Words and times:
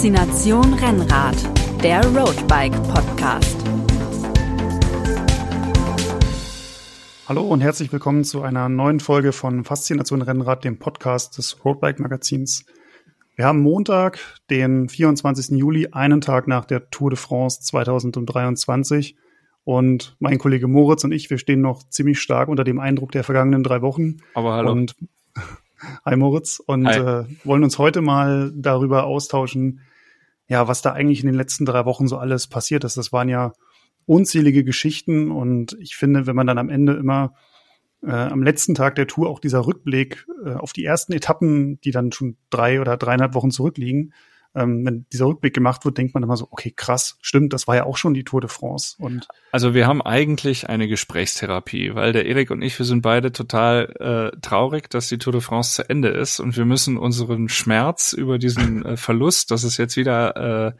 Faszination 0.00 0.72
Rennrad, 0.72 1.36
der 1.84 2.02
Roadbike 2.16 2.72
Podcast. 2.84 3.54
Hallo 7.28 7.42
und 7.42 7.60
herzlich 7.60 7.92
willkommen 7.92 8.24
zu 8.24 8.40
einer 8.40 8.70
neuen 8.70 9.00
Folge 9.00 9.32
von 9.32 9.62
Faszination 9.62 10.22
Rennrad, 10.22 10.64
dem 10.64 10.78
Podcast 10.78 11.36
des 11.36 11.62
Roadbike 11.66 12.00
Magazins. 12.00 12.64
Wir 13.36 13.44
haben 13.44 13.60
Montag, 13.60 14.20
den 14.48 14.88
24. 14.88 15.58
Juli, 15.58 15.88
einen 15.92 16.22
Tag 16.22 16.48
nach 16.48 16.64
der 16.64 16.88
Tour 16.88 17.10
de 17.10 17.18
France 17.18 17.60
2023. 17.60 19.16
Und 19.64 20.16
mein 20.18 20.38
Kollege 20.38 20.66
Moritz 20.66 21.04
und 21.04 21.12
ich, 21.12 21.28
wir 21.28 21.36
stehen 21.36 21.60
noch 21.60 21.82
ziemlich 21.82 22.20
stark 22.20 22.48
unter 22.48 22.64
dem 22.64 22.80
Eindruck 22.80 23.12
der 23.12 23.22
vergangenen 23.22 23.62
drei 23.62 23.82
Wochen. 23.82 24.16
Aber 24.32 24.54
hallo. 24.54 24.72
Und 24.72 24.96
Hi 26.06 26.16
Moritz 26.16 26.58
und 26.58 26.86
Hi. 26.86 26.98
Äh, 26.98 27.24
wollen 27.44 27.64
uns 27.64 27.78
heute 27.78 28.00
mal 28.00 28.50
darüber 28.54 29.04
austauschen, 29.04 29.80
ja, 30.50 30.66
was 30.66 30.82
da 30.82 30.92
eigentlich 30.92 31.20
in 31.20 31.26
den 31.26 31.36
letzten 31.36 31.64
drei 31.64 31.84
Wochen 31.84 32.08
so 32.08 32.18
alles 32.18 32.48
passiert 32.48 32.82
ist. 32.82 32.96
Das 32.96 33.12
waren 33.12 33.28
ja 33.28 33.52
unzählige 34.04 34.64
Geschichten 34.64 35.30
und 35.30 35.76
ich 35.80 35.94
finde, 35.94 36.26
wenn 36.26 36.34
man 36.34 36.48
dann 36.48 36.58
am 36.58 36.68
Ende 36.68 36.94
immer 36.94 37.34
äh, 38.02 38.10
am 38.10 38.42
letzten 38.42 38.74
Tag 38.74 38.96
der 38.96 39.06
Tour 39.06 39.30
auch 39.30 39.38
dieser 39.38 39.64
Rückblick 39.64 40.26
äh, 40.44 40.54
auf 40.54 40.72
die 40.72 40.84
ersten 40.84 41.12
Etappen, 41.12 41.80
die 41.82 41.92
dann 41.92 42.10
schon 42.10 42.36
drei 42.50 42.80
oder 42.80 42.96
dreieinhalb 42.96 43.34
Wochen 43.34 43.52
zurückliegen, 43.52 44.12
ähm, 44.54 44.84
wenn 44.84 45.06
dieser 45.12 45.26
Rückblick 45.26 45.54
gemacht 45.54 45.84
wird, 45.84 45.96
denkt 45.96 46.14
man 46.14 46.22
immer 46.22 46.36
so, 46.36 46.48
okay, 46.50 46.72
krass, 46.74 47.16
stimmt, 47.22 47.52
das 47.52 47.68
war 47.68 47.76
ja 47.76 47.84
auch 47.84 47.96
schon 47.96 48.14
die 48.14 48.24
Tour 48.24 48.40
de 48.40 48.50
France. 48.50 48.96
Und 48.98 49.28
Also 49.52 49.74
wir 49.74 49.86
haben 49.86 50.02
eigentlich 50.02 50.68
eine 50.68 50.88
Gesprächstherapie, 50.88 51.94
weil 51.94 52.12
der 52.12 52.26
Erik 52.26 52.50
und 52.50 52.62
ich, 52.62 52.78
wir 52.78 52.86
sind 52.86 53.02
beide 53.02 53.30
total 53.30 54.32
äh, 54.34 54.40
traurig, 54.40 54.90
dass 54.90 55.08
die 55.08 55.18
Tour 55.18 55.32
de 55.32 55.40
France 55.40 55.74
zu 55.74 55.88
Ende 55.88 56.08
ist 56.08 56.40
und 56.40 56.56
wir 56.56 56.64
müssen 56.64 56.98
unseren 56.98 57.48
Schmerz 57.48 58.12
über 58.12 58.38
diesen 58.38 58.84
äh, 58.84 58.96
Verlust, 58.96 59.50
dass 59.50 59.62
es 59.62 59.76
jetzt 59.76 59.96
wieder 59.96 60.68
äh, 60.68 60.72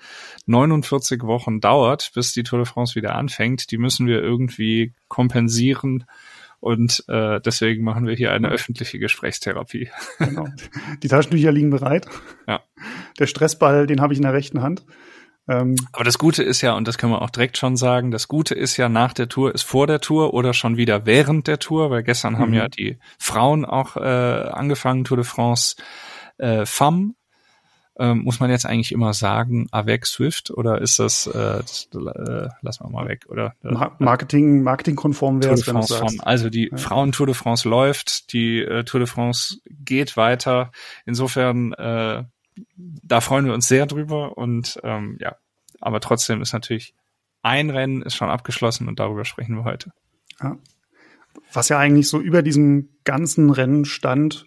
49 0.46 1.22
Wochen 1.22 1.60
dauert, 1.60 2.10
bis 2.14 2.32
die 2.32 2.42
Tour 2.42 2.58
de 2.58 2.66
France 2.66 2.96
wieder 2.96 3.14
anfängt, 3.14 3.70
die 3.70 3.78
müssen 3.78 4.06
wir 4.06 4.20
irgendwie 4.20 4.94
kompensieren 5.08 6.06
und 6.60 7.04
äh, 7.08 7.40
deswegen 7.40 7.82
machen 7.84 8.06
wir 8.06 8.14
hier 8.14 8.32
eine 8.32 8.48
öffentliche 8.48 8.98
Gesprächstherapie. 8.98 9.90
genau, 10.18 10.46
die 11.02 11.08
Taschentücher 11.08 11.52
liegen 11.52 11.70
bereit. 11.70 12.06
Ja. 12.46 12.60
Der 13.18 13.26
Stressball, 13.26 13.86
den 13.86 14.00
habe 14.00 14.12
ich 14.12 14.18
in 14.18 14.24
der 14.24 14.32
rechten 14.34 14.62
Hand. 14.62 14.84
Ähm, 15.48 15.74
Aber 15.92 16.04
das 16.04 16.18
Gute 16.18 16.42
ist 16.42 16.60
ja, 16.60 16.74
und 16.74 16.86
das 16.86 16.98
können 16.98 17.12
wir 17.12 17.22
auch 17.22 17.30
direkt 17.30 17.56
schon 17.58 17.76
sagen, 17.76 18.10
das 18.10 18.28
Gute 18.28 18.54
ist 18.54 18.76
ja 18.76 18.88
nach 18.88 19.14
der 19.14 19.28
Tour, 19.28 19.54
ist 19.54 19.62
vor 19.62 19.86
der 19.86 20.00
Tour 20.00 20.34
oder 20.34 20.52
schon 20.52 20.76
wieder 20.76 21.06
während 21.06 21.46
der 21.46 21.58
Tour, 21.58 21.90
weil 21.90 22.02
gestern 22.02 22.38
haben 22.38 22.50
Mhm. 22.50 22.56
ja 22.56 22.68
die 22.68 22.98
Frauen 23.18 23.64
auch 23.64 23.96
äh, 23.96 24.00
angefangen, 24.00 25.04
Tour 25.04 25.16
de 25.16 25.24
France 25.24 25.76
äh, 26.38 26.66
Femme. 26.66 27.14
Ähm, 28.02 28.22
muss 28.22 28.40
man 28.40 28.48
jetzt 28.48 28.64
eigentlich 28.64 28.92
immer 28.92 29.12
sagen, 29.12 29.66
avec 29.72 30.06
Swift 30.06 30.50
oder 30.50 30.80
ist 30.80 30.98
das, 30.98 31.26
äh, 31.26 31.58
das 31.58 31.88
äh, 31.92 32.48
lassen 32.62 32.84
wir 32.84 32.90
mal 32.90 33.06
weg, 33.06 33.26
oder? 33.28 33.54
Ma- 33.62 33.94
Marketing, 33.98 34.62
marketingkonform 34.62 35.42
wäre 35.42 35.52
es, 35.52 35.66
wenn 35.66 35.76
du 35.76 35.82
sagst. 35.82 36.26
Also 36.26 36.48
die 36.48 36.70
Ja. 36.70 36.78
Frauen 36.78 37.12
Tour 37.12 37.26
de 37.26 37.34
France 37.34 37.68
läuft, 37.68 38.32
die 38.32 38.60
äh, 38.60 38.84
Tour 38.84 39.00
de 39.00 39.06
France 39.06 39.58
geht 39.68 40.16
weiter. 40.16 40.72
Insofern, 41.04 41.74
äh, 41.74 42.24
da 42.76 43.20
freuen 43.20 43.44
wir 43.44 43.52
uns 43.54 43.68
sehr 43.68 43.84
drüber 43.84 44.38
und 44.38 44.80
ähm, 44.82 45.18
ja, 45.20 45.36
aber 45.80 46.00
trotzdem 46.00 46.40
ist 46.40 46.54
natürlich 46.54 46.94
ein 47.42 47.70
Rennen 47.70 48.02
ist 48.02 48.16
schon 48.16 48.30
abgeschlossen 48.30 48.88
und 48.88 48.98
darüber 48.98 49.24
sprechen 49.24 49.56
wir 49.56 49.64
heute. 49.64 49.92
Ja. 50.42 50.56
Was 51.52 51.68
ja 51.68 51.78
eigentlich 51.78 52.08
so 52.08 52.18
über 52.18 52.42
diesem 52.42 52.88
ganzen 53.04 53.50
Rennen 53.50 53.84
stand, 53.84 54.46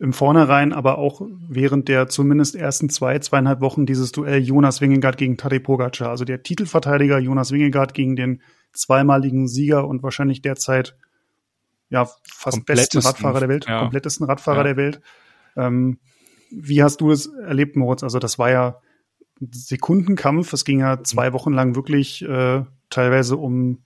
im 0.00 0.12
Vornherein, 0.12 0.72
aber 0.72 0.98
auch 0.98 1.22
während 1.48 1.88
der 1.88 2.08
zumindest 2.08 2.54
ersten 2.54 2.88
zwei, 2.88 3.18
zweieinhalb 3.18 3.60
Wochen 3.60 3.84
dieses 3.84 4.12
Duell 4.12 4.40
Jonas 4.40 4.80
Wingegaard 4.80 5.16
gegen 5.16 5.36
Tadej 5.36 5.60
Pogacar. 5.60 6.10
Also 6.10 6.24
der 6.24 6.42
Titelverteidiger 6.42 7.18
Jonas 7.18 7.50
Wingegaard 7.50 7.94
gegen 7.94 8.14
den 8.14 8.40
zweimaligen 8.72 9.48
Sieger 9.48 9.88
und 9.88 10.02
wahrscheinlich 10.02 10.40
derzeit 10.40 10.96
ja 11.90 12.08
fast 12.30 12.64
besten 12.64 12.98
Radfahrer 12.98 13.40
der 13.40 13.48
Welt, 13.48 13.66
ja. 13.66 13.80
komplettesten 13.80 14.26
Radfahrer 14.26 14.58
Ja. 14.58 14.64
der 14.64 14.76
Welt. 14.76 15.00
Ähm, 15.56 15.98
wie 16.50 16.82
hast 16.82 17.00
du 17.00 17.10
es 17.10 17.26
erlebt, 17.26 17.76
Moritz? 17.76 18.02
Also 18.02 18.20
das 18.20 18.38
war 18.38 18.50
ja 18.50 18.80
ein 19.40 19.50
Sekundenkampf. 19.52 20.52
Es 20.52 20.64
ging 20.64 20.80
ja 20.80 21.02
zwei 21.02 21.32
Wochen 21.32 21.52
lang 21.52 21.74
wirklich 21.74 22.22
äh, 22.22 22.62
teilweise 22.88 23.36
um 23.36 23.82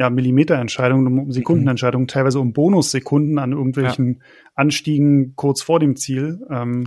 ja, 0.00 0.08
Millimeterentscheidungen, 0.08 1.06
um- 1.06 1.18
um 1.18 1.30
Sekundenentscheidungen, 1.30 2.08
teilweise 2.08 2.40
um 2.40 2.54
Bonussekunden 2.54 3.38
an 3.38 3.52
irgendwelchen 3.52 4.22
Anstiegen 4.54 5.34
kurz 5.36 5.60
vor 5.60 5.78
dem 5.78 5.94
Ziel. 5.94 6.40
Ähm, 6.50 6.86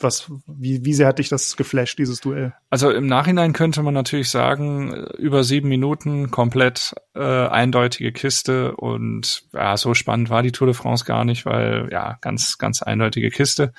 was, 0.00 0.30
wie, 0.46 0.84
wie 0.84 0.92
sehr 0.92 1.06
hat 1.06 1.20
dich 1.20 1.28
das 1.28 1.56
geflasht, 1.56 1.98
dieses 1.98 2.20
Duell? 2.20 2.52
Also 2.68 2.90
im 2.90 3.06
Nachhinein 3.06 3.52
könnte 3.52 3.82
man 3.82 3.94
natürlich 3.94 4.28
sagen, 4.28 4.92
äh, 4.92 5.16
über 5.18 5.44
sieben 5.44 5.68
Minuten 5.68 6.32
komplett 6.32 6.94
äh, 7.14 7.20
eindeutige 7.20 8.10
Kiste 8.10 8.74
und 8.74 9.44
ja, 9.52 9.76
so 9.76 9.94
spannend 9.94 10.28
war 10.28 10.42
die 10.42 10.52
Tour 10.52 10.66
de 10.66 10.74
France 10.74 11.04
gar 11.04 11.24
nicht, 11.24 11.46
weil 11.46 11.88
ja, 11.92 12.18
ganz, 12.20 12.58
ganz 12.58 12.82
eindeutige 12.82 13.30
Kiste. 13.30 13.72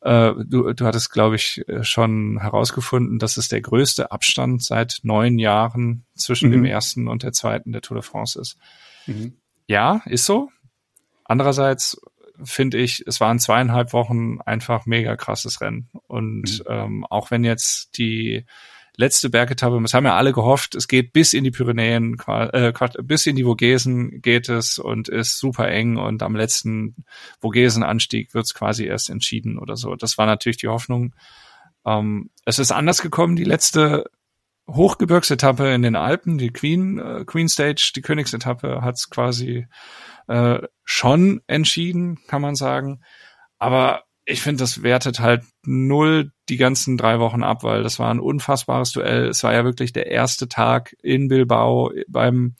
Äh, 0.00 0.32
du, 0.46 0.72
du 0.72 0.84
hattest, 0.84 1.10
glaube 1.10 1.36
ich, 1.36 1.62
äh, 1.68 1.82
schon 1.82 2.38
herausgefunden, 2.40 3.18
dass 3.18 3.36
es 3.36 3.48
der 3.48 3.60
größte 3.60 4.12
Abstand 4.12 4.62
seit 4.62 5.00
neun 5.02 5.38
Jahren 5.38 6.04
zwischen 6.14 6.50
Mhm. 6.50 6.52
dem 6.52 6.64
ersten 6.66 7.08
und 7.08 7.22
der 7.22 7.32
zweiten 7.32 7.72
der 7.72 7.82
Tour 7.82 7.96
de 7.96 8.04
France 8.04 8.40
ist. 8.40 8.58
Ja, 9.66 10.02
ist 10.06 10.24
so. 10.24 10.50
Andererseits 11.24 12.00
finde 12.44 12.78
ich, 12.78 13.02
es 13.06 13.20
waren 13.20 13.38
zweieinhalb 13.40 13.92
Wochen 13.92 14.40
einfach 14.40 14.86
mega 14.86 15.16
krasses 15.16 15.60
Rennen. 15.60 15.88
Und 16.06 16.62
ähm, 16.68 17.04
auch 17.04 17.30
wenn 17.30 17.42
jetzt 17.42 17.98
die 17.98 18.44
letzte 18.98 19.30
Bergetappe, 19.30 19.80
es 19.84 19.94
haben 19.94 20.06
ja 20.06 20.16
alle 20.16 20.32
gehofft, 20.32 20.74
es 20.74 20.88
geht 20.88 21.12
bis 21.12 21.32
in 21.32 21.44
die 21.44 21.52
Pyrenäen, 21.52 22.16
äh, 22.26 22.72
bis 23.02 23.26
in 23.26 23.36
die 23.36 23.44
Vogesen 23.44 24.20
geht 24.20 24.48
es 24.48 24.78
und 24.78 25.08
ist 25.08 25.38
super 25.38 25.68
eng 25.68 25.96
und 25.96 26.22
am 26.22 26.34
letzten 26.34 26.96
Vogesenanstieg 27.40 28.34
wird 28.34 28.46
es 28.46 28.54
quasi 28.54 28.84
erst 28.84 29.08
entschieden 29.08 29.56
oder 29.58 29.76
so. 29.76 29.94
Das 29.94 30.18
war 30.18 30.26
natürlich 30.26 30.56
die 30.56 30.66
Hoffnung. 30.66 31.14
Ähm, 31.86 32.30
es 32.44 32.58
ist 32.58 32.72
anders 32.72 33.00
gekommen, 33.00 33.36
die 33.36 33.44
letzte 33.44 34.10
Hochgebirgsetappe 34.68 35.72
in 35.72 35.82
den 35.82 35.94
Alpen, 35.94 36.36
die 36.36 36.50
Queen, 36.50 36.98
äh, 36.98 37.24
Queen 37.24 37.48
Stage, 37.48 37.92
die 37.94 38.02
Königsetappe 38.02 38.82
hat 38.82 38.96
es 38.96 39.10
quasi 39.10 39.68
äh, 40.26 40.58
schon 40.84 41.40
entschieden, 41.46 42.18
kann 42.26 42.42
man 42.42 42.56
sagen. 42.56 43.00
Aber 43.58 44.02
ich 44.24 44.42
finde, 44.42 44.58
das 44.64 44.82
wertet 44.82 45.20
halt 45.20 45.44
null 45.68 46.32
die 46.48 46.56
ganzen 46.56 46.96
drei 46.96 47.20
Wochen 47.20 47.42
ab, 47.42 47.62
weil 47.62 47.82
das 47.82 47.98
war 47.98 48.10
ein 48.10 48.20
unfassbares 48.20 48.92
Duell. 48.92 49.28
Es 49.28 49.42
war 49.44 49.52
ja 49.52 49.64
wirklich 49.64 49.92
der 49.92 50.06
erste 50.06 50.48
Tag 50.48 50.96
in 51.02 51.28
Bilbao 51.28 51.92
beim 52.08 52.54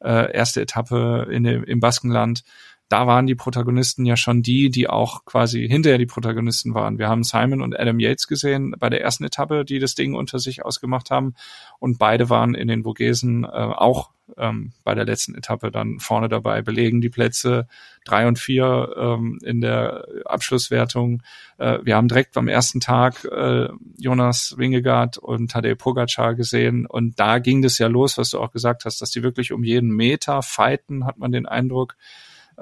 äh, 0.00 0.32
erste 0.32 0.60
Etappe 0.60 1.26
in 1.30 1.42
dem, 1.42 1.64
im 1.64 1.80
Baskenland. 1.80 2.44
Da 2.92 3.06
waren 3.06 3.26
die 3.26 3.34
Protagonisten 3.34 4.04
ja 4.04 4.18
schon 4.18 4.42
die, 4.42 4.68
die 4.68 4.86
auch 4.86 5.24
quasi 5.24 5.66
hinterher 5.66 5.96
die 5.96 6.04
Protagonisten 6.04 6.74
waren. 6.74 6.98
Wir 6.98 7.08
haben 7.08 7.24
Simon 7.24 7.62
und 7.62 7.74
Adam 7.80 7.98
Yates 7.98 8.26
gesehen 8.26 8.74
bei 8.78 8.90
der 8.90 9.00
ersten 9.00 9.24
Etappe, 9.24 9.64
die 9.64 9.78
das 9.78 9.94
Ding 9.94 10.14
unter 10.14 10.38
sich 10.38 10.62
ausgemacht 10.62 11.10
haben. 11.10 11.34
Und 11.78 11.98
beide 11.98 12.28
waren 12.28 12.54
in 12.54 12.68
den 12.68 12.82
Vogesen 12.82 13.44
äh, 13.44 13.48
auch 13.48 14.10
ähm, 14.36 14.72
bei 14.84 14.94
der 14.94 15.06
letzten 15.06 15.34
Etappe 15.34 15.70
dann 15.70 16.00
vorne 16.00 16.28
dabei, 16.28 16.60
belegen 16.60 17.00
die 17.00 17.08
Plätze 17.08 17.66
drei 18.04 18.28
und 18.28 18.38
vier 18.38 18.94
ähm, 18.94 19.38
in 19.42 19.62
der 19.62 20.06
Abschlusswertung. 20.26 21.22
Äh, 21.56 21.78
wir 21.84 21.96
haben 21.96 22.08
direkt 22.08 22.34
beim 22.34 22.48
ersten 22.48 22.80
Tag 22.80 23.24
äh, 23.24 23.68
Jonas 23.96 24.56
Wingegaard 24.58 25.16
und 25.16 25.50
Tadej 25.50 25.76
Pogacar 25.76 26.34
gesehen 26.34 26.84
und 26.84 27.18
da 27.18 27.38
ging 27.38 27.62
das 27.62 27.78
ja 27.78 27.86
los, 27.86 28.18
was 28.18 28.28
du 28.28 28.38
auch 28.38 28.52
gesagt 28.52 28.84
hast, 28.84 29.00
dass 29.00 29.10
die 29.10 29.22
wirklich 29.22 29.50
um 29.50 29.64
jeden 29.64 29.88
Meter 29.88 30.42
fighten, 30.42 31.06
hat 31.06 31.16
man 31.16 31.32
den 31.32 31.46
Eindruck. 31.46 31.96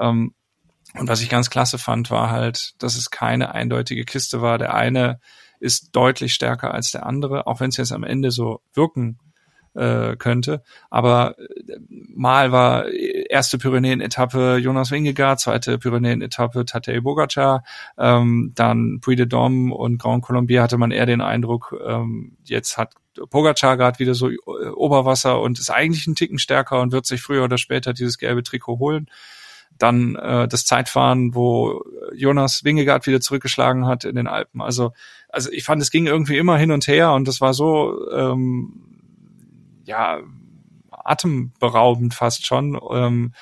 Ähm, 0.01 0.35
und 0.99 1.09
was 1.09 1.23
ich 1.23 1.29
ganz 1.29 1.51
klasse 1.51 1.79
fand, 1.79 2.11
war 2.11 2.31
halt, 2.31 2.75
dass 2.83 2.97
es 2.97 3.11
keine 3.11 3.55
eindeutige 3.55 4.05
Kiste 4.05 4.43
war. 4.43 4.59
Der 4.59 4.75
eine 4.75 5.21
ist 5.61 5.91
deutlich 5.93 6.35
stärker 6.35 6.75
als 6.75 6.91
der 6.91 7.07
andere, 7.07 7.47
auch 7.47 7.61
wenn 7.61 7.69
es 7.69 7.77
jetzt 7.77 7.93
am 7.93 8.03
Ende 8.03 8.31
so 8.31 8.61
wirken 8.73 9.19
äh, 9.75 10.17
könnte. 10.17 10.63
Aber 10.89 11.39
äh, 11.39 11.77
mal 11.89 12.51
war 12.51 12.89
erste 12.89 13.59
Pyrenäen-Etappe 13.59 14.57
Jonas 14.57 14.91
Wingegaard, 14.91 15.41
zweite 15.41 15.79
Pyrenäen-Etappe 15.79 16.65
Tadej 16.65 17.01
Bogacar, 17.01 17.63
ähm, 17.97 18.53
dann 18.55 19.01
Puy 19.01 19.17
de 19.17 19.27
Dôme 19.27 19.71
und 19.71 19.99
Grand 19.99 20.23
Colombier 20.23 20.63
hatte 20.63 20.79
man 20.79 20.91
eher 20.91 21.07
den 21.07 21.21
Eindruck, 21.21 21.77
ähm, 21.87 22.37
jetzt 22.45 22.79
hat 22.79 22.95
Pogacar 23.29 23.77
gerade 23.77 23.99
wieder 23.99 24.15
so 24.15 24.29
äh, 24.29 24.39
Oberwasser 24.75 25.41
und 25.41 25.59
ist 25.59 25.71
eigentlich 25.71 26.07
ein 26.07 26.15
Ticken 26.15 26.39
stärker 26.39 26.81
und 26.81 26.93
wird 26.93 27.07
sich 27.07 27.21
früher 27.21 27.45
oder 27.45 27.59
später 27.59 27.93
dieses 27.93 28.19
gelbe 28.19 28.43
Trikot 28.43 28.79
holen. 28.79 29.07
Dann 29.81 30.15
äh, 30.15 30.47
das 30.47 30.67
Zeitfahren, 30.67 31.35
wo 31.35 31.83
Jonas 32.15 32.65
Wingegaard 32.65 33.07
wieder 33.07 33.21
zurückgeschlagen 33.21 33.87
hat 33.87 34.05
in 34.05 34.15
den 34.15 34.29
Alpen. 34.29 34.61
Also, 34.61 34.93
also 35.29 35.51
ich 35.51 35.65
fand, 35.65 35.81
es 35.81 35.91
ging 35.91 36.07
irgendwie 36.07 36.37
immer 36.37 36.59
hin 36.59 36.71
und 36.71 36.87
her 36.87 37.13
und 37.13 37.27
das 37.27 37.41
war 37.41 37.55
so 37.55 38.11
ähm, 38.13 39.01
ja 39.85 40.21
atemberaubend 40.91 42.15
fast 42.15 42.47
schon. 42.47 42.79
Ähm, 42.93 43.33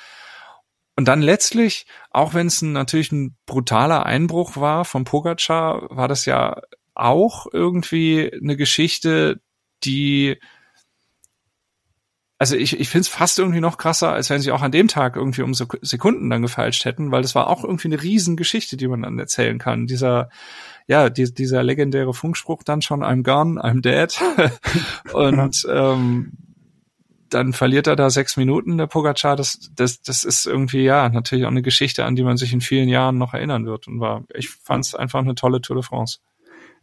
und 0.95 1.07
dann 1.07 1.21
letztlich, 1.21 1.85
auch 2.09 2.33
wenn 2.33 2.47
es 2.47 2.61
natürlich 2.61 3.11
ein 3.11 3.35
brutaler 3.45 4.05
Einbruch 4.05 4.55
war 4.57 4.85
von 4.85 5.03
Pogacar, 5.03 5.87
war 5.89 6.07
das 6.07 6.25
ja 6.25 6.61
auch 6.93 7.47
irgendwie 7.51 8.31
eine 8.33 8.55
Geschichte, 8.55 9.41
die 9.83 10.37
also 12.39 12.55
ich, 12.55 12.79
ich 12.79 12.87
finde 12.87 13.01
es 13.01 13.07
fast 13.09 13.37
irgendwie 13.37 13.59
noch 13.59 13.77
krasser, 13.77 14.13
als 14.13 14.29
wenn 14.29 14.39
sie 14.39 14.53
auch 14.53 14.61
an 14.61 14.71
dem 14.71 14.87
Tag 14.87 15.17
irgendwie 15.17 15.41
um 15.41 15.53
Sekunden 15.53 16.29
dann 16.29 16.41
gefalscht 16.41 16.85
hätten, 16.85 17.11
weil 17.11 17.21
das 17.21 17.35
war 17.35 17.47
auch 17.47 17.65
irgendwie 17.65 17.89
eine 17.89 18.01
Riesengeschichte, 18.01 18.77
die 18.77 18.87
man 18.87 19.01
dann 19.01 19.19
erzählen 19.19 19.59
kann. 19.59 19.87
Dieser, 19.87 20.29
ja, 20.87 21.09
die, 21.09 21.33
dieser 21.33 21.63
legendäre 21.63 22.13
Funkspruch 22.13 22.63
dann 22.63 22.81
schon, 22.81 23.03
I'm 23.03 23.23
gone, 23.23 23.61
I'm 23.61 23.81
dead. 23.81 24.17
und 25.13 25.67
ähm, 25.69 26.31
dann 27.27 27.51
verliert 27.51 27.87
er 27.87 27.97
da 27.97 28.09
sechs 28.09 28.37
Minuten, 28.37 28.77
der 28.77 28.87
Pogacar. 28.87 29.35
Das, 29.35 29.69
das, 29.75 30.01
das 30.01 30.23
ist 30.23 30.45
irgendwie, 30.45 30.83
ja, 30.83 31.09
natürlich 31.09 31.43
auch 31.43 31.51
eine 31.51 31.61
Geschichte, 31.61 32.05
an 32.05 32.15
die 32.15 32.23
man 32.23 32.37
sich 32.37 32.53
in 32.53 32.61
vielen 32.61 32.87
Jahren 32.87 33.17
noch 33.17 33.33
erinnern 33.33 33.65
wird. 33.65 33.89
Und 33.89 33.99
war, 33.99 34.23
ich 34.33 34.49
fand 34.49 34.85
es 34.85 34.95
einfach 34.95 35.19
eine 35.19 35.35
tolle 35.35 35.59
Tour 35.59 35.75
de 35.75 35.83
France. 35.83 36.19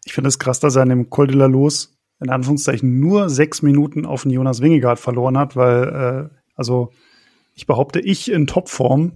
Ich 0.04 0.12
finde 0.12 0.28
es 0.28 0.38
krass, 0.38 0.60
dass 0.60 0.76
er 0.76 0.82
an 0.82 0.90
dem 0.90 1.08
Col 1.08 1.28
de 1.28 1.36
la 1.36 1.46
Los 1.46 1.95
in 2.20 2.30
Anführungszeichen 2.30 2.98
nur 2.98 3.28
sechs 3.28 3.62
Minuten 3.62 4.06
auf 4.06 4.22
den 4.22 4.30
Jonas 4.30 4.60
Wingegaard 4.60 4.98
verloren 4.98 5.36
hat, 5.38 5.56
weil, 5.56 6.30
äh, 6.32 6.36
also 6.54 6.92
ich 7.54 7.66
behaupte, 7.66 8.00
ich 8.00 8.30
in 8.30 8.46
Topform 8.46 9.12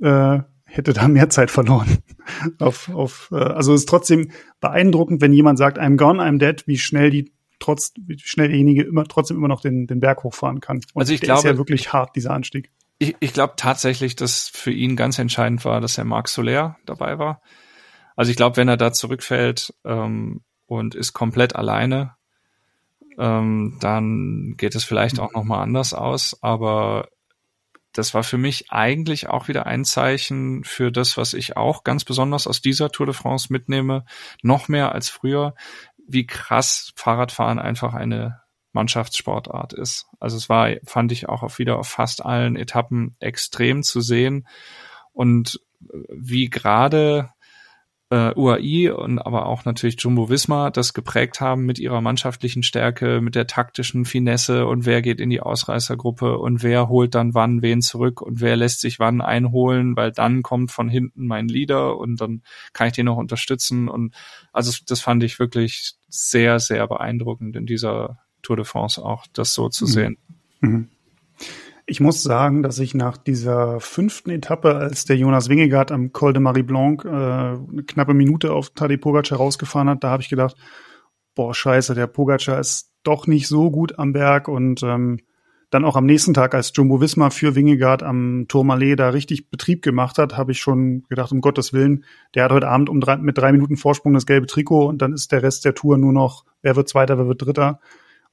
äh, 0.00 0.40
hätte 0.64 0.92
da 0.92 1.08
mehr 1.08 1.28
Zeit 1.28 1.50
verloren. 1.50 1.98
auf, 2.58 2.88
auf, 2.88 3.28
äh, 3.32 3.36
also 3.36 3.74
es 3.74 3.82
ist 3.82 3.88
trotzdem 3.88 4.30
beeindruckend, 4.60 5.20
wenn 5.20 5.32
jemand 5.32 5.58
sagt, 5.58 5.78
I'm 5.78 5.96
gone, 5.96 6.22
I'm 6.22 6.38
dead, 6.38 6.66
wie 6.66 6.78
schnell 6.78 7.10
die 7.10 7.32
trotz, 7.62 7.92
wie 7.96 8.18
schnell 8.18 8.48
derjenige 8.48 8.82
immer 8.82 9.04
trotzdem 9.04 9.36
immer 9.36 9.48
noch 9.48 9.60
den, 9.60 9.86
den 9.86 10.00
Berg 10.00 10.24
hochfahren 10.24 10.60
kann. 10.60 10.78
Und 10.94 11.02
also 11.02 11.12
ich 11.12 11.20
der 11.20 11.28
glaube, 11.28 11.38
ist 11.38 11.44
ja 11.44 11.56
wirklich 11.56 11.92
hart, 11.92 12.16
dieser 12.16 12.32
Anstieg. 12.32 12.70
Ich, 12.98 13.16
ich 13.20 13.32
glaube 13.32 13.54
tatsächlich, 13.56 14.16
dass 14.16 14.48
für 14.48 14.72
ihn 14.72 14.96
ganz 14.96 15.18
entscheidend 15.18 15.64
war, 15.64 15.80
dass 15.80 15.96
er 15.96 16.04
Marc 16.04 16.28
Soler 16.28 16.76
dabei 16.86 17.18
war. 17.18 17.40
Also 18.16 18.30
ich 18.30 18.36
glaube, 18.36 18.56
wenn 18.56 18.68
er 18.68 18.76
da 18.76 18.92
zurückfällt 18.92 19.74
ähm, 19.84 20.42
und 20.66 20.94
ist 20.94 21.12
komplett 21.12 21.56
alleine, 21.56 22.14
ähm, 23.18 23.76
dann 23.80 24.54
geht 24.56 24.74
es 24.74 24.84
vielleicht 24.84 25.20
auch 25.20 25.32
noch 25.32 25.44
mal 25.44 25.62
anders 25.62 25.94
aus. 25.94 26.38
Aber 26.42 27.08
das 27.92 28.14
war 28.14 28.22
für 28.22 28.38
mich 28.38 28.70
eigentlich 28.70 29.28
auch 29.28 29.48
wieder 29.48 29.66
ein 29.66 29.84
Zeichen 29.84 30.64
für 30.64 30.90
das, 30.90 31.16
was 31.16 31.34
ich 31.34 31.56
auch 31.56 31.84
ganz 31.84 32.04
besonders 32.04 32.46
aus 32.46 32.62
dieser 32.62 32.90
Tour 32.90 33.06
de 33.06 33.14
France 33.14 33.52
mitnehme, 33.52 34.04
noch 34.42 34.68
mehr 34.68 34.92
als 34.92 35.08
früher, 35.08 35.54
wie 36.06 36.26
krass 36.26 36.92
Fahrradfahren 36.96 37.58
einfach 37.58 37.94
eine 37.94 38.40
Mannschaftssportart 38.72 39.74
ist. 39.74 40.06
Also 40.18 40.36
es 40.36 40.48
war, 40.48 40.70
fand 40.84 41.12
ich 41.12 41.28
auch 41.28 41.58
wieder 41.58 41.78
auf 41.78 41.88
fast 41.88 42.24
allen 42.24 42.56
Etappen 42.56 43.16
extrem 43.20 43.82
zu 43.82 44.00
sehen 44.00 44.46
und 45.12 45.60
wie 46.08 46.48
gerade 46.48 47.30
äh, 48.12 48.34
UAI 48.36 48.92
und 48.92 49.18
aber 49.18 49.46
auch 49.46 49.64
natürlich 49.64 49.96
Jumbo 49.98 50.28
Visma 50.28 50.68
das 50.68 50.92
geprägt 50.92 51.40
haben 51.40 51.64
mit 51.64 51.78
ihrer 51.78 52.02
mannschaftlichen 52.02 52.62
Stärke, 52.62 53.22
mit 53.22 53.34
der 53.34 53.46
taktischen 53.46 54.04
Finesse 54.04 54.66
und 54.66 54.84
wer 54.84 55.00
geht 55.00 55.18
in 55.18 55.30
die 55.30 55.40
Ausreißergruppe 55.40 56.36
und 56.36 56.62
wer 56.62 56.90
holt 56.90 57.14
dann 57.14 57.32
wann 57.32 57.62
wen 57.62 57.80
zurück 57.80 58.20
und 58.20 58.42
wer 58.42 58.56
lässt 58.56 58.82
sich 58.82 58.98
wann 58.98 59.22
einholen, 59.22 59.96
weil 59.96 60.12
dann 60.12 60.42
kommt 60.42 60.70
von 60.70 60.90
hinten 60.90 61.26
mein 61.26 61.48
Leader 61.48 61.96
und 61.96 62.20
dann 62.20 62.42
kann 62.74 62.88
ich 62.88 62.92
den 62.92 63.06
noch 63.06 63.16
unterstützen 63.16 63.88
und 63.88 64.14
also 64.52 64.76
das 64.86 65.00
fand 65.00 65.22
ich 65.22 65.38
wirklich 65.38 65.94
sehr, 66.10 66.60
sehr 66.60 66.86
beeindruckend 66.86 67.56
in 67.56 67.64
dieser 67.64 68.18
Tour 68.42 68.56
de 68.56 68.66
France 68.66 69.02
auch, 69.02 69.26
das 69.32 69.54
so 69.54 69.70
zu 69.70 69.86
mhm. 69.86 69.88
sehen. 69.88 70.18
Mhm. 70.60 70.88
Ich 71.86 72.00
muss 72.00 72.22
sagen, 72.22 72.62
dass 72.62 72.78
ich 72.78 72.94
nach 72.94 73.16
dieser 73.16 73.80
fünften 73.80 74.30
Etappe, 74.30 74.76
als 74.76 75.04
der 75.04 75.16
Jonas 75.16 75.48
Wingegaard 75.48 75.90
am 75.90 76.12
Col 76.12 76.32
de 76.32 76.40
Marie 76.40 76.62
Blanc 76.62 77.04
äh, 77.04 77.08
eine 77.08 77.82
knappe 77.86 78.14
Minute 78.14 78.52
auf 78.52 78.70
Tadej 78.70 78.98
Pogacar 78.98 79.38
rausgefahren 79.38 79.88
hat, 79.88 80.04
da 80.04 80.10
habe 80.10 80.22
ich 80.22 80.28
gedacht, 80.28 80.56
boah, 81.34 81.54
scheiße, 81.54 81.94
der 81.94 82.06
Pogacar 82.06 82.60
ist 82.60 82.92
doch 83.02 83.26
nicht 83.26 83.48
so 83.48 83.70
gut 83.70 83.98
am 83.98 84.12
Berg 84.12 84.48
und 84.48 84.82
ähm, 84.82 85.20
dann 85.70 85.86
auch 85.86 85.96
am 85.96 86.04
nächsten 86.04 86.34
Tag, 86.34 86.54
als 86.54 86.70
Jumbo 86.74 87.00
Visma 87.00 87.30
für 87.30 87.54
Wingegaard 87.54 88.02
am 88.02 88.44
Tourmalet 88.46 89.00
da 89.00 89.08
richtig 89.08 89.48
Betrieb 89.48 89.80
gemacht 89.80 90.18
hat, 90.18 90.36
habe 90.36 90.52
ich 90.52 90.60
schon 90.60 91.04
gedacht, 91.08 91.32
um 91.32 91.40
Gottes 91.40 91.72
Willen, 91.72 92.04
der 92.34 92.44
hat 92.44 92.52
heute 92.52 92.68
Abend 92.68 92.90
um 92.90 93.00
drei, 93.00 93.16
mit 93.16 93.38
drei 93.38 93.52
Minuten 93.52 93.78
Vorsprung 93.78 94.12
das 94.12 94.26
gelbe 94.26 94.46
Trikot 94.46 94.86
und 94.86 95.00
dann 95.00 95.14
ist 95.14 95.32
der 95.32 95.42
Rest 95.42 95.64
der 95.64 95.74
Tour 95.74 95.96
nur 95.96 96.12
noch, 96.12 96.44
wer 96.60 96.76
wird 96.76 96.90
Zweiter, 96.90 97.16
wer 97.16 97.26
wird 97.26 97.40
Dritter. 97.40 97.80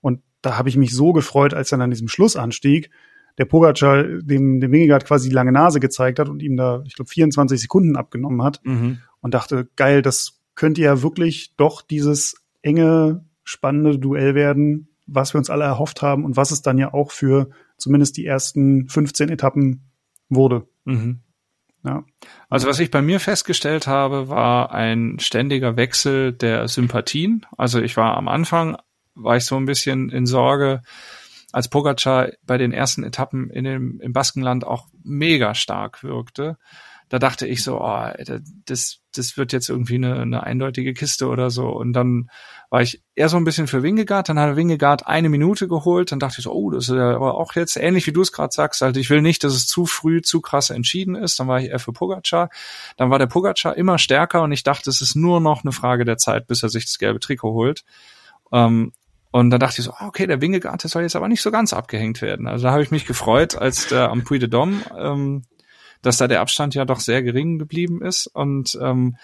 Und 0.02 0.22
da 0.42 0.58
habe 0.58 0.68
ich 0.68 0.76
mich 0.76 0.94
so 0.94 1.14
gefreut, 1.14 1.54
als 1.54 1.70
dann 1.70 1.82
an 1.82 1.92
diesem 1.92 2.10
Schlussanstieg 2.10 2.90
der 3.38 3.46
Pogacar 3.46 4.04
dem, 4.04 4.60
dem 4.60 4.72
Wingegaard 4.72 5.06
quasi 5.06 5.30
die 5.30 5.36
lange 5.36 5.52
Nase 5.52 5.80
gezeigt 5.80 6.20
hat 6.20 6.30
und 6.30 6.42
ihm 6.42 6.58
da, 6.58 6.84
ich 6.86 6.96
glaube, 6.96 7.10
24 7.10 7.62
Sekunden 7.62 7.96
abgenommen 7.96 8.44
hat 8.44 8.62
mhm. 8.64 9.00
und 9.22 9.34
dachte, 9.34 9.70
geil, 9.76 10.02
das 10.02 10.42
könnte 10.56 10.82
ja 10.82 11.02
wirklich 11.02 11.56
doch 11.56 11.82
dieses 11.82 12.36
enge, 12.62 13.26
spannende 13.44 13.98
Duell 13.98 14.36
werden, 14.36 14.90
was 15.08 15.34
wir 15.34 15.40
uns 15.40 15.50
alle 15.50 15.64
erhofft 15.64 16.02
haben 16.02 16.26
und 16.26 16.38
was 16.38 16.52
es 16.52 16.62
dann 16.62 16.78
ja 16.78 16.94
auch 16.94 17.12
für 17.12 17.50
zumindest 17.78 18.18
die 18.18 18.26
ersten 18.26 18.88
15 18.90 19.30
Etappen 19.30 19.90
wurde. 20.30 20.68
Mhm. 20.86 21.22
Ja. 21.84 22.04
Also 22.50 22.68
was 22.68 22.80
ich 22.80 22.92
bei 22.92 23.02
mir 23.02 23.20
festgestellt 23.20 23.88
habe, 23.88 24.28
war 24.30 24.72
ein 24.74 25.18
ständiger 25.20 25.78
Wechsel 25.78 26.34
der 26.34 26.68
Sympathien. 26.68 27.46
Also 27.58 27.82
ich 27.82 27.96
war 27.96 28.18
am 28.18 28.28
Anfang, 28.28 28.78
war 29.16 29.38
ich 29.38 29.46
so 29.46 29.56
ein 29.56 29.66
bisschen 29.66 30.10
in 30.10 30.26
Sorge, 30.26 30.82
als 31.52 31.70
Pogacar 31.70 32.30
bei 32.44 32.58
den 32.58 32.72
ersten 32.72 33.04
Etappen 33.04 33.50
in 33.50 33.64
dem, 33.64 34.00
im 34.02 34.14
Baskenland 34.14 34.66
auch 34.66 34.88
mega 35.04 35.56
stark 35.56 36.04
wirkte, 36.04 36.58
da 37.10 37.18
dachte 37.18 37.48
ich 37.48 37.64
so, 37.64 37.82
oh, 37.82 38.08
das, 38.66 39.00
das 39.16 39.36
wird 39.36 39.52
jetzt 39.52 39.68
irgendwie 39.68 39.96
eine, 39.96 40.20
eine 40.20 40.44
eindeutige 40.44 40.94
Kiste 40.94 41.28
oder 41.28 41.50
so. 41.50 41.68
Und 41.68 41.94
dann 41.94 42.30
war 42.70 42.84
ich 42.84 43.02
eher 43.16 43.30
so 43.30 43.38
ein 43.38 43.46
bisschen 43.46 43.66
für 43.66 43.82
Wingegaard, 43.82 44.30
dann 44.30 44.38
hat 44.38 44.56
Wingegaard 44.56 45.08
eine 45.08 45.30
Minute 45.30 45.68
geholt, 45.68 46.12
dann 46.12 46.20
dachte 46.20 46.36
ich 46.38 46.44
so, 46.44 46.54
oh, 46.54 46.70
das 46.70 46.88
ist 46.88 46.96
ja 46.96 47.16
aber 47.16 47.34
auch 47.34 47.56
jetzt 47.56 47.78
ähnlich 47.78 48.06
wie 48.06 48.14
du 48.14 48.22
es 48.22 48.32
gerade 48.32 48.54
sagst, 48.54 48.82
halt, 48.82 48.96
ich 48.96 49.10
will 49.10 49.24
nicht, 49.24 49.44
dass 49.44 49.56
es 49.56 49.66
zu 49.66 49.88
früh, 49.88 50.22
zu 50.22 50.40
krass 50.40 50.70
entschieden 50.70 51.16
ist, 51.16 51.40
dann 51.40 51.48
war 51.48 51.60
ich 51.60 51.70
eher 51.70 51.80
für 51.80 51.94
Pogacar. 51.94 52.52
Dann 52.96 53.10
war 53.10 53.18
der 53.18 53.26
Pogacar 53.26 53.76
immer 53.76 53.98
stärker 53.98 54.44
und 54.44 54.52
ich 54.52 54.62
dachte, 54.62 54.92
es 54.92 55.02
ist 55.02 55.16
nur 55.16 55.42
noch 55.42 55.64
eine 55.64 55.72
Frage 55.72 56.06
der 56.06 56.18
Zeit, 56.18 56.46
bis 56.46 56.62
er 56.62 56.70
sich 56.70 56.86
das 56.86 57.00
gelbe 57.00 57.20
Trikot 57.20 57.54
holt. 57.54 57.84
Ähm, 58.52 58.94
und 59.32 59.52
dann 59.52 59.60
dachte 59.60 59.80
ich 59.80 59.86
so, 59.86 59.94
ah, 59.94 60.08
okay, 60.08 60.26
der 60.26 60.42
Wingegaard, 60.42 60.84
der 60.84 60.90
soll 60.90 61.04
jetzt 61.04 61.16
aber 61.16 61.28
nicht 61.28 61.42
so 61.42 61.52
ganz 61.52 61.74
abgehängt 61.74 62.22
werden. 62.22 62.48
Also 62.48 62.66
da 62.66 62.72
habe 62.72 62.82
ich 62.82 62.92
mich 62.92 63.06
gefreut, 63.06 63.56
als 63.56 63.88
der 63.88 64.10
am 64.10 64.24
Puy 64.24 64.40
de 64.40 64.50
Dom, 64.50 64.82
ähm, 64.98 65.44
dass 66.02 66.18
da 66.18 66.28
der 66.28 66.42
Abstand 66.42 66.74
ja 66.74 66.86
doch 66.86 67.00
sehr 67.00 67.22
gering 67.22 67.60
geblieben 67.60 68.02
ist. 68.02 68.26
Und 68.26 68.78
ähm, 68.82 69.18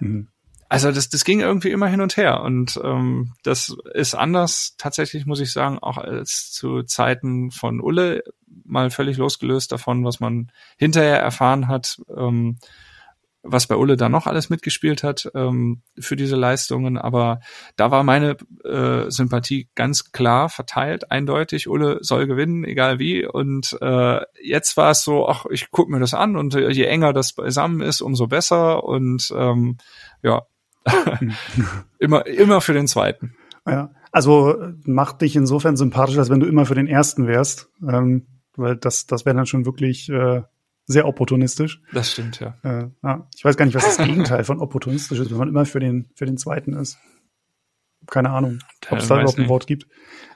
mhm. 0.00 0.28
also 0.68 0.92
das, 0.92 1.08
das 1.08 1.24
ging 1.24 1.40
irgendwie 1.40 1.70
immer 1.70 1.86
hin 1.86 2.02
und 2.02 2.18
her. 2.18 2.42
Und 2.42 2.78
ähm, 2.84 3.32
das 3.44 3.74
ist 3.94 4.14
anders, 4.14 4.74
tatsächlich 4.76 5.24
muss 5.24 5.40
ich 5.40 5.52
sagen, 5.52 5.78
auch 5.78 5.96
als 5.96 6.50
zu 6.52 6.82
Zeiten 6.82 7.50
von 7.50 7.80
Ulle, 7.80 8.24
mal 8.64 8.90
völlig 8.90 9.16
losgelöst 9.16 9.72
davon, 9.72 10.04
was 10.04 10.20
man 10.20 10.50
hinterher 10.76 11.18
erfahren 11.18 11.68
hat. 11.68 11.98
Ähm, 12.14 12.58
was 13.46 13.66
bei 13.66 13.76
Ulle 13.76 13.96
da 13.96 14.08
noch 14.08 14.26
alles 14.26 14.50
mitgespielt 14.50 15.02
hat 15.02 15.30
ähm, 15.34 15.82
für 15.98 16.16
diese 16.16 16.36
Leistungen. 16.36 16.98
Aber 16.98 17.40
da 17.76 17.90
war 17.90 18.02
meine 18.02 18.36
äh, 18.64 19.10
Sympathie 19.10 19.68
ganz 19.74 20.12
klar 20.12 20.48
verteilt, 20.48 21.10
eindeutig. 21.10 21.68
Ulle 21.68 21.98
soll 22.00 22.26
gewinnen, 22.26 22.64
egal 22.64 22.98
wie. 22.98 23.26
Und 23.26 23.76
äh, 23.80 24.20
jetzt 24.42 24.76
war 24.76 24.90
es 24.90 25.02
so, 25.02 25.28
ach, 25.28 25.46
ich 25.50 25.70
gucke 25.70 25.90
mir 25.90 26.00
das 26.00 26.14
an 26.14 26.36
und 26.36 26.54
je 26.54 26.84
enger 26.84 27.12
das 27.12 27.32
beisammen 27.32 27.80
ist, 27.80 28.00
umso 28.00 28.26
besser. 28.26 28.84
Und 28.84 29.32
ähm, 29.36 29.78
ja, 30.22 30.42
immer, 31.98 32.26
immer 32.26 32.60
für 32.60 32.72
den 32.72 32.86
zweiten. 32.86 33.34
Ja, 33.66 33.90
also 34.12 34.56
macht 34.84 35.22
dich 35.22 35.34
insofern 35.36 35.76
sympathisch, 35.76 36.18
als 36.18 36.30
wenn 36.30 36.40
du 36.40 36.46
immer 36.46 36.66
für 36.66 36.74
den 36.74 36.86
ersten 36.86 37.26
wärst. 37.26 37.68
Ähm, 37.86 38.26
weil 38.56 38.76
das, 38.76 39.06
das 39.06 39.26
wäre 39.26 39.36
dann 39.36 39.46
schon 39.46 39.66
wirklich 39.66 40.08
äh, 40.08 40.42
sehr 40.86 41.06
opportunistisch. 41.06 41.82
Das 41.92 42.12
stimmt, 42.12 42.40
ja. 42.40 42.56
Äh, 42.62 42.88
ja. 43.02 43.28
Ich 43.36 43.44
weiß 43.44 43.56
gar 43.56 43.66
nicht, 43.66 43.74
was 43.74 43.96
das 43.96 44.06
Gegenteil 44.06 44.44
von 44.44 44.60
opportunistisch 44.60 45.18
ist, 45.18 45.30
wenn 45.30 45.38
man 45.38 45.48
immer 45.48 45.64
für 45.64 45.80
den, 45.80 46.10
für 46.14 46.26
den 46.26 46.38
zweiten 46.38 46.72
ist. 46.72 46.98
Keine 48.06 48.30
Ahnung, 48.30 48.60
ob 48.88 48.98
es 48.98 49.08
da 49.08 49.20
überhaupt 49.20 49.38
ein 49.38 49.48
Wort 49.48 49.66
gibt. 49.66 49.88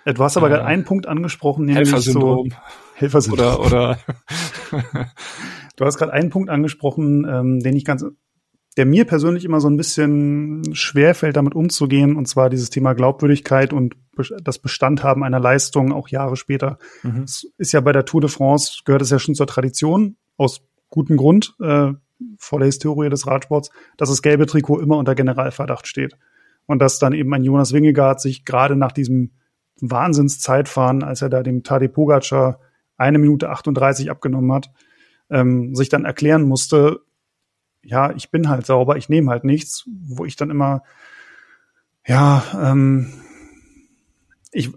Äh, 0.05 0.15
du 0.15 0.25
hast 0.25 0.37
aber 0.37 0.51
ja. 0.51 0.57
gerade 0.57 0.67
einen 0.67 0.85
Punkt 0.85 1.07
angesprochen, 1.07 1.67
nämlich 1.67 1.89
Helfersyndrom. 1.89 2.51
so 2.51 2.57
Helfersyndrom. 2.95 3.65
Oder, 3.65 3.65
oder 3.65 3.99
du 5.77 5.85
hast 5.85 5.99
gerade 5.99 6.13
einen 6.13 6.31
Punkt 6.31 6.51
angesprochen, 6.51 7.27
ähm, 7.31 7.61
den 7.61 7.77
ich 7.77 7.85
ganz, 7.85 8.05
der 8.77 8.87
mir 8.87 9.05
persönlich 9.05 9.45
immer 9.45 9.61
so 9.61 9.69
ein 9.69 9.77
bisschen 9.77 10.65
schwerfällt, 10.75 11.37
damit 11.37 11.55
umzugehen, 11.55 12.17
und 12.17 12.27
zwar 12.27 12.51
dieses 12.51 12.71
Thema 12.71 12.95
Glaubwürdigkeit 12.95 13.73
und 13.73 13.95
das 14.43 14.59
Bestandhaben 14.59 15.23
einer 15.23 15.41
Leistung 15.41 15.93
auch 15.93 16.09
Jahre 16.09 16.37
später. 16.37 16.79
Mhm. 17.05 17.23
Das 17.23 17.47
ist 17.57 17.73
ja 17.73 17.81
bei 17.81 17.93
der 17.93 18.05
Tour 18.05 18.21
de 18.21 18.31
France, 18.31 18.83
gehört 18.85 19.03
es 19.03 19.11
ja 19.11 19.21
schon 19.21 19.35
zur 19.37 19.47
Tradition, 19.47 20.17
aus 20.41 20.63
gutem 20.89 21.19
Grund 21.19 21.55
äh, 21.61 21.93
vor 22.39 22.59
der 22.59 22.67
Historie 22.67 23.11
des 23.11 23.27
Radsports, 23.27 23.71
dass 23.99 24.09
das 24.09 24.23
gelbe 24.23 24.47
Trikot 24.47 24.81
immer 24.81 24.97
unter 24.97 25.15
Generalverdacht 25.15 25.87
steht. 25.87 26.17
Und 26.67 26.81
dass 26.81 26.99
dann 26.99 27.13
eben 27.13 27.33
ein 27.35 27.45
Jonas 27.45 27.73
Wingegaard 27.73 28.21
sich 28.21 28.45
gerade 28.45 28.75
nach 28.77 28.93
diesem 28.93 29.33
Wahnsinnszeitfahren, 29.81 31.03
als 31.03 31.23
er 31.23 31.29
da 31.29 31.43
dem 31.43 31.63
Tadej 31.63 31.89
Pogacar 31.89 32.61
eine 32.97 33.19
Minute 33.19 33.51
38 33.51 34.11
abgenommen 34.11 34.53
hat, 34.53 34.71
ähm, 35.31 35.75
sich 35.75 35.89
dann 35.89 36.05
erklären 36.05 36.43
musste, 36.43 37.01
ja, 37.83 38.13
ich 38.13 38.31
bin 38.31 38.49
halt 38.49 38.67
sauber, 38.67 38.97
ich 38.97 39.09
nehme 39.09 39.31
halt 39.31 39.45
nichts, 39.45 39.89
wo 39.89 40.25
ich 40.25 40.37
dann 40.37 40.51
immer 40.51 40.83
Ja, 42.07 42.43
ähm, 42.55 43.13
ich, 44.53 44.71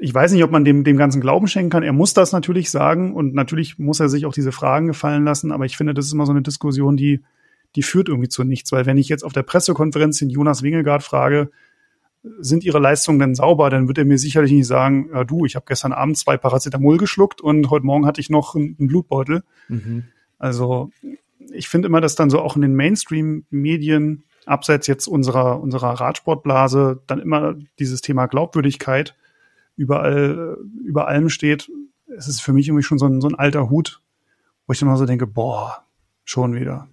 ich 0.00 0.14
weiß 0.14 0.32
nicht, 0.32 0.44
ob 0.44 0.52
man 0.52 0.64
dem, 0.64 0.84
dem 0.84 0.96
ganzen 0.96 1.20
Glauben 1.20 1.48
schenken 1.48 1.70
kann. 1.70 1.82
Er 1.82 1.92
muss 1.92 2.14
das 2.14 2.32
natürlich 2.32 2.70
sagen 2.70 3.14
und 3.14 3.34
natürlich 3.34 3.78
muss 3.78 3.98
er 3.98 4.08
sich 4.08 4.26
auch 4.26 4.32
diese 4.32 4.52
Fragen 4.52 4.86
gefallen 4.86 5.24
lassen. 5.24 5.50
Aber 5.50 5.64
ich 5.66 5.76
finde, 5.76 5.92
das 5.92 6.06
ist 6.06 6.12
immer 6.12 6.24
so 6.24 6.32
eine 6.32 6.42
Diskussion, 6.42 6.96
die, 6.96 7.20
die 7.74 7.82
führt 7.82 8.08
irgendwie 8.08 8.28
zu 8.28 8.44
nichts. 8.44 8.70
Weil 8.70 8.86
wenn 8.86 8.96
ich 8.96 9.08
jetzt 9.08 9.24
auf 9.24 9.32
der 9.32 9.42
Pressekonferenz 9.42 10.18
den 10.18 10.30
Jonas 10.30 10.62
Wingelgard 10.62 11.02
frage, 11.02 11.50
sind 12.38 12.64
ihre 12.64 12.78
Leistungen 12.78 13.18
denn 13.18 13.34
sauber, 13.34 13.70
dann 13.70 13.88
wird 13.88 13.98
er 13.98 14.04
mir 14.04 14.18
sicherlich 14.18 14.52
nicht 14.52 14.66
sagen, 14.66 15.08
ja, 15.12 15.24
du, 15.24 15.44
ich 15.44 15.56
habe 15.56 15.66
gestern 15.66 15.92
Abend 15.92 16.16
zwei 16.16 16.36
Paracetamol 16.36 16.96
geschluckt 16.96 17.40
und 17.40 17.70
heute 17.70 17.86
Morgen 17.86 18.06
hatte 18.06 18.20
ich 18.20 18.30
noch 18.30 18.54
einen, 18.54 18.76
Blutbeutel. 18.76 19.42
Mhm. 19.68 20.04
Also 20.38 20.90
ich 21.52 21.68
finde 21.68 21.88
immer, 21.88 22.00
dass 22.00 22.14
dann 22.14 22.30
so 22.30 22.40
auch 22.40 22.54
in 22.54 22.62
den 22.62 22.74
Mainstream-Medien, 22.74 24.24
abseits 24.46 24.86
jetzt 24.86 25.06
unserer, 25.08 25.60
unserer 25.60 25.92
Radsportblase, 25.92 27.02
dann 27.06 27.18
immer 27.18 27.56
dieses 27.78 28.00
Thema 28.00 28.26
Glaubwürdigkeit 28.26 29.14
überall, 29.78 30.58
über 30.84 31.08
allem 31.08 31.28
steht. 31.30 31.70
Es 32.16 32.28
ist 32.28 32.40
für 32.40 32.52
mich 32.52 32.68
irgendwie 32.68 32.82
schon 32.82 32.98
so 32.98 33.06
ein, 33.06 33.20
so 33.20 33.28
ein 33.28 33.36
alter 33.36 33.70
Hut, 33.70 34.02
wo 34.66 34.72
ich 34.72 34.78
dann 34.78 34.88
mal 34.88 34.96
so 34.96 35.06
denke, 35.06 35.26
boah, 35.26 35.84
schon 36.24 36.54
wieder. 36.54 36.88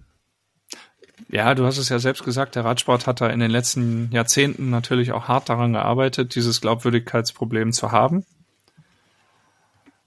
Ja, 1.28 1.54
du 1.54 1.64
hast 1.64 1.78
es 1.78 1.88
ja 1.88 1.98
selbst 1.98 2.24
gesagt, 2.24 2.54
der 2.54 2.64
Radsport 2.64 3.06
hat 3.06 3.20
da 3.20 3.28
in 3.28 3.40
den 3.40 3.50
letzten 3.50 4.10
Jahrzehnten 4.12 4.70
natürlich 4.70 5.12
auch 5.12 5.26
hart 5.26 5.48
daran 5.48 5.72
gearbeitet, 5.72 6.36
dieses 6.36 6.60
Glaubwürdigkeitsproblem 6.60 7.72
zu 7.72 7.90
haben. 7.90 8.24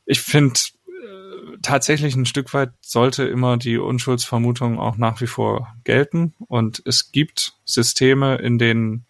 Ich 0.05 0.21
finde, 0.21 0.55
äh, 0.87 1.57
tatsächlich 1.61 2.15
ein 2.15 2.25
Stück 2.25 2.53
weit 2.53 2.71
sollte 2.79 3.25
immer 3.25 3.57
die 3.57 3.77
Unschuldsvermutung 3.77 4.79
auch 4.79 4.97
nach 4.97 5.19
wie 5.19 5.27
vor 5.27 5.75
gelten. 5.83 6.33
Und 6.47 6.81
es 6.85 7.11
gibt 7.11 7.53
Systeme, 7.65 8.37
in 8.37 8.57
denen 8.57 9.05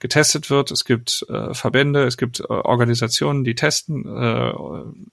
getestet 0.00 0.50
wird. 0.50 0.70
Es 0.70 0.84
gibt 0.84 1.24
äh, 1.28 1.54
Verbände, 1.54 2.04
es 2.04 2.16
gibt 2.16 2.40
äh, 2.40 2.44
Organisationen, 2.44 3.44
die 3.44 3.54
testen 3.54 4.04
äh, 4.04 4.52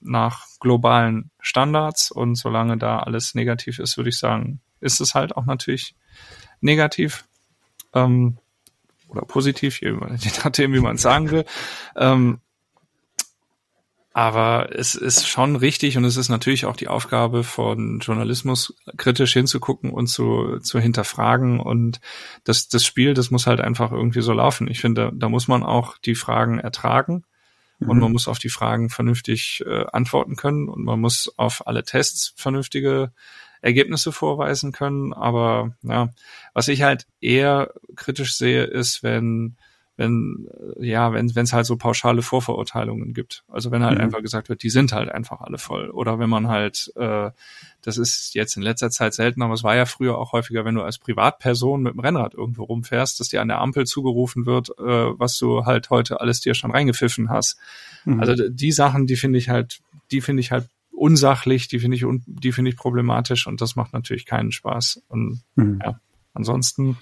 nach 0.00 0.46
globalen 0.58 1.30
Standards. 1.40 2.10
Und 2.10 2.34
solange 2.34 2.78
da 2.78 2.98
alles 2.98 3.34
negativ 3.34 3.78
ist, 3.78 3.96
würde 3.96 4.10
ich 4.10 4.18
sagen, 4.18 4.60
ist 4.80 5.00
es 5.00 5.14
halt 5.14 5.36
auch 5.36 5.46
natürlich 5.46 5.94
negativ 6.60 7.24
ähm, 7.94 8.38
oder 9.08 9.22
positiv, 9.22 9.80
je, 9.80 9.92
nachdem, 10.44 10.72
wie 10.72 10.80
man 10.80 10.96
es 10.96 11.02
sagen 11.02 11.30
will. 11.30 11.44
Ähm, 11.96 12.40
aber 14.18 14.70
es 14.76 14.96
ist 14.96 15.28
schon 15.28 15.54
richtig 15.54 15.96
und 15.96 16.04
es 16.04 16.16
ist 16.16 16.28
natürlich 16.28 16.64
auch 16.66 16.74
die 16.74 16.88
Aufgabe 16.88 17.44
von 17.44 18.00
Journalismus, 18.00 18.74
kritisch 18.96 19.32
hinzugucken 19.32 19.92
und 19.92 20.08
zu, 20.08 20.58
zu 20.58 20.80
hinterfragen. 20.80 21.60
Und 21.60 22.00
das, 22.42 22.66
das 22.66 22.84
Spiel, 22.84 23.14
das 23.14 23.30
muss 23.30 23.46
halt 23.46 23.60
einfach 23.60 23.92
irgendwie 23.92 24.20
so 24.20 24.32
laufen. 24.32 24.66
Ich 24.66 24.80
finde, 24.80 25.12
da 25.14 25.28
muss 25.28 25.46
man 25.46 25.62
auch 25.62 25.98
die 25.98 26.16
Fragen 26.16 26.58
ertragen 26.58 27.22
mhm. 27.78 27.90
und 27.90 27.98
man 28.00 28.10
muss 28.10 28.26
auf 28.26 28.40
die 28.40 28.48
Fragen 28.48 28.90
vernünftig 28.90 29.62
äh, 29.64 29.84
antworten 29.92 30.34
können 30.34 30.68
und 30.68 30.82
man 30.82 30.98
muss 30.98 31.32
auf 31.36 31.68
alle 31.68 31.84
Tests 31.84 32.34
vernünftige 32.34 33.12
Ergebnisse 33.62 34.10
vorweisen 34.10 34.72
können. 34.72 35.12
Aber 35.12 35.76
ja, 35.82 36.08
was 36.54 36.66
ich 36.66 36.82
halt 36.82 37.06
eher 37.20 37.72
kritisch 37.94 38.36
sehe, 38.36 38.64
ist, 38.64 39.04
wenn 39.04 39.58
wenn 39.98 40.46
ja, 40.78 41.12
wenn 41.12 41.34
wenn 41.34 41.42
es 41.42 41.52
halt 41.52 41.66
so 41.66 41.76
pauschale 41.76 42.22
Vorverurteilungen 42.22 43.12
gibt. 43.12 43.42
Also 43.48 43.72
wenn 43.72 43.82
halt 43.82 43.98
mhm. 43.98 44.04
einfach 44.04 44.22
gesagt 44.22 44.48
wird, 44.48 44.62
die 44.62 44.70
sind 44.70 44.92
halt 44.92 45.10
einfach 45.10 45.40
alle 45.40 45.58
voll. 45.58 45.90
Oder 45.90 46.20
wenn 46.20 46.30
man 46.30 46.46
halt, 46.46 46.92
äh, 46.94 47.30
das 47.82 47.98
ist 47.98 48.34
jetzt 48.34 48.56
in 48.56 48.62
letzter 48.62 48.90
Zeit 48.90 49.12
selten, 49.12 49.42
aber 49.42 49.54
es 49.54 49.64
war 49.64 49.74
ja 49.74 49.86
früher 49.86 50.16
auch 50.16 50.32
häufiger, 50.32 50.64
wenn 50.64 50.76
du 50.76 50.82
als 50.82 50.98
Privatperson 50.98 51.82
mit 51.82 51.94
dem 51.94 52.00
Rennrad 52.00 52.34
irgendwo 52.34 52.62
rumfährst, 52.62 53.18
dass 53.18 53.28
dir 53.28 53.42
an 53.42 53.48
der 53.48 53.60
Ampel 53.60 53.86
zugerufen 53.86 54.46
wird, 54.46 54.70
äh, 54.78 55.18
was 55.18 55.36
du 55.36 55.66
halt 55.66 55.90
heute 55.90 56.20
alles 56.20 56.40
dir 56.40 56.54
schon 56.54 56.70
reingepfiffen 56.70 57.28
hast. 57.28 57.58
Mhm. 58.04 58.20
Also 58.20 58.48
die 58.48 58.72
Sachen, 58.72 59.08
die 59.08 59.16
finde 59.16 59.38
ich 59.38 59.48
halt, 59.48 59.80
die 60.12 60.20
finde 60.20 60.40
ich 60.40 60.52
halt 60.52 60.68
unsachlich, 60.92 61.66
die 61.66 61.80
finde 61.80 61.96
ich, 61.96 62.04
die 62.26 62.52
finde 62.52 62.70
ich 62.70 62.76
problematisch 62.76 63.48
und 63.48 63.60
das 63.60 63.74
macht 63.74 63.92
natürlich 63.92 64.26
keinen 64.26 64.52
Spaß. 64.52 65.02
Und 65.08 65.42
mhm. 65.56 65.80
ja, 65.84 66.00
ansonsten 66.34 66.98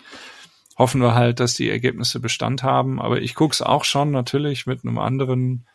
hoffen 0.77 1.01
wir 1.01 1.15
halt, 1.15 1.41
dass 1.41 1.55
die 1.55 1.71
Ergebnisse 1.71 2.21
Bestand 2.21 2.63
haben. 2.63 3.01
Aber 3.01 3.21
ich 3.21 3.35
gucke 3.35 3.53
es 3.53 3.63
auch 3.63 3.85
schon 3.85 4.11
natürlich 4.11 4.67
mit 4.67 4.85
einem 4.85 4.99
anderen, 4.99 5.67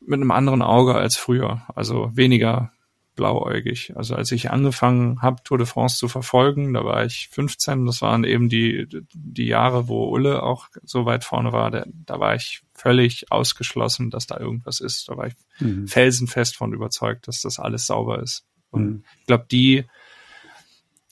mit 0.00 0.20
einem 0.20 0.30
anderen 0.30 0.62
Auge 0.62 0.94
als 0.94 1.16
früher. 1.16 1.62
Also 1.74 2.10
weniger 2.14 2.72
blauäugig. 3.18 3.92
Also 3.96 4.14
als 4.14 4.30
ich 4.30 4.50
angefangen 4.50 5.20
habe, 5.22 5.42
Tour 5.42 5.58
de 5.58 5.66
France 5.66 5.98
zu 5.98 6.06
verfolgen, 6.06 6.72
da 6.72 6.84
war 6.84 7.04
ich 7.04 7.28
15, 7.32 7.84
das 7.84 8.00
waren 8.00 8.22
eben 8.22 8.48
die, 8.48 8.86
die 9.12 9.46
Jahre, 9.46 9.88
wo 9.88 10.08
Ulle 10.08 10.44
auch 10.44 10.68
so 10.84 11.04
weit 11.04 11.24
vorne 11.24 11.52
war, 11.52 11.70
da, 11.72 11.84
da 11.86 12.20
war 12.20 12.36
ich 12.36 12.62
völlig 12.74 13.32
ausgeschlossen, 13.32 14.10
dass 14.10 14.28
da 14.28 14.38
irgendwas 14.38 14.78
ist. 14.78 15.08
Da 15.08 15.16
war 15.16 15.26
ich 15.26 15.34
mhm. 15.58 15.88
felsenfest 15.88 16.56
von 16.56 16.72
überzeugt, 16.72 17.26
dass 17.26 17.40
das 17.40 17.58
alles 17.58 17.86
sauber 17.86 18.22
ist. 18.22 18.44
Und 18.70 18.84
mhm. 18.84 19.04
ich 19.20 19.26
glaube, 19.26 19.46
die, 19.50 19.84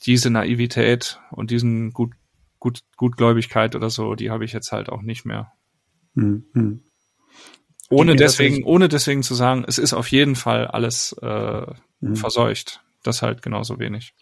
diese 0.05 0.29
Naivität 0.29 1.19
und 1.31 1.51
diesen 1.51 1.91
gut, 1.91 2.13
gut, 2.59 2.81
Gutgläubigkeit 2.95 3.75
oder 3.75 3.89
so, 3.89 4.15
die 4.15 4.29
habe 4.29 4.45
ich 4.45 4.53
jetzt 4.53 4.71
halt 4.71 4.89
auch 4.89 5.01
nicht 5.01 5.25
mehr. 5.25 5.51
Mhm. 6.13 6.81
Ohne 7.89 8.15
deswegen, 8.15 8.63
ohne 8.63 8.89
deswegen 8.89 9.23
zu 9.23 9.33
sagen, 9.33 9.63
es 9.67 9.77
ist 9.77 9.93
auf 9.93 10.09
jeden 10.11 10.35
Fall 10.35 10.67
alles 10.67 11.15
äh, 11.21 11.65
mhm. 12.01 12.15
verseucht. 12.15 12.81
Das 13.03 13.21
halt 13.21 13.41
genauso 13.41 13.79
wenig. 13.79 14.13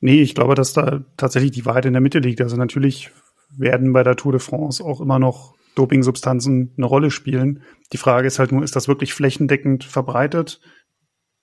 Nee, 0.00 0.22
ich 0.22 0.34
glaube, 0.34 0.54
dass 0.54 0.72
da 0.72 1.04
tatsächlich 1.16 1.52
die 1.52 1.66
Wahrheit 1.66 1.86
in 1.86 1.92
der 1.92 2.02
Mitte 2.02 2.18
liegt. 2.18 2.40
Also 2.40 2.56
natürlich 2.56 3.10
werden 3.56 3.92
bei 3.92 4.02
der 4.02 4.16
Tour 4.16 4.32
de 4.32 4.40
France 4.40 4.82
auch 4.82 5.00
immer 5.00 5.18
noch 5.18 5.54
Dopingsubstanzen 5.74 6.72
eine 6.76 6.86
Rolle 6.86 7.10
spielen. 7.10 7.62
Die 7.92 7.96
Frage 7.96 8.26
ist 8.26 8.38
halt 8.38 8.52
nur, 8.52 8.62
ist 8.62 8.76
das 8.76 8.88
wirklich 8.88 9.14
flächendeckend 9.14 9.84
verbreitet? 9.84 10.60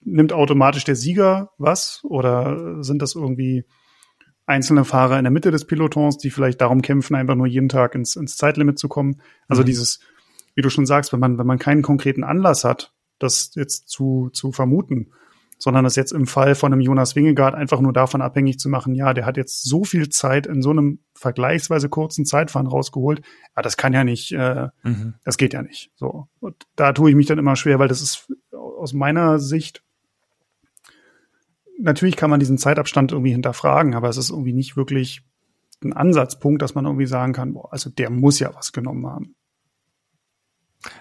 Nimmt 0.02 0.34
automatisch 0.34 0.84
der 0.84 0.96
Sieger 0.96 1.52
was? 1.58 2.02
Oder 2.04 2.84
sind 2.84 3.02
das 3.02 3.16
irgendwie 3.16 3.66
einzelne 4.46 4.86
Fahrer 4.86 5.18
in 5.18 5.24
der 5.24 5.32
Mitte 5.32 5.52
des 5.52 5.66
Pelotons, 5.66 6.18
die 6.18 6.30
vielleicht 6.30 6.62
darum 6.62 6.82
kämpfen, 6.82 7.16
einfach 7.16 7.36
nur 7.36 7.48
jeden 7.48 7.70
Tag 7.70 7.96
ins, 7.96 8.16
ins 8.16 8.38
Zeitlimit 8.38 8.80
zu 8.80 8.90
kommen? 8.90 9.22
Also 9.48 9.62
mhm. 9.62 9.68
dieses, 9.68 10.00
wie 10.56 10.62
du 10.62 10.70
schon 10.70 10.86
sagst, 10.86 11.14
wenn 11.14 11.20
man, 11.20 11.38
wenn 11.38 11.48
man 11.48 11.60
keinen 11.60 11.82
konkreten 11.82 12.24
Anlass 12.24 12.64
hat, 12.64 12.94
das 13.20 13.52
jetzt 13.56 13.90
zu, 13.90 14.30
zu 14.34 14.52
vermuten, 14.52 15.12
sondern 15.62 15.84
das 15.84 15.96
jetzt 15.96 16.12
im 16.12 16.26
Fall 16.26 16.56
von 16.56 16.74
einem 16.74 16.82
Jonas 16.82 17.16
Wingegaard 17.16 17.54
einfach 17.54 17.82
nur 17.82 17.94
davon 17.94 18.22
abhängig 18.22 18.58
zu 18.58 18.68
machen, 18.68 18.96
ja, 18.96 19.14
der 19.14 19.28
hat 19.28 19.38
jetzt 19.38 19.64
so 19.64 19.84
viel 19.84 20.10
Zeit 20.10 20.48
in 20.48 20.64
so 20.64 20.72
einem 20.72 21.00
vergleichsweise 21.14 21.88
kurzen 21.88 22.26
Zeitfahren 22.26 22.66
rausgeholt, 22.68 23.22
ja, 23.56 23.62
das 23.62 23.78
kann 23.78 23.94
ja 23.94 24.04
nicht, 24.04 24.32
äh, 24.32 24.70
mhm. 24.82 25.14
das 25.24 25.38
geht 25.38 25.54
ja 25.54 25.62
nicht. 25.62 25.92
So. 25.96 26.28
Und 26.40 26.56
da 26.76 26.94
tue 26.94 27.12
ich 27.12 27.16
mich 27.16 27.28
dann 27.28 27.38
immer 27.38 27.56
schwer, 27.56 27.78
weil 27.78 27.88
das 27.88 28.02
ist 28.02 28.34
aus 28.52 28.94
meiner 28.94 29.38
Sicht, 29.38 29.84
natürlich 31.82 32.16
kann 32.16 32.30
man 32.30 32.40
diesen 32.40 32.58
Zeitabstand 32.58 33.12
irgendwie 33.12 33.32
hinterfragen, 33.32 33.96
aber 33.96 34.10
es 34.10 34.18
ist 34.18 34.30
irgendwie 34.30 34.54
nicht 34.54 34.76
wirklich 34.78 35.22
ein 35.84 35.94
Ansatzpunkt, 35.94 36.62
dass 36.62 36.76
man 36.76 36.86
irgendwie 36.86 37.08
sagen 37.08 37.34
kann, 37.34 37.54
boah, 37.54 37.72
also 37.72 37.90
der 37.90 38.10
muss 38.10 38.40
ja 38.40 38.54
was 38.54 38.72
genommen 38.72 39.08
haben. 39.08 39.36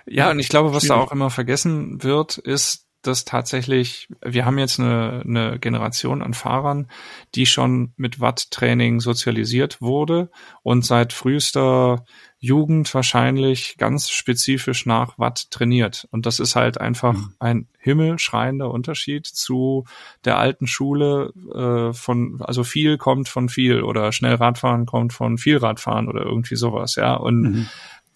Ja, 0.06 0.30
und 0.30 0.38
ich 0.38 0.48
glaube, 0.48 0.74
was 0.74 0.86
da 0.86 0.96
auch 0.96 1.12
immer 1.12 1.30
vergessen 1.30 2.02
wird, 2.02 2.38
ist, 2.38 2.86
dass 3.02 3.24
tatsächlich, 3.24 4.08
wir 4.22 4.44
haben 4.44 4.58
jetzt 4.58 4.78
eine, 4.78 5.22
eine 5.24 5.58
Generation 5.58 6.22
an 6.22 6.34
Fahrern, 6.34 6.90
die 7.34 7.46
schon 7.46 7.94
mit 7.96 8.20
Watt-Training 8.20 9.00
sozialisiert 9.00 9.80
wurde 9.80 10.30
und 10.62 10.84
seit 10.84 11.12
frühester 11.14 12.04
Jugend 12.40 12.92
wahrscheinlich 12.94 13.76
ganz 13.78 14.10
spezifisch 14.10 14.86
nach 14.86 15.18
Watt 15.18 15.50
trainiert. 15.50 16.08
Und 16.10 16.26
das 16.26 16.40
ist 16.40 16.56
halt 16.56 16.80
einfach 16.80 17.12
mhm. 17.12 17.34
ein 17.38 17.68
himmelschreiender 17.78 18.70
Unterschied 18.70 19.26
zu 19.26 19.84
der 20.24 20.38
alten 20.38 20.66
Schule 20.66 21.32
äh, 21.54 21.92
von, 21.92 22.40
also 22.40 22.64
viel 22.64 22.98
kommt 22.98 23.28
von 23.28 23.48
viel 23.48 23.82
oder 23.82 24.10
schnell 24.12 24.34
Radfahren 24.34 24.86
kommt 24.86 25.12
von 25.12 25.38
viel 25.38 25.58
Radfahren 25.58 26.08
oder 26.08 26.22
irgendwie 26.22 26.56
sowas, 26.56 26.96
ja. 26.96 27.14
Und 27.14 27.42
mhm. 27.42 27.68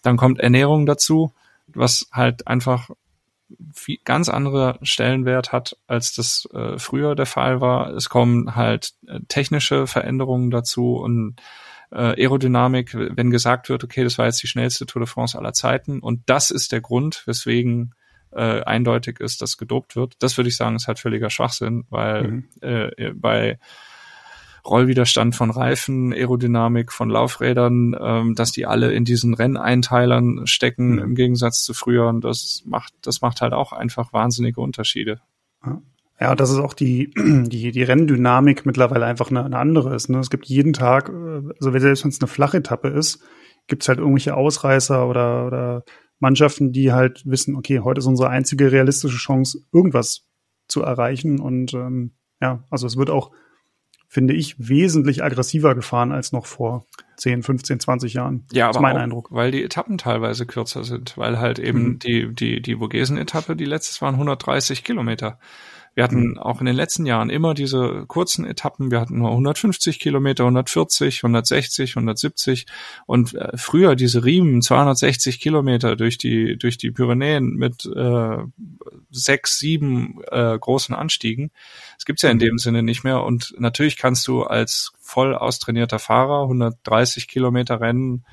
dann 0.03 0.17
kommt 0.17 0.41
Ernährung 0.41 0.87
dazu 0.87 1.33
was 1.69 2.09
halt 2.13 2.47
einfach 2.47 2.91
viel, 3.73 3.99
ganz 4.05 4.29
andere 4.29 4.79
Stellenwert 4.83 5.53
hat, 5.53 5.77
als 5.87 6.15
das 6.15 6.49
äh, 6.53 6.79
früher 6.79 7.15
der 7.15 7.27
Fall 7.27 7.61
war. 7.61 7.91
Es 7.91 8.09
kommen 8.09 8.57
halt 8.57 8.95
äh, 9.07 9.21
technische 9.29 9.87
Veränderungen 9.87 10.51
dazu 10.51 10.97
und 10.97 11.37
äh, 11.95 12.23
Aerodynamik, 12.23 12.95
wenn 12.95 13.31
gesagt 13.31 13.69
wird, 13.69 13.85
okay, 13.85 14.05
das 14.05 14.19
war 14.19 14.27
jetzt 14.27 14.43
die 14.43 14.49
schnellste 14.49 14.85
Tour 14.85 15.01
de 15.01 15.09
France 15.09 15.39
aller 15.39 15.53
Zeiten 15.53 16.01
und 16.01 16.23
das 16.27 16.51
ist 16.51 16.73
der 16.73 16.81
Grund, 16.81 17.23
weswegen 17.27 17.95
äh, 18.33 18.63
eindeutig 18.63 19.21
ist, 19.21 19.41
dass 19.41 19.57
gedopt 19.57 19.97
wird. 19.97 20.15
Das 20.19 20.37
würde 20.37 20.49
ich 20.49 20.57
sagen, 20.57 20.77
ist 20.77 20.89
halt 20.89 20.99
völliger 20.99 21.31
Schwachsinn, 21.31 21.85
weil 21.89 22.29
mhm. 22.29 22.45
äh, 22.61 23.13
bei 23.15 23.59
Rollwiderstand 24.67 25.37
von 25.37 25.51
Reifen, 25.51 26.13
Aerodynamik 26.13 26.91
von 26.91 27.11
Laufrädern, 27.11 27.95
ähm, 28.01 28.35
dass 28.35 28.51
die 28.51 28.67
alle 28.67 28.93
in 28.93 29.05
diesen 29.05 29.35
Renneinteilern 29.35 30.47
stecken 30.47 30.93
mhm. 30.93 30.99
im 30.99 31.15
Gegensatz 31.15 31.63
zu 31.63 31.75
früher. 31.75 32.09
Und 32.09 32.25
das 32.25 32.63
macht, 32.65 32.93
das 33.03 33.21
macht 33.21 33.41
halt 33.41 33.53
auch 33.53 33.73
einfach 33.73 34.13
wahnsinnige 34.13 34.61
Unterschiede. 34.61 35.21
Ja, 35.65 35.81
dass 36.19 36.51
es 36.51 36.59
auch 36.59 36.75
die, 36.75 37.11
die, 37.17 37.73
die 37.73 37.83
Renndynamik 37.83 38.67
mittlerweile 38.67 39.07
einfach 39.07 39.31
eine, 39.31 39.45
eine 39.45 39.59
andere 39.59 39.95
ist. 39.95 40.09
Ne? 40.09 40.19
Es 40.19 40.31
gibt 40.31 40.47
jeden 40.47 40.73
Tag, 40.73 41.09
äh, 41.09 41.43
also 41.59 41.79
selbst 41.79 42.05
wenn 42.05 42.11
es 42.11 42.21
eine 42.21 42.29
flache 42.29 42.59
Etappe 42.59 42.89
ist, 42.89 43.23
gibt 43.67 43.83
es 43.83 43.89
halt 43.89 43.99
irgendwelche 43.99 44.37
Ausreißer 44.37 45.09
oder, 45.09 45.47
oder 45.47 45.85
Mannschaften, 46.19 46.73
die 46.73 46.93
halt 46.93 47.23
wissen, 47.27 47.57
okay, 47.57 47.81
heute 47.81 47.99
ist 47.99 48.07
unsere 48.07 48.31
einzige 48.31 48.71
realistische 48.73 49.17
Chance, 49.17 49.61
irgendwas 49.73 50.27
zu 50.69 50.83
erreichen. 50.83 51.41
Und 51.41 51.75
ähm, 51.75 52.13
ja, 52.41 52.65
also 52.71 52.87
es 52.87 52.97
wird 52.97 53.11
auch, 53.11 53.33
finde 54.09 54.35
ich, 54.35 54.57
wesentlich 54.59 55.25
aggressiver 55.25 55.75
gefahren 55.75 56.13
als 56.13 56.33
noch 56.33 56.47
vor 56.47 56.87
10, 57.17 57.43
15, 57.43 57.81
20 57.81 58.15
Jahren. 58.15 58.47
Ja, 58.53 58.67
aber 58.67 58.79
ist 58.79 58.83
mein 58.83 58.97
auch, 58.97 59.01
Eindruck. 59.01 59.33
weil 59.33 59.51
die 59.51 59.63
Etappen 59.63 59.99
teilweise 59.99 60.47
kürzer 60.47 60.85
sind, 60.85 61.17
weil 61.19 61.39
halt 61.39 61.59
eben 61.59 61.85
mhm. 61.85 61.99
die, 61.99 62.35
die, 62.35 62.63
die 62.63 62.77
Vogesen-Etappe, 62.77 63.57
die 63.57 63.65
letztes 63.65 64.01
waren 64.01 64.15
130 64.15 64.85
Kilometer. 64.85 65.39
Wir 65.95 66.05
hatten 66.05 66.31
mhm. 66.31 66.39
auch 66.39 66.61
in 66.61 66.67
den 66.67 66.75
letzten 66.75 67.07
Jahren 67.07 67.31
immer 67.31 67.55
diese 67.55 68.05
kurzen 68.07 68.45
Etappen. 68.45 68.91
Wir 68.91 69.01
hatten 69.01 69.19
nur 69.19 69.31
150 69.31 70.01
Kilometer, 70.01 70.45
140, 70.45 71.19
160, 71.19 71.97
170 71.97 72.67
und 73.07 73.35
äh, 73.35 73.57
früher 73.57 73.95
diese 73.95 74.25
Riemen 74.25 74.61
260 74.61 75.41
Kilometer 75.41 75.97
durch 75.97 76.19
die 76.19 76.57
durch 76.59 76.79
die 76.79 76.91
Pyrenäen 76.91 77.55
mit 77.55 77.87
äh, 77.87 78.39
sechs, 79.11 79.59
sieben 79.59 80.21
äh, 80.31 80.59
großen 80.59 80.95
Anstiegen. 80.95 81.51
Das 81.97 82.05
gibt's 82.05 82.23
ja 82.23 82.31
in 82.31 82.39
mhm. 82.39 82.41
dem 82.41 82.59
Sinne 82.59 82.83
nicht 82.83 83.05
mehr. 83.05 83.23
Und 83.23 83.55
natürlich 83.59 83.97
kannst 83.97 84.27
du 84.27 84.43
als 84.43 84.93
voll 85.01 85.35
austrainierter 85.35 85.99
Fahrer 85.99 86.43
130 86.43 87.29
Kilometer 87.29 87.81
Rennen, 87.81 88.25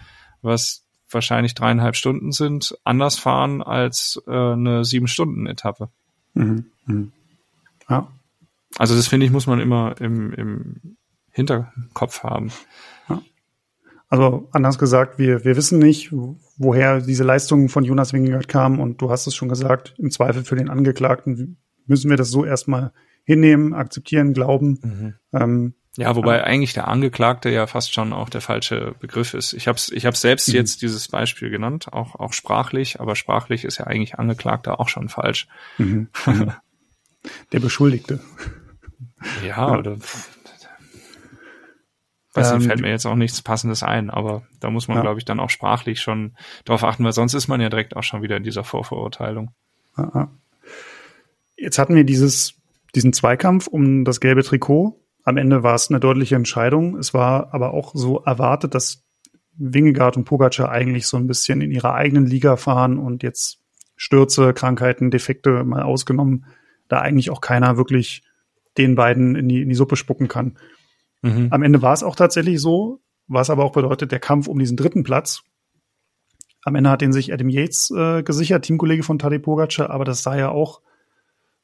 was 0.41 0.83
wahrscheinlich 1.09 1.53
dreieinhalb 1.53 1.95
Stunden 1.95 2.31
sind, 2.31 2.77
anders 2.83 3.19
fahren 3.19 3.61
als 3.61 4.21
äh, 4.27 4.31
eine 4.31 4.85
sieben 4.85 5.07
Stunden 5.07 5.45
Etappe. 5.45 5.89
Mhm. 6.33 6.65
Mhm. 6.85 7.11
Ja. 7.91 8.07
Also 8.77 8.95
das 8.95 9.07
finde 9.07 9.25
ich, 9.25 9.31
muss 9.31 9.47
man 9.47 9.59
immer 9.59 9.95
im, 9.99 10.33
im 10.33 10.97
Hinterkopf 11.29 12.23
haben. 12.23 12.51
Ja. 13.09 13.21
Also 14.09 14.49
anders 14.51 14.77
gesagt, 14.77 15.19
wir, 15.19 15.43
wir 15.43 15.55
wissen 15.55 15.79
nicht, 15.79 16.11
woher 16.57 17.01
diese 17.01 17.23
Leistungen 17.23 17.69
von 17.69 17.83
Jonas 17.83 18.13
Wingegaard 18.13 18.47
kamen 18.47 18.79
und 18.79 19.01
du 19.01 19.09
hast 19.09 19.27
es 19.27 19.35
schon 19.35 19.49
gesagt, 19.49 19.93
im 19.97 20.11
Zweifel 20.11 20.43
für 20.43 20.55
den 20.55 20.69
Angeklagten 20.69 21.57
müssen 21.85 22.09
wir 22.09 22.17
das 22.17 22.29
so 22.29 22.45
erstmal 22.45 22.91
hinnehmen, 23.23 23.73
akzeptieren, 23.73 24.33
glauben. 24.33 24.79
Mhm. 24.81 25.13
Ähm, 25.33 25.73
ja, 25.97 26.15
wobei 26.15 26.37
ja. 26.37 26.43
eigentlich 26.45 26.73
der 26.73 26.87
Angeklagte 26.87 27.49
ja 27.49 27.67
fast 27.67 27.93
schon 27.93 28.13
auch 28.13 28.29
der 28.29 28.39
falsche 28.39 28.95
Begriff 28.99 29.33
ist. 29.33 29.51
Ich 29.53 29.67
habe 29.67 29.77
ich 29.91 30.05
hab 30.05 30.15
selbst 30.15 30.47
mhm. 30.47 30.55
jetzt 30.55 30.81
dieses 30.81 31.09
Beispiel 31.09 31.49
genannt, 31.49 31.91
auch, 31.91 32.15
auch 32.15 32.31
sprachlich, 32.31 33.01
aber 33.01 33.15
sprachlich 33.15 33.65
ist 33.65 33.77
ja 33.77 33.87
eigentlich 33.87 34.17
Angeklagter 34.17 34.79
auch 34.79 34.87
schon 34.87 35.09
falsch. 35.09 35.47
Mhm. 35.77 36.07
Der 37.51 37.59
Beschuldigte. 37.59 38.19
Ja, 39.41 39.47
ja. 39.47 39.77
oder 39.77 39.97
Weiß 42.33 42.53
nicht, 42.53 42.63
ähm, 42.63 42.67
fällt 42.69 42.81
mir 42.81 42.89
jetzt 42.89 43.05
auch 43.05 43.15
nichts 43.15 43.41
Passendes 43.41 43.83
ein, 43.83 44.09
aber 44.09 44.43
da 44.61 44.69
muss 44.69 44.87
man, 44.87 44.97
ja. 44.97 45.01
glaube 45.01 45.19
ich, 45.19 45.25
dann 45.25 45.41
auch 45.41 45.49
sprachlich 45.49 45.99
schon 45.99 46.37
drauf 46.63 46.83
achten, 46.83 47.03
weil 47.03 47.11
sonst 47.11 47.33
ist 47.33 47.49
man 47.49 47.59
ja 47.59 47.69
direkt 47.69 47.95
auch 47.97 48.03
schon 48.03 48.21
wieder 48.21 48.37
in 48.37 48.43
dieser 48.43 48.63
Vorverurteilung. 48.63 49.51
Jetzt 51.57 51.77
hatten 51.77 51.95
wir 51.95 52.05
dieses, 52.05 52.55
diesen 52.95 53.11
Zweikampf 53.11 53.67
um 53.67 54.05
das 54.05 54.21
gelbe 54.21 54.43
Trikot. 54.43 54.97
Am 55.23 55.35
Ende 55.35 55.63
war 55.63 55.75
es 55.75 55.89
eine 55.89 55.99
deutliche 55.99 56.35
Entscheidung. 56.35 56.97
Es 56.97 57.13
war 57.13 57.53
aber 57.53 57.73
auch 57.73 57.91
so 57.93 58.21
erwartet, 58.21 58.75
dass 58.75 59.03
Wingegaard 59.57 60.15
und 60.15 60.23
Pogacar 60.23 60.69
eigentlich 60.69 61.07
so 61.07 61.17
ein 61.17 61.27
bisschen 61.27 61.59
in 61.59 61.71
ihrer 61.71 61.93
eigenen 61.93 62.25
Liga 62.25 62.55
fahren 62.55 62.97
und 62.97 63.23
jetzt 63.23 63.59
Stürze, 63.97 64.53
Krankheiten, 64.53 65.11
Defekte 65.11 65.63
mal 65.65 65.83
ausgenommen, 65.83 66.45
da 66.91 66.99
eigentlich 66.99 67.29
auch 67.29 67.41
keiner 67.41 67.77
wirklich 67.77 68.23
den 68.77 68.95
beiden 68.95 69.35
in 69.35 69.47
die, 69.47 69.61
in 69.61 69.69
die 69.69 69.75
Suppe 69.75 69.95
spucken 69.95 70.27
kann. 70.27 70.57
Mhm. 71.21 71.47
Am 71.51 71.63
Ende 71.63 71.81
war 71.81 71.93
es 71.93 72.03
auch 72.03 72.15
tatsächlich 72.15 72.59
so, 72.59 73.01
was 73.27 73.49
aber 73.49 73.63
auch 73.63 73.71
bedeutet, 73.71 74.11
der 74.11 74.19
Kampf 74.19 74.47
um 74.47 74.59
diesen 74.59 74.77
dritten 74.77 75.03
Platz. 75.03 75.43
Am 76.63 76.75
Ende 76.75 76.89
hat 76.89 77.01
den 77.01 77.13
sich 77.13 77.33
Adam 77.33 77.49
Yates 77.49 77.91
äh, 77.91 78.23
gesichert, 78.23 78.63
Teamkollege 78.63 79.03
von 79.03 79.19
Tadej 79.19 79.39
Pogacar, 79.39 79.89
aber 79.89 80.05
das 80.05 80.23
sah 80.23 80.37
ja 80.37 80.49
auch, 80.49 80.81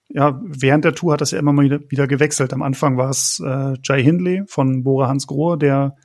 ja, 0.09 0.39
während 0.43 0.85
der 0.85 0.95
Tour 0.95 1.13
hat 1.13 1.21
das 1.21 1.31
ja 1.31 1.39
immer 1.39 1.53
mal 1.53 1.65
wieder, 1.65 1.79
wieder 1.89 2.07
gewechselt. 2.07 2.53
Am 2.53 2.61
Anfang 2.61 2.97
war 2.97 3.09
es 3.09 3.41
äh, 3.45 3.73
Jai 3.83 4.01
Hindley 4.01 4.43
von 4.47 4.83
Bora 4.83 5.07
Hans 5.07 5.27
Grohe, 5.27 5.57
der 5.57 5.95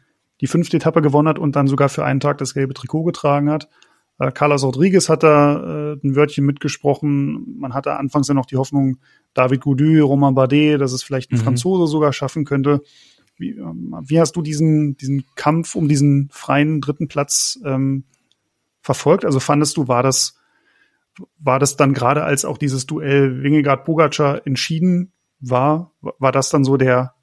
die 0.40 0.48
fünfte 0.48 0.76
Etappe 0.76 1.02
gewonnen 1.02 1.28
hat 1.28 1.38
und 1.38 1.54
dann 1.54 1.68
sogar 1.68 1.88
für 1.88 2.04
einen 2.04 2.20
Tag 2.20 2.38
das 2.38 2.52
gelbe 2.52 2.74
Trikot 2.74 3.04
getragen 3.04 3.48
hat. 3.48 3.68
Äh, 4.18 4.33
Carlos 4.33 4.64
Rodriguez 4.64 5.09
hat 5.09 5.22
da 5.22 5.92
äh, 5.92 5.96
ein 6.03 6.16
Wörtchen 6.16 6.44
mitgesprochen. 6.44 7.59
Man 7.59 7.75
hatte 7.75 7.96
anfangs 7.96 8.29
ja 8.29 8.35
noch 8.35 8.46
die 8.46 8.57
Hoffnung, 8.57 8.98
David 9.35 9.62
Goudu, 9.62 10.05
Romain 10.05 10.35
Bardet, 10.35 10.81
dass 10.81 10.92
es 10.92 11.03
vielleicht 11.03 11.33
ein 11.33 11.38
mhm. 11.38 11.42
Franzose 11.42 11.90
sogar 11.90 12.12
schaffen 12.12 12.44
könnte. 12.44 12.83
Wie, 13.37 13.51
ähm, 13.51 13.96
wie 14.07 14.20
hast 14.20 14.37
du 14.37 14.42
diesen, 14.42 14.96
diesen 14.96 15.25
Kampf 15.35 15.75
um 15.75 15.88
diesen 15.88 16.29
freien 16.33 16.81
dritten 16.81 17.09
Platz 17.09 17.59
ähm, 17.64 18.05
verfolgt? 18.81 19.25
Also 19.25 19.40
fandest 19.40 19.77
du, 19.77 19.88
war 19.88 20.03
das, 20.03 20.37
war 21.38 21.59
das 21.59 21.77
dann 21.77 21.94
gerade 21.94 22.25
als 22.25 22.44
auch 22.44 22.59
dieses 22.59 22.87
Duell 22.87 23.42
Wingegaard-Pogacar 23.42 24.46
entschieden 24.46 25.12
war, 25.40 25.92
war 26.01 26.31
das 26.33 26.51
dann 26.51 26.64
so 26.64 26.77
der, 26.77 27.14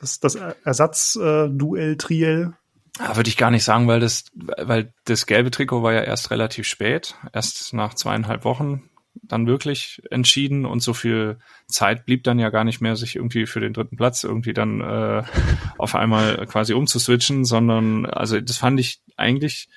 das, 0.00 0.18
das 0.20 0.36
Ersatz-Duell-Triel? 0.64 2.40
Ja, 2.40 2.52
würde 2.98 3.28
ich 3.28 3.36
gar 3.36 3.50
nicht 3.50 3.64
sagen, 3.64 3.88
weil 3.88 4.00
das, 4.00 4.24
weil 4.34 4.92
das 5.04 5.26
gelbe 5.26 5.50
Trikot 5.50 5.82
war 5.82 5.92
ja 5.92 6.02
erst 6.02 6.30
relativ 6.30 6.66
spät, 6.66 7.14
erst 7.32 7.74
nach 7.74 7.94
zweieinhalb 7.94 8.44
Wochen 8.44 8.88
dann 9.22 9.46
wirklich 9.46 10.02
entschieden 10.10 10.66
und 10.66 10.80
so 10.80 10.92
viel 10.94 11.38
Zeit 11.66 12.06
blieb 12.06 12.24
dann 12.24 12.38
ja 12.38 12.50
gar 12.50 12.64
nicht 12.64 12.80
mehr, 12.80 12.96
sich 12.96 13.16
irgendwie 13.16 13.46
für 13.46 13.60
den 13.60 13.72
dritten 13.72 13.96
Platz 13.96 14.24
irgendwie 14.24 14.52
dann 14.52 14.80
äh, 14.80 15.22
auf 15.78 15.94
einmal 15.94 16.46
quasi 16.46 16.74
umzuswitchen, 16.74 17.44
sondern 17.44 18.06
also 18.06 18.40
das 18.40 18.58
fand 18.58 18.78
ich 18.78 19.00
eigentlich 19.16 19.68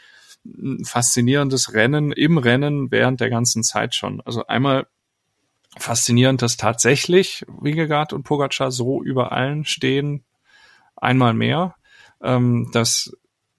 ein 0.45 0.85
faszinierendes 0.85 1.73
Rennen 1.73 2.11
im 2.11 2.37
Rennen 2.37 2.91
während 2.91 3.21
der 3.21 3.29
ganzen 3.29 3.63
Zeit 3.63 3.95
schon. 3.95 4.21
Also 4.21 4.45
einmal 4.47 4.87
faszinierend, 5.77 6.41
dass 6.41 6.57
tatsächlich 6.57 7.45
Wingegaard 7.47 8.13
und 8.13 8.23
Pogacar 8.23 8.71
so 8.71 9.03
über 9.03 9.31
allen 9.31 9.65
stehen, 9.65 10.23
einmal 10.95 11.33
mehr 11.33 11.75
ähm, 12.21 12.69
dass 12.73 13.11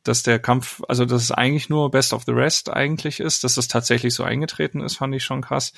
dass 0.02 0.22
der 0.22 0.38
Kampf, 0.38 0.80
also 0.88 1.04
dass 1.04 1.22
es 1.22 1.30
eigentlich 1.30 1.68
nur 1.68 1.90
Best 1.90 2.14
of 2.14 2.24
the 2.24 2.32
Rest 2.32 2.72
eigentlich 2.72 3.20
ist, 3.20 3.44
dass 3.44 3.56
das 3.56 3.68
tatsächlich 3.68 4.14
so 4.14 4.24
eingetreten 4.24 4.80
ist, 4.80 4.96
fand 4.96 5.14
ich 5.14 5.24
schon 5.24 5.42
krass. 5.42 5.74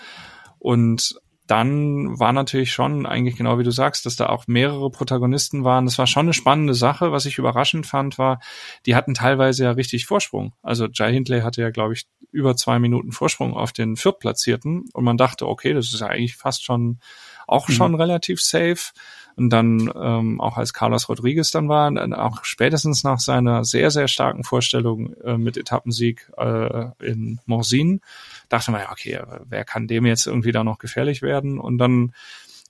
Und 0.61 1.21
dann 1.49 2.19
war 2.21 2.33
natürlich 2.33 2.73
schon 2.73 3.05
eigentlich 3.05 3.37
genau 3.37 3.59
wie 3.59 3.65
du 3.65 3.73
sagst, 3.73 4.07
dass 4.07 4.15
da 4.17 4.29
auch 4.29 4.47
mehrere 4.47 4.91
Protagonisten 4.91 5.65
waren. 5.65 5.87
Das 5.87 5.99
war 5.99 6.07
schon 6.07 6.27
eine 6.27 6.35
spannende 6.35 6.75
Sache. 6.75 7.11
Was 7.11 7.27
ich 7.27 7.37
überraschend 7.37 7.87
fand, 7.87 8.17
war, 8.17 8.41
die 8.87 8.95
hatten 8.95 9.15
teilweise 9.15 9.65
ja 9.65 9.73
richtig 9.73 10.07
Vorsprung. 10.07 10.55
Also 10.63 10.87
Jai 10.93 11.13
Hindley 11.13 11.41
hatte 11.41 11.61
ja, 11.61 11.71
glaube 11.71 11.95
ich, 11.95 12.07
über 12.31 12.57
zwei 12.57 12.79
Minuten 12.79 13.11
Vorsprung 13.13 13.55
auf 13.55 13.73
den 13.73 13.97
Viertplatzierten 13.97 14.85
und 14.93 15.05
man 15.05 15.17
dachte, 15.17 15.47
okay, 15.47 15.75
das 15.75 15.93
ist 15.93 16.01
ja 16.01 16.07
eigentlich 16.07 16.37
fast 16.37 16.65
schon 16.65 17.01
auch 17.47 17.69
mhm. 17.69 17.73
schon 17.73 17.95
relativ 17.97 18.41
safe. 18.41 18.93
Und 19.37 19.51
dann 19.51 19.91
ähm, 19.95 20.41
auch 20.41 20.57
als 20.57 20.73
Carlos 20.75 21.09
Rodriguez 21.09 21.51
dann 21.51 21.69
war, 21.69 21.91
auch 22.19 22.45
spätestens 22.45 23.05
nach 23.05 23.19
seiner 23.19 23.65
sehr, 23.65 23.91
sehr 23.91 24.09
starken 24.09 24.45
Vorstellung 24.45 25.15
äh, 25.23 25.39
mit 25.39 25.57
Etappensieg 25.57 26.31
äh, 26.37 26.87
in 27.01 27.41
Morsin, 27.47 28.01
dachte 28.49 28.71
man 28.71 28.83
ja, 28.83 28.93
okay, 28.93 29.21
wer 29.49 29.65
kann 29.65 29.89
dem 29.89 30.07
jetzt 30.07 30.27
irgendwie 30.27 30.53
da 30.53 30.65
noch 30.65 30.79
gefährlich 30.79 31.23
werden? 31.23 31.59
Und 31.59 31.79
dann 31.79 32.13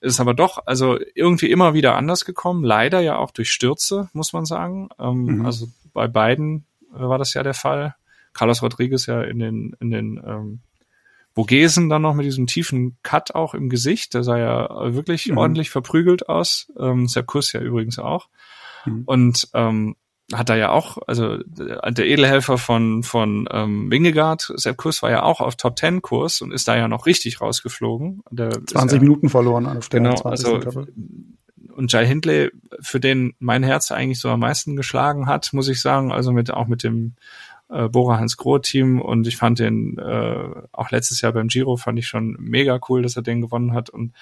ist 0.03 0.13
es 0.13 0.19
aber 0.19 0.33
doch, 0.33 0.65
also 0.65 0.99
irgendwie 1.15 1.49
immer 1.49 1.73
wieder 1.73 1.95
anders 1.95 2.25
gekommen, 2.25 2.63
leider 2.63 2.99
ja 2.99 3.17
auch 3.17 3.31
durch 3.31 3.51
Stürze, 3.51 4.09
muss 4.13 4.33
man 4.33 4.45
sagen. 4.45 4.89
Ähm, 4.99 5.25
mhm. 5.25 5.45
Also 5.45 5.67
bei 5.93 6.07
beiden 6.07 6.65
äh, 6.93 6.99
war 6.99 7.17
das 7.17 7.33
ja 7.33 7.43
der 7.43 7.53
Fall. 7.53 7.95
Carlos 8.33 8.61
Rodriguez 8.61 9.05
ja 9.05 9.21
in 9.21 9.39
den, 9.39 9.75
in 9.79 9.91
den 9.91 10.21
ähm, 10.25 10.59
Vogesen 11.35 11.89
dann 11.89 12.03
noch 12.03 12.13
mit 12.13 12.25
diesem 12.25 12.47
tiefen 12.47 12.97
Cut 13.01 13.33
auch 13.33 13.53
im 13.53 13.69
Gesicht. 13.69 14.13
Der 14.13 14.23
sah 14.23 14.37
ja 14.37 14.93
wirklich 14.93 15.27
mhm. 15.27 15.37
ordentlich 15.37 15.69
verprügelt 15.69 16.29
aus. 16.29 16.71
Ähm, 16.79 17.07
Serkus 17.07 17.53
ja 17.53 17.61
übrigens 17.61 17.97
auch. 17.99 18.29
Mhm. 18.85 19.03
Und 19.05 19.47
ähm, 19.53 19.95
hat 20.31 20.49
er 20.49 20.55
ja 20.55 20.71
auch, 20.71 20.97
also 21.05 21.37
der 21.45 22.05
Edelhelfer 22.05 22.57
von 22.57 23.03
von 23.03 23.47
ähm, 23.51 23.91
Wingegaard, 23.91 24.53
Sepp 24.55 24.77
Kuss 24.77 25.03
war 25.03 25.11
ja 25.11 25.23
auch 25.23 25.41
auf 25.41 25.55
Top 25.55 25.75
Ten 25.75 26.01
Kurs 26.01 26.41
und 26.41 26.51
ist 26.51 26.67
da 26.67 26.77
ja 26.77 26.87
noch 26.87 27.05
richtig 27.05 27.41
rausgeflogen. 27.41 28.23
Der 28.31 28.51
20 28.65 28.97
ja, 28.97 29.01
Minuten 29.01 29.29
verloren 29.29 29.65
auf 29.65 29.89
der 29.89 29.99
genau, 29.99 30.15
also 30.21 30.59
und 31.75 31.91
Jai 31.91 32.05
Hindley, 32.05 32.51
für 32.81 32.99
den 32.99 33.33
mein 33.39 33.63
Herz 33.63 33.91
eigentlich 33.91 34.19
so 34.19 34.29
am 34.29 34.41
meisten 34.41 34.75
geschlagen 34.75 35.27
hat, 35.27 35.51
muss 35.53 35.67
ich 35.67 35.81
sagen, 35.81 36.11
also 36.11 36.31
mit 36.31 36.51
auch 36.51 36.67
mit 36.67 36.83
dem 36.83 37.15
äh, 37.73 37.89
Bora 37.89 38.19
Hans 38.19 38.37
Grohe 38.37 38.61
Team 38.61 39.01
und 39.01 39.27
ich 39.27 39.37
fand 39.37 39.59
den 39.59 39.97
äh, 39.97 40.45
auch 40.71 40.91
letztes 40.91 41.21
Jahr 41.21 41.33
beim 41.33 41.47
Giro 41.47 41.75
fand 41.77 41.99
ich 41.99 42.07
schon 42.07 42.37
mega 42.39 42.79
cool, 42.87 43.01
dass 43.01 43.15
er 43.15 43.23
den 43.23 43.41
gewonnen 43.41 43.73
hat 43.73 43.89
und 43.89 44.13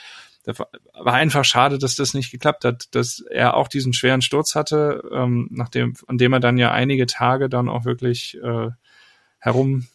war 0.45 1.13
einfach 1.13 1.45
schade, 1.45 1.77
dass 1.77 1.95
das 1.95 2.15
nicht 2.15 2.31
geklappt 2.31 2.65
hat, 2.65 2.95
dass 2.95 3.19
er 3.19 3.55
auch 3.55 3.67
diesen 3.67 3.93
schweren 3.93 4.23
Sturz 4.23 4.55
hatte, 4.55 5.03
ähm, 5.13 5.47
nachdem, 5.51 5.93
an 6.07 6.17
dem 6.17 6.33
er 6.33 6.39
dann 6.39 6.57
ja 6.57 6.71
einige 6.71 7.05
Tage 7.05 7.47
dann 7.47 7.69
auch 7.69 7.85
wirklich 7.85 8.39
äh, 8.41 8.69
herum 9.37 9.87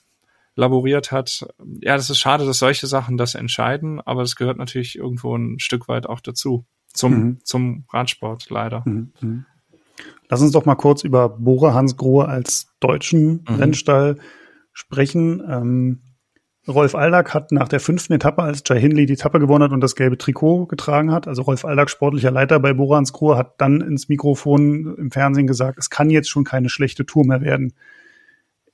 laboriert 0.54 1.10
hat. 1.10 1.46
Ja, 1.80 1.96
das 1.96 2.10
ist 2.10 2.18
schade, 2.18 2.46
dass 2.46 2.60
solche 2.60 2.86
Sachen 2.86 3.16
das 3.16 3.34
entscheiden, 3.34 4.00
aber 4.00 4.22
es 4.22 4.36
gehört 4.36 4.56
natürlich 4.56 4.96
irgendwo 4.96 5.36
ein 5.36 5.58
Stück 5.58 5.88
weit 5.88 6.06
auch 6.06 6.20
dazu. 6.20 6.64
Zum, 6.92 7.12
mhm. 7.12 7.38
zum 7.42 7.84
Radsport, 7.92 8.48
leider. 8.48 8.82
Mhm. 8.86 9.44
Lass 10.28 10.42
uns 10.42 10.52
doch 10.52 10.64
mal 10.64 10.74
kurz 10.74 11.04
über 11.04 11.28
Bora 11.28 11.74
Hans 11.74 11.96
Grohe 11.96 12.28
als 12.28 12.68
deutschen 12.80 13.44
mhm. 13.48 13.54
Rennstall 13.54 14.16
sprechen. 14.72 15.42
Ähm, 15.48 16.00
Rolf 16.68 16.96
Aldag 16.96 17.32
hat 17.32 17.52
nach 17.52 17.68
der 17.68 17.78
fünften 17.78 18.14
Etappe, 18.14 18.42
als 18.42 18.62
Jai 18.66 18.80
Hindley 18.80 19.06
die 19.06 19.12
Etappe 19.12 19.38
gewonnen 19.38 19.62
hat 19.62 19.70
und 19.70 19.80
das 19.80 19.94
gelbe 19.94 20.18
Trikot 20.18 20.66
getragen 20.66 21.12
hat, 21.12 21.28
also 21.28 21.42
Rolf 21.42 21.64
Aldag, 21.64 21.88
sportlicher 21.90 22.32
Leiter 22.32 22.58
bei 22.58 22.72
Bora 22.72 22.96
Hans 22.96 23.12
Grohe, 23.12 23.36
hat 23.36 23.60
dann 23.60 23.80
ins 23.80 24.08
Mikrofon 24.08 24.96
im 24.98 25.10
Fernsehen 25.12 25.46
gesagt, 25.46 25.78
es 25.78 25.90
kann 25.90 26.10
jetzt 26.10 26.28
schon 26.28 26.44
keine 26.44 26.68
schlechte 26.68 27.06
Tour 27.06 27.24
mehr 27.24 27.40
werden. 27.40 27.74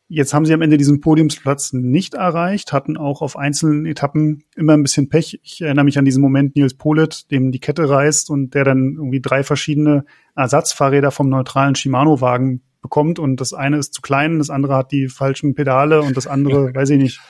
Jetzt 0.08 0.34
haben 0.34 0.44
sie 0.44 0.52
am 0.52 0.60
Ende 0.60 0.76
diesen 0.76 1.00
Podiumsplatz 1.00 1.72
nicht 1.72 2.14
erreicht, 2.14 2.72
hatten 2.72 2.98
auch 2.98 3.22
auf 3.22 3.36
einzelnen 3.36 3.86
Etappen 3.86 4.44
immer 4.54 4.74
ein 4.74 4.82
bisschen 4.82 5.08
Pech. 5.08 5.40
Ich 5.42 5.62
erinnere 5.62 5.86
mich 5.86 5.98
an 5.98 6.04
diesen 6.04 6.20
Moment 6.20 6.54
Nils 6.54 6.74
Polit, 6.74 7.30
dem 7.30 7.50
die 7.50 7.60
Kette 7.60 7.88
reißt 7.88 8.28
und 8.28 8.54
der 8.54 8.64
dann 8.64 8.94
irgendwie 8.96 9.22
drei 9.22 9.42
verschiedene 9.42 10.04
Ersatzfahrräder 10.36 11.10
vom 11.10 11.30
neutralen 11.30 11.74
Shimano-Wagen 11.74 12.60
bekommt 12.82 13.18
und 13.18 13.40
das 13.40 13.54
eine 13.54 13.78
ist 13.78 13.94
zu 13.94 14.02
klein, 14.02 14.38
das 14.38 14.50
andere 14.50 14.76
hat 14.76 14.92
die 14.92 15.08
falschen 15.08 15.54
Pedale 15.54 16.02
und 16.02 16.16
das 16.16 16.26
andere, 16.26 16.74
weiß 16.74 16.90
ich 16.90 16.98
nicht, 16.98 17.20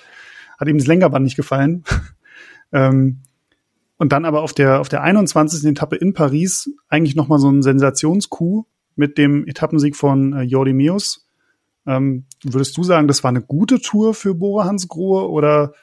hat 0.58 0.66
ihm 0.66 0.78
das 0.78 0.86
Lenkerband 0.86 1.24
nicht 1.24 1.36
gefallen. 1.36 1.84
ähm, 2.72 3.20
und 3.98 4.10
dann 4.10 4.24
aber 4.24 4.42
auf 4.42 4.52
der, 4.52 4.80
auf 4.80 4.88
der 4.88 5.02
21. 5.02 5.64
Etappe 5.64 5.94
in 5.94 6.14
Paris 6.14 6.68
eigentlich 6.88 7.14
nochmal 7.14 7.38
so 7.38 7.48
ein 7.48 7.62
Sensationskuh 7.62 8.64
mit 8.96 9.18
dem 9.18 9.46
Etappensieg 9.46 9.94
von 9.94 10.32
äh, 10.32 10.42
Jordi 10.42 10.72
Mios 10.72 11.28
ähm, 11.86 12.26
würdest 12.42 12.76
du 12.76 12.84
sagen, 12.84 13.08
das 13.08 13.24
war 13.24 13.30
eine 13.30 13.42
gute 13.42 13.80
Tour 13.80 14.14
für 14.14 14.34
Bora 14.34 14.66
Hansgrohe 14.66 15.28
oder? 15.28 15.74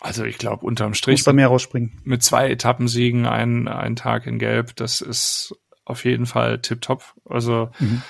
Also 0.00 0.24
ich 0.24 0.38
glaube 0.38 0.66
unterm 0.66 0.94
Strich 0.94 1.20
muss 1.20 1.24
da 1.24 1.32
mehr 1.32 1.48
rausspringen. 1.48 2.00
Mit 2.04 2.22
zwei 2.22 2.50
Etappensiegen, 2.50 3.26
ein, 3.26 3.68
ein 3.68 3.96
Tag 3.96 4.26
in 4.26 4.38
Gelb, 4.38 4.76
das 4.76 5.00
ist 5.00 5.54
auf 5.84 6.04
jeden 6.04 6.26
Fall 6.26 6.60
tipptopp. 6.60 7.14
Also 7.24 7.70
mhm. 7.78 8.02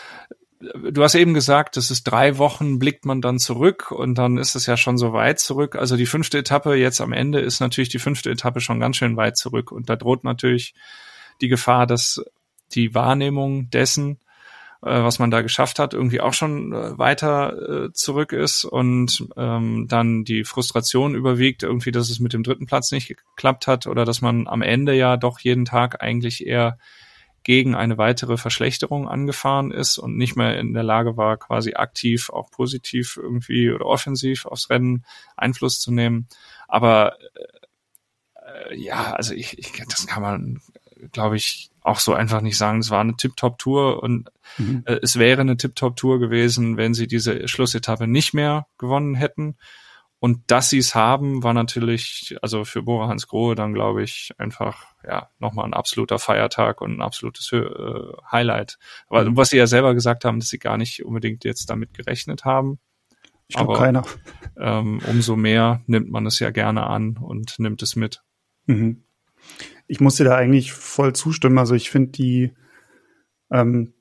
du 0.90 1.02
hast 1.02 1.14
eben 1.14 1.34
gesagt, 1.34 1.76
das 1.76 1.90
ist 1.90 2.04
drei 2.04 2.38
Wochen, 2.38 2.78
blickt 2.78 3.04
man 3.04 3.20
dann 3.20 3.38
zurück 3.38 3.90
und 3.90 4.16
dann 4.16 4.38
ist 4.38 4.54
es 4.54 4.66
ja 4.66 4.76
schon 4.76 4.96
so 4.96 5.12
weit 5.12 5.40
zurück. 5.40 5.76
Also 5.76 5.96
die 5.96 6.06
fünfte 6.06 6.38
Etappe 6.38 6.74
jetzt 6.74 7.00
am 7.00 7.12
Ende 7.12 7.40
ist 7.40 7.60
natürlich 7.60 7.88
die 7.88 7.98
fünfte 7.98 8.30
Etappe 8.30 8.60
schon 8.60 8.80
ganz 8.80 8.96
schön 8.96 9.16
weit 9.16 9.36
zurück 9.36 9.72
und 9.72 9.88
da 9.88 9.96
droht 9.96 10.24
natürlich 10.24 10.74
die 11.40 11.48
Gefahr, 11.48 11.86
dass 11.86 12.24
die 12.72 12.94
Wahrnehmung 12.94 13.70
dessen, 13.70 14.18
was 14.86 15.18
man 15.18 15.30
da 15.30 15.42
geschafft 15.42 15.78
hat, 15.78 15.94
irgendwie 15.94 16.20
auch 16.20 16.34
schon 16.34 16.72
äh, 16.72 16.98
weiter 16.98 17.86
äh, 17.86 17.92
zurück 17.92 18.32
ist 18.32 18.64
und 18.64 19.26
ähm, 19.36 19.86
dann 19.88 20.24
die 20.24 20.44
Frustration 20.44 21.14
überwiegt, 21.14 21.62
irgendwie, 21.62 21.90
dass 21.90 22.10
es 22.10 22.20
mit 22.20 22.32
dem 22.32 22.42
dritten 22.42 22.66
Platz 22.66 22.92
nicht 22.92 23.08
geklappt 23.08 23.66
hat 23.66 23.86
oder 23.86 24.04
dass 24.04 24.20
man 24.20 24.46
am 24.46 24.62
Ende 24.62 24.94
ja 24.94 25.16
doch 25.16 25.38
jeden 25.40 25.64
Tag 25.64 26.02
eigentlich 26.02 26.46
eher 26.46 26.78
gegen 27.44 27.74
eine 27.74 27.98
weitere 27.98 28.36
Verschlechterung 28.36 29.06
angefahren 29.06 29.70
ist 29.70 29.98
und 29.98 30.16
nicht 30.16 30.34
mehr 30.34 30.58
in 30.58 30.72
der 30.72 30.82
Lage 30.82 31.16
war, 31.16 31.36
quasi 31.36 31.74
aktiv 31.74 32.30
auch 32.30 32.50
positiv 32.50 33.18
irgendwie 33.20 33.70
oder 33.70 33.86
offensiv 33.86 34.46
aufs 34.46 34.70
Rennen 34.70 35.04
Einfluss 35.36 35.78
zu 35.80 35.92
nehmen. 35.92 36.26
Aber 36.68 37.16
äh, 38.34 38.76
ja, 38.76 39.12
also 39.12 39.34
ich, 39.34 39.58
ich 39.58 39.72
das 39.88 40.06
kann 40.06 40.22
man, 40.22 40.60
glaube 41.12 41.36
ich, 41.36 41.70
auch 41.84 42.00
so 42.00 42.14
einfach 42.14 42.40
nicht 42.40 42.56
sagen, 42.56 42.80
es 42.80 42.90
war 42.90 43.02
eine 43.02 43.14
Tip-Top-Tour 43.14 44.02
und 44.02 44.30
mhm. 44.56 44.82
äh, 44.86 44.98
es 45.02 45.18
wäre 45.18 45.42
eine 45.42 45.56
Tip-Top-Tour 45.56 46.18
gewesen, 46.18 46.78
wenn 46.78 46.94
sie 46.94 47.06
diese 47.06 47.46
Schlussetappe 47.46 48.08
nicht 48.08 48.32
mehr 48.34 48.66
gewonnen 48.78 49.14
hätten. 49.14 49.56
Und 50.18 50.50
dass 50.50 50.70
sie 50.70 50.78
es 50.78 50.94
haben, 50.94 51.42
war 51.42 51.52
natürlich, 51.52 52.36
also 52.40 52.64
für 52.64 52.82
Bora 52.82 53.08
Hans 53.08 53.28
Grohe 53.28 53.54
dann, 53.54 53.74
glaube 53.74 54.02
ich, 54.02 54.30
einfach 54.38 54.86
ja 55.06 55.28
nochmal 55.38 55.66
ein 55.66 55.74
absoluter 55.74 56.18
Feiertag 56.18 56.80
und 56.80 56.96
ein 56.96 57.02
absolutes 57.02 57.52
äh, 57.52 57.66
Highlight. 58.32 58.78
Aber 59.08 59.22
mhm. 59.28 59.36
was 59.36 59.50
sie 59.50 59.58
ja 59.58 59.66
selber 59.66 59.92
gesagt 59.92 60.24
haben, 60.24 60.40
dass 60.40 60.48
sie 60.48 60.58
gar 60.58 60.78
nicht 60.78 61.04
unbedingt 61.04 61.44
jetzt 61.44 61.68
damit 61.68 61.92
gerechnet 61.92 62.46
haben. 62.46 62.78
Ich 63.48 63.56
glaube 63.56 63.74
keiner. 63.74 64.04
Ähm, 64.58 65.02
umso 65.06 65.36
mehr 65.36 65.82
nimmt 65.86 66.10
man 66.10 66.24
es 66.24 66.38
ja 66.38 66.50
gerne 66.50 66.86
an 66.86 67.18
und 67.18 67.58
nimmt 67.58 67.82
es 67.82 67.94
mit. 67.94 68.22
Mhm 68.64 69.04
ich 69.86 70.00
muss 70.00 70.16
dir 70.16 70.24
da 70.24 70.36
eigentlich 70.36 70.72
voll 70.72 71.12
zustimmen. 71.14 71.58
Also 71.58 71.74
ich 71.74 71.90
finde 71.90 72.12
die, 72.12 72.52
ähm, 73.50 73.92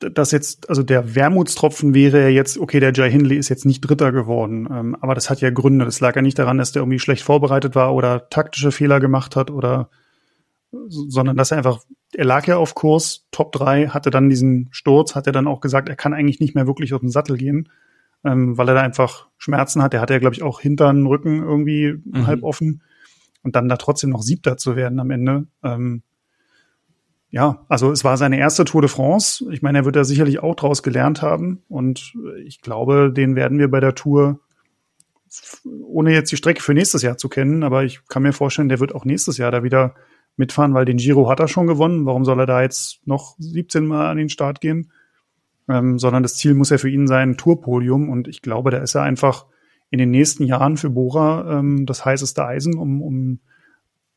das 0.00 0.32
jetzt, 0.32 0.68
also 0.68 0.82
der 0.82 1.14
Wermutstropfen 1.14 1.94
wäre 1.94 2.22
ja 2.22 2.28
jetzt, 2.28 2.58
okay, 2.58 2.80
der 2.80 2.92
Jai 2.92 3.10
Hindley 3.10 3.36
ist 3.36 3.48
jetzt 3.48 3.64
nicht 3.64 3.80
Dritter 3.80 4.10
geworden, 4.12 4.68
ähm, 4.70 4.96
aber 5.00 5.14
das 5.14 5.30
hat 5.30 5.40
ja 5.40 5.50
Gründe. 5.50 5.84
Das 5.84 6.00
lag 6.00 6.16
ja 6.16 6.22
nicht 6.22 6.38
daran, 6.38 6.58
dass 6.58 6.72
der 6.72 6.82
irgendwie 6.82 6.98
schlecht 6.98 7.22
vorbereitet 7.22 7.74
war 7.74 7.94
oder 7.94 8.28
taktische 8.28 8.72
Fehler 8.72 9.00
gemacht 9.00 9.36
hat 9.36 9.50
oder, 9.50 9.90
sondern 10.88 11.36
dass 11.36 11.52
er 11.52 11.58
einfach, 11.58 11.80
er 12.14 12.24
lag 12.24 12.46
ja 12.46 12.56
auf 12.56 12.74
Kurs, 12.74 13.26
Top 13.30 13.52
3, 13.52 13.88
hatte 13.88 14.10
dann 14.10 14.28
diesen 14.28 14.68
Sturz, 14.72 15.14
hat 15.14 15.26
er 15.26 15.32
dann 15.32 15.46
auch 15.46 15.60
gesagt, 15.60 15.88
er 15.88 15.96
kann 15.96 16.14
eigentlich 16.14 16.40
nicht 16.40 16.54
mehr 16.54 16.66
wirklich 16.66 16.94
auf 16.94 17.00
den 17.00 17.10
Sattel 17.10 17.36
gehen, 17.36 17.68
ähm, 18.24 18.58
weil 18.58 18.68
er 18.68 18.74
da 18.74 18.80
einfach 18.82 19.28
Schmerzen 19.38 19.82
hat. 19.82 19.94
Er 19.94 20.00
hatte 20.00 20.14
ja, 20.14 20.20
glaube 20.20 20.34
ich, 20.34 20.42
auch 20.42 20.60
Hintern, 20.60 21.06
Rücken 21.06 21.42
irgendwie 21.42 21.94
mhm. 22.04 22.26
halb 22.26 22.42
offen 22.42 22.82
und 23.42 23.56
dann 23.56 23.68
da 23.68 23.76
trotzdem 23.76 24.10
noch 24.10 24.22
Siebter 24.22 24.56
zu 24.56 24.76
werden 24.76 25.00
am 25.00 25.10
Ende. 25.10 25.46
Ähm, 25.62 26.02
ja, 27.30 27.64
also 27.68 27.90
es 27.90 28.04
war 28.04 28.16
seine 28.16 28.38
erste 28.38 28.64
Tour 28.64 28.82
de 28.82 28.90
France. 28.90 29.44
Ich 29.52 29.62
meine, 29.62 29.78
er 29.78 29.84
wird 29.84 29.96
da 29.96 30.04
sicherlich 30.04 30.40
auch 30.40 30.54
draus 30.54 30.82
gelernt 30.82 31.22
haben 31.22 31.62
und 31.68 32.14
ich 32.44 32.60
glaube, 32.60 33.12
den 33.12 33.36
werden 33.36 33.58
wir 33.58 33.70
bei 33.70 33.80
der 33.80 33.94
Tour 33.94 34.40
ohne 35.86 36.12
jetzt 36.12 36.30
die 36.30 36.36
Strecke 36.36 36.62
für 36.62 36.74
nächstes 36.74 37.02
Jahr 37.02 37.16
zu 37.16 37.28
kennen, 37.28 37.62
aber 37.62 37.84
ich 37.84 38.06
kann 38.08 38.22
mir 38.22 38.34
vorstellen, 38.34 38.68
der 38.68 38.80
wird 38.80 38.94
auch 38.94 39.06
nächstes 39.06 39.38
Jahr 39.38 39.50
da 39.50 39.62
wieder 39.62 39.94
mitfahren, 40.36 40.74
weil 40.74 40.84
den 40.84 40.96
Giro 40.96 41.28
hat 41.28 41.40
er 41.40 41.48
schon 41.48 41.66
gewonnen. 41.66 42.06
Warum 42.06 42.24
soll 42.24 42.40
er 42.40 42.46
da 42.46 42.62
jetzt 42.62 43.06
noch 43.06 43.34
17 43.38 43.86
Mal 43.86 44.10
an 44.10 44.16
den 44.16 44.28
Start 44.28 44.60
gehen? 44.60 44.92
Ähm, 45.68 45.98
sondern 45.98 46.22
das 46.22 46.36
Ziel 46.36 46.54
muss 46.54 46.70
ja 46.70 46.78
für 46.78 46.90
ihn 46.90 47.06
sein, 47.06 47.36
Tourpodium. 47.36 48.08
Und 48.08 48.28
ich 48.28 48.42
glaube, 48.42 48.70
da 48.70 48.78
ist 48.78 48.94
er 48.94 49.02
einfach 49.02 49.46
in 49.92 49.98
den 49.98 50.10
nächsten 50.10 50.44
Jahren 50.44 50.78
für 50.78 50.90
Bora 50.90 51.58
ähm, 51.58 51.84
das 51.84 52.04
heißeste 52.04 52.44
Eisen, 52.44 52.78
um, 52.78 53.02
um 53.02 53.40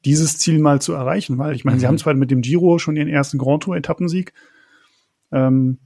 dieses 0.05 0.37
Ziel 0.37 0.57
mal 0.59 0.81
zu 0.81 0.93
erreichen. 0.93 1.37
Weil 1.37 1.53
ich 1.53 1.65
meine, 1.65 1.75
mhm. 1.75 1.79
sie 1.81 1.87
haben 1.87 1.97
zwar 1.97 2.13
mit 2.13 2.31
dem 2.31 2.41
Giro 2.41 2.79
schon 2.79 2.95
ihren 2.95 3.09
ersten 3.09 3.37
Grand 3.37 3.63
Tour-Etappensieg, 3.63 4.33
ähm, 5.33 5.79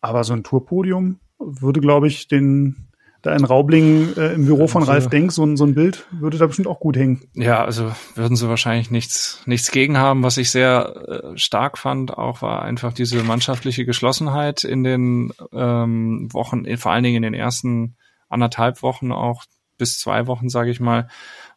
aber 0.00 0.24
so 0.24 0.32
ein 0.32 0.42
Tourpodium 0.42 1.20
würde, 1.38 1.80
glaube 1.80 2.08
ich, 2.08 2.26
den 2.26 2.88
da 3.22 3.34
in 3.34 3.44
Raubling 3.44 4.16
äh, 4.16 4.32
im 4.32 4.44
Büro 4.46 4.66
von 4.66 4.82
Ralf 4.82 5.08
Denk 5.08 5.30
so 5.30 5.44
ein, 5.44 5.56
so 5.56 5.64
ein 5.64 5.74
Bild 5.74 6.06
würde 6.10 6.38
da 6.38 6.46
bestimmt 6.46 6.68
auch 6.68 6.80
gut 6.80 6.96
hängen. 6.96 7.22
Ja, 7.34 7.64
also 7.64 7.92
würden 8.16 8.36
sie 8.36 8.48
wahrscheinlich 8.48 8.90
nichts, 8.90 9.42
nichts 9.46 9.70
gegen 9.70 9.98
haben. 9.98 10.24
Was 10.24 10.36
ich 10.36 10.50
sehr 10.50 11.32
äh, 11.34 11.38
stark 11.38 11.78
fand, 11.78 12.16
auch 12.16 12.42
war 12.42 12.62
einfach 12.62 12.92
diese 12.92 13.22
mannschaftliche 13.22 13.84
Geschlossenheit 13.84 14.64
in 14.64 14.82
den 14.82 15.32
ähm, 15.52 16.28
Wochen, 16.32 16.64
vor 16.76 16.92
allen 16.92 17.04
Dingen 17.04 17.16
in 17.16 17.22
den 17.22 17.34
ersten 17.34 17.96
anderthalb 18.28 18.82
Wochen 18.82 19.12
auch 19.12 19.44
bis 19.78 19.98
zwei 19.98 20.26
Wochen, 20.26 20.48
sage 20.48 20.70
ich 20.70 20.80
mal, 20.80 21.08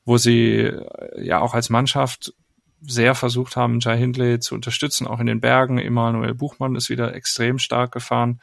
wo 0.06 0.18
sie 0.18 0.58
äh, 0.58 1.26
ja 1.26 1.42
auch 1.42 1.54
als 1.54 1.70
Mannschaft 1.70 2.34
sehr 2.82 3.14
versucht 3.14 3.56
haben, 3.56 3.80
Jai 3.80 3.98
Hindley 3.98 4.40
zu 4.40 4.56
unterstützen, 4.56 5.06
auch 5.06 5.20
in 5.20 5.28
den 5.28 5.40
Bergen. 5.40 5.78
Emanuel 5.78 6.34
Buchmann 6.34 6.76
ist 6.76 6.90
wieder 6.90 7.14
extrem 7.14 7.60
stark 7.60 7.92
gefahren. 7.92 8.42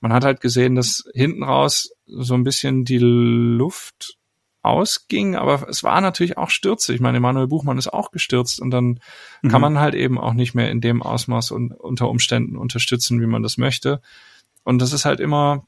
Man 0.00 0.12
hat 0.12 0.24
halt 0.24 0.40
gesehen, 0.40 0.74
dass 0.74 1.04
hinten 1.14 1.44
raus 1.44 1.90
so 2.06 2.34
ein 2.34 2.44
bisschen 2.44 2.84
die 2.84 2.98
Luft 2.98 4.18
ausging, 4.62 5.36
aber 5.36 5.68
es 5.68 5.84
war 5.84 6.00
natürlich 6.00 6.36
auch 6.36 6.50
Stürze. 6.50 6.92
Ich 6.92 7.00
meine, 7.00 7.18
Emanuel 7.18 7.46
Buchmann 7.46 7.78
ist 7.78 7.92
auch 7.92 8.10
gestürzt 8.10 8.60
und 8.60 8.70
dann 8.70 9.00
mhm. 9.42 9.48
kann 9.48 9.60
man 9.60 9.78
halt 9.78 9.94
eben 9.94 10.18
auch 10.18 10.34
nicht 10.34 10.54
mehr 10.54 10.70
in 10.70 10.80
dem 10.80 11.02
Ausmaß 11.02 11.52
und 11.52 11.72
unter 11.72 12.08
Umständen 12.08 12.56
unterstützen, 12.56 13.20
wie 13.20 13.26
man 13.26 13.42
das 13.42 13.56
möchte. 13.56 14.00
Und 14.64 14.82
das 14.82 14.92
ist 14.92 15.04
halt 15.04 15.20
immer 15.20 15.66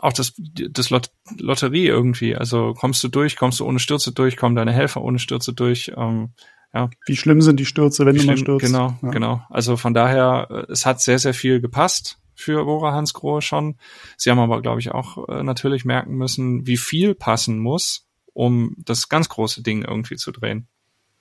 auch 0.00 0.12
das, 0.12 0.34
das 0.36 0.90
Lot 0.90 1.10
Lotterie 1.38 1.86
irgendwie. 1.86 2.36
Also 2.36 2.74
kommst 2.74 3.02
du 3.04 3.08
durch, 3.08 3.36
kommst 3.36 3.60
du 3.60 3.66
ohne 3.66 3.78
Stürze 3.78 4.12
durch, 4.12 4.36
kommen 4.36 4.56
deine 4.56 4.72
Helfer 4.72 5.02
ohne 5.02 5.18
Stürze 5.18 5.52
durch. 5.52 5.92
Ähm, 5.96 6.32
ja. 6.72 6.90
Wie 7.06 7.16
schlimm 7.16 7.40
sind 7.40 7.60
die 7.60 7.66
Stürze, 7.66 8.04
wenn 8.04 8.16
Wie 8.16 8.20
du 8.20 8.26
mal 8.26 8.36
stürzt? 8.36 8.66
Genau, 8.66 8.98
ja. 9.00 9.10
genau. 9.10 9.42
Also 9.48 9.76
von 9.76 9.94
daher, 9.94 10.48
äh, 10.50 10.72
es 10.72 10.84
hat 10.84 11.00
sehr, 11.00 11.18
sehr 11.18 11.34
viel 11.34 11.60
gepasst 11.60 12.18
für 12.34 12.64
Bora 12.64 12.92
Hans 12.92 13.14
Grohe 13.14 13.42
schon. 13.42 13.76
Sie 14.16 14.30
haben 14.30 14.40
aber, 14.40 14.60
glaube 14.60 14.80
ich, 14.80 14.90
auch 14.90 15.28
äh, 15.28 15.42
natürlich 15.44 15.84
merken 15.84 16.16
müssen, 16.16 16.66
wie 16.66 16.76
viel 16.76 17.14
passen 17.14 17.58
muss, 17.58 18.08
um 18.32 18.74
das 18.78 19.08
ganz 19.08 19.28
große 19.28 19.62
Ding 19.62 19.84
irgendwie 19.84 20.16
zu 20.16 20.32
drehen. 20.32 20.66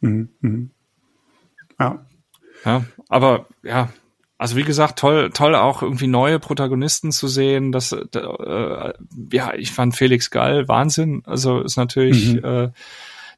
Mhm. 0.02 0.30
Mhm. 0.42 0.72
Ja. 1.80 2.06
Ja, 2.66 2.86
aber 3.10 3.48
ja, 3.62 3.90
also 4.44 4.58
wie 4.58 4.64
gesagt, 4.64 5.00
toll, 5.00 5.30
toll 5.30 5.56
auch 5.56 5.82
irgendwie 5.82 6.08
neue 6.08 6.38
Protagonisten 6.38 7.14
zu 7.14 7.30
sehen. 7.30 7.72
Das, 7.72 7.94
äh, 7.94 8.94
ja, 9.32 9.54
ich 9.54 9.72
fand 9.72 9.96
Felix 9.96 10.32
Gall 10.32 10.68
Wahnsinn. 10.68 11.24
Also 11.26 11.62
ist 11.62 11.78
natürlich 11.78 12.34
mhm. 12.34 12.44
äh, 12.44 12.70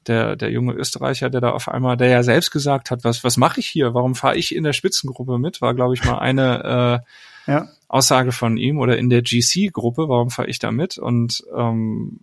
der 0.07 0.35
der 0.35 0.49
junge 0.49 0.73
Österreicher, 0.73 1.29
der 1.29 1.41
da 1.41 1.51
auf 1.51 1.69
einmal, 1.69 1.95
der 1.95 2.07
ja 2.07 2.23
selbst 2.23 2.49
gesagt 2.49 2.89
hat, 2.89 3.03
was 3.03 3.23
was 3.23 3.37
mache 3.37 3.59
ich 3.59 3.67
hier? 3.67 3.93
Warum 3.93 4.15
fahre 4.15 4.35
ich 4.35 4.55
in 4.55 4.63
der 4.63 4.73
Spitzengruppe 4.73 5.37
mit? 5.37 5.61
War 5.61 5.75
glaube 5.75 5.93
ich 5.93 6.03
mal 6.03 6.17
eine 6.17 7.03
äh, 7.47 7.51
ja. 7.51 7.67
Aussage 7.87 8.31
von 8.31 8.57
ihm 8.57 8.79
oder 8.79 8.97
in 8.97 9.11
der 9.11 9.21
GC-Gruppe. 9.21 10.09
Warum 10.09 10.31
fahre 10.31 10.49
ich 10.49 10.57
da 10.57 10.71
mit? 10.71 10.97
Und 10.97 11.43
ähm, 11.55 12.19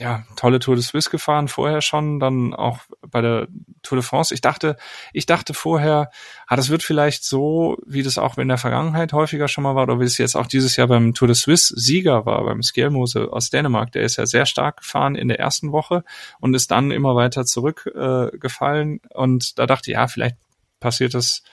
ja, 0.00 0.24
tolle 0.34 0.58
Tour 0.58 0.74
de 0.74 0.82
Suisse 0.82 1.08
gefahren, 1.08 1.46
vorher 1.46 1.80
schon, 1.80 2.18
dann 2.18 2.52
auch 2.52 2.80
bei 3.08 3.20
der 3.20 3.46
Tour 3.82 3.96
de 3.96 4.04
France. 4.04 4.34
Ich 4.34 4.40
dachte, 4.40 4.76
ich 5.12 5.26
dachte 5.26 5.54
vorher, 5.54 6.10
ah, 6.48 6.56
das 6.56 6.68
wird 6.68 6.82
vielleicht 6.82 7.24
so, 7.24 7.76
wie 7.86 8.02
das 8.02 8.18
auch 8.18 8.36
in 8.38 8.48
der 8.48 8.58
Vergangenheit 8.58 9.12
häufiger 9.12 9.46
schon 9.46 9.62
mal 9.62 9.76
war, 9.76 9.84
oder 9.84 10.00
wie 10.00 10.04
es 10.04 10.18
jetzt 10.18 10.34
auch 10.34 10.48
dieses 10.48 10.74
Jahr 10.76 10.88
beim 10.88 11.14
Tour 11.14 11.28
de 11.28 11.36
Suisse 11.36 11.72
Sieger 11.76 12.26
war, 12.26 12.42
beim 12.44 12.62
Skjelmose 12.62 13.32
aus 13.32 13.50
Dänemark. 13.50 13.92
Der 13.92 14.02
ist 14.02 14.16
ja 14.16 14.26
sehr 14.26 14.46
stark 14.46 14.78
gefahren 14.78 15.14
in 15.14 15.28
der 15.28 15.38
ersten 15.38 15.70
Woche 15.70 16.02
und 16.40 16.54
ist 16.54 16.72
dann 16.72 16.90
immer 16.90 17.14
weiter 17.14 17.44
zurückgefallen. 17.44 19.00
Äh, 19.10 19.16
und 19.16 19.58
da 19.58 19.66
dachte 19.66 19.90
ich, 19.92 19.94
ja, 19.94 20.08
vielleicht 20.08 20.36
passiert 20.80 21.14
das 21.14 21.44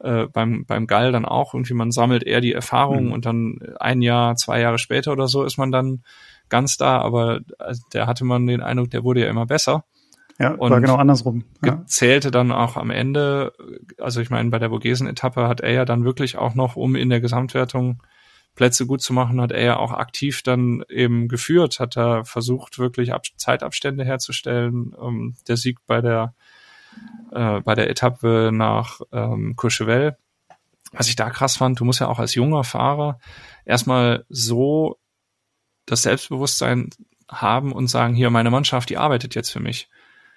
äh, 0.00 0.24
beim, 0.26 0.64
beim 0.64 0.86
Gall 0.86 1.12
dann 1.12 1.24
auch. 1.24 1.54
Irgendwie 1.54 1.74
man 1.74 1.92
sammelt 1.92 2.24
eher 2.24 2.40
die 2.40 2.52
Erfahrung 2.52 3.06
mhm. 3.06 3.12
und 3.12 3.26
dann 3.26 3.58
ein 3.78 4.00
Jahr, 4.00 4.36
zwei 4.36 4.60
Jahre 4.60 4.78
später 4.78 5.12
oder 5.12 5.28
so 5.28 5.44
ist 5.44 5.58
man 5.58 5.70
dann 5.70 6.02
ganz 6.48 6.76
da, 6.76 6.98
aber 6.98 7.40
äh, 7.58 7.74
der 7.92 8.06
hatte 8.06 8.24
man 8.24 8.46
den 8.46 8.62
Eindruck, 8.62 8.90
der 8.90 9.04
wurde 9.04 9.20
ja 9.20 9.30
immer 9.30 9.46
besser. 9.46 9.84
Ja, 10.38 10.50
und 10.52 10.70
war 10.70 10.80
genau 10.80 10.96
andersrum. 10.96 11.44
Ja. 11.64 11.84
Zählte 11.86 12.30
dann 12.30 12.50
auch 12.50 12.76
am 12.76 12.90
Ende, 12.90 13.52
also 13.98 14.20
ich 14.20 14.30
meine, 14.30 14.50
bei 14.50 14.58
der 14.58 14.70
Vogesen-Etappe 14.70 15.46
hat 15.46 15.60
er 15.60 15.72
ja 15.72 15.84
dann 15.84 16.04
wirklich 16.04 16.36
auch 16.36 16.54
noch, 16.54 16.74
um 16.74 16.96
in 16.96 17.08
der 17.08 17.20
Gesamtwertung 17.20 18.02
Plätze 18.56 18.86
gut 18.86 19.00
zu 19.00 19.12
machen, 19.12 19.40
hat 19.40 19.52
er 19.52 19.62
ja 19.62 19.76
auch 19.76 19.92
aktiv 19.92 20.42
dann 20.42 20.84
eben 20.88 21.28
geführt, 21.28 21.80
hat 21.80 21.96
er 21.96 22.24
versucht, 22.24 22.78
wirklich 22.78 23.12
Ab 23.12 23.22
Zeitabstände 23.36 24.04
herzustellen. 24.04 24.94
Ähm, 25.00 25.34
der 25.48 25.56
Sieg 25.56 25.78
bei 25.86 26.00
der 26.00 26.34
äh, 27.32 27.60
bei 27.60 27.74
der 27.74 27.90
Etappe 27.90 28.50
nach 28.52 29.00
ähm, 29.12 29.54
Courchevel. 29.56 30.16
Was 30.92 31.08
ich 31.08 31.16
da 31.16 31.30
krass 31.30 31.56
fand, 31.56 31.80
du 31.80 31.84
musst 31.84 32.00
ja 32.00 32.06
auch 32.06 32.20
als 32.20 32.34
junger 32.36 32.62
Fahrer 32.62 33.18
erstmal 33.64 34.24
so 34.28 34.98
das 35.86 36.02
Selbstbewusstsein 36.02 36.90
haben 37.28 37.72
und 37.72 37.88
sagen, 37.88 38.14
hier, 38.14 38.30
meine 38.30 38.50
Mannschaft, 38.50 38.90
die 38.90 38.98
arbeitet 38.98 39.34
jetzt 39.34 39.50
für 39.50 39.60
mich. 39.60 39.88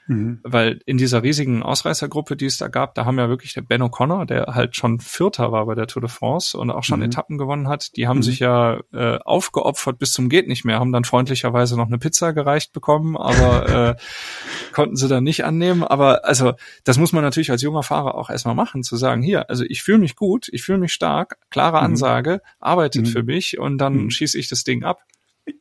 Mhm. 0.08 0.40
Weil 0.44 0.80
in 0.86 0.98
dieser 0.98 1.22
riesigen 1.22 1.62
Ausreißergruppe, 1.64 2.38
die 2.38 2.46
es 2.46 2.58
da 2.58 2.70
gab, 2.70 2.96
da 2.96 3.06
haben 3.06 3.20
ja 3.20 3.28
wirklich 3.28 3.54
der 3.54 3.62
Ben 3.62 3.82
O'Connor, 3.82 4.26
der 4.26 4.46
halt 4.56 4.76
schon 4.76 5.00
Vierter 5.00 5.52
war 5.52 5.66
bei 5.66 5.76
der 5.76 5.88
Tour 5.88 6.02
de 6.02 6.10
France 6.10 6.58
und 6.58 6.72
auch 6.72 6.86
schon 6.86 7.00
mhm. 7.00 7.08
Etappen 7.08 7.38
gewonnen 7.38 7.68
hat, 7.68 7.96
die 7.98 8.08
haben 8.08 8.18
mhm. 8.18 8.24
sich 8.24 8.40
ja 8.40 8.80
äh, 8.94 9.18
aufgeopfert 9.18 10.00
bis 10.00 10.14
zum 10.14 10.30
geht 10.30 10.48
nicht 10.48 10.64
mehr, 10.64 10.80
haben 10.80 10.94
dann 10.94 11.04
freundlicherweise 11.04 11.76
noch 11.76 11.88
eine 11.88 11.98
Pizza 11.98 12.32
gereicht 12.32 12.72
bekommen, 12.72 13.18
aber 13.18 13.96
äh, 13.98 14.72
konnten 14.72 14.96
sie 14.96 15.10
dann 15.10 15.26
nicht 15.26 15.44
annehmen. 15.44 15.84
Aber 15.84 16.24
also 16.24 16.54
das 16.86 16.98
muss 16.98 17.12
man 17.12 17.24
natürlich 17.24 17.52
als 17.52 17.62
junger 17.62 17.84
Fahrer 17.84 18.16
auch 18.16 18.30
erstmal 18.30 18.56
machen, 18.56 18.84
zu 18.84 18.96
sagen, 18.96 19.22
hier, 19.22 19.50
also 19.50 19.66
ich 19.68 19.84
fühle 19.84 19.98
mich 20.00 20.16
gut, 20.16 20.48
ich 20.54 20.64
fühle 20.64 20.80
mich 20.80 20.94
stark, 20.94 21.38
klare 21.50 21.80
mhm. 21.80 21.86
Ansage, 21.86 22.42
arbeitet 22.60 23.08
mhm. 23.08 23.10
für 23.10 23.24
mich 23.24 23.60
und 23.60 23.78
dann 23.78 24.06
mhm. 24.06 24.10
schieße 24.10 24.40
ich 24.40 24.48
das 24.48 24.64
Ding 24.64 24.86
ab. 24.86 25.02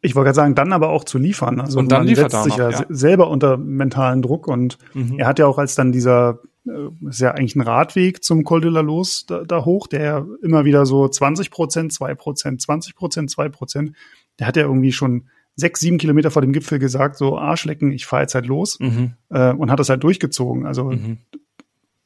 Ich 0.02 0.14
wollte 0.14 0.26
gerade 0.26 0.36
sagen, 0.36 0.54
dann 0.54 0.72
aber 0.72 0.90
auch 0.90 1.04
zu 1.04 1.18
liefern. 1.18 1.60
Also 1.60 1.78
und 1.78 1.90
dann 1.90 2.00
man 2.00 2.08
liefert 2.08 2.30
setzt 2.32 2.44
sich 2.44 2.56
ja, 2.56 2.70
ja, 2.70 2.84
selber 2.88 3.30
unter 3.30 3.56
mentalen 3.56 4.22
Druck 4.22 4.48
und 4.48 4.78
mhm. 4.94 5.18
er 5.18 5.26
hat 5.26 5.38
ja 5.38 5.46
auch 5.46 5.58
als 5.58 5.74
dann 5.74 5.92
dieser 5.92 6.40
äh, 6.66 7.08
ist 7.08 7.20
ja 7.20 7.32
eigentlich 7.32 7.56
ein 7.56 7.62
Radweg 7.62 8.22
zum 8.24 8.44
Col 8.44 8.60
de 8.60 8.70
la 8.70 8.80
Los 8.80 9.26
da, 9.26 9.44
da 9.44 9.64
hoch, 9.64 9.86
der 9.86 10.26
immer 10.42 10.64
wieder 10.64 10.86
so 10.86 11.08
20 11.08 11.50
Prozent, 11.50 11.92
2 11.92 12.14
Prozent, 12.14 12.60
20 12.60 12.96
Prozent, 12.96 13.30
2 13.30 13.48
Prozent. 13.48 13.92
Der 14.38 14.46
hat 14.46 14.56
ja 14.56 14.64
irgendwie 14.64 14.92
schon 14.92 15.26
sechs, 15.54 15.80
sieben 15.80 15.98
Kilometer 15.98 16.30
vor 16.30 16.42
dem 16.42 16.52
Gipfel 16.52 16.78
gesagt, 16.78 17.16
so 17.16 17.38
Arschlecken, 17.38 17.90
ich 17.92 18.06
fahre 18.06 18.22
jetzt 18.22 18.34
halt 18.34 18.46
los 18.46 18.78
mhm. 18.78 19.14
äh, 19.30 19.52
und 19.52 19.70
hat 19.70 19.80
das 19.80 19.88
halt 19.88 20.04
durchgezogen. 20.04 20.66
Also 20.66 20.90
mhm. 20.90 21.18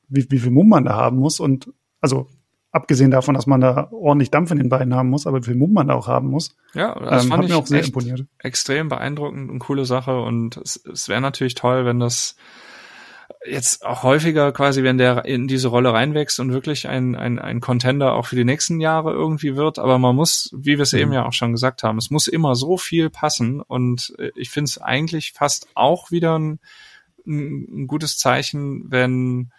wie, 0.09 0.31
wie 0.31 0.39
viel 0.39 0.53
Mumm 0.53 0.69
man 0.69 0.85
da 0.85 0.95
haben 0.95 1.19
muss 1.19 1.41
und 1.41 1.73
also 2.01 2.29
abgesehen 2.73 3.11
davon, 3.11 3.35
dass 3.35 3.47
man 3.47 3.61
da 3.61 3.89
ordentlich 3.91 4.31
Dampf 4.31 4.51
in 4.51 4.59
den 4.59 4.69
Beinen 4.69 4.95
haben 4.95 5.11
muss, 5.11 5.27
aber 5.27 5.41
wie 5.41 5.47
viel 5.47 5.57
Mumm 5.57 5.73
man 5.73 5.89
da 5.89 5.95
auch 5.95 6.09
haben 6.09 6.29
muss. 6.29 6.57
Ja, 6.75 6.95
das 6.95 7.25
ähm, 7.25 7.31
fand 7.31 7.43
hat 7.43 7.51
mir 7.51 7.57
auch 7.57 7.67
sehr 7.67 7.85
imponiert. 7.85 8.25
Extrem 8.39 8.89
beeindruckend 8.89 9.51
und 9.51 9.59
coole 9.59 9.85
Sache 9.85 10.21
und 10.21 10.57
es, 10.57 10.77
es 10.91 11.09
wäre 11.09 11.21
natürlich 11.21 11.55
toll, 11.55 11.85
wenn 11.85 11.99
das 11.99 12.37
jetzt 13.47 13.85
auch 13.85 14.03
häufiger 14.03 14.53
quasi, 14.53 14.83
wenn 14.83 14.99
der 14.99 15.25
in 15.25 15.49
diese 15.49 15.69
Rolle 15.69 15.93
reinwächst 15.93 16.41
und 16.41 16.53
wirklich 16.53 16.89
ein, 16.89 17.15
ein, 17.15 17.39
ein 17.39 17.61
Contender 17.61 18.13
auch 18.13 18.27
für 18.27 18.37
die 18.37 18.45
nächsten 18.45 18.81
Jahre 18.81 19.13
irgendwie 19.13 19.57
wird. 19.57 19.79
Aber 19.79 19.99
man 19.99 20.15
muss, 20.15 20.51
wie 20.57 20.77
wir 20.77 20.83
es 20.83 20.93
mhm. 20.93 20.99
eben 20.99 21.13
ja 21.13 21.27
auch 21.27 21.33
schon 21.33 21.53
gesagt 21.53 21.83
haben, 21.83 21.99
es 21.99 22.11
muss 22.11 22.27
immer 22.27 22.55
so 22.55 22.77
viel 22.77 23.09
passen. 23.09 23.61
Und 23.61 24.15
äh, 24.19 24.31
ich 24.35 24.51
finde 24.51 24.69
es 24.69 24.79
eigentlich 24.79 25.33
fast 25.33 25.69
auch 25.75 26.11
wieder 26.11 26.39
ein, 26.39 26.61
ein 27.27 27.87
gutes 27.87 28.19
Zeichen, 28.19 28.91
wenn 28.91 29.53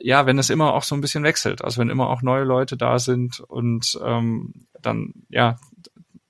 ja, 0.00 0.26
wenn 0.26 0.38
es 0.38 0.50
immer 0.50 0.74
auch 0.74 0.82
so 0.82 0.94
ein 0.94 1.00
bisschen 1.00 1.24
wechselt, 1.24 1.62
also 1.62 1.80
wenn 1.80 1.90
immer 1.90 2.08
auch 2.08 2.22
neue 2.22 2.44
Leute 2.44 2.76
da 2.76 2.98
sind 2.98 3.40
und 3.40 3.98
ähm, 4.04 4.66
dann 4.80 5.14
ja 5.28 5.56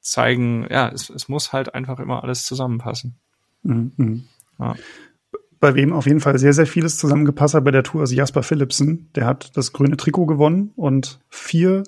zeigen, 0.00 0.66
ja, 0.70 0.88
es, 0.88 1.10
es 1.10 1.28
muss 1.28 1.52
halt 1.52 1.74
einfach 1.74 1.98
immer 2.00 2.22
alles 2.22 2.44
zusammenpassen. 2.44 3.16
Mhm. 3.62 3.92
mhm. 3.96 4.24
Ja. 4.58 4.74
Bei 5.60 5.76
wem 5.76 5.92
auf 5.92 6.06
jeden 6.06 6.18
Fall 6.18 6.36
sehr, 6.40 6.52
sehr 6.52 6.66
vieles 6.66 6.98
zusammengepasst 6.98 7.54
hat 7.54 7.62
bei 7.62 7.70
der 7.70 7.84
Tour 7.84 8.02
ist 8.02 8.10
Jasper 8.10 8.42
Philipsen. 8.42 9.10
Der 9.14 9.26
hat 9.26 9.56
das 9.56 9.72
grüne 9.72 9.96
Trikot 9.96 10.26
gewonnen 10.26 10.72
und 10.74 11.20
vier 11.28 11.84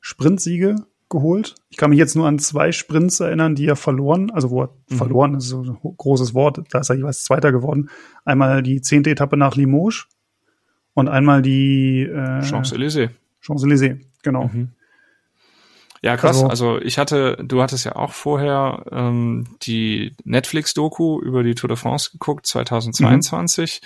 Sprintsiege 0.00 0.74
geholt. 1.08 1.54
Ich 1.70 1.76
kann 1.76 1.90
mich 1.90 2.00
jetzt 2.00 2.16
nur 2.16 2.26
an 2.26 2.40
zwei 2.40 2.72
Sprints 2.72 3.20
erinnern, 3.20 3.54
die 3.54 3.66
er 3.66 3.76
verloren, 3.76 4.32
also 4.32 4.50
wo 4.50 4.62
er 4.62 4.70
mhm. 4.90 4.96
verloren 4.96 5.34
ist 5.36 5.44
so 5.44 5.62
ein 5.62 5.78
großes 5.96 6.34
Wort, 6.34 6.64
da 6.70 6.80
ist 6.80 6.90
er 6.90 6.96
jeweils 6.96 7.22
Zweiter 7.22 7.52
geworden. 7.52 7.90
Einmal 8.24 8.62
die 8.64 8.80
zehnte 8.80 9.10
Etappe 9.10 9.36
nach 9.36 9.54
Limoges 9.54 10.08
und 10.94 11.08
einmal 11.08 11.42
die 11.42 12.02
äh, 12.02 12.42
Champs-Élysées. 12.42 13.10
Champs-Élysées, 13.40 13.98
genau. 14.22 14.50
Mhm. 14.52 14.68
Ja, 16.04 16.16
krass. 16.16 16.42
Also, 16.42 16.48
also, 16.48 16.80
ich 16.80 16.98
hatte, 16.98 17.38
du 17.40 17.62
hattest 17.62 17.84
ja 17.84 17.94
auch 17.94 18.12
vorher 18.12 18.84
ähm, 18.90 19.56
die 19.62 20.16
Netflix-Doku 20.24 21.20
über 21.20 21.44
die 21.44 21.54
Tour 21.54 21.68
de 21.68 21.76
France 21.76 22.10
geguckt, 22.10 22.44
2022. 22.44 23.80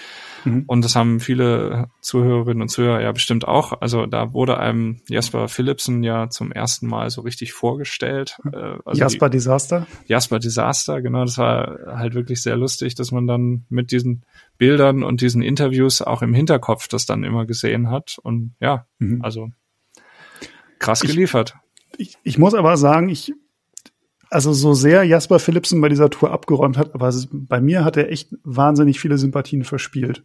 Mhm. 0.45 0.53
mhm. 0.53 0.65
Und 0.67 0.83
das 0.83 0.97
haben 0.97 1.21
viele 1.21 1.91
Zuhörerinnen 2.01 2.63
und 2.63 2.69
Zuhörer 2.71 3.03
ja 3.03 3.13
bestimmt 3.13 3.47
auch. 3.47 3.83
Also 3.83 4.07
da 4.07 4.33
wurde 4.33 4.59
einem 4.59 5.03
Jasper 5.09 5.49
Philipsen 5.49 6.03
ja 6.03 6.31
zum 6.31 6.53
ersten 6.53 6.87
Mal 6.87 7.11
so 7.11 7.21
richtig 7.21 7.53
vorgestellt. 7.53 8.39
Äh, 8.51 8.79
also 8.87 8.99
Jasper 8.99 9.29
die, 9.29 9.37
Disaster? 9.37 9.87
Jasper 10.07 10.39
Disaster, 10.39 11.03
genau. 11.03 11.23
Das 11.27 11.37
war 11.37 11.99
halt 11.99 12.15
wirklich 12.15 12.41
sehr 12.41 12.57
lustig, 12.57 12.95
dass 12.95 13.13
man 13.13 13.27
dann 13.27 13.67
mit 13.69 13.93
diesen 13.93 14.25
Bildern 14.57 15.03
und 15.03 15.21
diesen 15.21 15.43
Interviews 15.43 16.01
auch 16.01 16.23
im 16.23 16.33
Hinterkopf 16.33 16.89
das 16.89 17.05
dann 17.05 17.25
immer 17.25 17.45
gesehen 17.45 17.91
hat. 17.91 18.17
Und 18.23 18.55
ja, 18.59 18.87
mhm. 18.99 19.21
also 19.23 19.51
krass 20.79 21.01
geliefert 21.01 21.55
ich, 21.57 21.66
ich 22.23 22.39
muss 22.39 22.55
aber 22.55 22.77
sagen, 22.77 23.09
ich, 23.09 23.33
also 24.31 24.53
so 24.53 24.75
sehr 24.75 25.05
Jasper 25.05 25.39
Philipsen 25.39 25.81
bei 25.81 25.89
dieser 25.89 26.11
Tour 26.11 26.31
abgeräumt 26.31 26.77
hat, 26.77 26.95
aber 26.95 27.13
bei 27.33 27.61
mir 27.61 27.85
hat 27.85 27.97
er 27.97 28.11
echt 28.11 28.35
wahnsinnig 28.45 29.01
viele 29.01 29.19
Sympathien 29.19 29.65
verspielt. 29.65 30.25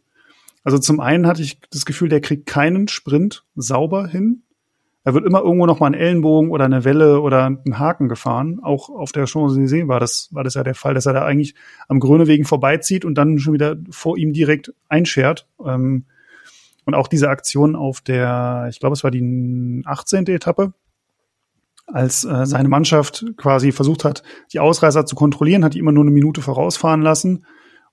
Also 0.63 0.77
zum 0.77 0.99
einen 0.99 1.27
hatte 1.27 1.41
ich 1.41 1.59
das 1.71 1.85
Gefühl, 1.85 2.09
der 2.09 2.21
kriegt 2.21 2.45
keinen 2.45 2.87
Sprint 2.87 3.45
sauber 3.55 4.07
hin. 4.07 4.43
Er 5.03 5.15
wird 5.15 5.25
immer 5.25 5.41
irgendwo 5.41 5.65
noch 5.65 5.79
mal 5.79 5.87
einen 5.87 5.95
Ellenbogen 5.95 6.51
oder 6.51 6.65
eine 6.65 6.83
Welle 6.83 7.21
oder 7.21 7.45
einen 7.45 7.79
Haken 7.79 8.07
gefahren. 8.07 8.59
Auch 8.61 8.89
auf 8.89 9.11
der 9.11 9.25
Champs-Élysées 9.25 9.87
war 9.87 9.99
das, 9.99 10.29
war 10.31 10.43
das 10.43 10.53
ja 10.53 10.63
der 10.63 10.75
Fall, 10.75 10.93
dass 10.93 11.07
er 11.07 11.13
da 11.13 11.25
eigentlich 11.25 11.55
am 11.87 11.99
Grönewegen 11.99 12.45
vorbeizieht 12.45 13.03
und 13.03 13.15
dann 13.15 13.39
schon 13.39 13.53
wieder 13.53 13.77
vor 13.89 14.17
ihm 14.17 14.31
direkt 14.31 14.73
einschert. 14.89 15.47
Ähm, 15.65 16.05
und 16.85 16.93
auch 16.93 17.07
diese 17.07 17.29
Aktion 17.29 17.75
auf 17.75 18.01
der, 18.01 18.67
ich 18.69 18.79
glaube, 18.79 18.93
es 18.93 19.03
war 19.03 19.11
die 19.11 19.81
18. 19.85 20.27
Etappe, 20.27 20.73
als 21.93 22.23
äh, 22.23 22.45
seine 22.45 22.69
Mannschaft 22.69 23.25
quasi 23.37 23.71
versucht 23.71 24.03
hat, 24.03 24.23
die 24.53 24.59
Ausreißer 24.59 25.05
zu 25.05 25.15
kontrollieren, 25.15 25.63
hat 25.63 25.73
die 25.73 25.79
immer 25.79 25.91
nur 25.91 26.03
eine 26.03 26.11
Minute 26.11 26.41
vorausfahren 26.41 27.01
lassen. 27.01 27.45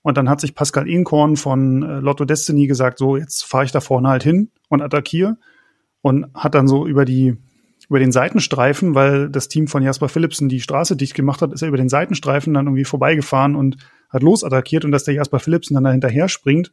Und 0.03 0.17
dann 0.17 0.29
hat 0.29 0.41
sich 0.41 0.55
Pascal 0.55 0.89
Inkorn 0.89 1.37
von 1.37 1.83
äh, 1.83 2.01
Lotto 2.01 2.25
Destiny 2.25 2.67
gesagt, 2.67 2.99
so 2.99 3.17
jetzt 3.17 3.45
fahre 3.45 3.65
ich 3.65 3.73
da 3.73 3.81
vorne 3.81 4.09
halt 4.09 4.23
hin 4.23 4.51
und 4.69 4.83
attackiere. 4.83 5.37
Und 6.01 6.27
hat 6.35 6.55
dann 6.55 6.69
so 6.69 6.87
über 6.87 7.05
die 7.05 7.37
über 7.89 7.99
den 7.99 8.13
Seitenstreifen, 8.13 8.95
weil 8.95 9.31
das 9.31 9.49
Team 9.49 9.67
von 9.67 9.83
Jasper 9.83 10.09
Philipsen 10.09 10.49
die 10.49 10.61
Straße 10.61 10.95
dicht 10.95 11.15
gemacht 11.15 11.41
hat, 11.41 11.53
ist 11.53 11.63
er 11.63 11.69
über 11.69 11.79
den 11.79 11.89
Seitenstreifen 11.89 12.53
dann 12.53 12.67
irgendwie 12.67 12.85
vorbeigefahren 12.85 13.57
und 13.57 13.79
hat 14.11 14.23
losattackiert 14.23 14.85
und 14.85 14.93
dass 14.93 15.05
der 15.05 15.15
Jasper 15.15 15.39
Philipsen 15.39 15.75
dann 15.75 15.85
da 15.85 15.91
hinterher 15.91 16.29
springt 16.29 16.71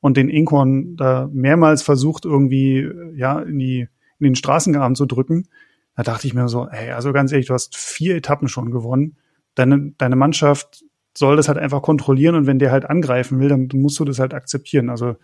und 0.00 0.16
den 0.16 0.28
Inkorn 0.28 0.96
da 0.96 1.28
mehrmals 1.32 1.82
versucht 1.82 2.24
irgendwie 2.24 2.88
ja 3.14 3.40
in 3.40 3.58
die 3.58 3.88
in 4.18 4.24
den 4.24 4.34
Straßengraben 4.36 4.94
zu 4.94 5.06
drücken. 5.06 5.48
Da 5.96 6.02
dachte 6.02 6.26
ich 6.26 6.34
mir 6.34 6.48
so, 6.48 6.68
ey, 6.68 6.90
also 6.92 7.12
ganz 7.12 7.32
ehrlich, 7.32 7.46
du 7.46 7.54
hast 7.54 7.76
vier 7.76 8.16
Etappen 8.16 8.48
schon 8.48 8.70
gewonnen. 8.70 9.16
Deine, 9.54 9.92
deine 9.98 10.16
Mannschaft 10.16 10.84
soll 11.16 11.36
das 11.36 11.48
halt 11.48 11.58
einfach 11.58 11.82
kontrollieren 11.82 12.34
und 12.34 12.46
wenn 12.46 12.58
der 12.58 12.72
halt 12.72 12.88
angreifen 12.88 13.38
will, 13.38 13.48
dann 13.48 13.68
musst 13.74 14.00
du 14.00 14.04
das 14.04 14.18
halt 14.18 14.32
akzeptieren. 14.32 14.88
Also 14.88 15.16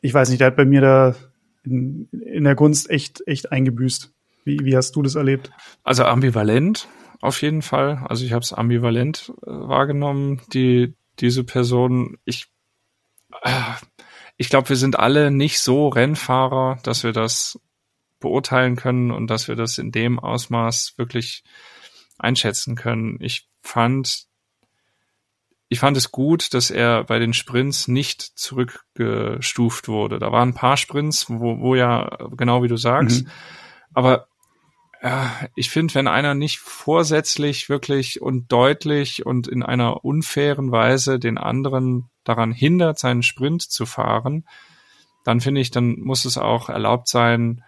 ich 0.00 0.14
weiß 0.14 0.28
nicht, 0.28 0.40
der 0.40 0.48
hat 0.48 0.56
bei 0.56 0.64
mir 0.64 0.80
da 0.80 1.14
in, 1.64 2.08
in 2.10 2.44
der 2.44 2.54
Gunst 2.54 2.90
echt, 2.90 3.22
echt 3.26 3.50
eingebüßt. 3.50 4.12
Wie, 4.44 4.60
wie 4.62 4.76
hast 4.76 4.94
du 4.94 5.02
das 5.02 5.14
erlebt? 5.14 5.50
Also 5.82 6.04
ambivalent 6.04 6.88
auf 7.20 7.42
jeden 7.42 7.62
Fall. 7.62 8.04
Also 8.08 8.24
ich 8.24 8.32
habe 8.32 8.42
es 8.42 8.52
ambivalent 8.52 9.32
äh, 9.42 9.50
wahrgenommen, 9.50 10.40
die 10.52 10.94
diese 11.18 11.44
Person. 11.44 12.18
Ich 12.24 12.48
äh, 13.42 13.50
ich 14.36 14.48
glaube, 14.48 14.70
wir 14.70 14.76
sind 14.76 14.98
alle 14.98 15.30
nicht 15.30 15.60
so 15.60 15.88
Rennfahrer, 15.88 16.78
dass 16.82 17.04
wir 17.04 17.12
das 17.12 17.60
beurteilen 18.22 18.76
können 18.76 19.10
und 19.10 19.26
dass 19.26 19.48
wir 19.48 19.56
das 19.56 19.76
in 19.76 19.92
dem 19.92 20.18
Ausmaß 20.18 20.94
wirklich 20.96 21.44
einschätzen 22.18 22.74
können. 22.74 23.18
Ich 23.20 23.48
fand, 23.60 24.24
ich 25.68 25.80
fand 25.80 25.96
es 25.96 26.10
gut, 26.10 26.54
dass 26.54 26.70
er 26.70 27.04
bei 27.04 27.18
den 27.18 27.34
Sprints 27.34 27.88
nicht 27.88 28.22
zurückgestuft 28.22 29.88
wurde. 29.88 30.18
Da 30.18 30.32
waren 30.32 30.50
ein 30.50 30.54
paar 30.54 30.78
Sprints, 30.78 31.28
wo, 31.28 31.60
wo 31.60 31.74
ja, 31.74 32.16
genau 32.30 32.62
wie 32.62 32.68
du 32.68 32.76
sagst, 32.76 33.24
mhm. 33.24 33.30
aber 33.92 34.28
ja, 35.02 35.32
ich 35.56 35.68
finde, 35.68 35.96
wenn 35.96 36.06
einer 36.06 36.34
nicht 36.34 36.60
vorsätzlich 36.60 37.68
wirklich 37.68 38.22
und 38.22 38.52
deutlich 38.52 39.26
und 39.26 39.48
in 39.48 39.64
einer 39.64 40.04
unfairen 40.04 40.70
Weise 40.70 41.18
den 41.18 41.38
anderen 41.38 42.08
daran 42.22 42.52
hindert, 42.52 43.00
seinen 43.00 43.24
Sprint 43.24 43.62
zu 43.62 43.84
fahren, 43.84 44.46
dann 45.24 45.40
finde 45.40 45.60
ich, 45.60 45.72
dann 45.72 45.98
muss 45.98 46.24
es 46.24 46.38
auch 46.38 46.68
erlaubt 46.68 47.08
sein, 47.08 47.64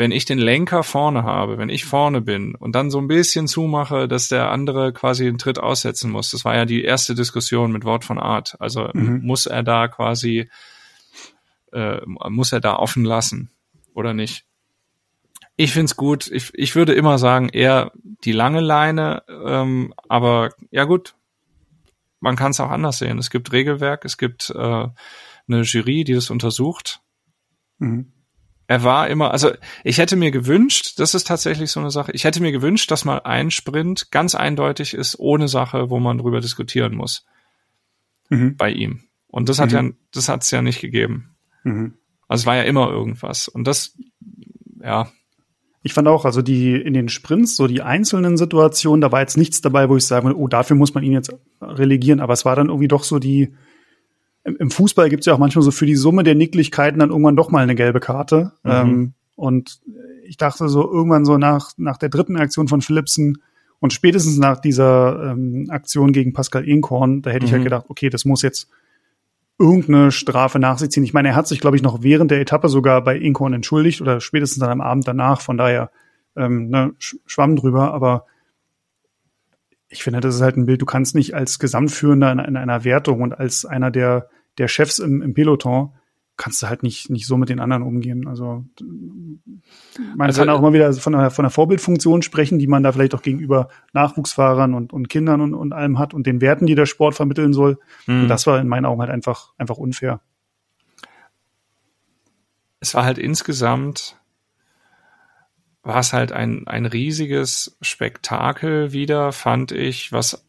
wenn 0.00 0.12
ich 0.12 0.24
den 0.24 0.38
Lenker 0.38 0.82
vorne 0.82 1.24
habe, 1.24 1.58
wenn 1.58 1.68
ich 1.68 1.84
vorne 1.84 2.22
bin 2.22 2.54
und 2.54 2.74
dann 2.74 2.90
so 2.90 2.98
ein 2.98 3.06
bisschen 3.06 3.46
zumache, 3.46 4.08
dass 4.08 4.28
der 4.28 4.50
andere 4.50 4.94
quasi 4.94 5.24
den 5.24 5.36
Tritt 5.36 5.58
aussetzen 5.58 6.10
muss. 6.10 6.30
Das 6.30 6.46
war 6.46 6.56
ja 6.56 6.64
die 6.64 6.82
erste 6.82 7.14
Diskussion 7.14 7.70
mit 7.70 7.84
Wort 7.84 8.06
von 8.06 8.18
Art. 8.18 8.56
Also 8.60 8.88
mhm. 8.94 9.20
muss 9.22 9.44
er 9.44 9.62
da 9.62 9.88
quasi, 9.88 10.48
äh, 11.72 12.00
muss 12.06 12.50
er 12.50 12.60
da 12.60 12.76
offen 12.76 13.04
lassen 13.04 13.50
oder 13.92 14.14
nicht? 14.14 14.46
Ich 15.56 15.72
find's 15.72 15.96
gut. 15.96 16.30
Ich, 16.32 16.50
ich 16.54 16.74
würde 16.74 16.94
immer 16.94 17.18
sagen, 17.18 17.50
eher 17.50 17.92
die 18.24 18.32
lange 18.32 18.60
Leine, 18.60 19.22
ähm, 19.28 19.92
aber 20.08 20.54
ja 20.70 20.84
gut, 20.84 21.14
man 22.20 22.36
kann 22.36 22.52
es 22.52 22.60
auch 22.60 22.70
anders 22.70 22.96
sehen. 22.96 23.18
Es 23.18 23.28
gibt 23.28 23.52
Regelwerk, 23.52 24.06
es 24.06 24.16
gibt 24.16 24.48
äh, 24.48 24.56
eine 25.46 25.60
Jury, 25.60 26.04
die 26.04 26.14
das 26.14 26.30
untersucht. 26.30 27.02
Mhm 27.76 28.12
er 28.70 28.84
war 28.84 29.08
immer, 29.08 29.32
also 29.32 29.50
ich 29.82 29.98
hätte 29.98 30.14
mir 30.14 30.30
gewünscht, 30.30 31.00
das 31.00 31.16
ist 31.16 31.26
tatsächlich 31.26 31.72
so 31.72 31.80
eine 31.80 31.90
Sache, 31.90 32.12
ich 32.12 32.22
hätte 32.22 32.40
mir 32.40 32.52
gewünscht, 32.52 32.88
dass 32.92 33.04
mal 33.04 33.18
ein 33.24 33.50
Sprint 33.50 34.12
ganz 34.12 34.36
eindeutig 34.36 34.94
ist, 34.94 35.18
ohne 35.18 35.48
Sache, 35.48 35.90
wo 35.90 35.98
man 35.98 36.18
drüber 36.18 36.40
diskutieren 36.40 36.94
muss. 36.94 37.26
Mhm. 38.28 38.56
Bei 38.56 38.70
ihm. 38.70 39.00
Und 39.26 39.48
das 39.48 39.58
hat 39.58 39.70
mhm. 39.70 39.74
ja, 39.74 39.90
das 40.12 40.28
hat 40.28 40.44
es 40.44 40.52
ja 40.52 40.62
nicht 40.62 40.80
gegeben. 40.80 41.34
Mhm. 41.64 41.94
Also 42.28 42.42
es 42.42 42.46
war 42.46 42.54
ja 42.54 42.62
immer 42.62 42.88
irgendwas. 42.88 43.48
Und 43.48 43.66
das, 43.66 43.98
ja. 44.80 45.10
Ich 45.82 45.92
fand 45.92 46.06
auch, 46.06 46.24
also 46.24 46.40
die 46.40 46.76
in 46.76 46.94
den 46.94 47.08
Sprints, 47.08 47.56
so 47.56 47.66
die 47.66 47.82
einzelnen 47.82 48.36
Situationen, 48.36 49.00
da 49.00 49.10
war 49.10 49.20
jetzt 49.20 49.36
nichts 49.36 49.60
dabei, 49.60 49.88
wo 49.88 49.96
ich 49.96 50.06
sage, 50.06 50.32
oh, 50.32 50.46
dafür 50.46 50.76
muss 50.76 50.94
man 50.94 51.02
ihn 51.02 51.12
jetzt 51.12 51.34
relegieren, 51.60 52.20
aber 52.20 52.34
es 52.34 52.44
war 52.44 52.54
dann 52.54 52.68
irgendwie 52.68 52.86
doch 52.86 53.02
so 53.02 53.18
die, 53.18 53.52
im 54.44 54.70
Fußball 54.70 55.08
gibt 55.10 55.20
es 55.20 55.26
ja 55.26 55.34
auch 55.34 55.38
manchmal 55.38 55.62
so 55.62 55.70
für 55.70 55.86
die 55.86 55.96
Summe 55.96 56.22
der 56.22 56.34
Nicklichkeiten 56.34 57.00
dann 57.00 57.10
irgendwann 57.10 57.36
doch 57.36 57.50
mal 57.50 57.62
eine 57.62 57.74
gelbe 57.74 58.00
Karte. 58.00 58.52
Mhm. 58.62 58.70
Ähm, 58.70 59.12
und 59.36 59.80
ich 60.24 60.36
dachte 60.36 60.68
so 60.68 60.90
irgendwann 60.90 61.24
so 61.24 61.38
nach, 61.38 61.72
nach 61.76 61.96
der 61.96 62.08
dritten 62.08 62.36
Aktion 62.36 62.68
von 62.68 62.82
Philipsen 62.82 63.42
und 63.80 63.92
spätestens 63.92 64.38
nach 64.38 64.60
dieser 64.60 65.32
ähm, 65.32 65.66
Aktion 65.70 66.12
gegen 66.12 66.32
Pascal 66.32 66.64
Inkorn, 66.64 67.22
da 67.22 67.30
hätte 67.30 67.44
mhm. 67.44 67.46
ich 67.46 67.52
halt 67.52 67.60
mhm. 67.62 67.64
gedacht, 67.64 67.86
okay, 67.88 68.10
das 68.10 68.24
muss 68.24 68.42
jetzt 68.42 68.68
irgendeine 69.58 70.10
Strafe 70.10 70.58
nach 70.58 70.78
sich 70.78 70.90
ziehen. 70.90 71.04
Ich 71.04 71.12
meine, 71.12 71.28
er 71.28 71.34
hat 71.34 71.46
sich, 71.46 71.60
glaube 71.60 71.76
ich, 71.76 71.82
noch 71.82 72.02
während 72.02 72.30
der 72.30 72.40
Etappe 72.40 72.68
sogar 72.68 73.04
bei 73.04 73.16
Inkorn 73.16 73.52
entschuldigt 73.52 74.00
oder 74.00 74.20
spätestens 74.20 74.60
dann 74.60 74.70
am 74.70 74.80
Abend 74.80 75.06
danach. 75.06 75.42
Von 75.42 75.58
daher 75.58 75.90
ähm, 76.34 76.68
ne, 76.68 76.92
schwamm 76.98 77.56
drüber. 77.56 77.92
Aber 77.92 78.24
ich 79.90 80.04
finde, 80.04 80.20
das 80.20 80.36
ist 80.36 80.40
halt 80.40 80.56
ein 80.56 80.66
Bild, 80.66 80.80
du 80.80 80.86
kannst 80.86 81.14
nicht 81.14 81.34
als 81.34 81.58
Gesamtführender 81.58 82.32
in, 82.32 82.38
in 82.38 82.56
einer 82.56 82.84
Wertung 82.84 83.20
und 83.20 83.32
als 83.32 83.64
einer 83.64 83.90
der, 83.90 84.28
der 84.56 84.68
Chefs 84.68 85.00
im, 85.00 85.20
im 85.20 85.34
Peloton, 85.34 85.92
kannst 86.36 86.62
du 86.62 86.68
halt 86.68 86.82
nicht, 86.82 87.10
nicht 87.10 87.26
so 87.26 87.36
mit 87.36 87.50
den 87.50 87.60
anderen 87.60 87.82
umgehen. 87.82 88.26
Also 88.26 88.64
man 90.16 90.26
also, 90.26 90.40
kann 90.40 90.48
auch 90.48 90.60
immer 90.60 90.72
wieder 90.72 90.90
von 90.94 91.14
einer, 91.14 91.30
von 91.30 91.44
einer 91.44 91.50
Vorbildfunktion 91.50 92.22
sprechen, 92.22 92.58
die 92.58 92.66
man 92.66 92.82
da 92.82 92.92
vielleicht 92.92 93.14
auch 93.14 93.20
gegenüber 93.20 93.68
Nachwuchsfahrern 93.92 94.72
und, 94.72 94.94
und 94.94 95.10
Kindern 95.10 95.42
und, 95.42 95.52
und 95.52 95.74
allem 95.74 95.98
hat 95.98 96.14
und 96.14 96.26
den 96.26 96.40
Werten, 96.40 96.64
die 96.64 96.74
der 96.74 96.86
Sport 96.86 97.14
vermitteln 97.14 97.52
soll. 97.52 97.78
Und 98.06 98.22
mhm. 98.22 98.28
das 98.28 98.46
war 98.46 98.58
in 98.58 98.68
meinen 98.68 98.86
Augen 98.86 99.02
halt 99.02 99.10
einfach, 99.10 99.52
einfach 99.58 99.76
unfair. 99.76 100.22
Es 102.78 102.94
war 102.94 103.04
halt 103.04 103.18
insgesamt 103.18 104.19
war 105.82 106.00
es 106.00 106.12
halt 106.12 106.32
ein, 106.32 106.66
ein 106.66 106.86
riesiges 106.86 107.76
Spektakel 107.80 108.92
wieder, 108.92 109.32
fand 109.32 109.72
ich, 109.72 110.12
was 110.12 110.46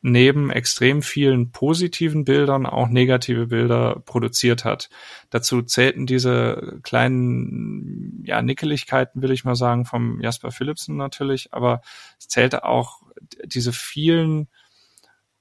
neben 0.00 0.50
extrem 0.50 1.02
vielen 1.02 1.50
positiven 1.50 2.24
Bildern 2.24 2.66
auch 2.66 2.88
negative 2.88 3.48
Bilder 3.48 4.00
produziert 4.06 4.64
hat. 4.64 4.90
Dazu 5.30 5.62
zählten 5.62 6.06
diese 6.06 6.78
kleinen, 6.84 8.22
ja, 8.24 8.40
Nickeligkeiten, 8.40 9.22
will 9.22 9.32
ich 9.32 9.44
mal 9.44 9.56
sagen, 9.56 9.84
vom 9.84 10.20
Jasper 10.20 10.52
Philipsen 10.52 10.96
natürlich, 10.96 11.52
aber 11.52 11.80
es 12.18 12.28
zählte 12.28 12.64
auch 12.64 13.02
diese 13.44 13.72
vielen, 13.72 14.48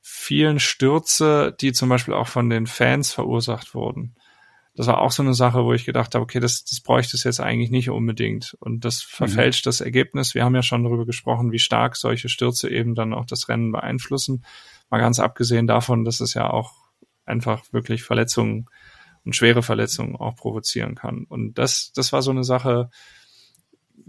vielen 0.02 0.60
Stürze, 0.60 1.56
die 1.62 1.72
zum 1.72 1.90
Beispiel 1.90 2.16
auch 2.16 2.28
von 2.28 2.50
den 2.50 2.66
Fans 2.66 3.14
verursacht 3.14 3.76
wurden 3.76 4.17
das 4.78 4.86
war 4.86 5.02
auch 5.02 5.10
so 5.10 5.24
eine 5.24 5.34
Sache, 5.34 5.66
wo 5.66 5.74
ich 5.74 5.86
gedacht 5.86 6.14
habe, 6.14 6.22
okay, 6.22 6.40
das, 6.40 6.64
das 6.64 6.82
bräuchte 6.82 7.18
es 7.18 7.24
jetzt 7.24 7.40
eigentlich 7.40 7.72
nicht 7.72 7.90
unbedingt. 7.90 8.56
Und 8.60 8.86
das 8.86 9.02
verfälscht 9.02 9.66
mhm. 9.66 9.70
das 9.70 9.82
Ergebnis. 9.82 10.36
Wir 10.36 10.46
haben 10.46 10.54
ja 10.54 10.62
schon 10.62 10.84
darüber 10.84 11.08
gesprochen, 11.08 11.52
wie 11.52 11.58
stark 11.58 11.96
solche 11.96 12.30
Stürze 12.30 12.70
eben 12.70 12.94
dann 12.94 13.12
auch 13.12 13.26
das 13.26 13.50
Rennen 13.50 13.72
beeinflussen. 13.72 14.46
Mal 14.92 15.00
ganz 15.00 15.20
abgesehen 15.20 15.66
davon, 15.66 16.06
dass 16.06 16.20
es 16.20 16.36
ja 16.36 16.52
auch 16.52 16.76
einfach 17.26 17.64
wirklich 17.72 18.04
Verletzungen 18.04 18.68
und 19.26 19.36
schwere 19.36 19.64
Verletzungen 19.64 20.16
auch 20.16 20.36
provozieren 20.36 20.94
kann. 20.94 21.24
Und 21.28 21.58
das, 21.58 21.92
das 21.96 22.14
war 22.14 22.22
so 22.22 22.30
eine 22.30 22.44
Sache, 22.44 22.92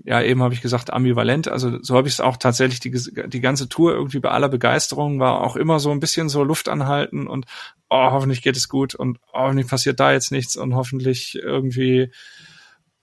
ja, 0.09 0.23
eben 0.23 0.43
habe 0.43 0.55
ich 0.55 0.63
gesagt, 0.63 0.91
ambivalent. 0.91 1.49
Also 1.49 1.83
so 1.83 1.95
habe 1.95 2.09
ich 2.09 2.15
es 2.15 2.21
auch 2.23 2.39
tatsächlich 2.39 2.81
die, 2.81 2.93
die 3.29 3.41
ganze 3.43 3.69
Tour 3.69 3.93
irgendwie 3.93 4.21
bei 4.21 4.31
aller 4.31 4.49
Begeisterung 4.49 5.21
war 5.21 5.43
auch 5.43 5.55
immer 5.55 5.81
so 5.81 5.91
ein 5.91 6.01
bisschen 6.01 6.31
so 6.31 6.43
Luft 6.45 6.71
anhalten 6.71 7.27
und 7.27 7.45
oh, 7.91 8.11
hoffentlich 8.11 8.41
geht 8.41 8.57
es 8.57 8.71
gut 8.71 8.95
und 8.95 9.19
oh, 9.35 9.41
hoffentlich 9.41 9.69
passiert 9.69 10.01
da 10.01 10.11
jetzt 10.11 10.33
nichts 10.33 10.57
und 10.57 10.75
hoffentlich 10.75 11.35
irgendwie 11.35 12.11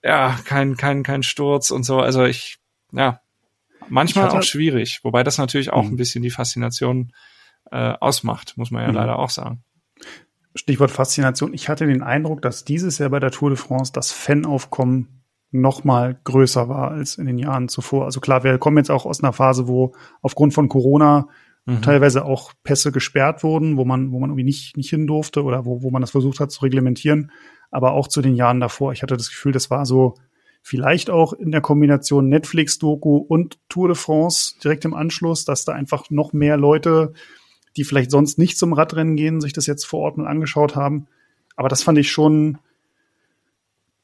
ja, 0.02 0.36
kein, 0.44 0.76
kein, 0.76 1.04
kein 1.04 1.22
Sturz 1.22 1.70
und 1.70 1.84
so. 1.84 2.00
Also 2.00 2.24
ich, 2.24 2.58
ja, 2.90 3.20
manchmal 3.88 4.28
auch 4.28 4.42
schwierig, 4.42 4.98
wobei 5.04 5.22
das 5.22 5.38
natürlich 5.38 5.72
auch 5.72 5.84
mhm. 5.84 5.90
ein 5.90 5.96
bisschen 5.96 6.24
die 6.24 6.30
Faszination 6.30 7.12
äh, 7.70 7.92
ausmacht, 8.00 8.54
muss 8.56 8.72
man 8.72 8.82
ja 8.82 8.88
mhm. 8.88 8.94
leider 8.96 9.20
auch 9.20 9.30
sagen. 9.30 9.62
Stichwort 10.56 10.90
Faszination. 10.90 11.54
Ich 11.54 11.68
hatte 11.68 11.86
den 11.86 12.02
Eindruck, 12.02 12.42
dass 12.42 12.64
dieses 12.64 12.98
Jahr 12.98 13.10
bei 13.10 13.20
der 13.20 13.30
Tour 13.30 13.50
de 13.50 13.58
France 13.58 13.92
das 13.92 14.10
Fanaufkommen 14.10 15.15
noch 15.50 15.84
mal 15.84 16.18
größer 16.24 16.68
war 16.68 16.90
als 16.90 17.18
in 17.18 17.26
den 17.26 17.38
Jahren 17.38 17.68
zuvor. 17.68 18.04
Also 18.04 18.20
klar, 18.20 18.44
wir 18.44 18.58
kommen 18.58 18.76
jetzt 18.78 18.90
auch 18.90 19.06
aus 19.06 19.22
einer 19.22 19.32
Phase, 19.32 19.68
wo 19.68 19.92
aufgrund 20.22 20.54
von 20.54 20.68
Corona 20.68 21.28
mhm. 21.66 21.82
teilweise 21.82 22.24
auch 22.24 22.52
Pässe 22.64 22.92
gesperrt 22.92 23.42
wurden, 23.42 23.76
wo 23.76 23.84
man, 23.84 24.12
wo 24.12 24.18
man 24.18 24.30
irgendwie 24.30 24.44
nicht, 24.44 24.76
nicht 24.76 24.90
hin 24.90 25.06
durfte 25.06 25.42
oder 25.42 25.64
wo, 25.64 25.82
wo 25.82 25.90
man 25.90 26.02
das 26.02 26.10
versucht 26.10 26.40
hat 26.40 26.50
zu 26.50 26.62
reglementieren. 26.62 27.30
Aber 27.70 27.92
auch 27.92 28.08
zu 28.08 28.22
den 28.22 28.34
Jahren 28.34 28.60
davor. 28.60 28.92
Ich 28.92 29.02
hatte 29.02 29.16
das 29.16 29.28
Gefühl, 29.28 29.52
das 29.52 29.70
war 29.70 29.86
so 29.86 30.14
vielleicht 30.62 31.10
auch 31.10 31.32
in 31.32 31.52
der 31.52 31.60
Kombination 31.60 32.28
Netflix-Doku 32.28 33.16
und 33.16 33.58
Tour 33.68 33.88
de 33.88 33.96
France 33.96 34.54
direkt 34.62 34.84
im 34.84 34.94
Anschluss, 34.94 35.44
dass 35.44 35.64
da 35.64 35.72
einfach 35.72 36.10
noch 36.10 36.32
mehr 36.32 36.56
Leute, 36.56 37.12
die 37.76 37.84
vielleicht 37.84 38.10
sonst 38.10 38.38
nicht 38.38 38.58
zum 38.58 38.72
Radrennen 38.72 39.16
gehen, 39.16 39.40
sich 39.40 39.52
das 39.52 39.66
jetzt 39.66 39.84
vor 39.84 40.00
Ort 40.00 40.18
mal 40.18 40.26
angeschaut 40.26 40.74
haben. 40.74 41.06
Aber 41.54 41.68
das 41.68 41.82
fand 41.82 41.98
ich 41.98 42.10
schon, 42.10 42.58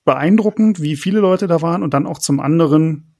beeindruckend, 0.05 0.81
wie 0.81 0.97
viele 0.97 1.21
Leute 1.21 1.47
da 1.47 1.63
waren 1.63 1.83
und 1.83 1.95
dann 1.95 2.07
auch 2.07 2.19
zum 2.19 2.41
anderen 2.41 3.13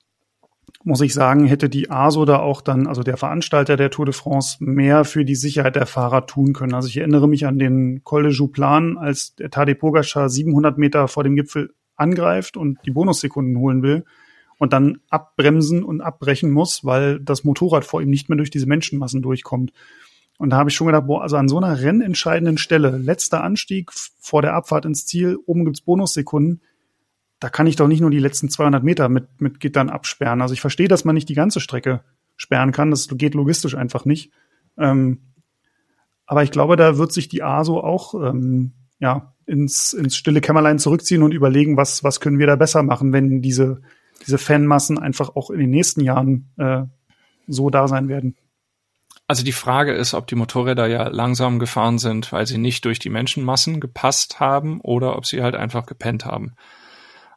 muss 0.85 1.01
ich 1.01 1.15
sagen, 1.15 1.47
hätte 1.47 1.69
die 1.69 1.91
ASO 1.91 2.25
da 2.25 2.39
auch 2.39 2.61
dann, 2.61 2.87
also 2.87 3.03
der 3.03 3.17
Veranstalter 3.17 3.77
der 3.77 3.91
Tour 3.91 4.07
de 4.07 4.15
France, 4.15 4.57
mehr 4.61 5.05
für 5.05 5.25
die 5.25 5.35
Sicherheit 5.35 5.77
der 5.77 5.87
Fahrer 5.87 6.27
tun 6.27 6.53
können. 6.53 6.75
Also 6.75 6.89
ich 6.89 6.97
erinnere 6.97 7.29
mich 7.29 7.47
an 7.47 7.59
den 7.59 8.03
Col 8.05 8.25
de 8.25 8.33
Jouplan, 8.33 8.99
als 8.99 9.37
der 9.37 9.51
Tadej 9.51 9.77
Pogacar 9.77 10.29
700 10.29 10.79
Meter 10.79 11.09
vor 11.09 11.25
dem 11.25 11.37
Gipfel 11.37 11.73
angreift 11.95 12.57
und 12.57 12.79
die 12.85 12.91
Bonussekunden 12.91 13.57
holen 13.59 13.83
will 13.83 14.05
und 14.59 14.73
dann 14.73 14.99
abbremsen 15.09 15.85
und 15.85 16.01
abbrechen 16.01 16.51
muss, 16.51 16.85
weil 16.85 17.21
das 17.21 17.45
Motorrad 17.45 17.85
vor 17.85 18.03
ihm 18.03 18.11
nicht 18.11 18.29
mehr 18.29 18.39
durch 18.39 18.51
diese 18.51 18.67
Menschenmassen 18.67 19.23
durchkommt. 19.23 19.73
Und 20.39 20.51
da 20.51 20.57
habe 20.57 20.71
ich 20.71 20.77
schon 20.77 20.87
gedacht, 20.89 21.07
boah, 21.07 21.23
also 21.23 21.37
an 21.37 21.49
so 21.49 21.59
einer 21.59 21.81
rennentscheidenden 21.81 22.59
Stelle, 22.59 22.97
letzter 22.97 23.45
Anstieg 23.45 23.93
vor 23.93 24.43
der 24.43 24.55
Abfahrt 24.55 24.85
ins 24.85 25.07
Ziel, 25.07 25.39
oben 25.47 25.65
gibt's 25.65 25.83
Bonussekunden, 25.83 26.63
da 27.43 27.49
kann 27.49 27.67
ich 27.67 27.75
doch 27.75 27.89
nicht 27.89 28.01
nur 28.01 28.11
die 28.11 28.21
letzten 28.21 28.49
200 28.49 28.85
Meter 28.85 29.09
mit, 29.09 29.41
mit 29.41 29.59
Gittern 29.59 29.91
absperren. 29.91 30.41
Also 30.43 30.55
ich 30.55 30.61
verstehe, 30.61 30.87
dass 30.87 31.05
man 31.05 31.17
nicht 31.17 31.29
die 31.29 31.35
ganze 31.35 31.59
Strecke 31.59 32.03
sperren 32.37 32.71
kann. 32.71 32.93
Das 32.93 33.09
geht 33.09 33.35
logistisch 33.35 33.75
einfach 33.75 34.05
nicht. 34.05 34.31
Ähm, 34.79 35.23
aber 36.25 36.45
ich 36.45 36.53
glaube, 36.53 36.77
da 36.77 36.99
wird 36.99 37.13
sich 37.13 37.29
die 37.29 37.43
ASO 37.43 37.81
auch 37.81 38.15
ähm, 38.15 38.75
ja, 39.01 39.35
ins, 39.45 39.93
ins 39.93 40.17
stille 40.17 40.41
Kämmerlein 40.41 40.79
zurückziehen 40.79 41.25
und 41.25 41.35
überlegen, 41.35 41.77
was, 41.77 42.05
was 42.05 42.21
können 42.21 42.39
wir 42.39 42.47
da 42.47 42.55
besser 42.55 42.85
machen, 42.85 43.13
wenn 43.13 43.43
diese, 43.43 43.83
diese 44.25 44.39
Fanmassen 44.39 45.01
einfach 45.01 45.35
auch 45.35 45.51
in 45.51 45.59
den 45.59 45.71
nächsten 45.71 46.03
Jahren 46.03 46.53
äh, 46.59 46.85
so 47.49 47.71
da 47.71 47.89
sein 47.89 48.07
werden. 48.07 48.37
Also 49.27 49.43
die 49.43 49.51
Frage 49.51 49.95
ist, 49.95 50.15
ob 50.15 50.29
die 50.29 50.37
Motorräder 50.37 50.87
ja 50.87 51.09
langsam 51.09 51.59
gefahren 51.59 51.99
sind, 51.99 52.31
weil 52.31 52.47
sie 52.47 52.59
nicht 52.59 52.85
durch 52.85 53.01
die 53.01 53.11
Menschenmassen 53.11 53.81
gepasst 53.81 54.39
haben 54.39 54.81
oder 54.81 55.17
ob 55.17 55.27
sie 55.27 55.43
halt 55.43 55.57
einfach 55.57 55.87
gepennt 55.87 56.25
haben. 56.25 56.55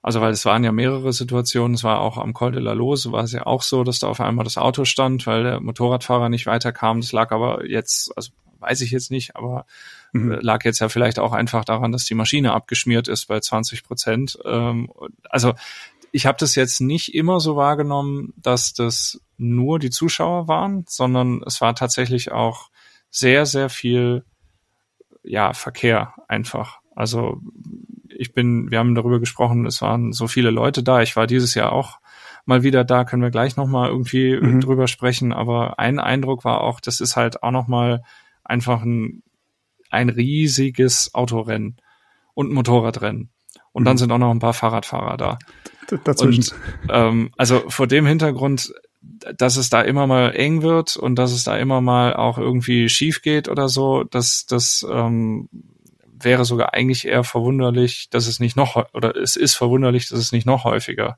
Also 0.05 0.21
weil 0.21 0.33
es 0.33 0.45
waren 0.45 0.63
ja 0.63 0.71
mehrere 0.71 1.11
Situationen, 1.13 1.73
es 1.73 1.83
war 1.83 1.99
auch 1.99 2.19
am 2.19 2.35
Col 2.35 2.51
de 2.51 2.61
la 2.61 2.73
Lose, 2.73 3.11
war 3.11 3.23
es 3.23 3.31
ja 3.31 3.47
auch 3.47 3.63
so, 3.63 3.83
dass 3.83 3.97
da 3.97 4.07
auf 4.07 4.21
einmal 4.21 4.43
das 4.43 4.55
Auto 4.55 4.85
stand, 4.85 5.25
weil 5.25 5.41
der 5.41 5.59
Motorradfahrer 5.61 6.29
nicht 6.29 6.45
weiterkam. 6.45 7.01
Das 7.01 7.11
lag 7.11 7.31
aber 7.31 7.65
jetzt, 7.67 8.15
also 8.15 8.29
weiß 8.59 8.81
ich 8.81 8.91
jetzt 8.91 9.09
nicht, 9.09 9.35
aber 9.35 9.65
mhm. 10.13 10.33
Äh, 10.33 10.35
lag 10.41 10.63
jetzt 10.63 10.77
ja 10.77 10.89
vielleicht 10.89 11.17
auch 11.17 11.33
einfach 11.33 11.65
daran, 11.65 11.91
dass 11.91 12.05
die 12.05 12.13
Maschine 12.13 12.53
abgeschmiert 12.53 13.07
ist 13.07 13.25
bei 13.25 13.39
20 13.39 13.83
Prozent. 13.83 14.37
Ähm, 14.45 14.91
also 15.27 15.53
ich 16.11 16.27
habe 16.27 16.37
das 16.39 16.53
jetzt 16.53 16.81
nicht 16.81 17.15
immer 17.15 17.39
so 17.39 17.55
wahrgenommen, 17.55 18.35
dass 18.37 18.73
das 18.73 19.19
nur 19.37 19.79
die 19.79 19.89
Zuschauer 19.89 20.47
waren, 20.47 20.85
sondern 20.87 21.41
es 21.47 21.61
war 21.61 21.73
tatsächlich 21.73 22.31
auch 22.31 22.69
sehr, 23.09 23.47
sehr 23.47 23.69
viel 23.69 24.23
ja, 25.23 25.53
Verkehr 25.53 26.13
einfach. 26.27 26.77
Also 26.95 27.41
ich 28.17 28.33
bin, 28.33 28.71
wir 28.71 28.79
haben 28.79 28.95
darüber 28.95 29.19
gesprochen, 29.19 29.65
es 29.65 29.81
waren 29.81 30.11
so 30.13 30.27
viele 30.27 30.51
Leute 30.51 30.83
da. 30.83 31.01
Ich 31.01 31.15
war 31.15 31.27
dieses 31.27 31.53
Jahr 31.53 31.71
auch 31.71 31.99
mal 32.45 32.63
wieder 32.63 32.83
da, 32.83 33.05
können 33.05 33.23
wir 33.23 33.31
gleich 33.31 33.57
nochmal 33.57 33.89
irgendwie 33.89 34.39
mhm. 34.39 34.61
drüber 34.61 34.87
sprechen. 34.87 35.33
Aber 35.33 35.79
ein 35.79 35.99
Eindruck 35.99 36.45
war 36.45 36.61
auch, 36.61 36.79
das 36.79 37.01
ist 37.01 37.15
halt 37.15 37.43
auch 37.43 37.51
nochmal 37.51 38.03
einfach 38.43 38.83
ein, 38.83 39.23
ein 39.89 40.09
riesiges 40.09 41.13
Autorennen 41.13 41.77
und 42.33 42.51
Motorradrennen. 42.51 43.29
Und 43.71 43.83
mhm. 43.83 43.85
dann 43.85 43.97
sind 43.97 44.11
auch 44.11 44.17
noch 44.17 44.31
ein 44.31 44.39
paar 44.39 44.53
Fahrradfahrer 44.53 45.17
da. 45.17 45.39
Dazwischen. 46.03 46.55
Und, 46.83 46.89
ähm, 46.89 47.31
also 47.37 47.63
vor 47.69 47.87
dem 47.87 48.05
Hintergrund, 48.05 48.73
dass 49.37 49.57
es 49.57 49.69
da 49.69 49.81
immer 49.81 50.07
mal 50.07 50.31
eng 50.35 50.61
wird 50.61 50.97
und 50.97 51.15
dass 51.15 51.31
es 51.31 51.43
da 51.43 51.57
immer 51.57 51.81
mal 51.81 52.15
auch 52.15 52.37
irgendwie 52.37 52.89
schief 52.89 53.21
geht 53.21 53.49
oder 53.49 53.69
so, 53.69 54.03
das, 54.03 54.45
das 54.45 54.85
ähm, 54.89 55.49
wäre 56.25 56.45
sogar 56.45 56.73
eigentlich 56.73 57.07
eher 57.07 57.23
verwunderlich, 57.23 58.09
dass 58.09 58.27
es 58.27 58.39
nicht 58.39 58.55
noch, 58.55 58.93
oder 58.93 59.15
es 59.15 59.35
ist 59.35 59.55
verwunderlich, 59.55 60.09
dass 60.09 60.19
es 60.19 60.31
nicht 60.31 60.45
noch 60.45 60.63
häufiger 60.65 61.17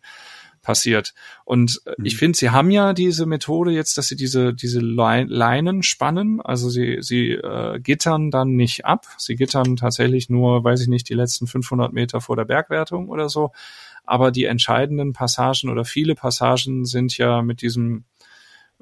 passiert. 0.62 1.14
Und 1.46 1.80
mhm. 1.98 2.06
ich 2.06 2.18
finde, 2.18 2.38
sie 2.38 2.50
haben 2.50 2.72
ja 2.72 2.94
diese 2.94 3.26
Methode 3.26 3.72
jetzt, 3.72 3.98
dass 3.98 4.10
sie 4.10 4.18
diese, 4.18 4.54
diese 4.54 4.82
Leinen 4.82 5.82
spannen. 5.82 6.42
Also 6.42 6.70
sie, 6.70 6.98
sie 7.00 7.32
äh, 7.32 7.80
gittern 7.80 8.32
dann 8.32 8.56
nicht 8.56 8.86
ab. 8.86 9.06
Sie 9.18 9.36
gittern 9.36 9.78
tatsächlich 9.78 10.30
nur, 10.30 10.64
weiß 10.64 10.82
ich 10.82 10.90
nicht, 10.90 11.08
die 11.10 11.14
letzten 11.14 11.48
500 11.48 11.94
Meter 11.94 12.20
vor 12.20 12.36
der 12.36 12.46
Bergwertung 12.46 13.08
oder 13.08 13.30
so. 13.30 13.52
Aber 14.04 14.32
die 14.32 14.44
entscheidenden 14.44 15.14
Passagen 15.14 15.70
oder 15.70 15.86
viele 15.86 16.16
Passagen 16.16 16.86
sind 16.86 17.18
ja 17.18 17.42
mit 17.42 17.62
diesem 17.62 18.04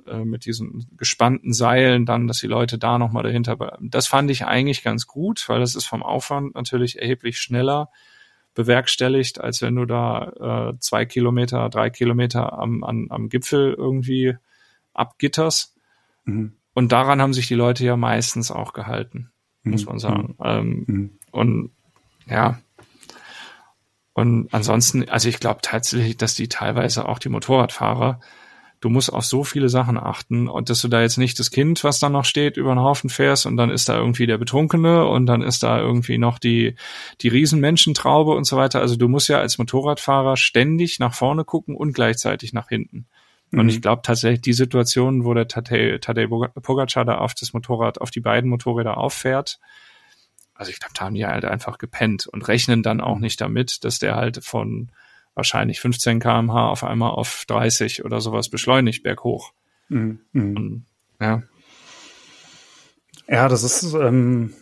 äh, 0.08 0.26
mit 0.26 0.46
diesen 0.46 0.88
gespannten 0.98 1.54
Seilen 1.54 2.06
dann, 2.06 2.28
dass 2.28 2.40
die 2.40 2.48
Leute 2.48 2.78
da 2.78 2.98
nochmal 2.98 3.24
dahinter. 3.24 3.78
Das 3.82 4.08
fand 4.08 4.30
ich 4.32 4.46
eigentlich 4.46 4.84
ganz 4.84 5.08
gut, 5.08 5.48
weil 5.48 5.60
das 5.60 5.76
ist 5.76 5.86
vom 5.86 6.04
Aufwand 6.04 6.56
natürlich 6.56 7.00
erheblich 7.02 7.40
schneller 7.40 7.90
bewerkstelligt, 8.54 9.42
als 9.42 9.62
wenn 9.62 9.76
du 9.76 9.86
da 9.86 10.72
äh, 10.72 10.80
zwei 10.80 11.06
Kilometer, 11.06 11.70
drei 11.70 11.90
Kilometer 11.90 12.58
am, 12.58 12.84
am, 12.84 13.08
am 13.10 13.30
Gipfel 13.30 13.74
irgendwie 13.74 14.36
abgitterst. 14.94 15.76
Mhm. 16.24 16.54
Und 16.74 16.92
daran 16.92 17.22
haben 17.22 17.34
sich 17.34 17.48
die 17.48 17.56
Leute 17.56 17.86
ja 17.86 17.98
meistens 17.98 18.52
auch 18.52 18.74
gehalten, 18.74 19.32
mhm. 19.64 19.72
muss 19.72 19.86
man 19.86 20.00
sagen. 20.00 20.36
Mhm. 20.40 20.46
Ähm, 20.46 20.84
mhm. 20.88 21.10
Und 21.32 21.72
ja, 22.28 22.60
und 24.16 24.48
ansonsten, 24.54 25.10
also 25.10 25.28
ich 25.28 25.42
glaube 25.42 25.60
tatsächlich, 25.62 26.16
dass 26.16 26.36
die 26.36 26.48
teilweise 26.48 27.06
auch 27.10 27.20
die 27.20 27.28
Motorradfahrer, 27.28 28.22
du 28.86 28.92
musst 28.92 29.12
auf 29.12 29.26
so 29.26 29.44
viele 29.44 29.68
Sachen 29.68 29.98
achten 29.98 30.48
und 30.48 30.70
dass 30.70 30.80
du 30.80 30.88
da 30.88 31.02
jetzt 31.02 31.18
nicht 31.18 31.40
das 31.40 31.50
Kind, 31.50 31.84
was 31.84 31.98
da 31.98 32.08
noch 32.08 32.24
steht, 32.24 32.56
über 32.56 32.72
den 32.72 32.82
Haufen 32.82 33.10
fährst 33.10 33.48
und 33.48 33.58
dann 33.58 33.72
ist 33.72 33.90
da 33.90 33.98
irgendwie 33.98 34.28
der 34.28 34.38
Betrunkene 34.38 35.08
und 35.08 35.26
dann 35.26 35.42
ist 35.42 35.64
da 35.64 35.80
irgendwie 35.80 36.20
noch 36.20 36.38
die, 36.38 36.76
die 37.22 37.30
Riesenmenschentraube 37.30 38.34
und 38.34 38.44
so 38.44 38.58
weiter. 38.58 38.82
Also 38.82 38.96
du 38.96 39.08
musst 39.08 39.28
ja 39.28 39.40
als 39.40 39.58
Motorradfahrer 39.58 40.38
ständig 40.38 41.00
nach 41.00 41.16
vorne 41.16 41.46
gucken 41.46 41.76
und 41.76 41.94
gleichzeitig 41.94 42.54
nach 42.54 42.70
hinten. 42.70 43.08
Mhm. 43.50 43.62
Und 43.62 43.70
ich 43.70 43.82
glaube 43.82 44.04
tatsächlich, 44.04 44.42
die 44.42 44.54
Situation, 44.54 45.26
wo 45.26 45.34
der 45.34 45.48
Tadej, 45.48 45.98
Tadej 46.00 46.28
Pogacar 46.28 47.06
da 47.06 47.18
auf 47.18 47.34
das 47.34 47.54
Motorrad, 47.54 48.00
auf 48.00 48.12
die 48.12 48.22
beiden 48.22 48.52
Motorräder 48.52 48.98
auffährt, 48.98 49.58
also 50.54 50.70
ich 50.70 50.80
glaube, 50.80 50.94
da 50.96 51.06
haben 51.06 51.16
die 51.16 51.26
halt 51.26 51.44
einfach 51.44 51.80
gepennt 51.80 52.28
und 52.28 52.48
rechnen 52.48 52.84
dann 52.84 53.02
auch 53.02 53.18
nicht 53.18 53.42
damit, 53.42 53.84
dass 53.84 53.98
der 53.98 54.16
halt 54.16 54.44
von 54.44 54.92
wahrscheinlich 55.36 55.80
15 55.80 56.20
kmh 56.20 56.70
auf 56.70 56.84
einmal 56.84 57.12
auf 57.12 57.46
30 57.48 58.04
oder 58.06 58.22
sowas 58.22 58.50
beschleunigt 58.50 59.04
berghoch. 59.04 59.54
Mhm. 59.90 60.20
mhm. 60.32 60.58
Und, 60.58 60.86
ja. 61.20 61.44
Ja, 63.28 63.48
das 63.48 63.64
ist, 63.64 63.94
ähm, 63.94 64.54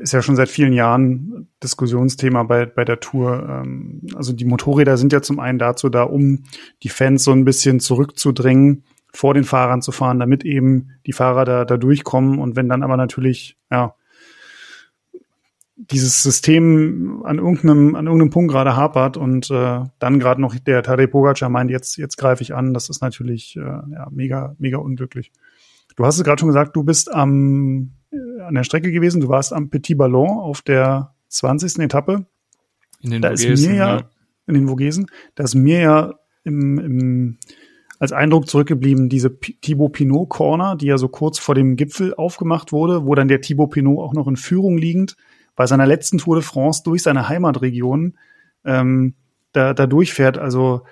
ist 0.00 0.12
ja 0.12 0.22
schon 0.22 0.36
seit 0.36 0.48
vielen 0.48 0.72
Jahren 0.72 1.48
Diskussionsthema 1.62 2.44
bei, 2.44 2.66
bei 2.66 2.84
der 2.84 3.00
Tour. 3.00 3.46
Ähm, 3.48 4.02
also 4.14 4.32
die 4.32 4.44
Motorräder 4.44 4.96
sind 4.96 5.12
ja 5.12 5.22
zum 5.22 5.40
einen 5.40 5.58
dazu 5.58 5.88
da, 5.88 6.04
um 6.04 6.44
die 6.82 6.88
Fans 6.88 7.24
so 7.24 7.32
ein 7.32 7.44
bisschen 7.44 7.80
zurückzudrängen, 7.80 8.84
vor 9.12 9.34
den 9.34 9.44
Fahrern 9.44 9.82
zu 9.82 9.92
fahren, 9.92 10.18
damit 10.18 10.44
eben 10.44 10.90
die 11.06 11.12
Fahrer 11.12 11.44
da, 11.44 11.64
da 11.64 11.76
durchkommen. 11.76 12.38
Und 12.38 12.54
wenn 12.54 12.68
dann 12.68 12.82
aber 12.82 12.96
natürlich, 12.96 13.56
ja, 13.70 13.94
dieses 15.76 16.22
System 16.22 17.22
an 17.24 17.38
irgendeinem, 17.38 17.94
an 17.94 18.06
irgendeinem 18.06 18.30
Punkt 18.30 18.50
gerade 18.50 18.76
hapert 18.76 19.16
und 19.18 19.50
äh, 19.50 19.84
dann 19.98 20.18
gerade 20.18 20.40
noch 20.40 20.54
der 20.58 20.82
Tadej 20.82 21.06
Pogacar 21.06 21.50
meint, 21.50 21.70
jetzt, 21.70 21.96
jetzt 21.98 22.16
greife 22.16 22.42
ich 22.42 22.54
an, 22.54 22.72
das 22.72 22.88
ist 22.88 23.02
natürlich 23.02 23.56
äh, 23.56 23.60
ja, 23.60 24.08
mega, 24.10 24.56
mega 24.58 24.78
unglücklich. 24.78 25.32
Du 25.94 26.04
hast 26.04 26.16
es 26.16 26.24
gerade 26.24 26.40
schon 26.40 26.48
gesagt, 26.48 26.74
du 26.76 26.82
bist 26.82 27.12
am, 27.12 27.92
äh, 28.10 28.42
an 28.42 28.54
der 28.54 28.64
Strecke 28.64 28.90
gewesen, 28.90 29.20
du 29.20 29.28
warst 29.28 29.52
am 29.52 29.68
Petit 29.68 29.98
Ballon 29.98 30.38
auf 30.38 30.62
der 30.62 31.14
20. 31.28 31.78
Etappe. 31.80 32.26
In 33.02 33.10
den 33.10 33.22
da 33.22 33.28
Vogesen, 33.28 33.52
ist 33.52 33.66
mir 33.66 33.74
ja, 33.74 33.96
ja, 33.96 34.10
in 34.46 34.54
den 34.54 34.68
Vogesen, 34.68 35.06
da 35.34 35.44
ist 35.44 35.54
mir 35.54 35.80
ja 35.80 36.14
im, 36.44 36.78
im, 36.78 37.38
als 37.98 38.12
Eindruck 38.12 38.48
zurückgeblieben, 38.48 39.10
diese 39.10 39.38
Thibaut 39.38 39.92
Pinot 39.92 40.30
Corner, 40.30 40.74
die 40.76 40.86
ja 40.86 40.96
so 40.96 41.08
kurz 41.08 41.38
vor 41.38 41.54
dem 41.54 41.76
Gipfel 41.76 42.14
aufgemacht 42.14 42.72
wurde, 42.72 43.04
wo 43.04 43.14
dann 43.14 43.28
der 43.28 43.42
Thibaut 43.42 43.72
Pinot 43.72 43.98
auch 43.98 44.14
noch 44.14 44.26
in 44.26 44.36
Führung 44.36 44.78
liegend 44.78 45.16
bei 45.56 45.66
seiner 45.66 45.86
letzten 45.86 46.18
Tour 46.18 46.36
de 46.36 46.44
France 46.44 46.82
durch 46.84 47.02
seine 47.02 47.28
Heimatregion 47.28 48.16
ähm, 48.64 49.14
da, 49.52 49.74
da 49.74 49.86
durchfährt. 49.86 50.38
Also 50.38 50.82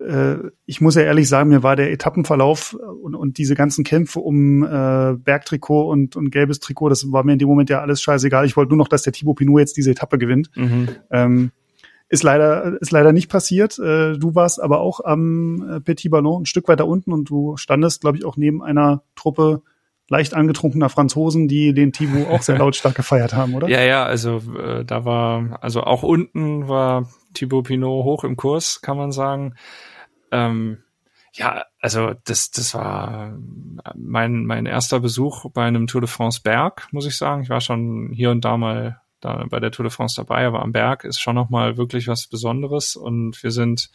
äh, 0.00 0.36
ich 0.66 0.80
muss 0.80 0.96
ja 0.96 1.02
ehrlich 1.02 1.28
sagen, 1.28 1.50
mir 1.50 1.62
war 1.62 1.76
der 1.76 1.92
Etappenverlauf 1.92 2.74
und, 2.74 3.14
und 3.14 3.38
diese 3.38 3.54
ganzen 3.54 3.84
Kämpfe 3.84 4.20
um 4.20 4.62
äh, 4.62 5.14
Bergtrikot 5.16 5.88
und, 5.88 6.16
und 6.16 6.30
gelbes 6.30 6.60
Trikot, 6.60 6.88
das 6.88 7.10
war 7.12 7.24
mir 7.24 7.32
in 7.32 7.38
dem 7.38 7.48
Moment 7.48 7.70
ja 7.70 7.80
alles 7.80 8.02
scheißegal. 8.02 8.44
Ich 8.44 8.56
wollte 8.56 8.70
nur 8.70 8.78
noch, 8.78 8.88
dass 8.88 9.02
der 9.02 9.12
Thibaut 9.12 9.36
Pinot 9.36 9.60
jetzt 9.60 9.76
diese 9.76 9.92
Etappe 9.92 10.18
gewinnt. 10.18 10.50
Mhm. 10.54 10.88
Ähm, 11.10 11.50
ist 12.08 12.22
leider, 12.22 12.80
ist 12.80 12.92
leider 12.92 13.12
nicht 13.12 13.28
passiert. 13.28 13.78
Äh, 13.78 14.16
du 14.18 14.34
warst 14.34 14.62
aber 14.62 14.80
auch 14.80 15.00
am 15.04 15.68
äh, 15.68 15.80
Petit 15.80 16.10
Ballon 16.10 16.42
ein 16.42 16.46
Stück 16.46 16.68
weiter 16.68 16.86
unten 16.86 17.12
und 17.12 17.28
du 17.28 17.56
standest, 17.56 18.00
glaube 18.00 18.18
ich, 18.18 18.24
auch 18.24 18.36
neben 18.36 18.62
einer 18.62 19.02
Truppe 19.16 19.62
leicht 20.08 20.34
angetrunkener 20.34 20.88
Franzosen, 20.88 21.48
die 21.48 21.74
den 21.74 21.92
Thibaut 21.92 22.28
auch 22.28 22.42
sehr 22.42 22.58
lautstark 22.58 22.94
gefeiert 22.94 23.34
haben, 23.34 23.54
oder? 23.54 23.68
Ja, 23.68 23.82
ja, 23.82 24.04
also 24.04 24.42
äh, 24.58 24.84
da 24.84 25.04
war, 25.04 25.58
also 25.62 25.82
auch 25.82 26.02
unten 26.02 26.68
war 26.68 27.08
Thibaut 27.34 27.66
Pinot 27.66 28.04
hoch 28.04 28.24
im 28.24 28.36
Kurs, 28.36 28.80
kann 28.82 28.96
man 28.96 29.12
sagen. 29.12 29.54
Ähm, 30.30 30.78
ja, 31.32 31.64
also 31.80 32.14
das, 32.24 32.50
das 32.50 32.74
war 32.74 33.36
mein, 33.94 34.46
mein 34.46 34.64
erster 34.66 35.00
Besuch 35.00 35.50
bei 35.52 35.64
einem 35.64 35.86
Tour 35.86 36.00
de 36.00 36.08
France 36.08 36.40
Berg, 36.42 36.88
muss 36.92 37.06
ich 37.06 37.16
sagen. 37.16 37.42
Ich 37.42 37.50
war 37.50 37.60
schon 37.60 38.10
hier 38.12 38.30
und 38.30 38.44
da 38.44 38.56
mal 38.56 39.00
da 39.20 39.44
bei 39.48 39.60
der 39.60 39.70
Tour 39.70 39.84
de 39.84 39.90
France 39.90 40.16
dabei, 40.16 40.46
aber 40.46 40.62
am 40.62 40.72
Berg 40.72 41.04
ist 41.04 41.20
schon 41.20 41.34
nochmal 41.34 41.76
wirklich 41.76 42.08
was 42.08 42.26
Besonderes 42.26 42.96
und 42.96 43.42
wir 43.42 43.50
sind 43.50 43.90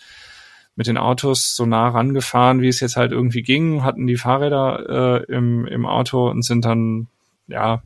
mit 0.76 0.88
den 0.88 0.98
Autos 0.98 1.56
so 1.56 1.66
nah 1.66 1.90
rangefahren, 1.90 2.62
wie 2.62 2.68
es 2.68 2.80
jetzt 2.80 2.96
halt 2.96 3.12
irgendwie 3.12 3.44
ging, 3.44 3.84
hatten 3.84 4.08
die 4.08 4.18
Fahrräder 4.18 5.24
äh, 5.28 5.34
im, 5.34 5.66
im 5.66 5.86
Auto 5.86 6.30
und 6.30 6.44
sind 6.44 6.66
dann, 6.66 7.08
ja, 7.48 7.84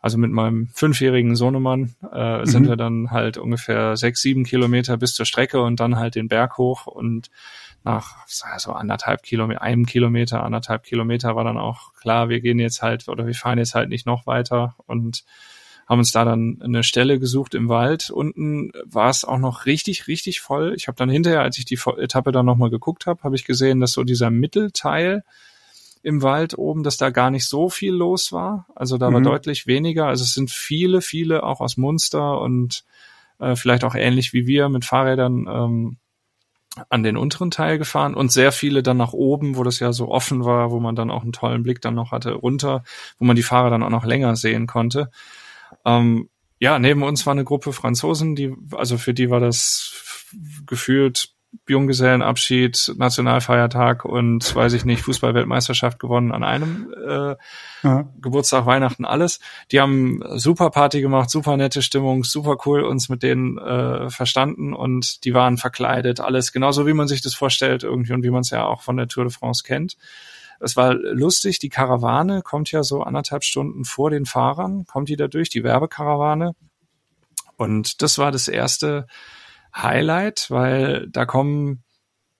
also 0.00 0.18
mit 0.18 0.32
meinem 0.32 0.68
fünfjährigen 0.72 1.36
Sohnemann 1.36 1.94
äh, 2.12 2.38
mhm. 2.38 2.46
sind 2.46 2.68
wir 2.68 2.76
dann 2.76 3.12
halt 3.12 3.38
ungefähr 3.38 3.96
sechs, 3.96 4.20
sieben 4.20 4.44
Kilometer 4.44 4.96
bis 4.96 5.14
zur 5.14 5.26
Strecke 5.26 5.62
und 5.62 5.78
dann 5.78 5.96
halt 5.96 6.16
den 6.16 6.28
Berg 6.28 6.58
hoch 6.58 6.86
und 6.86 7.30
nach 7.84 8.26
so 8.26 8.72
anderthalb 8.72 9.22
Kilometer, 9.22 9.62
einem 9.62 9.86
Kilometer, 9.86 10.42
anderthalb 10.42 10.84
Kilometer 10.84 11.36
war 11.36 11.44
dann 11.44 11.58
auch 11.58 11.94
klar, 11.94 12.28
wir 12.28 12.40
gehen 12.40 12.58
jetzt 12.58 12.82
halt 12.82 13.08
oder 13.08 13.26
wir 13.26 13.34
fahren 13.34 13.58
jetzt 13.58 13.74
halt 13.74 13.88
nicht 13.88 14.06
noch 14.06 14.26
weiter 14.26 14.74
und 14.86 15.24
haben 15.88 15.98
uns 15.98 16.12
da 16.12 16.24
dann 16.24 16.60
eine 16.62 16.84
Stelle 16.84 17.18
gesucht 17.18 17.54
im 17.54 17.68
Wald. 17.68 18.10
Unten 18.10 18.72
war 18.84 19.10
es 19.10 19.24
auch 19.24 19.38
noch 19.38 19.66
richtig, 19.66 20.06
richtig 20.06 20.40
voll. 20.40 20.74
Ich 20.76 20.88
habe 20.88 20.96
dann 20.96 21.10
hinterher, 21.10 21.42
als 21.42 21.58
ich 21.58 21.64
die 21.64 21.78
Etappe 21.98 22.32
dann 22.32 22.46
nochmal 22.46 22.70
geguckt 22.70 23.06
habe, 23.06 23.22
habe 23.22 23.34
ich 23.34 23.44
gesehen, 23.44 23.80
dass 23.80 23.92
so 23.92 24.04
dieser 24.04 24.30
Mittelteil 24.30 25.24
im 26.02 26.22
Wald 26.22 26.58
oben, 26.58 26.82
dass 26.82 26.96
da 26.96 27.10
gar 27.10 27.30
nicht 27.30 27.46
so 27.46 27.68
viel 27.68 27.92
los 27.92 28.32
war. 28.32 28.66
Also 28.74 28.98
da 28.98 29.10
mhm. 29.10 29.14
war 29.14 29.20
deutlich 29.22 29.66
weniger. 29.66 30.06
Also 30.06 30.24
es 30.24 30.34
sind 30.34 30.50
viele, 30.50 31.00
viele 31.00 31.42
auch 31.44 31.60
aus 31.60 31.76
Munster 31.76 32.40
und 32.40 32.84
äh, 33.38 33.56
vielleicht 33.56 33.84
auch 33.84 33.94
ähnlich 33.94 34.32
wie 34.32 34.46
wir 34.46 34.68
mit 34.68 34.84
Fahrrädern 34.84 35.46
ähm, 35.48 35.96
an 36.88 37.02
den 37.02 37.16
unteren 37.16 37.50
Teil 37.50 37.78
gefahren 37.78 38.14
und 38.14 38.32
sehr 38.32 38.50
viele 38.50 38.82
dann 38.82 38.96
nach 38.96 39.12
oben, 39.12 39.56
wo 39.56 39.62
das 39.62 39.78
ja 39.78 39.92
so 39.92 40.08
offen 40.08 40.44
war, 40.44 40.70
wo 40.70 40.80
man 40.80 40.96
dann 40.96 41.10
auch 41.10 41.22
einen 41.22 41.32
tollen 41.32 41.62
Blick 41.62 41.82
dann 41.82 41.94
noch 41.94 42.12
hatte, 42.12 42.32
runter, 42.32 42.82
wo 43.18 43.26
man 43.26 43.36
die 43.36 43.42
Fahrer 43.42 43.70
dann 43.70 43.82
auch 43.82 43.90
noch 43.90 44.06
länger 44.06 44.36
sehen 44.36 44.66
konnte. 44.66 45.10
Ähm, 45.84 46.28
ja, 46.58 46.78
neben 46.78 47.02
uns 47.02 47.26
war 47.26 47.32
eine 47.32 47.44
Gruppe 47.44 47.72
Franzosen, 47.72 48.36
die, 48.36 48.54
also 48.72 48.96
für 48.96 49.14
die 49.14 49.30
war 49.30 49.40
das 49.40 50.30
gefühlt 50.66 51.32
Junggesellenabschied, 51.68 52.94
Nationalfeiertag 52.96 54.04
und 54.04 54.54
weiß 54.54 54.72
ich 54.72 54.84
nicht, 54.84 55.02
Fußballweltmeisterschaft 55.02 55.98
gewonnen 55.98 56.32
an 56.32 56.44
einem 56.44 56.94
äh, 57.06 57.36
ja. 57.82 58.08
Geburtstag, 58.20 58.64
Weihnachten, 58.64 59.04
alles. 59.04 59.38
Die 59.70 59.80
haben 59.80 60.22
super 60.36 60.70
Party 60.70 61.02
gemacht, 61.02 61.28
super 61.28 61.56
nette 61.56 61.82
Stimmung, 61.82 62.24
super 62.24 62.56
cool 62.64 62.82
uns 62.82 63.10
mit 63.10 63.22
denen 63.22 63.58
äh, 63.58 64.08
verstanden 64.08 64.72
und 64.72 65.24
die 65.24 65.34
waren 65.34 65.58
verkleidet, 65.58 66.20
alles 66.20 66.52
genauso 66.52 66.86
wie 66.86 66.94
man 66.94 67.06
sich 67.06 67.20
das 67.20 67.34
vorstellt 67.34 67.82
irgendwie 67.82 68.14
und 68.14 68.24
wie 68.24 68.30
man 68.30 68.40
es 68.40 68.50
ja 68.50 68.64
auch 68.64 68.80
von 68.80 68.96
der 68.96 69.08
Tour 69.08 69.24
de 69.24 69.32
France 69.32 69.62
kennt. 69.62 69.96
Es 70.62 70.76
war 70.76 70.94
lustig, 70.94 71.58
die 71.58 71.68
Karawane 71.68 72.42
kommt 72.42 72.70
ja 72.70 72.82
so 72.82 73.02
anderthalb 73.02 73.44
Stunden 73.44 73.84
vor 73.84 74.10
den 74.10 74.26
Fahrern, 74.26 74.86
kommt 74.86 75.08
die 75.08 75.16
da 75.16 75.28
durch, 75.28 75.48
die 75.48 75.64
Werbekarawane. 75.64 76.54
Und 77.56 78.02
das 78.02 78.18
war 78.18 78.30
das 78.32 78.48
erste 78.48 79.06
Highlight, 79.74 80.46
weil 80.50 81.08
da 81.08 81.24
kommen 81.24 81.82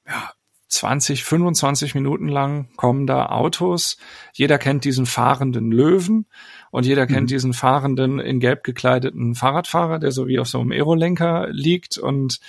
ja, 0.06 0.32
20, 0.72 1.22
25 1.22 1.94
Minuten 1.94 2.28
lang 2.28 2.68
kommen 2.76 3.06
da 3.06 3.26
Autos. 3.26 3.98
Jeder 4.32 4.56
kennt 4.56 4.84
diesen 4.84 5.04
fahrenden 5.04 5.70
Löwen 5.70 6.26
und 6.70 6.86
jeder 6.86 7.06
kennt 7.06 7.22
mhm. 7.22 7.26
diesen 7.26 7.52
fahrenden 7.52 8.18
in 8.18 8.40
gelb 8.40 8.64
gekleideten 8.64 9.34
Fahrradfahrer, 9.34 9.98
der 9.98 10.12
so 10.12 10.28
wie 10.28 10.38
auf 10.38 10.48
so 10.48 10.60
einem 10.60 10.72
Aerolenker 10.72 11.48
liegt 11.50 11.98
und 11.98 12.40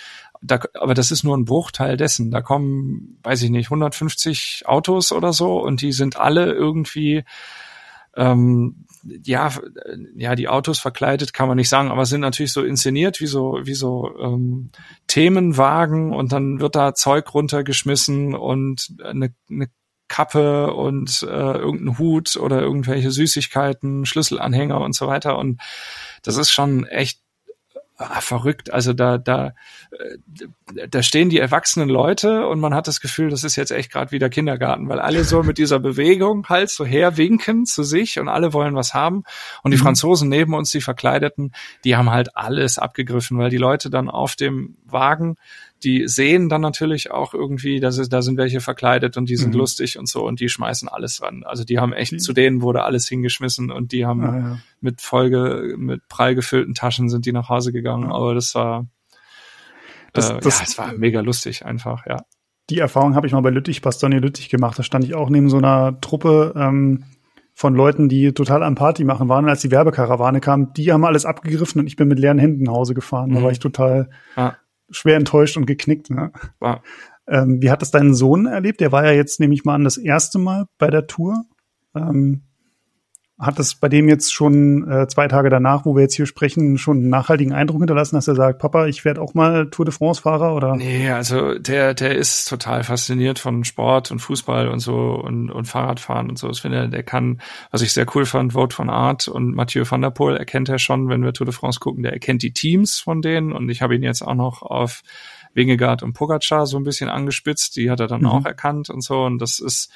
da, 0.43 0.59
aber 0.73 0.93
das 0.93 1.11
ist 1.11 1.23
nur 1.23 1.37
ein 1.37 1.45
Bruchteil 1.45 1.97
dessen. 1.97 2.31
Da 2.31 2.41
kommen, 2.41 3.19
weiß 3.23 3.41
ich 3.43 3.49
nicht, 3.49 3.67
150 3.67 4.63
Autos 4.65 5.11
oder 5.11 5.33
so 5.33 5.61
und 5.61 5.81
die 5.81 5.91
sind 5.91 6.17
alle 6.17 6.51
irgendwie 6.51 7.23
ähm, 8.15 8.85
ja, 9.03 9.51
ja, 10.15 10.35
die 10.35 10.47
Autos 10.47 10.79
verkleidet 10.79 11.33
kann 11.33 11.47
man 11.47 11.57
nicht 11.57 11.69
sagen, 11.69 11.89
aber 11.91 12.05
sind 12.05 12.21
natürlich 12.21 12.53
so 12.53 12.63
inszeniert 12.63 13.19
wie 13.19 13.27
so, 13.27 13.59
wie 13.63 13.73
so 13.73 14.11
ähm, 14.19 14.69
Themenwagen 15.07 16.13
und 16.13 16.31
dann 16.31 16.59
wird 16.59 16.75
da 16.75 16.93
Zeug 16.93 17.33
runtergeschmissen 17.33 18.35
und 18.35 18.95
eine, 19.03 19.33
eine 19.49 19.67
Kappe 20.07 20.73
und 20.73 21.23
äh, 21.23 21.57
irgendein 21.57 21.97
Hut 21.97 22.35
oder 22.35 22.61
irgendwelche 22.61 23.09
Süßigkeiten, 23.09 24.05
Schlüsselanhänger 24.05 24.79
und 24.79 24.93
so 24.95 25.07
weiter. 25.07 25.37
Und 25.37 25.59
das 26.21 26.37
ist 26.37 26.51
schon 26.51 26.85
echt 26.85 27.19
ah, 28.09 28.21
verrückt. 28.21 28.73
Also 28.73 28.93
da, 28.93 29.17
da, 29.17 29.53
äh, 29.91 30.87
da 30.87 31.03
stehen 31.03 31.29
die 31.29 31.39
erwachsenen 31.39 31.89
Leute 31.89 32.47
und 32.47 32.59
man 32.59 32.73
hat 32.73 32.87
das 32.87 32.99
Gefühl, 32.99 33.29
das 33.29 33.43
ist 33.43 33.55
jetzt 33.55 33.71
echt 33.71 33.91
gerade 33.91 34.11
wieder 34.11 34.29
Kindergarten, 34.29 34.89
weil 34.89 34.99
alle 34.99 35.23
so 35.23 35.43
mit 35.43 35.57
dieser 35.57 35.79
Bewegung 35.79 36.47
halt 36.49 36.69
so 36.69 36.85
herwinken 36.85 37.65
zu 37.65 37.83
sich 37.83 38.19
und 38.19 38.27
alle 38.27 38.53
wollen 38.53 38.75
was 38.75 38.93
haben. 38.93 39.23
Und 39.63 39.71
die 39.71 39.77
mhm. 39.77 39.83
Franzosen 39.83 40.29
neben 40.29 40.53
uns, 40.53 40.71
die 40.71 40.81
Verkleideten, 40.81 41.53
die 41.83 41.95
haben 41.95 42.11
halt 42.11 42.35
alles 42.35 42.77
abgegriffen, 42.77 43.37
weil 43.37 43.49
die 43.49 43.57
Leute 43.57 43.89
dann 43.89 44.09
auf 44.09 44.35
dem 44.35 44.75
Wagen 44.85 45.35
die 45.84 46.07
sehen 46.07 46.49
dann 46.49 46.61
natürlich 46.61 47.11
auch 47.11 47.34
irgendwie, 47.34 47.79
dass 47.79 47.97
es, 47.97 48.09
da 48.09 48.21
sind 48.21 48.38
welche 48.38 48.61
verkleidet 48.61 49.17
und 49.17 49.27
die 49.27 49.36
sind 49.36 49.53
mhm. 49.53 49.59
lustig 49.59 49.99
und 49.99 50.07
so 50.07 50.25
und 50.25 50.39
die 50.39 50.49
schmeißen 50.49 50.88
alles 50.88 51.21
ran. 51.21 51.43
Also 51.43 51.63
die 51.63 51.79
haben 51.79 51.93
echt, 51.93 52.13
mhm. 52.13 52.19
zu 52.19 52.34
denen 52.34 52.61
wurde 52.61 52.84
alles 52.84 53.07
hingeschmissen 53.07 53.71
und 53.71 53.91
die 53.91 54.05
haben 54.05 54.23
ah, 54.23 54.38
ja. 54.38 54.57
mit 54.79 55.01
Folge, 55.01 55.75
mit 55.77 56.07
prall 56.07 56.36
gefüllten 56.36 56.73
Taschen 56.73 57.09
sind 57.09 57.25
die 57.25 57.34
nach 57.34 57.49
Hause 57.49 57.73
gegangen. 57.73 58.09
Ja. 58.09 58.15
Aber 58.15 58.34
das 58.34 58.55
war, 58.55 58.88
das, 60.13 60.29
äh, 60.29 60.39
das, 60.39 60.59
ja, 60.59 60.65
es 60.65 60.77
war 60.77 60.93
mega 60.93 61.19
lustig 61.19 61.65
einfach, 61.65 62.05
ja. 62.05 62.23
Die 62.69 62.79
Erfahrung 62.79 63.15
habe 63.15 63.27
ich 63.27 63.34
mal 63.34 63.41
bei 63.41 63.49
Lüttich, 63.49 63.81
Bastogne 63.81 64.19
Lüttich 64.19 64.47
gemacht. 64.47 64.79
Da 64.79 64.84
stand 64.84 65.03
ich 65.03 65.15
auch 65.15 65.29
neben 65.29 65.49
so 65.49 65.57
einer 65.57 65.99
Truppe, 65.99 66.53
ähm, 66.55 67.03
von 67.55 67.75
Leuten, 67.75 68.09
die 68.09 68.31
total 68.31 68.63
am 68.63 68.73
Party 68.73 69.03
machen 69.03 69.29
waren. 69.29 69.43
Und 69.43 69.49
als 69.49 69.61
die 69.61 69.69
Werbekarawane 69.69 70.39
kam, 70.39 70.73
die 70.73 70.91
haben 70.91 71.05
alles 71.05 71.25
abgegriffen 71.25 71.81
und 71.81 71.88
ich 71.88 71.95
bin 71.97 72.07
mit 72.07 72.17
leeren 72.17 72.39
Händen 72.39 72.63
nach 72.63 72.73
Hause 72.73 72.95
gefahren. 72.95 73.31
Da 73.31 73.39
mhm. 73.39 73.43
war 73.43 73.51
ich 73.51 73.59
total 73.59 74.09
ah 74.36 74.53
schwer 74.93 75.17
enttäuscht 75.17 75.57
und 75.57 75.65
geknickt. 75.65 76.09
Ne? 76.09 76.31
Wow. 76.59 76.79
Ähm, 77.27 77.61
wie 77.61 77.71
hat 77.71 77.81
das 77.81 77.91
deinen 77.91 78.13
Sohn 78.13 78.45
erlebt? 78.45 78.81
Der 78.81 78.91
war 78.91 79.05
ja 79.05 79.11
jetzt, 79.11 79.39
nehme 79.39 79.53
ich 79.53 79.63
mal 79.63 79.75
an, 79.75 79.83
das 79.83 79.97
erste 79.97 80.39
Mal 80.39 80.65
bei 80.77 80.89
der 80.89 81.07
Tour. 81.07 81.45
Ähm, 81.95 82.43
hat 83.39 83.57
das 83.57 83.75
bei 83.75 83.89
dem 83.89 84.07
jetzt 84.07 84.31
schon 84.31 84.89
äh, 84.89 85.07
zwei 85.07 85.27
Tage 85.27 85.49
danach, 85.49 85.86
wo 85.86 85.95
wir 85.95 86.03
jetzt 86.03 86.15
hier 86.15 86.27
sprechen, 86.27 86.77
schon 86.77 86.97
einen 86.97 87.09
nachhaltigen 87.09 87.51
Eindruck 87.51 87.81
hinterlassen, 87.81 88.15
dass 88.15 88.27
er 88.27 88.36
sagt, 88.36 88.59
Papa, 88.59 88.86
ich 88.86 89.03
werde 89.05 89.21
auch 89.21 89.34
mal 89.34 89.69
Tour 89.69 89.86
de 89.86 89.93
France 89.93 90.21
Fahrer 90.21 90.53
oder? 90.53 90.75
Nee, 90.75 91.09
also 91.09 91.57
der 91.57 91.95
der 91.95 92.15
ist 92.15 92.47
total 92.47 92.84
fasziniert 92.84 93.39
von 93.39 93.63
Sport 93.63 94.11
und 94.11 94.19
Fußball 94.19 94.67
und 94.67 94.79
so 94.79 95.15
und 95.15 95.49
und 95.49 95.65
Fahrradfahren 95.65 96.29
und 96.29 96.38
so. 96.38 96.49
Ich 96.51 96.61
finde, 96.61 96.89
der 96.89 97.03
kann, 97.03 97.41
was 97.71 97.81
ich 97.81 97.91
sehr 97.91 98.05
cool 98.13 98.25
fand, 98.25 98.53
Vote 98.53 98.75
von 98.75 98.89
Art 98.89 99.27
und 99.27 99.55
Mathieu 99.55 99.84
van 99.89 100.01
der 100.01 100.11
Poel 100.11 100.38
erkennt 100.38 100.69
er 100.69 100.77
schon, 100.77 101.09
wenn 101.09 101.23
wir 101.23 101.34
Tour 101.34 101.45
de 101.45 101.53
France 101.53 101.79
gucken, 101.79 102.03
der 102.03 102.13
erkennt 102.13 102.43
die 102.43 102.53
Teams 102.53 102.99
von 102.99 103.21
denen 103.23 103.51
und 103.51 103.67
ich 103.69 103.81
habe 103.81 103.95
ihn 103.95 104.03
jetzt 104.03 104.21
auch 104.21 104.36
noch 104.36 104.61
auf 104.61 105.01
Wingegaard 105.55 106.03
und 106.03 106.13
Pogacar 106.13 106.67
so 106.67 106.77
ein 106.77 106.84
bisschen 106.84 107.09
angespitzt, 107.09 107.75
die 107.77 107.89
hat 107.89 107.99
er 107.99 108.07
dann 108.07 108.21
mhm. 108.21 108.27
auch 108.27 108.45
erkannt 108.45 108.89
und 108.89 109.01
so 109.01 109.23
und 109.23 109.39
das 109.39 109.59
ist 109.59 109.91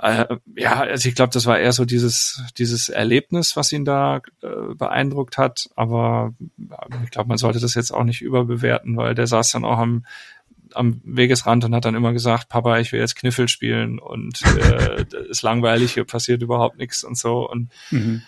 äh, 0.00 0.36
ja, 0.56 0.80
also 0.80 1.08
ich 1.08 1.14
glaube, 1.14 1.32
das 1.32 1.46
war 1.46 1.58
eher 1.58 1.72
so 1.72 1.84
dieses, 1.84 2.42
dieses 2.56 2.88
Erlebnis, 2.88 3.56
was 3.56 3.72
ihn 3.72 3.84
da 3.84 4.20
äh, 4.42 4.74
beeindruckt 4.74 5.38
hat. 5.38 5.68
Aber 5.74 6.34
ich 7.04 7.10
glaube, 7.10 7.28
man 7.28 7.38
sollte 7.38 7.60
das 7.60 7.74
jetzt 7.74 7.90
auch 7.90 8.04
nicht 8.04 8.22
überbewerten, 8.22 8.96
weil 8.96 9.14
der 9.14 9.26
saß 9.26 9.50
dann 9.52 9.64
auch 9.64 9.78
am, 9.78 10.04
am 10.74 11.00
Wegesrand 11.04 11.64
und 11.64 11.74
hat 11.74 11.84
dann 11.84 11.96
immer 11.96 12.12
gesagt, 12.12 12.48
Papa, 12.48 12.78
ich 12.78 12.92
will 12.92 13.00
jetzt 13.00 13.16
Kniffel 13.16 13.48
spielen 13.48 13.98
und 13.98 14.40
äh, 14.42 15.04
ist 15.28 15.42
langweilig, 15.42 15.94
hier 15.94 16.04
passiert 16.04 16.42
überhaupt 16.42 16.78
nichts 16.78 17.02
und 17.02 17.18
so. 17.18 17.48
Und 17.48 17.70
mhm. 17.90 18.22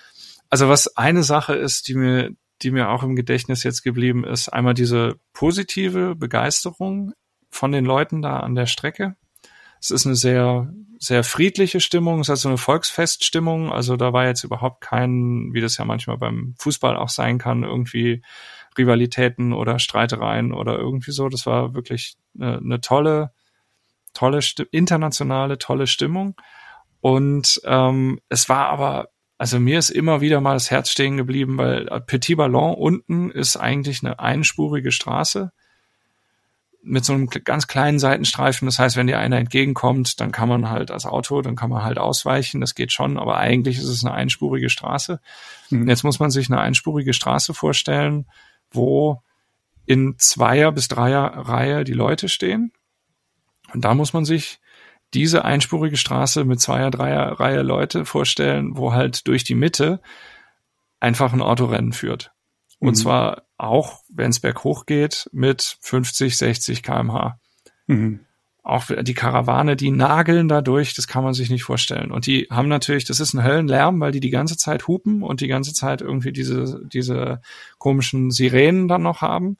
also 0.48 0.68
was 0.68 0.96
eine 0.96 1.22
Sache 1.22 1.54
ist, 1.54 1.86
die 1.86 1.94
mir, 1.94 2.30
die 2.62 2.72
mir 2.72 2.90
auch 2.90 3.04
im 3.04 3.14
Gedächtnis 3.14 3.62
jetzt 3.62 3.82
geblieben 3.82 4.24
ist, 4.24 4.48
einmal 4.48 4.74
diese 4.74 5.16
positive 5.32 6.16
Begeisterung 6.16 7.12
von 7.48 7.70
den 7.70 7.84
Leuten 7.84 8.22
da 8.22 8.40
an 8.40 8.54
der 8.54 8.66
Strecke. 8.66 9.14
Es 9.80 9.90
ist 9.90 10.06
eine 10.06 10.14
sehr, 10.14 10.72
sehr 10.98 11.24
friedliche 11.24 11.80
Stimmung. 11.80 12.20
Es 12.20 12.28
hat 12.28 12.38
so 12.38 12.48
eine 12.48 12.58
Volksfeststimmung. 12.58 13.72
Also 13.72 13.96
da 13.96 14.12
war 14.12 14.26
jetzt 14.26 14.44
überhaupt 14.44 14.82
kein, 14.82 15.52
wie 15.52 15.60
das 15.60 15.78
ja 15.78 15.84
manchmal 15.84 16.18
beim 16.18 16.54
Fußball 16.58 16.96
auch 16.96 17.08
sein 17.08 17.38
kann, 17.38 17.64
irgendwie 17.64 18.22
Rivalitäten 18.76 19.52
oder 19.52 19.78
Streitereien 19.78 20.52
oder 20.52 20.78
irgendwie 20.78 21.12
so. 21.12 21.28
Das 21.28 21.46
war 21.46 21.74
wirklich 21.74 22.16
eine, 22.38 22.58
eine 22.58 22.80
tolle, 22.80 23.32
tolle, 24.12 24.40
internationale, 24.70 25.58
tolle 25.58 25.86
Stimmung. 25.86 26.36
Und 27.00 27.60
ähm, 27.64 28.20
es 28.28 28.50
war 28.50 28.68
aber, 28.68 29.08
also 29.38 29.58
mir 29.58 29.78
ist 29.78 29.88
immer 29.88 30.20
wieder 30.20 30.42
mal 30.42 30.54
das 30.54 30.70
Herz 30.70 30.90
stehen 30.90 31.16
geblieben, 31.16 31.56
weil 31.56 31.86
Petit 32.06 32.36
Ballon 32.36 32.74
unten 32.74 33.30
ist 33.30 33.56
eigentlich 33.56 34.04
eine 34.04 34.20
einspurige 34.20 34.92
Straße 34.92 35.52
mit 36.82 37.04
so 37.04 37.12
einem 37.12 37.28
ganz 37.28 37.66
kleinen 37.66 37.98
Seitenstreifen. 37.98 38.66
Das 38.66 38.78
heißt, 38.78 38.96
wenn 38.96 39.06
dir 39.06 39.18
einer 39.18 39.38
entgegenkommt, 39.38 40.20
dann 40.20 40.32
kann 40.32 40.48
man 40.48 40.70
halt 40.70 40.90
als 40.90 41.04
Auto, 41.04 41.42
dann 41.42 41.56
kann 41.56 41.70
man 41.70 41.82
halt 41.82 41.98
ausweichen. 41.98 42.60
Das 42.60 42.74
geht 42.74 42.92
schon, 42.92 43.18
aber 43.18 43.36
eigentlich 43.36 43.78
ist 43.78 43.88
es 43.88 44.04
eine 44.04 44.14
einspurige 44.14 44.70
Straße. 44.70 45.20
Mhm. 45.70 45.88
Jetzt 45.88 46.04
muss 46.04 46.20
man 46.20 46.30
sich 46.30 46.50
eine 46.50 46.60
einspurige 46.60 47.12
Straße 47.12 47.54
vorstellen, 47.54 48.26
wo 48.70 49.22
in 49.84 50.16
Zweier- 50.18 50.72
bis 50.72 50.88
Dreier-Reihe 50.88 51.84
die 51.84 51.92
Leute 51.92 52.28
stehen. 52.28 52.72
Und 53.72 53.84
da 53.84 53.94
muss 53.94 54.12
man 54.12 54.24
sich 54.24 54.60
diese 55.12 55.44
einspurige 55.44 55.96
Straße 55.96 56.44
mit 56.44 56.60
Zweier-, 56.60 56.90
Dreier-Reihe 56.90 57.62
Leute 57.62 58.04
vorstellen, 58.04 58.76
wo 58.76 58.92
halt 58.92 59.26
durch 59.26 59.44
die 59.44 59.54
Mitte 59.54 60.00
einfach 61.00 61.32
ein 61.32 61.42
Autorennen 61.42 61.92
führt. 61.92 62.32
Und 62.78 62.90
mhm. 62.90 62.94
zwar 62.94 63.42
auch, 63.62 64.00
wenn 64.08 64.30
es 64.30 64.40
berghoch 64.40 64.86
geht, 64.86 65.28
mit 65.32 65.78
50, 65.80 66.36
60 66.36 66.82
kmh. 66.82 67.38
Mhm. 67.86 68.20
Auch 68.62 68.86
die 69.02 69.14
Karawane, 69.14 69.74
die 69.74 69.90
nageln 69.90 70.48
dadurch, 70.48 70.94
das 70.94 71.08
kann 71.08 71.24
man 71.24 71.34
sich 71.34 71.50
nicht 71.50 71.64
vorstellen. 71.64 72.10
Und 72.10 72.26
die 72.26 72.46
haben 72.50 72.68
natürlich, 72.68 73.04
das 73.04 73.20
ist 73.20 73.34
ein 73.34 73.42
Höllenlärm, 73.42 74.00
weil 74.00 74.12
die 74.12 74.20
die 74.20 74.30
ganze 74.30 74.56
Zeit 74.56 74.86
hupen 74.86 75.22
und 75.22 75.40
die 75.40 75.48
ganze 75.48 75.72
Zeit 75.72 76.02
irgendwie 76.02 76.32
diese, 76.32 76.82
diese 76.86 77.40
komischen 77.78 78.30
Sirenen 78.30 78.86
dann 78.86 79.02
noch 79.02 79.22
haben. 79.22 79.56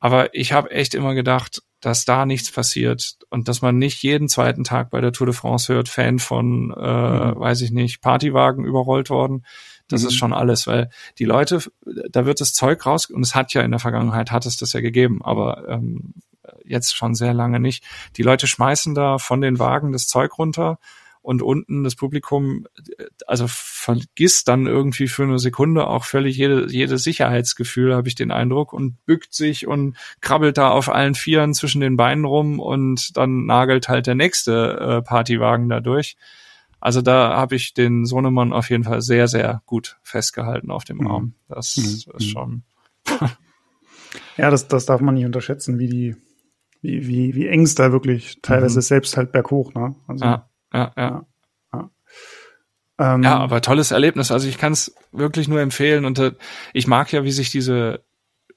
Aber 0.00 0.34
ich 0.34 0.52
habe 0.52 0.70
echt 0.70 0.94
immer 0.94 1.14
gedacht, 1.14 1.62
dass 1.80 2.04
da 2.04 2.26
nichts 2.26 2.50
passiert 2.50 3.18
und 3.30 3.48
dass 3.48 3.62
man 3.62 3.78
nicht 3.78 4.02
jeden 4.02 4.28
zweiten 4.28 4.64
Tag 4.64 4.90
bei 4.90 5.00
der 5.00 5.12
Tour 5.12 5.26
de 5.26 5.34
France 5.34 5.72
hört, 5.72 5.88
Fan 5.88 6.18
von, 6.18 6.72
äh, 6.76 7.34
mhm. 7.34 7.38
weiß 7.38 7.60
ich 7.62 7.70
nicht, 7.70 8.00
Partywagen 8.00 8.64
überrollt 8.64 9.10
worden. 9.10 9.44
Das 9.88 10.02
mhm. 10.02 10.08
ist 10.08 10.14
schon 10.14 10.32
alles, 10.32 10.66
weil 10.66 10.90
die 11.18 11.24
Leute, 11.24 11.62
da 12.10 12.26
wird 12.26 12.40
das 12.40 12.52
Zeug 12.52 12.84
raus 12.86 13.06
und 13.06 13.22
es 13.22 13.34
hat 13.34 13.54
ja 13.54 13.62
in 13.62 13.70
der 13.70 13.80
Vergangenheit 13.80 14.30
hat 14.30 14.46
es 14.46 14.56
das 14.56 14.72
ja 14.72 14.80
gegeben, 14.80 15.20
aber 15.22 15.68
ähm, 15.68 16.14
jetzt 16.64 16.94
schon 16.94 17.14
sehr 17.14 17.34
lange 17.34 17.60
nicht. 17.60 17.84
Die 18.16 18.22
Leute 18.22 18.46
schmeißen 18.46 18.94
da 18.94 19.18
von 19.18 19.40
den 19.40 19.58
Wagen 19.58 19.92
das 19.92 20.06
Zeug 20.06 20.38
runter 20.38 20.78
und 21.20 21.42
unten 21.42 21.84
das 21.84 21.94
Publikum, 21.94 22.66
also 23.26 23.46
vergisst 23.48 24.48
dann 24.48 24.66
irgendwie 24.66 25.08
für 25.08 25.24
eine 25.24 25.38
Sekunde 25.38 25.86
auch 25.86 26.04
völlig 26.04 26.36
jede, 26.36 26.70
jede 26.70 26.96
Sicherheitsgefühl, 26.96 27.94
habe 27.94 28.08
ich 28.08 28.14
den 28.14 28.30
Eindruck, 28.30 28.72
und 28.72 29.04
bückt 29.04 29.34
sich 29.34 29.66
und 29.66 29.96
krabbelt 30.20 30.56
da 30.56 30.70
auf 30.70 30.88
allen 30.88 31.14
Vieren 31.14 31.54
zwischen 31.54 31.80
den 31.80 31.96
Beinen 31.96 32.24
rum 32.24 32.60
und 32.60 33.16
dann 33.16 33.46
nagelt 33.46 33.88
halt 33.88 34.06
der 34.06 34.14
nächste 34.14 34.78
äh, 34.80 35.02
Partywagen 35.02 35.68
da 35.68 35.80
durch. 35.80 36.16
Also 36.80 37.02
da 37.02 37.36
habe 37.36 37.56
ich 37.56 37.74
den 37.74 38.04
Sohnemann 38.06 38.52
auf 38.52 38.70
jeden 38.70 38.84
Fall 38.84 39.02
sehr, 39.02 39.28
sehr 39.28 39.62
gut 39.66 39.98
festgehalten 40.02 40.70
auf 40.70 40.84
dem 40.84 40.98
mhm. 40.98 41.06
Arm. 41.06 41.34
Das 41.48 41.76
mhm. 41.76 42.12
ist 42.16 42.24
schon. 42.24 42.62
ja, 44.36 44.50
das, 44.50 44.68
das 44.68 44.86
darf 44.86 45.00
man 45.00 45.14
nicht 45.14 45.26
unterschätzen, 45.26 45.78
wie 45.78 45.88
die 45.88 46.16
wie, 46.80 47.06
wie, 47.08 47.34
wie 47.34 47.48
eng 47.48 47.62
es 47.62 47.74
da 47.74 47.92
wirklich 47.92 48.40
teilweise 48.42 48.78
mhm. 48.78 48.82
selbst 48.82 49.16
halt 49.16 49.32
berghoch, 49.32 49.74
ne? 49.74 49.96
Also, 50.06 50.24
ja, 50.24 50.48
ja, 50.72 50.92
ja. 50.96 51.26
ja. 51.72 51.90
Ähm, 52.98 53.22
ja, 53.22 53.38
aber 53.38 53.60
tolles 53.60 53.90
Erlebnis. 53.90 54.30
Also 54.30 54.48
ich 54.48 54.58
kann 54.58 54.72
es 54.72 54.94
wirklich 55.12 55.48
nur 55.48 55.60
empfehlen 55.60 56.04
und 56.04 56.18
äh, 56.18 56.32
ich 56.72 56.86
mag 56.86 57.12
ja, 57.12 57.24
wie 57.24 57.32
sich 57.32 57.50
diese 57.50 58.04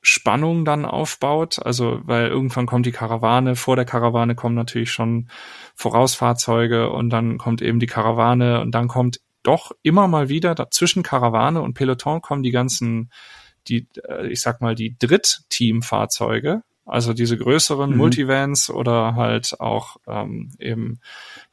Spannung 0.01 0.65
dann 0.65 0.85
aufbaut. 0.85 1.59
Also, 1.63 2.01
weil 2.03 2.27
irgendwann 2.27 2.65
kommt 2.65 2.85
die 2.85 2.91
Karawane, 2.91 3.55
vor 3.55 3.75
der 3.75 3.85
Karawane 3.85 4.35
kommen 4.35 4.55
natürlich 4.55 4.91
schon 4.91 5.29
Vorausfahrzeuge 5.75 6.89
und 6.89 7.09
dann 7.09 7.37
kommt 7.37 7.61
eben 7.61 7.79
die 7.79 7.87
Karawane 7.87 8.61
und 8.61 8.71
dann 8.71 8.87
kommt 8.87 9.19
doch 9.43 9.71
immer 9.81 10.07
mal 10.07 10.29
wieder 10.29 10.55
dazwischen 10.55 11.03
Karawane 11.03 11.61
und 11.61 11.73
Peloton 11.73 12.21
kommen 12.21 12.43
die 12.43 12.51
ganzen, 12.51 13.11
die, 13.67 13.87
äh, 14.07 14.27
ich 14.27 14.41
sag 14.41 14.61
mal, 14.61 14.75
die 14.75 14.97
Dritt-Team-Fahrzeuge, 14.97 16.63
also 16.85 17.13
diese 17.13 17.37
größeren 17.37 17.91
mhm. 17.91 17.97
Multivans 17.97 18.69
oder 18.69 19.15
halt 19.15 19.59
auch 19.59 19.97
ähm, 20.07 20.51
eben 20.59 20.99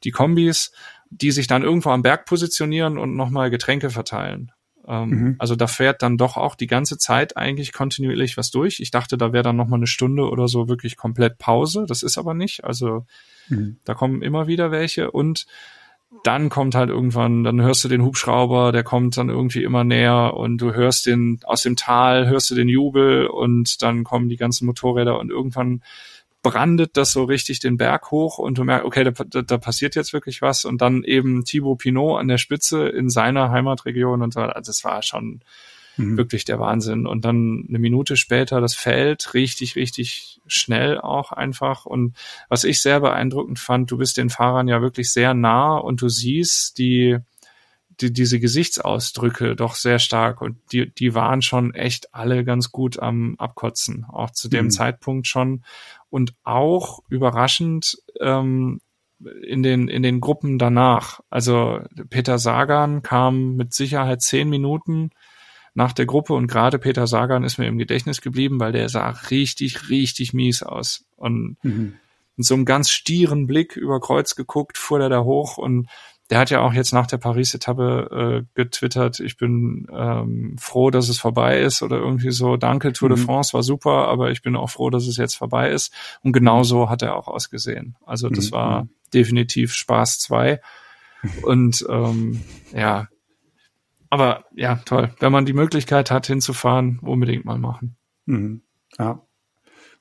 die 0.05 0.11
Kombis, 0.11 0.73
die 1.11 1.31
sich 1.31 1.47
dann 1.47 1.63
irgendwo 1.63 1.91
am 1.91 2.03
Berg 2.03 2.27
positionieren 2.27 2.99
und 2.99 3.17
nochmal 3.17 3.51
Getränke 3.51 3.91
verteilen. 3.91 4.53
Ähm, 4.89 5.09
mhm. 5.11 5.35
Also 5.39 5.55
da 5.55 5.67
fährt 5.67 6.03
dann 6.03 6.17
doch 6.17 6.37
auch 6.37 6.55
die 6.55 6.67
ganze 6.67 6.97
Zeit 6.97 7.37
eigentlich 7.37 7.73
kontinuierlich 7.73 8.37
was 8.37 8.51
durch. 8.51 8.81
Ich 8.81 8.91
dachte, 8.91 9.19
da 9.19 9.33
wäre 9.33 9.45
dann 9.45 9.57
nochmal 9.57 9.79
eine 9.79 9.87
Stunde 9.87 10.29
oder 10.29 10.49
so 10.49 10.69
wirklich 10.69 10.97
komplett 10.97 11.39
Pause. 11.39 11.85
Das 11.87 12.03
ist 12.03 12.17
aber 12.17 12.33
nicht. 12.33 12.65
Also 12.65 13.07
mhm. 13.49 13.77
da 13.85 13.95
kommen 13.95 14.23
immer 14.23 14.47
wieder 14.47 14.71
welche 14.71 15.11
und 15.11 15.47
dann 16.25 16.49
kommt 16.49 16.75
halt 16.75 16.89
irgendwann, 16.89 17.45
dann 17.45 17.61
hörst 17.61 17.85
du 17.85 17.89
den 17.89 18.03
Hubschrauber, 18.03 18.73
der 18.73 18.83
kommt 18.83 19.19
dann 19.19 19.29
irgendwie 19.29 19.63
immer 19.63 19.85
näher 19.85 20.35
und 20.35 20.57
du 20.59 20.73
hörst 20.73 21.05
den 21.05 21.41
aus 21.45 21.63
dem 21.63 21.77
Tal, 21.77 22.27
hörst 22.29 22.51
du 22.51 22.55
den 22.55 22.69
Jubel 22.69 23.27
und 23.27 23.83
dann 23.83 24.05
kommen 24.05 24.31
die 24.31 24.39
ganzen 24.39 24.65
Motorräder 24.65 25.19
und 25.19 25.31
irgendwann 25.31 25.83
brandet 26.43 26.97
das 26.97 27.13
so 27.13 27.25
richtig 27.25 27.61
den 27.61 27.77
Berg 27.77 28.11
hoch 28.11 28.39
und 28.39 28.59
du 28.59 28.65
merkst, 28.65 28.87
okay, 28.87 29.05
da, 29.05 29.11
da, 29.11 29.43
da 29.43 29.59
passiert 29.59 29.97
jetzt 29.97 30.13
wirklich 30.13 30.41
was. 30.41 30.65
Und 30.65 30.81
dann 30.81 31.03
eben 31.03 31.45
Thibaut 31.45 31.79
Pinot 31.79 32.21
an 32.21 32.29
der 32.29 32.39
Spitze 32.39 32.89
in 32.89 33.11
seiner 33.11 33.51
Heimatregion 33.51 34.23
und 34.23 34.35
so, 34.35 34.41
also 34.41 34.71
das 34.71 34.85
war 34.85 35.03
schon 35.03 35.41
mhm. 35.97 36.17
wirklich 36.17 36.45
der 36.45 36.61
Wahnsinn. 36.61 37.07
Und 37.07 37.25
dann 37.25 37.65
eine 37.69 37.79
Minute 37.79 38.17
später 38.17 38.61
das 38.61 38.75
Feld 38.75 39.35
richtig, 39.35 39.77
richtig 39.77 40.41
schnell 40.47 40.99
auch 41.01 41.33
einfach. 41.33 41.87
Und 41.87 42.17
was 42.49 42.65
ich 42.65 42.81
sehr 42.81 43.01
beeindruckend 43.01 43.59
fand, 43.59 43.91
du 43.91 43.99
bist 43.99 44.17
den 44.17 44.31
Fahrern 44.31 44.69
ja 44.69 44.81
wirklich 44.81 45.13
sehr 45.13 45.35
nah 45.35 45.77
und 45.77 46.01
du 46.01 46.09
siehst 46.09 46.79
die 46.79 47.19
die, 48.01 48.13
diese 48.13 48.39
Gesichtsausdrücke 48.39 49.57
doch 49.57 49.75
sehr 49.75 49.99
stark. 49.99 50.41
Und 50.41 50.57
die, 50.73 50.93
die 50.93 51.15
waren 51.15 51.43
schon 51.43 51.75
echt 51.75 52.15
alle 52.15 52.45
ganz 52.45 52.71
gut 52.71 52.99
am 52.99 53.35
Abkotzen, 53.39 54.05
auch 54.05 54.31
zu 54.31 54.49
dem 54.49 54.67
mhm. 54.67 54.71
Zeitpunkt 54.71 55.27
schon 55.27 55.65
und 56.11 56.35
auch 56.43 57.01
überraschend 57.09 57.97
ähm, 58.21 58.81
in 59.43 59.63
den 59.63 59.89
in 59.89 60.03
den 60.03 60.21
Gruppen 60.21 60.59
danach. 60.59 61.21
Also 61.29 61.81
Peter 62.11 62.39
Sagan 62.39 63.03
kam 63.03 63.57
mit 63.57 63.75
Sicherheit 63.75 64.23
zehn 64.23 64.49
Minuten 64.49 65.11
nach 65.75 65.93
der 65.93 66.07
Gruppe 66.07 66.35
und 66.35 66.47
gerade 66.47 66.79
Peter 66.79 67.07
Sagan 67.07 67.45
ist 67.45 67.59
mir 67.59 67.67
im 67.67 67.79
Gedächtnis 67.79 68.21
geblieben, 68.21 68.61
weil 68.61 68.73
der 68.73 68.89
sah 68.89 69.11
richtig 69.31 69.91
richtig 69.91 70.33
mies 70.35 70.63
aus 70.63 71.05
und 71.17 71.57
mhm. 71.63 71.95
mit 72.37 72.47
so 72.47 72.55
einem 72.55 72.65
ganz 72.65 72.91
stieren 72.91 73.47
Blick 73.47 73.77
über 73.77 74.01
Kreuz 74.01 74.35
geguckt, 74.35 74.79
fuhr 74.79 74.99
der 74.99 75.09
da 75.09 75.25
hoch 75.25 75.59
und 75.59 75.89
der 76.31 76.39
hat 76.39 76.51
ja 76.51 76.61
auch 76.61 76.73
jetzt 76.73 76.93
nach 76.93 77.07
der 77.07 77.19
Paris-Etappe 77.19 78.45
äh, 78.45 78.47
getwittert, 78.55 79.21
ich 79.21 79.37
bin 79.37 79.87
ähm, 79.93 80.57
froh, 80.59 80.91
dass 80.91 81.09
es 81.09 81.19
vorbei 81.19 81.61
ist 81.61 81.83
oder 81.83 81.97
irgendwie 81.97 82.31
so, 82.31 82.57
danke, 82.57 82.93
Tour 82.93 83.09
mhm. 83.09 83.15
de 83.15 83.25
France 83.25 83.55
war 83.55 83.63
super, 83.63 84.09
aber 84.09 84.31
ich 84.31 84.43
bin 84.43 84.57
auch 84.57 84.71
froh, 84.71 84.91
dass 84.91 85.07
es 85.07 85.17
jetzt 85.17 85.37
vorbei 85.37 85.71
ist. 85.71 85.93
Und 86.23 86.33
genau 86.33 86.63
so 86.63 86.91
hat 86.91 87.03
er 87.03 87.17
auch 87.17 87.29
ausgesehen. 87.29 87.97
Also 88.05 88.29
das 88.29 88.51
mhm. 88.51 88.55
war 88.55 88.89
definitiv 89.15 89.73
Spaß 89.73 90.19
zwei 90.19 90.61
Und 91.43 91.85
ähm, 91.89 92.43
ja, 92.73 93.09
aber 94.11 94.45
ja, 94.55 94.77
toll. 94.85 95.11
Wenn 95.21 95.33
man 95.33 95.47
die 95.47 95.53
Möglichkeit 95.53 96.11
hat, 96.11 96.27
hinzufahren, 96.27 96.99
unbedingt 97.03 97.45
mal 97.45 97.59
machen. 97.59 97.97
Mhm. 98.27 98.63
Ja. 98.99 99.23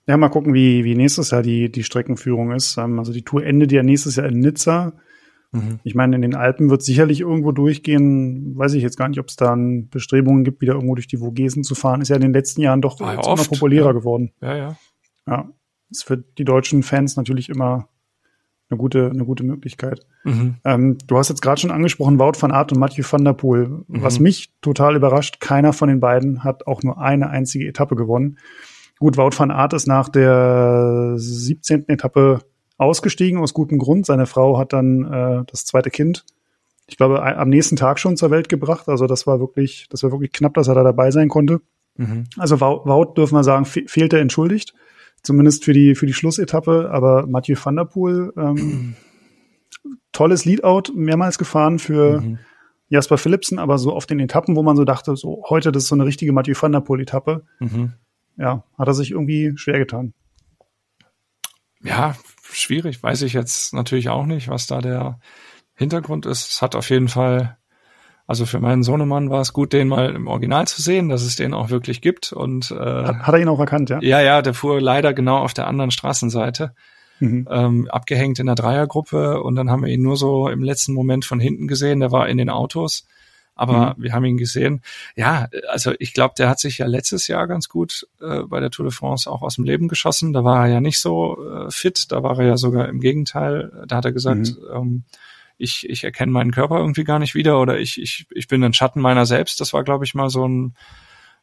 Ja, 0.08 0.16
mal 0.16 0.30
gucken, 0.30 0.54
wie, 0.54 0.86
wie 0.86 0.96
nächstes 0.96 1.32
Jahr 1.32 1.42
die, 1.42 1.70
die 1.70 1.84
Streckenführung 1.84 2.52
ist. 2.52 2.78
Ähm, 2.78 2.98
also 3.00 3.12
die 3.12 3.24
Tour 3.24 3.44
endet 3.44 3.72
ja 3.72 3.84
nächstes 3.84 4.16
Jahr 4.16 4.28
in 4.28 4.40
Nizza. 4.40 4.94
Mhm. 5.58 5.80
Ich 5.84 5.96
meine, 5.96 6.16
in 6.16 6.22
den 6.22 6.36
Alpen 6.36 6.70
wird 6.70 6.84
sicherlich 6.84 7.22
irgendwo 7.22 7.52
durchgehen. 7.52 8.58
Weiß 8.58 8.74
ich 8.74 8.84
jetzt 8.84 8.98
gar 8.98 9.08
nicht, 9.10 9.20
ob 9.20 9.28
es 9.28 9.36
da 9.36 9.56
Bestrebungen 9.58 10.44
gibt, 10.44 10.62
wieder 10.62 10.74
irgendwo 10.74 10.96
durch 10.96 11.08
die 11.08 11.18
Vogesen 11.18 11.64
zu 11.64 11.76
fahren. 11.76 12.02
Ist 12.02 12.10
ja 12.10 12.16
in 12.16 12.22
den 12.22 12.34
letzten 12.34 12.62
Jahren 12.62 12.82
doch 12.82 13.00
ah, 13.02 13.14
immer 13.14 13.44
populärer 13.44 13.88
ja. 13.88 13.92
geworden. 13.92 14.32
Ja, 14.42 14.56
ja. 14.56 14.78
Ja, 15.28 15.50
ist 15.90 16.04
für 16.04 16.18
die 16.18 16.46
deutschen 16.46 16.84
Fans 16.84 17.18
natürlich 17.18 17.50
immer 17.50 17.90
eine 18.70 18.78
gute, 18.78 19.10
eine 19.10 19.26
gute 19.26 19.44
Möglichkeit. 19.44 20.06
Mhm. 20.24 20.56
Ähm, 20.66 20.98
du 21.08 21.18
hast 21.18 21.30
jetzt 21.30 21.42
gerade 21.42 21.60
schon 21.60 21.72
angesprochen, 21.72 22.20
Wout 22.20 22.34
van 22.40 22.52
Aert 22.52 22.74
und 22.74 22.80
Mathieu 22.80 23.04
van 23.10 23.24
der 23.24 23.34
Poel. 23.34 23.68
Mhm. 23.68 24.02
Was 24.02 24.20
mich 24.20 24.52
total 24.62 24.96
überrascht, 24.96 25.40
keiner 25.40 25.74
von 25.74 25.88
den 25.88 26.00
beiden 26.00 26.44
hat 26.44 26.68
auch 26.68 26.84
nur 26.84 27.00
eine 27.00 27.30
einzige 27.30 27.68
Etappe 27.68 27.96
gewonnen. 27.96 28.38
Gut, 29.00 29.18
Wout 29.18 29.38
van 29.38 29.52
Aert 29.52 29.74
ist 29.74 29.88
nach 29.88 30.10
der 30.10 31.14
17. 31.16 31.88
Etappe 31.88 32.40
ausgestiegen 32.78 33.40
aus 33.40 33.54
gutem 33.54 33.80
Grund. 33.80 34.06
Seine 34.06 34.26
Frau 34.26 34.58
hat 34.58 34.74
dann 34.74 35.04
äh, 35.12 35.44
das 35.50 35.66
zweite 35.66 35.90
Kind, 35.90 36.26
ich 36.88 36.96
glaube, 36.96 37.22
am 37.22 37.50
nächsten 37.50 37.76
Tag 37.76 38.00
schon 38.00 38.16
zur 38.16 38.32
Welt 38.32 38.48
gebracht. 38.48 38.88
Also 38.88 39.08
das 39.08 39.28
war 39.28 39.40
wirklich, 39.40 39.88
das 39.90 40.04
war 40.04 40.12
wirklich 40.12 40.32
knapp, 40.32 40.54
dass 40.54 40.70
er 40.70 40.76
da 40.76 40.84
dabei 40.84 41.12
sein 41.12 41.28
konnte. 41.28 41.60
Mhm. 41.98 42.26
Also 42.38 42.62
Wout, 42.62 43.14
dürfen 43.16 43.36
wir 43.36 43.44
sagen, 43.44 43.66
fe 43.66 43.84
fehlte 43.88 44.20
entschuldigt, 44.20 44.74
zumindest 45.22 45.66
für 45.66 45.74
die 45.74 45.96
für 45.96 46.06
die 46.06 46.14
Schlussetappe. 46.14 46.90
Aber 46.92 47.28
Mathieu 47.28 47.58
van 47.62 47.76
der 47.76 47.86
Poel, 47.86 48.32
ähm, 48.38 48.96
tolles 50.14 50.46
Leadout, 50.46 50.94
mehrmals 50.96 51.38
gefahren 51.38 51.78
für 51.78 52.22
mhm. 52.22 52.40
Jasper 52.90 53.18
Philipsen, 53.18 53.60
aber 53.60 53.78
so 53.80 53.94
auf 53.94 54.06
den 54.06 54.20
Etappen, 54.22 54.56
wo 54.56 54.64
man 54.64 54.78
so 54.78 54.86
dachte, 54.86 55.18
so 55.18 55.44
heute 55.50 55.74
das 55.74 55.84
ist 55.84 55.90
so 55.90 55.96
eine 55.96 56.06
richtige 56.06 56.32
Mathieu 56.32 56.56
van 56.58 56.72
der 56.72 56.80
Poel 56.80 57.02
Etappe. 57.02 57.44
Mhm. 57.60 57.94
Ja, 58.38 58.64
hat 58.78 58.88
er 58.88 58.94
sich 58.94 59.12
irgendwie 59.12 59.54
schwer 59.58 59.80
getan. 59.80 60.14
Ja, 61.84 62.16
schwierig, 62.52 63.02
weiß 63.02 63.22
ich 63.24 63.34
jetzt 63.34 63.74
natürlich 63.74 64.10
auch 64.10 64.26
nicht, 64.26 64.48
was 64.48 64.68
da 64.68 64.80
der 64.80 65.20
Hintergrund 65.76 66.26
ist. 66.26 66.52
Es 66.52 66.62
hat 66.62 66.76
auf 66.76 66.90
jeden 66.90 67.08
Fall, 67.08 67.58
also 68.26 68.46
für 68.46 68.60
meinen 68.60 68.84
Sohnemann 68.84 69.30
war 69.30 69.42
es 69.42 69.54
gut, 69.54 69.74
den 69.74 69.88
mal 69.88 70.16
im 70.16 70.28
Original 70.28 70.68
zu 70.68 70.82
sehen, 70.82 71.10
dass 71.10 71.22
es 71.22 71.36
den 71.36 71.54
auch 71.54 71.70
wirklich 71.70 72.02
gibt. 72.02 72.34
Und 72.34 72.72
äh, 72.72 72.76
hat, 72.76 73.20
hat 73.20 73.34
er 73.34 73.40
ihn 73.40 73.48
auch 73.48 73.60
erkannt, 73.60 73.90
ja? 73.90 74.00
Ja, 74.02 74.22
ja, 74.22 74.42
der 74.42 74.54
fuhr 74.54 74.82
leider 74.82 75.14
genau 75.14 75.38
auf 75.38 75.54
der 75.54 75.68
anderen 75.68 75.92
Straßenseite. 75.92 76.74
Mhm. 77.20 77.48
Ähm, 77.50 77.88
abgehängt 77.90 78.40
in 78.40 78.46
der 78.46 78.56
Dreiergruppe 78.56 79.42
und 79.42 79.56
dann 79.56 79.72
haben 79.72 79.84
wir 79.84 79.92
ihn 79.92 80.04
nur 80.04 80.18
so 80.18 80.50
im 80.50 80.64
letzten 80.64 80.94
Moment 80.94 81.26
von 81.26 81.40
hinten 81.40 81.68
gesehen, 81.68 82.00
der 82.00 82.12
war 82.12 82.30
in 82.30 82.38
den 82.38 82.52
Autos 82.52 83.08
aber 83.58 83.96
mhm. 83.98 84.04
wir 84.04 84.14
haben 84.14 84.26
ihn 84.26 84.38
gesehen. 84.38 84.82
Ja, 85.16 85.50
also 85.70 85.94
ich 86.00 86.14
glaube, 86.14 86.36
der 86.38 86.50
hat 86.50 86.60
sich 86.60 86.78
ja 86.78 86.86
letztes 86.86 87.28
Jahr 87.28 87.48
ganz 87.48 87.70
gut 87.70 88.08
äh, 88.22 88.44
bei 88.44 88.60
der 88.60 88.72
Tour 88.72 88.86
de 88.86 88.94
France 88.94 89.30
auch 89.30 89.42
aus 89.42 89.56
dem 89.56 89.66
Leben 89.66 89.88
geschossen. 89.88 90.34
Da 90.34 90.44
war 90.44 90.66
er 90.66 90.74
ja 90.74 90.82
nicht 90.82 91.00
so 91.00 91.38
äh, 91.46 91.72
fit, 91.72 92.12
da 92.12 92.24
war 92.24 92.40
er 92.40 92.46
ja 92.46 92.58
sogar 92.58 92.88
im 92.88 93.00
Gegenteil. 93.00 93.86
Da 93.88 93.98
hat 93.98 94.06
er 94.06 94.12
gesagt, 94.12 94.56
mhm. 94.60 94.68
ähm, 94.74 95.04
ich, 95.58 95.90
ich 95.90 96.04
erkenne 96.04 96.32
meinen 96.32 96.52
Körper 96.52 96.78
irgendwie 96.78 97.04
gar 97.04 97.20
nicht 97.20 97.36
wieder 97.36 97.60
oder 97.60 97.80
ich, 97.80 98.02
ich, 98.02 98.28
ich 98.32 98.48
bin 98.48 98.64
ein 98.64 98.74
Schatten 98.74 99.02
meiner 99.02 99.26
selbst. 99.26 99.60
Das 99.60 99.74
war, 99.74 99.84
glaube 99.84 100.06
ich, 100.06 100.14
mal 100.14 100.30
so 100.30 100.48
ein 100.48 100.76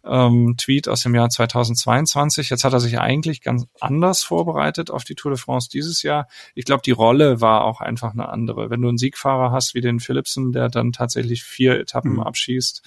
ähm, 0.06 0.56
Tweet 0.56 0.88
aus 0.88 1.02
dem 1.02 1.14
Jahr 1.14 1.30
2022. 1.30 2.50
Jetzt 2.50 2.64
hat 2.64 2.72
er 2.72 2.80
sich 2.80 2.98
eigentlich 2.98 3.40
ganz 3.40 3.66
anders 3.80 4.22
vorbereitet 4.22 4.90
auf 4.90 5.04
die 5.04 5.14
Tour 5.14 5.32
de 5.32 5.38
France 5.38 5.68
dieses 5.70 6.02
Jahr. 6.02 6.28
Ich 6.54 6.64
glaube, 6.64 6.82
die 6.84 6.90
Rolle 6.90 7.40
war 7.40 7.64
auch 7.64 7.80
einfach 7.80 8.12
eine 8.12 8.28
andere. 8.28 8.70
Wenn 8.70 8.82
du 8.82 8.88
einen 8.88 8.98
Siegfahrer 8.98 9.50
hast 9.50 9.74
wie 9.74 9.80
den 9.80 10.00
Philipsen, 10.00 10.52
der 10.52 10.68
dann 10.68 10.92
tatsächlich 10.92 11.42
vier 11.42 11.78
Etappen 11.78 12.14
mhm. 12.14 12.22
abschießt, 12.22 12.82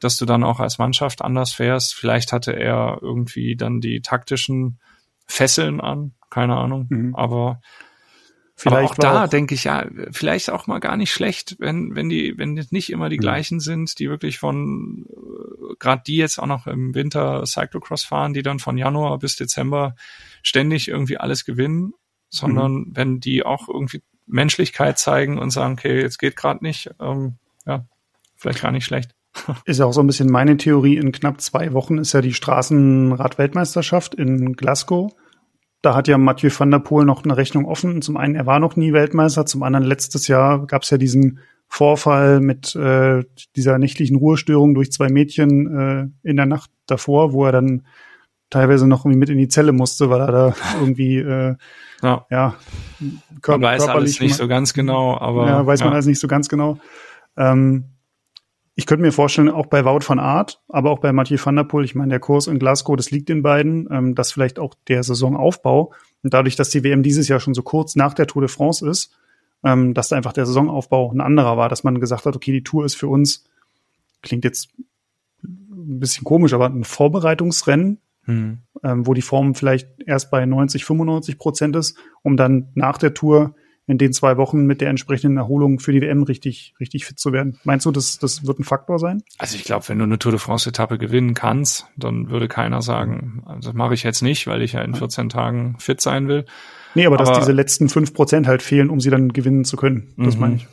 dass 0.00 0.16
du 0.16 0.24
dann 0.24 0.44
auch 0.44 0.60
als 0.60 0.78
Mannschaft 0.78 1.22
anders 1.22 1.52
fährst. 1.52 1.94
Vielleicht 1.94 2.32
hatte 2.32 2.52
er 2.52 2.98
irgendwie 3.00 3.56
dann 3.56 3.80
die 3.80 4.00
taktischen 4.00 4.78
Fesseln 5.26 5.80
an, 5.80 6.12
keine 6.30 6.56
Ahnung. 6.56 6.86
Mhm. 6.88 7.14
Aber 7.14 7.60
Vielleicht 8.60 8.90
auch 8.90 8.94
da 8.96 9.26
denke 9.26 9.54
ich 9.54 9.64
ja, 9.64 9.86
vielleicht 10.10 10.50
auch 10.50 10.66
mal 10.66 10.80
gar 10.80 10.98
nicht 10.98 11.12
schlecht, 11.12 11.56
wenn 11.60 11.94
wenn 11.94 12.10
die 12.10 12.34
wenn 12.36 12.58
es 12.58 12.72
nicht 12.72 12.90
immer 12.90 13.08
die 13.08 13.16
ja. 13.16 13.20
gleichen 13.20 13.58
sind, 13.58 13.98
die 13.98 14.10
wirklich 14.10 14.38
von 14.38 15.06
äh, 15.08 15.74
gerade 15.78 16.02
die 16.06 16.16
jetzt 16.16 16.38
auch 16.38 16.46
noch 16.46 16.66
im 16.66 16.94
Winter 16.94 17.46
Cyclocross 17.46 18.04
fahren, 18.04 18.34
die 18.34 18.42
dann 18.42 18.58
von 18.58 18.76
Januar 18.76 19.18
bis 19.18 19.36
Dezember 19.36 19.94
ständig 20.42 20.88
irgendwie 20.88 21.16
alles 21.16 21.46
gewinnen, 21.46 21.94
sondern 22.28 22.72
mhm. 22.72 22.90
wenn 22.92 23.20
die 23.20 23.46
auch 23.46 23.66
irgendwie 23.66 24.02
Menschlichkeit 24.26 24.98
zeigen 24.98 25.38
und 25.38 25.50
sagen, 25.52 25.72
okay, 25.78 25.98
jetzt 25.98 26.18
geht 26.18 26.36
gerade 26.36 26.62
nicht, 26.62 26.90
ähm, 27.00 27.36
ja, 27.66 27.86
vielleicht 28.36 28.60
gar 28.60 28.72
nicht 28.72 28.84
schlecht. 28.84 29.14
Ist 29.64 29.78
ja 29.78 29.86
auch 29.86 29.92
so 29.92 30.02
ein 30.02 30.06
bisschen 30.06 30.30
meine 30.30 30.58
Theorie. 30.58 30.98
In 30.98 31.12
knapp 31.12 31.40
zwei 31.40 31.72
Wochen 31.72 31.96
ist 31.96 32.12
ja 32.12 32.20
die 32.20 32.34
Straßenrad-Weltmeisterschaft 32.34 34.14
in 34.16 34.52
Glasgow 34.54 35.14
da 35.82 35.94
hat 35.94 36.08
ja 36.08 36.18
Mathieu 36.18 36.50
van 36.56 36.70
der 36.70 36.78
Poel 36.78 37.04
noch 37.04 37.24
eine 37.24 37.36
Rechnung 37.36 37.64
offen. 37.64 38.02
Zum 38.02 38.16
einen, 38.16 38.34
er 38.34 38.46
war 38.46 38.60
noch 38.60 38.76
nie 38.76 38.92
Weltmeister, 38.92 39.46
zum 39.46 39.62
anderen 39.62 39.86
letztes 39.86 40.28
Jahr 40.28 40.66
gab 40.66 40.82
es 40.82 40.90
ja 40.90 40.98
diesen 40.98 41.40
Vorfall 41.68 42.40
mit 42.40 42.74
äh, 42.74 43.22
dieser 43.56 43.78
nächtlichen 43.78 44.16
Ruhestörung 44.16 44.74
durch 44.74 44.92
zwei 44.92 45.08
Mädchen 45.08 46.12
äh, 46.24 46.28
in 46.28 46.36
der 46.36 46.46
Nacht 46.46 46.70
davor, 46.86 47.32
wo 47.32 47.46
er 47.46 47.52
dann 47.52 47.86
teilweise 48.50 48.88
noch 48.88 49.04
irgendwie 49.04 49.20
mit 49.20 49.30
in 49.30 49.38
die 49.38 49.48
Zelle 49.48 49.72
musste, 49.72 50.10
weil 50.10 50.20
er 50.20 50.32
da 50.32 50.54
irgendwie 50.80 51.18
äh, 51.18 51.54
ja, 52.02 52.26
ja 52.28 52.54
kör 53.40 53.58
man 53.58 53.70
weiß 53.70 53.88
alles 53.88 54.20
nicht 54.20 54.34
so 54.34 54.48
ganz 54.48 54.74
genau, 54.74 55.16
aber 55.16 55.46
ja, 55.46 55.66
weiß 55.66 55.80
ja. 55.80 55.86
man 55.86 55.94
alles 55.94 56.06
nicht 56.06 56.18
so 56.18 56.26
ganz 56.26 56.48
genau. 56.48 56.78
Ähm, 57.36 57.84
ich 58.74 58.86
könnte 58.86 59.02
mir 59.02 59.12
vorstellen, 59.12 59.48
auch 59.48 59.66
bei 59.66 59.84
Wout 59.84 60.06
van 60.06 60.18
Art, 60.18 60.62
aber 60.68 60.90
auch 60.90 61.00
bei 61.00 61.12
Mathieu 61.12 61.38
van 61.42 61.56
der 61.56 61.64
Poel, 61.64 61.84
ich 61.84 61.94
meine, 61.94 62.10
der 62.10 62.20
Kurs 62.20 62.46
in 62.46 62.58
Glasgow, 62.58 62.96
das 62.96 63.10
liegt 63.10 63.28
den 63.28 63.42
beiden, 63.42 63.88
ähm, 63.90 64.14
dass 64.14 64.32
vielleicht 64.32 64.58
auch 64.58 64.74
der 64.88 65.02
Saisonaufbau 65.02 65.92
und 66.22 66.34
dadurch, 66.34 66.56
dass 66.56 66.70
die 66.70 66.84
WM 66.84 67.02
dieses 67.02 67.28
Jahr 67.28 67.40
schon 67.40 67.54
so 67.54 67.62
kurz 67.62 67.96
nach 67.96 68.14
der 68.14 68.26
Tour 68.26 68.42
de 68.42 68.48
France 68.48 68.88
ist, 68.88 69.12
ähm, 69.64 69.94
dass 69.94 70.08
da 70.08 70.16
einfach 70.16 70.32
der 70.32 70.46
Saisonaufbau 70.46 71.12
ein 71.12 71.20
anderer 71.20 71.56
war, 71.56 71.68
dass 71.68 71.84
man 71.84 72.00
gesagt 72.00 72.26
hat, 72.26 72.36
okay, 72.36 72.52
die 72.52 72.62
Tour 72.62 72.84
ist 72.84 72.94
für 72.94 73.08
uns, 73.08 73.44
klingt 74.22 74.44
jetzt 74.44 74.70
ein 75.42 76.00
bisschen 76.00 76.24
komisch, 76.24 76.52
aber 76.52 76.66
ein 76.66 76.84
Vorbereitungsrennen, 76.84 77.98
hm. 78.24 78.58
ähm, 78.82 79.06
wo 79.06 79.14
die 79.14 79.22
Form 79.22 79.54
vielleicht 79.54 79.88
erst 80.06 80.30
bei 80.30 80.44
90, 80.46 80.84
95 80.84 81.38
Prozent 81.38 81.76
ist, 81.76 81.98
um 82.22 82.36
dann 82.36 82.68
nach 82.74 82.98
der 82.98 83.14
Tour 83.14 83.54
in 83.90 83.98
den 83.98 84.12
zwei 84.12 84.36
Wochen 84.36 84.66
mit 84.66 84.80
der 84.80 84.88
entsprechenden 84.88 85.36
Erholung 85.36 85.80
für 85.80 85.92
die 85.92 86.00
WM 86.00 86.22
richtig, 86.22 86.74
richtig 86.78 87.04
fit 87.04 87.18
zu 87.18 87.32
werden. 87.32 87.58
Meinst 87.64 87.86
du, 87.86 87.90
das, 87.90 88.18
das 88.18 88.46
wird 88.46 88.60
ein 88.60 88.64
Faktor 88.64 88.98
sein? 88.98 89.22
Also 89.38 89.56
ich 89.56 89.64
glaube, 89.64 89.88
wenn 89.88 89.98
du 89.98 90.04
eine 90.04 90.18
Tour 90.18 90.32
de 90.32 90.38
France-Etappe 90.38 90.96
gewinnen 90.96 91.34
kannst, 91.34 91.86
dann 91.96 92.30
würde 92.30 92.46
keiner 92.46 92.82
sagen, 92.82 93.42
also 93.46 93.70
das 93.70 93.74
mache 93.74 93.94
ich 93.94 94.04
jetzt 94.04 94.22
nicht, 94.22 94.46
weil 94.46 94.62
ich 94.62 94.74
ja 94.74 94.82
in 94.82 94.94
14 94.94 95.28
Tagen 95.28 95.76
fit 95.78 96.00
sein 96.00 96.28
will. 96.28 96.44
Nee, 96.94 97.06
aber, 97.06 97.18
aber 97.18 97.24
dass 97.24 97.38
diese 97.40 97.52
letzten 97.52 97.88
fünf 97.88 98.14
Prozent 98.14 98.46
halt 98.46 98.62
fehlen, 98.62 98.90
um 98.90 99.00
sie 99.00 99.10
dann 99.10 99.32
gewinnen 99.32 99.64
zu 99.64 99.76
können. 99.76 100.14
Das 100.16 100.34
mhm. 100.34 100.40
meine 100.40 100.54
ich. 100.56 100.68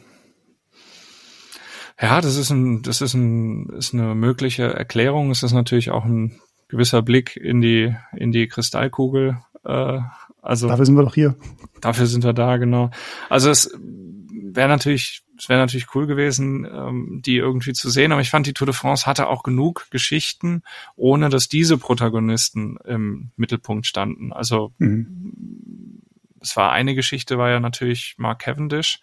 Ja, 1.99 2.22
das 2.22 2.36
ist 2.36 2.51
ein, 2.51 2.84
das 2.84 3.01
ist 3.01 3.15
ein, 3.15 3.70
ist 3.70 3.93
eine 3.93 4.13
mögliche 4.13 4.65
Erklärung. 4.65 5.32
Es 5.32 5.41
ist 5.41 5.53
natürlich 5.53 5.89
auch 5.89 6.05
ein 6.05 6.39
gewisser 6.68 7.01
Blick 7.01 7.36
in 7.36 7.61
die, 7.61 7.95
in 8.15 8.32
die 8.32 8.47
Kristallkugel. 8.47 9.39
Äh, 9.65 9.99
also 10.48 10.68
dafür 10.70 10.86
sind 10.86 10.95
wir 10.95 11.04
doch 11.04 11.16
hier. 11.16 11.36
Dafür 11.82 12.08
sind 12.08 12.24
wir 12.24 12.34
da, 12.34 12.56
genau. 12.56 12.89
Also 13.30 13.50
es 13.50 13.70
wäre 13.78 14.70
natürlich, 14.70 15.22
es 15.38 15.50
wäre 15.50 15.60
natürlich 15.60 15.93
cool 15.93 16.08
gewesen, 16.08 16.66
ähm, 16.72 17.22
die 17.26 17.36
irgendwie 17.36 17.74
zu 17.74 17.89
sehen. 17.89 18.14
Aber 18.14 18.22
ich 18.22 18.30
fand, 18.30 18.48
die 18.48 18.54
Tour 18.54 18.68
de 18.68 18.74
France 18.74 19.06
hatte 19.06 19.28
auch 19.28 19.43
genug 19.43 19.88
Geschichten, 19.91 20.64
ohne 20.95 21.28
dass 21.30 21.50
diese 21.50 21.78
Protagonisten 21.78 22.78
im 22.86 23.32
Mittelpunkt 23.36 23.86
standen. 23.86 24.32
Also 24.32 24.74
mhm. 24.78 26.02
es 26.39 26.56
war 26.56 26.72
eine 26.72 26.95
Geschichte, 26.95 27.38
war 27.38 27.50
ja 27.50 27.60
natürlich 27.60 28.16
Mark 28.18 28.39
Cavendish, 28.39 29.02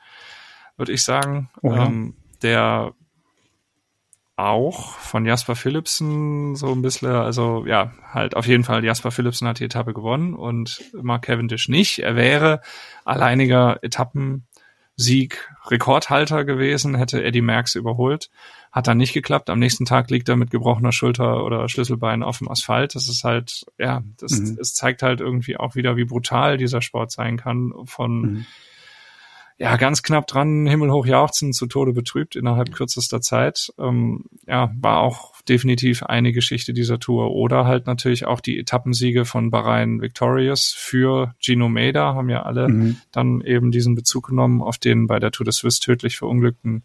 würde 0.79 0.93
ich 0.93 1.03
sagen, 1.03 1.51
oh 1.61 1.73
ja. 1.73 1.87
ähm, 1.87 2.15
der 2.43 2.95
auch 4.37 4.99
von 4.99 5.27
Jasper 5.27 5.55
Philipsen 5.55 6.57
so 6.57 6.73
ein 6.73 6.83
bisschen, 6.83 7.11
also 7.11 7.65
ja, 7.67 7.93
halt 8.13 8.37
auf 8.37 8.47
jeden 8.47 8.65
Fall 8.65 8.85
Jasper 8.85 9.11
Philipsen 9.11 9.47
hat 9.47 9.61
die 9.61 9.65
Etappe 9.65 9.95
gewonnen 9.95 10.35
und 10.35 10.83
Mark 11.01 11.23
Cavendish 11.23 11.69
nicht. 11.69 12.01
Er 12.01 12.17
wäre 12.17 12.61
alleiniger 13.05 13.79
Etappensieg 13.83 15.49
Rekordhalter 15.67 16.45
gewesen, 16.45 16.97
hätte 16.97 17.23
Eddie 17.23 17.43
Merckx 17.43 17.77
überholt. 17.77 18.31
Hat 18.73 18.89
dann 18.89 18.99
nicht 18.99 19.13
geklappt. 19.13 19.51
Am 19.51 19.61
nächsten 19.61 19.85
Tag 19.85 20.11
liegt 20.11 20.29
er 20.29 20.35
mit 20.35 20.51
gebrochener 20.51 20.91
Schulter 20.91 21.45
oder 21.45 21.69
Schlüsselbein 21.69 22.25
auf 22.25 22.39
dem 22.39 22.51
Asphalt. 22.51 22.97
Das 22.97 23.09
ist 23.09 23.23
halt, 23.23 23.65
ja, 23.79 24.03
das, 24.19 24.33
mhm. 24.33 24.59
es 24.61 24.75
zeigt 24.75 25.05
halt 25.05 25.21
irgendwie 25.21 25.57
auch 25.57 25.77
wieder, 25.77 25.97
wie 25.97 26.05
brutal 26.05 26.59
dieser 26.59 26.83
Sport 26.83 27.13
sein 27.13 27.37
kann 27.37 27.73
von 27.85 28.21
mhm 28.21 28.47
ja, 29.57 29.77
ganz 29.77 30.03
knapp 30.03 30.27
dran, 30.27 30.67
himmelhoch 30.67 31.07
jauchzen, 31.07 31.53
zu 31.53 31.67
Tode 31.67 31.93
betrübt 31.93 32.35
innerhalb 32.35 32.73
kürzester 32.73 33.21
Zeit. 33.21 33.73
Ähm, 33.79 34.25
ja, 34.47 34.73
war 34.81 34.99
auch 34.99 35.41
definitiv 35.49 36.03
eine 36.03 36.33
Geschichte 36.33 36.73
dieser 36.73 36.99
Tour. 36.99 37.31
Oder 37.31 37.65
halt 37.65 37.87
natürlich 37.87 38.27
auch 38.27 38.41
die 38.41 38.59
Etappensiege 38.59 39.25
von 39.25 39.51
Bahrain 39.51 40.01
Victorious 40.01 40.75
für 40.77 41.35
Gino 41.39 41.69
Meda 41.69 42.15
haben 42.15 42.31
ja 42.31 42.43
alle 42.43 42.69
mhm. 42.69 42.97
dann 43.13 43.43
eben 43.43 43.71
diesen 43.71 43.95
Bezug 43.95 44.29
genommen 44.29 44.61
auf 44.61 44.79
den 44.79 45.07
bei 45.07 45.21
der 45.21 45.31
Tour 45.31 45.45
de 45.45 45.53
Suisse 45.53 45.79
tödlich 45.79 46.17
verunglückten 46.17 46.83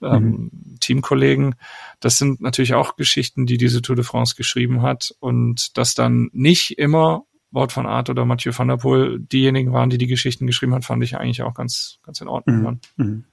ähm, 0.00 0.50
mhm. 0.52 0.76
Teamkollegen. 0.78 1.56
Das 1.98 2.18
sind 2.18 2.40
natürlich 2.40 2.74
auch 2.74 2.94
Geschichten, 2.94 3.44
die 3.44 3.58
diese 3.58 3.82
Tour 3.82 3.96
de 3.96 4.04
France 4.04 4.36
geschrieben 4.36 4.82
hat 4.82 5.12
und 5.18 5.76
das 5.76 5.94
dann 5.94 6.30
nicht 6.32 6.78
immer 6.78 7.24
Wort 7.54 7.72
von 7.72 7.86
Art 7.86 8.10
oder 8.10 8.24
Mathieu 8.24 8.52
van 8.54 8.68
der 8.68 8.76
Poel 8.76 9.20
diejenigen 9.20 9.72
waren, 9.72 9.88
die 9.88 9.98
die 9.98 10.08
Geschichten 10.08 10.46
geschrieben 10.46 10.74
hat, 10.74 10.84
fand 10.84 11.02
ich 11.04 11.16
eigentlich 11.16 11.42
auch 11.42 11.54
ganz, 11.54 11.98
ganz 12.02 12.20
in 12.20 12.28
Ordnung. 12.28 12.80
Mhm. 12.96 13.04
Mhm. 13.04 13.24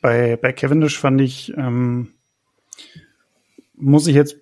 Bei, 0.00 0.36
bei 0.36 0.52
Cavendish 0.52 0.98
fand 0.98 1.20
ich, 1.20 1.52
ähm, 1.56 2.08
muss 3.74 4.06
ich 4.06 4.14
jetzt 4.14 4.36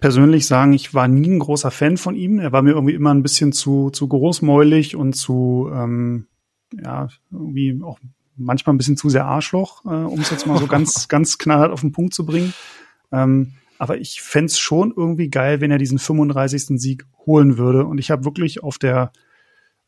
persönlich 0.00 0.46
sagen, 0.46 0.72
ich 0.72 0.94
war 0.94 1.08
nie 1.08 1.28
ein 1.28 1.38
großer 1.38 1.70
Fan 1.70 1.96
von 1.96 2.16
ihm. 2.16 2.38
Er 2.38 2.52
war 2.52 2.62
mir 2.62 2.72
irgendwie 2.72 2.94
immer 2.94 3.14
ein 3.14 3.22
bisschen 3.22 3.52
zu, 3.52 3.90
zu 3.90 4.08
großmäulig 4.08 4.96
und 4.96 5.12
zu, 5.12 5.70
ähm, 5.72 6.26
ja, 6.72 7.08
irgendwie 7.30 7.80
auch 7.82 7.98
manchmal 8.36 8.74
ein 8.74 8.78
bisschen 8.78 8.96
zu 8.96 9.10
sehr 9.10 9.26
Arschloch, 9.26 9.84
äh, 9.84 9.88
um 9.88 10.20
es 10.20 10.30
jetzt 10.30 10.46
mal 10.46 10.58
so 10.58 10.66
ganz, 10.68 11.08
ganz 11.08 11.38
knallhart 11.38 11.70
auf 11.70 11.82
den 11.82 11.92
Punkt 11.92 12.14
zu 12.14 12.26
bringen. 12.26 12.52
Ähm, 13.12 13.52
aber 13.80 13.96
ich 13.96 14.20
fände 14.20 14.52
schon 14.52 14.92
irgendwie 14.94 15.30
geil, 15.30 15.62
wenn 15.62 15.70
er 15.70 15.78
diesen 15.78 15.98
35. 15.98 16.78
Sieg 16.78 17.06
holen 17.24 17.56
würde. 17.56 17.86
Und 17.86 17.96
ich 17.96 18.10
habe 18.10 18.26
wirklich 18.26 18.62
auf 18.62 18.76
der, 18.76 19.10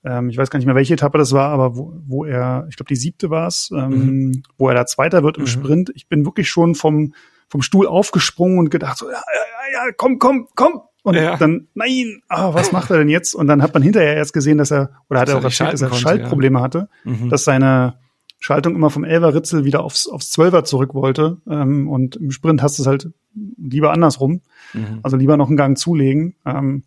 ähm, 0.03 0.30
ich 0.30 0.38
weiß 0.38 0.49
gar 0.49 0.59
nicht 0.59 0.64
mehr, 0.64 0.74
welche 0.74 0.95
Etappe 0.95 1.18
das 1.18 1.32
war, 1.32 1.51
aber 1.51 1.76
wo, 1.76 1.93
wo 2.07 2.24
er, 2.24 2.66
ich 2.70 2.76
glaube, 2.76 2.88
die 2.88 2.97
siebte 2.97 3.28
war 3.28 3.47
es, 3.47 3.70
ähm, 3.70 3.90
mhm. 3.90 4.43
wo 4.57 4.70
er 4.70 4.74
da 4.74 4.86
Zweiter 4.86 5.22
wird 5.22 5.36
im 5.36 5.43
mhm. 5.43 5.49
Sprint. 5.49 5.93
Ich 5.95 6.09
bin 6.09 6.24
wirklich 6.24 6.49
schon 6.49 6.74
vom, 6.74 7.12
vom 7.51 7.61
Stuhl 7.61 7.86
aufgesprungen 7.86 8.59
und 8.59 8.70
gedacht 8.70 8.97
so, 8.97 9.11
ja, 9.11 9.20
ja, 9.20 9.84
ja, 9.86 9.93
komm, 9.95 10.18
komm, 10.18 10.49
komm. 10.55 10.80
Und 11.03 11.16
ja. 11.16 11.36
dann, 11.36 11.68
nein, 11.74 12.22
ah, 12.28 12.55
was 12.55 12.72
macht 12.72 12.90
er 12.90 12.97
denn 12.97 13.11
jetzt? 13.11 13.34
Und 13.34 13.47
dann 13.47 13.61
hat 13.61 13.74
man 13.74 13.82
hinterher 13.82 14.16
erst 14.16 14.32
gesehen, 14.32 14.57
dass 14.57 14.70
er, 14.70 15.03
oder 15.11 15.20
hat 15.20 15.28
er 15.28 15.36
auch 15.36 15.45
erzählt, 15.45 15.74
dass 15.74 15.82
er 15.82 15.93
Schaltprobleme 15.93 16.61
ja. 16.61 16.64
hatte, 16.64 16.88
mhm. 17.05 17.28
dass 17.28 17.45
seine 17.45 17.99
Schaltung 18.40 18.74
immer 18.74 18.88
vom 18.88 19.05
Elfer 19.05 19.34
Ritzel 19.34 19.66
wieder 19.66 19.84
aufs, 19.84 20.09
aufs 20.09 20.30
Zwölfer 20.30 20.64
zurück 20.64 20.95
wollte. 20.95 21.43
Ähm, 21.47 21.90
und 21.90 22.16
im 22.16 22.30
Sprint 22.30 22.62
hast 22.62 22.78
du 22.78 22.84
es 22.84 22.86
halt 22.86 23.11
lieber 23.34 23.92
andersrum. 23.92 24.40
Mhm. 24.72 25.00
Also 25.02 25.16
lieber 25.16 25.36
noch 25.36 25.48
einen 25.48 25.56
Gang 25.56 25.78
zulegen. 25.78 26.34
Ähm, 26.44 26.84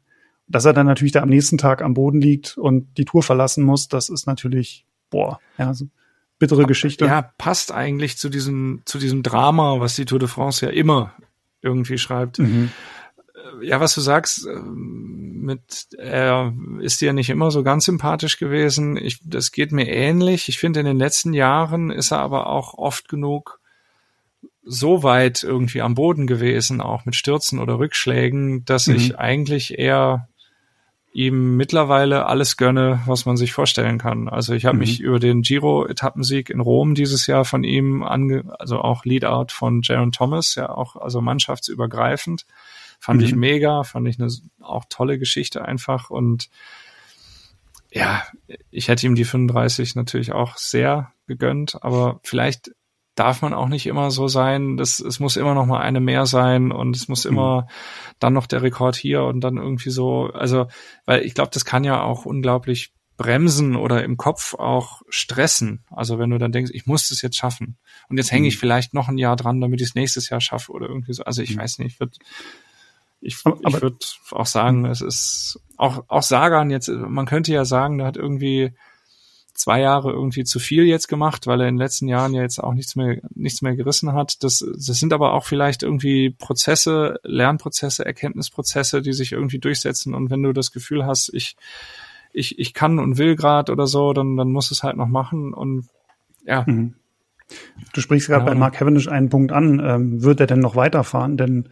dass 0.48 0.66
er 0.66 0.74
dann 0.74 0.86
natürlich 0.86 1.12
da 1.12 1.24
am 1.24 1.30
nächsten 1.30 1.58
Tag 1.58 1.82
am 1.82 1.96
Boden 1.96 2.22
liegt 2.22 2.56
und 2.56 3.00
die 3.00 3.06
Tour 3.06 3.24
verlassen 3.24 3.64
muss, 3.64 3.88
das 3.88 4.10
ist 4.10 4.28
natürlich, 4.28 4.86
boah, 5.10 5.40
ja, 5.58 5.74
so 5.74 5.88
bittere 6.38 6.66
Geschichte. 6.66 7.06
Ja, 7.06 7.32
passt 7.40 7.72
eigentlich 7.72 8.18
zu 8.18 8.30
diesem, 8.30 8.84
zu 8.86 9.00
diesem 9.00 9.24
Drama, 9.24 9.80
was 9.80 9.96
die 9.96 10.06
Tour 10.06 10.20
de 10.20 10.28
France 10.28 10.64
ja 10.64 10.72
immer 10.72 11.14
irgendwie 11.62 11.98
schreibt. 11.98 12.38
Mhm 12.38 12.70
ja, 13.62 13.80
was 13.80 13.96
du 13.96 14.02
sagst, 14.02 14.46
ähm, 14.48 15.42
mit 15.42 15.88
er 15.98 16.54
ist 16.80 17.02
dir 17.02 17.14
nicht 17.14 17.30
immer 17.30 17.52
so 17.52 17.64
ganz 17.64 17.86
sympathisch 17.86 18.38
gewesen. 18.38 18.98
Ich, 18.98 19.20
das 19.24 19.52
geht 19.52 19.72
mir 19.72 19.88
ähnlich. 19.88 20.50
Ich 20.50 20.58
finde, 20.58 20.80
in 20.80 20.86
den 20.86 20.98
letzten 20.98 21.34
Jahren 21.34 21.92
ist 21.92 22.12
er 22.12 22.20
aber 22.20 22.48
auch 22.48 22.74
oft 22.76 23.10
genug 23.10 23.60
so 24.66 25.04
weit 25.04 25.44
irgendwie 25.44 25.82
am 25.82 25.96
Boden 25.96 26.28
gewesen, 26.28 26.82
auch 26.82 27.06
mit 27.06 27.16
Stürzen 27.16 27.60
oder 27.60 27.80
Rückschlägen, 27.80 28.66
dass 28.66 28.88
mhm. 28.88 28.96
ich 28.96 29.20
eigentlich 29.20 29.78
eher 29.78 30.28
ihm 31.14 31.56
mittlerweile 31.56 32.26
alles 32.26 32.58
gönne, 32.58 33.02
was 33.06 33.26
man 33.26 33.38
sich 33.38 33.54
vorstellen 33.54 34.00
kann. 34.00 34.28
Also 34.28 34.54
ich 34.54 34.66
habe 34.66 34.76
mhm. 34.76 34.80
mich 34.82 35.00
über 35.00 35.20
den 35.20 35.44
Giro-Etappensieg 35.44 36.50
in 36.50 36.60
Rom 36.60 36.94
dieses 36.94 37.26
Jahr 37.28 37.46
von 37.46 37.64
ihm 37.64 38.04
ange, 38.04 38.44
also 38.60 38.80
auch 38.80 39.06
Leadout 39.06 39.48
von 39.52 39.82
Jaron 39.82 40.12
Thomas, 40.12 40.56
ja 40.56 40.70
auch 40.70 40.98
also 40.98 41.22
mannschaftsübergreifend, 41.22 42.46
Fand 43.00 43.22
mhm. 43.22 43.26
ich 43.28 43.36
mega, 43.36 43.84
fand 43.84 44.08
ich 44.08 44.20
eine 44.20 44.32
auch 44.62 44.86
tolle 44.90 45.20
Geschichte 45.20 45.64
einfach 45.64 46.10
und 46.10 46.50
ja, 47.92 48.24
ich 48.72 48.90
hätte 48.90 49.06
ihm 49.06 49.16
die 49.16 49.24
35 49.24 49.96
natürlich 49.96 50.34
auch 50.34 50.58
sehr 50.58 51.14
gegönnt, 51.28 51.78
aber 51.82 52.20
vielleicht 52.24 52.72
darf 53.16 53.42
man 53.42 53.54
auch 53.54 53.68
nicht 53.68 53.88
immer 53.88 54.12
so 54.12 54.28
sein. 54.28 54.78
Das, 54.78 55.00
es 55.00 55.20
muss 55.20 55.38
immer 55.38 55.54
noch 55.54 55.66
mal 55.66 55.82
eine 55.82 56.00
mehr 56.00 56.26
sein 56.26 56.72
und 56.72 56.96
es 56.96 57.08
muss 57.08 57.26
immer 57.26 57.62
mhm. 57.62 57.68
dann 58.20 58.34
noch 58.34 58.46
der 58.46 58.62
Rekord 58.62 58.96
hier 58.96 59.24
und 59.24 59.42
dann 59.42 59.58
irgendwie 59.58 59.90
so. 59.90 60.30
Also, 60.34 60.68
weil 61.06 61.24
ich 61.24 61.34
glaube, 61.34 61.52
das 61.54 61.66
kann 61.66 61.84
ja 61.84 62.02
auch 62.02 62.26
unglaublich 62.26 62.94
bremsen 63.18 63.78
oder 63.78 64.04
im 64.04 64.18
Kopf 64.18 64.54
auch 64.56 65.02
stressen. 65.08 65.86
Also 65.90 66.20
wenn 66.20 66.30
du 66.30 66.38
dann 66.38 66.52
denkst, 66.52 66.72
ich 66.74 66.86
muss 66.86 67.08
das 67.08 67.22
jetzt 67.22 67.38
schaffen 67.38 67.78
und 68.10 68.18
jetzt 68.18 68.32
hänge 68.32 68.48
ich 68.48 68.56
mhm. 68.56 68.60
vielleicht 68.60 68.94
noch 68.94 69.08
ein 69.08 69.18
Jahr 69.18 69.38
dran, 69.38 69.62
damit 69.62 69.80
ich 69.80 69.88
es 69.88 69.96
nächstes 69.96 70.30
Jahr 70.30 70.42
schaffe 70.42 70.74
oder 70.74 70.88
irgendwie 70.88 71.14
so. 71.14 71.24
Also 71.24 71.42
ich 71.42 71.56
mhm. 71.56 71.62
weiß 71.62 71.80
nicht, 71.80 72.00
wird 72.00 72.18
ich, 73.22 73.38
ich 73.38 73.82
würde 73.82 73.98
auch 74.32 74.46
sagen, 74.46 74.86
es 74.86 75.02
ist 75.02 75.60
auch, 75.78 76.04
auch 76.10 76.22
Sagan 76.22 76.70
jetzt, 76.70 76.90
man 76.90 77.26
könnte 77.26 77.54
ja 77.54 77.66
sagen, 77.66 77.98
der 77.98 78.08
hat 78.08 78.18
irgendwie 78.18 78.74
zwei 79.56 79.80
Jahre 79.80 80.12
irgendwie 80.12 80.44
zu 80.44 80.60
viel 80.60 80.84
jetzt 80.84 81.08
gemacht, 81.08 81.48
weil 81.48 81.62
er 81.62 81.68
in 81.68 81.76
den 81.76 81.82
letzten 81.82 82.08
Jahren 82.08 82.34
ja 82.34 82.42
jetzt 82.42 82.60
auch 82.60 82.74
nichts 82.74 82.96
mehr, 82.96 83.22
nichts 83.34 83.62
mehr 83.62 83.76
gerissen 83.76 84.14
hat. 84.14 84.44
Das, 84.44 84.60
das 84.60 85.00
sind 85.00 85.14
aber 85.14 85.34
auch 85.34 85.46
vielleicht 85.46 85.82
irgendwie 85.82 86.30
Prozesse, 86.30 87.20
Lernprozesse, 87.24 88.06
Erkenntnisprozesse, 88.06 89.02
die 89.02 89.14
sich 89.14 89.32
irgendwie 89.32 89.60
durchsetzen. 89.60 90.14
Und 90.14 90.30
wenn 90.30 90.44
du 90.44 90.54
das 90.54 90.72
Gefühl 90.72 91.06
hast, 91.06 91.34
ich, 91.34 91.56
ich, 92.34 92.60
ich 92.60 92.74
kann 92.74 93.00
und 93.00 93.18
will 93.18 93.36
gerade 93.36 93.72
oder 93.72 93.88
so, 93.88 94.14
dann, 94.14 94.36
dann 94.36 94.52
muss 94.52 94.72
es 94.72 94.84
halt 94.84 94.98
noch 94.98 95.08
machen. 95.08 95.54
Und 95.54 95.88
ja. 96.46 96.64
Mhm. 96.68 96.94
Du 97.94 98.02
sprichst 98.02 98.28
gerade 98.28 98.46
ja. 98.46 98.52
bei 98.52 98.56
Mark 98.56 98.76
Cavendish 98.76 99.08
einen 99.08 99.30
Punkt 99.30 99.52
an. 99.52 99.82
Ähm, 99.84 100.24
wird 100.24 100.40
er 100.42 100.48
denn 100.48 100.60
noch 100.60 100.76
weiterfahren? 100.76 101.38
Denn 101.38 101.70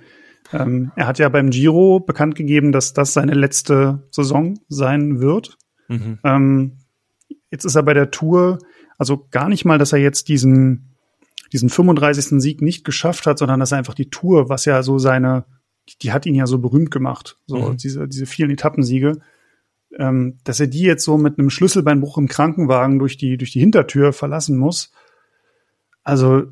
Ähm, 0.51 0.91
er 0.95 1.07
hat 1.07 1.19
ja 1.19 1.29
beim 1.29 1.49
Giro 1.49 1.99
bekannt 1.99 2.35
gegeben, 2.35 2.71
dass 2.71 2.93
das 2.93 3.13
seine 3.13 3.33
letzte 3.33 4.03
Saison 4.11 4.59
sein 4.67 5.19
wird. 5.19 5.57
Mhm. 5.87 6.19
Ähm, 6.23 6.77
jetzt 7.53 7.65
ist 7.65 7.75
er 7.75 7.83
bei 7.83 7.93
der 7.93 8.09
Tour, 8.09 8.57
also 8.97 9.27
gar 9.29 9.47
nicht 9.47 9.63
mal, 9.63 9.77
dass 9.77 9.93
er 9.93 9.99
jetzt 9.99 10.27
diesen, 10.27 10.95
diesen 11.51 11.69
35. 11.69 12.41
Sieg 12.41 12.63
nicht 12.63 12.83
geschafft 12.83 13.27
hat, 13.27 13.37
sondern 13.37 13.59
dass 13.59 13.71
er 13.71 13.77
einfach 13.77 13.93
die 13.93 14.09
Tour, 14.09 14.49
was 14.49 14.65
ja 14.65 14.81
so 14.81 14.97
seine, 14.97 15.45
die 16.01 16.11
hat 16.11 16.25
ihn 16.25 16.33
ja 16.33 16.47
so 16.47 16.57
berühmt 16.57 16.89
gemacht, 16.89 17.37
so 17.45 17.57
mhm. 17.57 17.77
diese, 17.77 18.07
diese 18.07 18.25
vielen 18.25 18.49
Etappensiege, 18.49 19.19
ähm, 19.99 20.39
dass 20.43 20.59
er 20.59 20.65
die 20.65 20.81
jetzt 20.81 21.03
so 21.03 21.19
mit 21.19 21.37
einem 21.37 21.51
Schlüsselbeinbruch 21.51 22.17
im 22.17 22.27
Krankenwagen 22.27 22.97
durch 22.97 23.17
die, 23.17 23.37
durch 23.37 23.51
die 23.51 23.59
Hintertür 23.59 24.13
verlassen 24.13 24.57
muss. 24.57 24.91
Also 26.03 26.45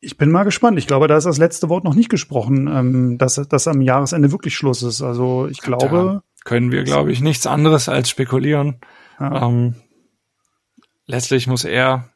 ich 0.00 0.18
bin 0.18 0.32
mal 0.32 0.42
gespannt. 0.42 0.80
Ich 0.80 0.88
glaube, 0.88 1.06
da 1.06 1.16
ist 1.16 1.26
das 1.26 1.38
letzte 1.38 1.68
Wort 1.68 1.84
noch 1.84 1.94
nicht 1.94 2.10
gesprochen, 2.10 2.66
ähm, 2.66 3.18
dass, 3.18 3.36
dass 3.36 3.68
am 3.68 3.80
Jahresende 3.80 4.32
wirklich 4.32 4.56
Schluss 4.56 4.82
ist. 4.82 5.00
Also 5.00 5.46
ich 5.46 5.60
glaube. 5.60 5.86
Da 5.86 6.22
können 6.44 6.72
wir, 6.72 6.82
glaube 6.82 7.12
ich, 7.12 7.20
nichts 7.20 7.46
anderes 7.46 7.88
als 7.88 8.10
spekulieren. 8.10 8.80
Ja. 9.20 9.46
Ähm, 9.46 9.76
letztlich 11.06 11.46
muss 11.46 11.64
er 11.64 12.08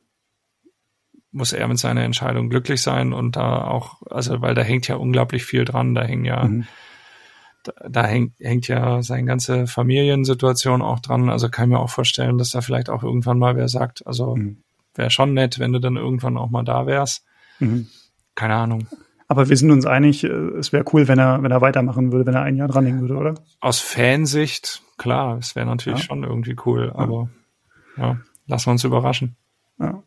muss 1.31 1.53
er 1.53 1.69
mit 1.69 1.79
seiner 1.79 2.05
Entscheidung 2.05 2.49
glücklich 2.49 2.83
sein 2.83 3.13
und 3.13 3.37
da 3.37 3.63
auch, 3.65 4.03
also 4.11 4.41
weil 4.41 4.55
da 4.55 4.63
hängt 4.63 4.89
ja 4.89 4.97
unglaublich 4.97 5.45
viel 5.45 5.65
dran, 5.65 5.95
da 5.95 6.03
hängen 6.03 6.25
ja, 6.25 6.45
mhm. 6.45 6.67
da, 7.65 7.73
da, 7.89 8.07
hängt, 8.07 8.33
hängt 8.41 8.67
ja 8.69 9.03
seine 9.03 9.25
ganze 9.25 9.67
Familiensituation 9.67 10.81
auch 10.83 11.01
dran. 11.01 11.29
Also 11.29 11.49
kann 11.51 11.69
ich 11.69 11.77
mir 11.77 11.81
auch 11.81 11.91
vorstellen, 11.91 12.39
dass 12.39 12.51
da 12.51 12.61
vielleicht 12.61 12.89
auch 12.89 13.03
irgendwann 13.03 13.39
mal 13.39 13.57
wer 13.57 13.69
sagt, 13.69 14.07
also 14.07 14.37
mhm. 14.37 14.63
wäre 14.95 15.11
schon 15.11 15.35
nett, 15.35 15.59
wenn 15.59 15.73
du 15.73 15.81
dann 15.81 15.97
irgendwann 15.97 16.39
auch 16.39 16.51
mal 16.51 16.65
da 16.65 16.87
wärst. 16.87 17.25
Mhm. 17.59 17.89
Keine 18.35 18.55
Ahnung. 18.55 18.87
Aber 19.31 19.51
wir 19.51 19.57
sind 19.59 19.71
uns 19.71 19.85
einig, 19.85 20.25
äh, 20.25 20.29
es 20.29 20.73
wäre 20.73 20.85
cool, 20.93 21.09
wenn 21.09 21.19
er, 21.19 21.43
wenn 21.43 21.51
er 21.51 21.61
weitermachen 21.61 22.11
würde, 22.11 22.25
wenn 22.25 22.35
er 22.35 22.43
ein 22.43 22.57
Jahr 22.57 22.69
dranhängen 22.69 23.03
würde, 23.03 23.17
oder? 23.17 23.35
Aus 23.61 23.81
Fansicht, 23.81 24.83
klar, 24.97 25.37
es 25.37 25.55
wäre 25.55 25.67
natürlich 25.67 26.01
ja. 26.01 26.05
schon 26.07 26.25
irgendwie 26.25 26.57
cool, 26.65 26.91
aber 26.95 27.29
ja. 27.99 28.19
Lassen 28.49 28.67
wir 28.67 28.73
uns 28.73 28.85
überraschen. 28.85 29.37
Ja. 29.79 30.03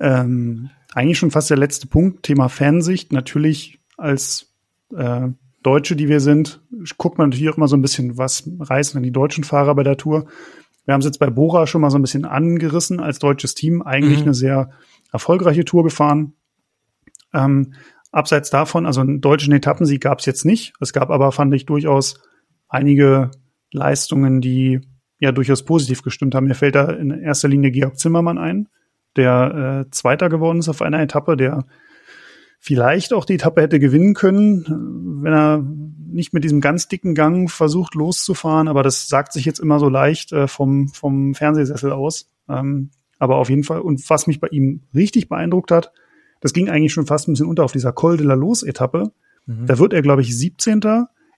Ähm, 0.00 0.70
eigentlich 0.92 1.18
schon 1.18 1.30
fast 1.30 1.50
der 1.50 1.56
letzte 1.56 1.86
Punkt, 1.86 2.24
Thema 2.24 2.48
Fansicht. 2.48 3.12
Natürlich 3.12 3.78
als 3.96 4.52
äh, 4.94 5.28
Deutsche, 5.62 5.96
die 5.96 6.08
wir 6.08 6.20
sind, 6.20 6.60
guckt 6.98 7.18
man 7.18 7.30
natürlich 7.30 7.48
auch 7.50 7.56
immer 7.56 7.68
so 7.68 7.76
ein 7.76 7.82
bisschen, 7.82 8.18
was 8.18 8.48
reißen 8.58 8.98
denn 8.98 9.04
die 9.04 9.12
deutschen 9.12 9.44
Fahrer 9.44 9.74
bei 9.74 9.82
der 9.82 9.96
Tour. 9.96 10.26
Wir 10.84 10.92
haben 10.92 11.00
es 11.00 11.06
jetzt 11.06 11.18
bei 11.18 11.30
Bora 11.30 11.66
schon 11.66 11.80
mal 11.80 11.90
so 11.90 11.98
ein 11.98 12.02
bisschen 12.02 12.24
angerissen 12.24 13.00
als 13.00 13.18
deutsches 13.18 13.54
Team. 13.54 13.82
Eigentlich 13.82 14.18
mhm. 14.18 14.24
eine 14.24 14.34
sehr 14.34 14.70
erfolgreiche 15.12 15.64
Tour 15.64 15.84
gefahren. 15.84 16.34
Ähm, 17.32 17.74
abseits 18.12 18.50
davon, 18.50 18.86
also 18.86 19.00
einen 19.00 19.20
deutschen 19.20 19.52
Etappensieg 19.52 20.02
gab 20.02 20.18
es 20.18 20.26
jetzt 20.26 20.44
nicht. 20.44 20.74
Es 20.80 20.92
gab 20.92 21.10
aber, 21.10 21.32
fand 21.32 21.54
ich, 21.54 21.66
durchaus 21.66 22.20
einige 22.68 23.30
Leistungen, 23.72 24.40
die 24.40 24.80
ja 25.24 25.32
durchaus 25.32 25.64
positiv 25.64 26.02
gestimmt 26.02 26.34
haben. 26.34 26.46
Mir 26.46 26.54
fällt 26.54 26.74
da 26.74 26.90
in 26.90 27.10
erster 27.10 27.48
Linie 27.48 27.70
Georg 27.70 27.98
Zimmermann 27.98 28.38
ein, 28.38 28.68
der 29.16 29.86
äh, 29.86 29.90
Zweiter 29.90 30.28
geworden 30.28 30.58
ist 30.58 30.68
auf 30.68 30.82
einer 30.82 31.00
Etappe, 31.00 31.36
der 31.36 31.64
vielleicht 32.60 33.12
auch 33.12 33.24
die 33.24 33.34
Etappe 33.34 33.62
hätte 33.62 33.78
gewinnen 33.78 34.14
können, 34.14 35.22
wenn 35.22 35.32
er 35.32 35.64
nicht 36.06 36.32
mit 36.32 36.44
diesem 36.44 36.60
ganz 36.60 36.88
dicken 36.88 37.14
Gang 37.14 37.50
versucht 37.50 37.94
loszufahren. 37.94 38.68
Aber 38.68 38.82
das 38.82 39.08
sagt 39.08 39.32
sich 39.32 39.44
jetzt 39.44 39.58
immer 39.58 39.78
so 39.78 39.88
leicht 39.88 40.32
äh, 40.32 40.46
vom, 40.46 40.88
vom 40.88 41.34
Fernsehsessel 41.34 41.92
aus. 41.92 42.30
Ähm, 42.48 42.90
aber 43.18 43.36
auf 43.36 43.50
jeden 43.50 43.64
Fall, 43.64 43.80
und 43.80 44.08
was 44.08 44.26
mich 44.26 44.40
bei 44.40 44.48
ihm 44.48 44.82
richtig 44.94 45.28
beeindruckt 45.28 45.70
hat, 45.70 45.92
das 46.40 46.52
ging 46.52 46.68
eigentlich 46.68 46.92
schon 46.92 47.06
fast 47.06 47.28
ein 47.28 47.32
bisschen 47.32 47.48
unter 47.48 47.64
auf 47.64 47.72
dieser 47.72 47.92
Col 47.92 48.16
de 48.16 48.26
la 48.26 48.34
Los-Etappe. 48.34 49.12
Mhm. 49.46 49.66
Da 49.66 49.78
wird 49.78 49.92
er, 49.92 50.02
glaube 50.02 50.22
ich, 50.22 50.36
17. 50.36 50.80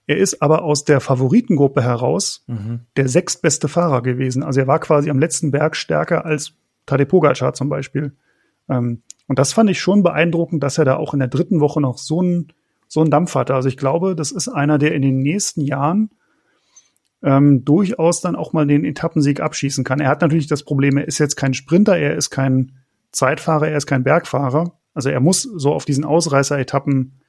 Er 0.07 0.17
ist 0.17 0.41
aber 0.41 0.63
aus 0.63 0.85
der 0.85 1.01
Favoritengruppe 1.01 1.83
heraus 1.83 2.45
mhm. 2.47 2.79
der 2.95 3.09
sechstbeste 3.09 3.67
Fahrer 3.67 4.01
gewesen. 4.01 4.41
Also 4.41 4.61
er 4.61 4.67
war 4.67 4.79
quasi 4.79 5.09
am 5.09 5.19
letzten 5.19 5.51
Berg 5.51 5.75
stärker 5.75 6.25
als 6.25 6.53
Tadej 6.85 7.05
Pogacar 7.05 7.53
zum 7.53 7.67
Beispiel. 7.67 8.13
Ähm, 8.69 9.03
und 9.27 9.37
das 9.37 9.51
fand 9.51 9.69
ich 9.69 9.81
schon 9.81 10.03
beeindruckend, 10.03 10.63
dass 10.63 10.77
er 10.77 10.85
da 10.85 10.95
auch 10.95 11.13
in 11.13 11.19
der 11.19 11.27
dritten 11.27 11.59
Woche 11.59 11.81
noch 11.81 11.97
so 11.97 12.21
einen 12.21 12.53
so 12.87 13.01
einen 13.01 13.11
Dampf 13.11 13.35
hatte. 13.35 13.53
Also 13.53 13.67
ich 13.67 13.75
glaube, 13.75 14.15
das 14.15 14.31
ist 14.31 14.47
einer, 14.47 14.77
der 14.77 14.95
in 14.95 15.01
den 15.01 15.19
nächsten 15.19 15.59
Jahren 15.59 16.09
ähm, 17.21 17.65
durchaus 17.65 18.21
dann 18.21 18.37
auch 18.37 18.53
mal 18.53 18.65
den 18.65 18.85
Etappensieg 18.85 19.41
abschießen 19.41 19.83
kann. 19.83 19.99
Er 19.99 20.09
hat 20.09 20.21
natürlich 20.21 20.47
das 20.47 20.63
Problem, 20.63 20.95
er 20.95 21.05
ist 21.05 21.17
jetzt 21.17 21.35
kein 21.35 21.53
Sprinter, 21.53 21.97
er 21.97 22.15
ist 22.15 22.29
kein 22.29 22.71
Zeitfahrer, 23.11 23.67
er 23.67 23.77
ist 23.77 23.87
kein 23.87 24.03
Bergfahrer. 24.03 24.71
Also 24.93 25.09
er 25.09 25.19
muss 25.19 25.41
so 25.41 25.73
auf 25.73 25.83
diesen 25.83 26.05
Ausreißer-Etappen 26.05 27.19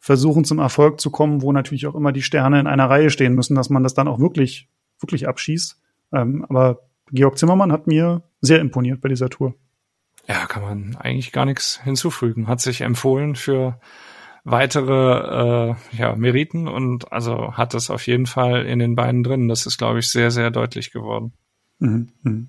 versuchen, 0.00 0.44
zum 0.44 0.58
Erfolg 0.58 1.00
zu 1.00 1.10
kommen, 1.10 1.42
wo 1.42 1.52
natürlich 1.52 1.86
auch 1.86 1.94
immer 1.94 2.12
die 2.12 2.22
Sterne 2.22 2.60
in 2.60 2.66
einer 2.66 2.88
Reihe 2.88 3.10
stehen 3.10 3.34
müssen, 3.34 3.54
dass 3.54 3.70
man 3.70 3.82
das 3.82 3.94
dann 3.94 4.08
auch 4.08 4.20
wirklich, 4.20 4.68
wirklich 5.00 5.28
abschießt. 5.28 5.80
Ähm, 6.12 6.44
aber 6.48 6.80
Georg 7.10 7.38
Zimmermann 7.38 7.72
hat 7.72 7.86
mir 7.86 8.22
sehr 8.40 8.60
imponiert 8.60 9.00
bei 9.00 9.08
dieser 9.08 9.28
Tour. 9.28 9.54
Ja, 10.26 10.46
kann 10.46 10.62
man 10.62 10.96
eigentlich 10.96 11.32
gar 11.32 11.46
nichts 11.46 11.80
hinzufügen. 11.82 12.48
Hat 12.48 12.60
sich 12.60 12.82
empfohlen 12.82 13.34
für 13.34 13.80
weitere 14.44 15.70
äh, 15.70 15.74
ja, 15.96 16.14
Meriten 16.16 16.68
und 16.68 17.12
also 17.12 17.54
hat 17.54 17.74
das 17.74 17.90
auf 17.90 18.06
jeden 18.06 18.26
Fall 18.26 18.66
in 18.66 18.78
den 18.78 18.94
Beinen 18.94 19.22
drin. 19.22 19.48
Das 19.48 19.66
ist, 19.66 19.78
glaube 19.78 19.98
ich, 19.98 20.10
sehr, 20.10 20.30
sehr 20.30 20.50
deutlich 20.50 20.90
geworden. 20.90 21.32
Mhm, 21.78 22.12
mh. 22.22 22.46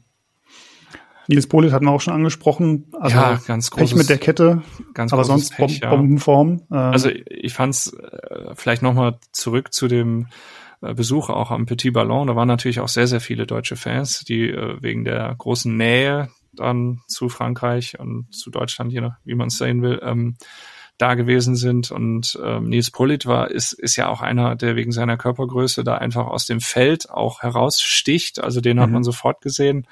Nils 1.30 1.46
Polit 1.46 1.72
hatten 1.72 1.86
wir 1.86 1.92
auch 1.92 2.02
schon 2.02 2.16
angesprochen. 2.16 2.88
Also 3.00 3.16
ja, 3.16 3.40
ganz 3.46 3.70
großes, 3.70 3.92
Pech 3.92 3.98
mit 3.98 4.10
der 4.10 4.18
Kette, 4.18 4.64
ganz 4.96 5.14
aber 5.14 5.24
sonst 5.24 5.56
Pech, 5.56 5.82
ja. 5.82 5.92
Bombenform. 5.92 6.64
Ähm. 6.72 6.78
Also 6.78 7.10
ich 7.10 7.54
fand's 7.54 7.94
äh, 7.94 8.56
vielleicht 8.56 8.82
nochmal 8.82 9.20
zurück 9.32 9.72
zu 9.72 9.88
dem 9.88 10.26
äh, 10.82 10.96
Besuch 10.96 11.30
auch 11.30 11.52
am 11.52 11.68
Petit 11.68 11.94
Ballon. 11.94 12.26
Da 12.26 12.36
waren 12.36 12.48
natürlich 12.48 12.80
auch 12.80 12.88
sehr, 12.88 13.06
sehr 13.06 13.22
viele 13.22 13.46
deutsche 13.46 13.76
Fans, 13.76 14.24
die 14.24 14.50
äh, 14.50 14.82
wegen 14.82 15.06
der 15.06 15.36
großen 15.38 15.78
Nähe 15.78 16.30
dann 16.52 17.02
zu 17.08 17.30
Frankreich 17.30 18.00
und 18.00 18.34
zu 18.34 18.50
Deutschland, 18.50 18.92
je 18.92 19.02
nach 19.02 19.18
wie 19.24 19.36
man 19.36 19.50
es 19.50 19.60
sehen 19.60 19.84
will, 19.84 20.00
ähm, 20.02 20.36
da 20.98 21.14
gewesen 21.14 21.56
sind. 21.56 21.92
Und 21.92 22.40
ähm, 22.44 22.64
Nils 22.64 22.90
Polit 22.90 23.28
war, 23.28 23.52
ist, 23.52 23.74
ist 23.74 23.98
ja 23.98 24.10
auch 24.10 24.22
einer, 24.22 24.56
der 24.56 24.76
wegen 24.76 24.92
seiner 24.92 25.16
Körpergröße 25.16 25.84
da 25.84 25.94
einfach 25.94 26.26
aus 26.26 26.48
dem 26.48 26.60
Feld 26.60 27.12
auch 27.12 27.44
heraussticht. 27.44 28.44
Also 28.44 28.62
den 28.62 28.78
mhm. 28.78 28.82
hat 28.82 28.90
man 28.90 29.04
sofort 29.04 29.42
gesehen. 29.42 29.86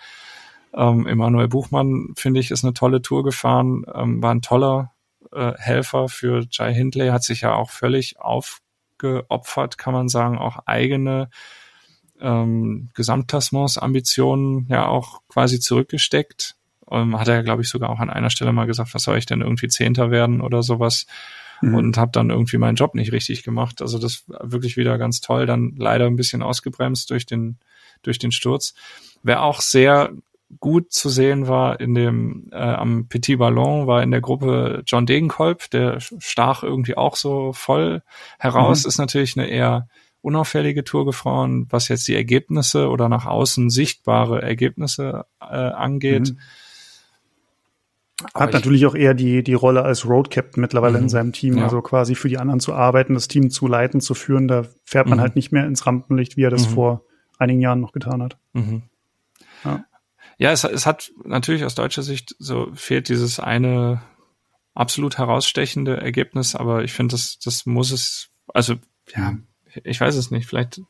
Ähm, 0.78 1.08
Emanuel 1.08 1.48
Buchmann, 1.48 2.14
finde 2.16 2.40
ich, 2.40 2.52
ist 2.52 2.64
eine 2.64 2.74
tolle 2.74 3.02
Tour 3.02 3.24
gefahren, 3.24 3.84
ähm, 3.94 4.22
war 4.22 4.32
ein 4.32 4.44
toller 4.44 4.94
äh, 5.34 5.54
Helfer 5.58 6.08
für 6.08 6.46
Jai 6.52 6.74
Hindley, 6.74 7.08
hat 7.08 7.24
sich 7.24 7.42
ja 7.42 7.56
auch 7.56 7.72
völlig 7.72 8.20
aufgeopfert, 8.20 9.80
kann 9.80 9.94
man 9.94 10.08
sagen, 10.08 10.38
auch 10.38 10.60
eigene 10.68 11.30
ähm, 12.22 12.90
Gesamtklassements-Ambitionen 12.94 14.68
ja 14.70 14.88
auch 14.88 15.22
quasi 15.30 15.60
zurückgesteckt. 15.60 16.56
Ähm, 16.90 17.20
hat 17.20 17.28
er, 17.28 17.44
glaube 17.44 17.64
ich, 17.64 17.70
sogar 17.70 17.90
auch 17.90 18.00
an 18.00 18.12
einer 18.12 18.30
Stelle 18.30 18.54
mal 18.54 18.68
gesagt, 18.68 18.94
was 18.94 19.04
soll 19.04 19.18
ich 19.18 19.26
denn 19.26 19.42
irgendwie 19.42 19.68
Zehnter 19.68 20.12
werden 20.12 20.42
oder 20.42 20.64
sowas. 20.64 21.08
Mhm. 21.62 21.76
Und 21.76 21.98
habe 21.98 22.12
dann 22.12 22.30
irgendwie 22.30 22.58
meinen 22.58 22.76
Job 22.76 22.94
nicht 22.94 23.12
richtig 23.12 23.44
gemacht. 23.44 23.82
Also 23.82 23.98
das 23.98 24.30
war 24.30 24.52
wirklich 24.52 24.78
wieder 24.78 24.98
ganz 25.00 25.22
toll. 25.22 25.48
Dann 25.48 25.74
leider 25.76 26.06
ein 26.06 26.16
bisschen 26.16 26.44
ausgebremst 26.44 27.10
durch 27.10 27.26
den 27.26 27.58
durch 28.04 28.20
den 28.20 28.32
Sturz. 28.32 28.76
Wer 29.24 29.42
auch 29.42 29.60
sehr 29.62 30.12
gut 30.60 30.92
zu 30.92 31.10
sehen 31.10 31.48
war 31.48 31.80
in 31.80 31.94
dem 31.94 32.50
äh, 32.52 32.58
am 32.58 33.08
Petit 33.08 33.38
Ballon 33.38 33.86
war 33.86 34.02
in 34.02 34.12
der 34.12 34.22
Gruppe 34.22 34.82
John 34.86 35.06
Degenkolb, 35.06 35.70
der 35.72 36.00
stach 36.00 36.64
irgendwie 36.64 36.96
auch 36.96 37.16
so 37.16 37.52
voll 37.54 38.02
heraus, 38.40 38.84
mhm. 38.84 38.88
ist 38.88 38.98
natürlich 38.98 39.38
eine 39.38 39.48
eher 39.48 39.88
unauffällige 40.22 40.84
Tour 40.84 41.06
gefahren, 41.06 41.68
was 41.70 41.90
jetzt 41.90 42.08
die 42.08 42.16
Ergebnisse 42.16 42.90
oder 42.90 43.10
nach 43.10 43.26
außen 43.26 43.70
sichtbare 43.70 44.42
Ergebnisse 44.42 45.26
äh, 45.42 45.46
angeht. 45.46 46.32
Mhm. 46.32 46.40
Hat 48.34 48.52
natürlich 48.52 48.88
auch 48.88 48.96
eher 48.96 49.14
die, 49.14 49.44
die 49.44 49.54
Rolle 49.54 49.84
als 49.84 50.08
Road 50.08 50.32
Captain 50.32 50.60
mittlerweile 50.60 50.98
in 50.98 51.04
mhm. 51.04 51.10
seinem 51.10 51.34
Team, 51.34 51.58
ja. 51.58 51.66
also 51.66 51.82
quasi 51.82 52.16
für 52.16 52.30
die 52.30 52.40
anderen 52.40 52.60
zu 52.60 52.74
arbeiten, 52.74 53.14
das 53.14 53.28
Team 53.28 53.52
zu 53.52 53.68
leiten, 53.68 54.02
zu 54.02 54.16
führen. 54.16 54.48
Da 54.48 54.64
fährt 54.86 55.08
man 55.08 55.20
mhm. 55.20 55.22
halt 55.22 55.36
nicht 55.36 55.52
mehr 55.52 55.68
ins 55.68 55.86
Rampenlicht, 55.86 56.36
wie 56.36 56.44
er 56.44 56.50
das 56.50 56.68
mhm. 56.68 56.74
vor 56.74 57.02
einigen 57.38 57.62
Jahren 57.62 57.80
noch 57.80 57.92
getan 57.92 58.24
hat. 58.24 58.38
Mhm. 58.54 58.82
Ja. 59.64 59.86
Ja, 60.38 60.52
es, 60.52 60.64
es 60.64 60.86
hat 60.86 61.12
natürlich 61.24 61.66
aus 61.66 61.76
deutscher 61.76 62.04
Sicht 62.04 62.36
so 62.38 62.72
fehlt 62.74 63.10
dieses 63.10 63.40
eine 63.40 64.02
absolut 64.76 65.18
herausstechende 65.18 65.98
Ergebnis, 65.98 66.56
aber 66.56 66.84
ich 66.84 66.94
finde, 66.94 67.14
das, 67.14 67.40
das 67.44 67.66
muss 67.66 67.92
es, 67.92 68.30
also 68.54 68.76
ja, 69.16 69.36
ich 69.84 70.00
weiß 70.00 70.16
es 70.16 70.30
nicht, 70.30 70.48
vielleicht 70.48 70.82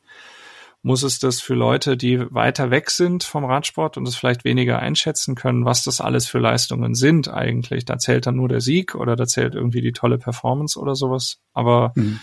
muss 0.82 1.02
es 1.02 1.18
das 1.18 1.40
für 1.40 1.54
Leute, 1.54 1.96
die 1.96 2.20
weiter 2.32 2.70
weg 2.70 2.90
sind 2.90 3.24
vom 3.24 3.44
Radsport 3.44 3.96
und 3.96 4.06
es 4.06 4.16
vielleicht 4.16 4.44
weniger 4.44 4.78
einschätzen 4.78 5.34
können, 5.34 5.64
was 5.64 5.82
das 5.82 6.00
alles 6.00 6.28
für 6.28 6.38
Leistungen 6.38 6.94
sind 6.94 7.28
eigentlich. 7.28 7.84
Da 7.84 7.98
zählt 7.98 8.26
dann 8.26 8.36
nur 8.36 8.48
der 8.48 8.60
Sieg 8.60 8.94
oder 8.94 9.16
da 9.16 9.26
zählt 9.26 9.54
irgendwie 9.54 9.80
die 9.80 9.92
tolle 9.92 10.18
Performance 10.18 10.78
oder 10.78 10.94
sowas. 10.94 11.40
Aber 11.52 11.92
mhm. 11.96 12.20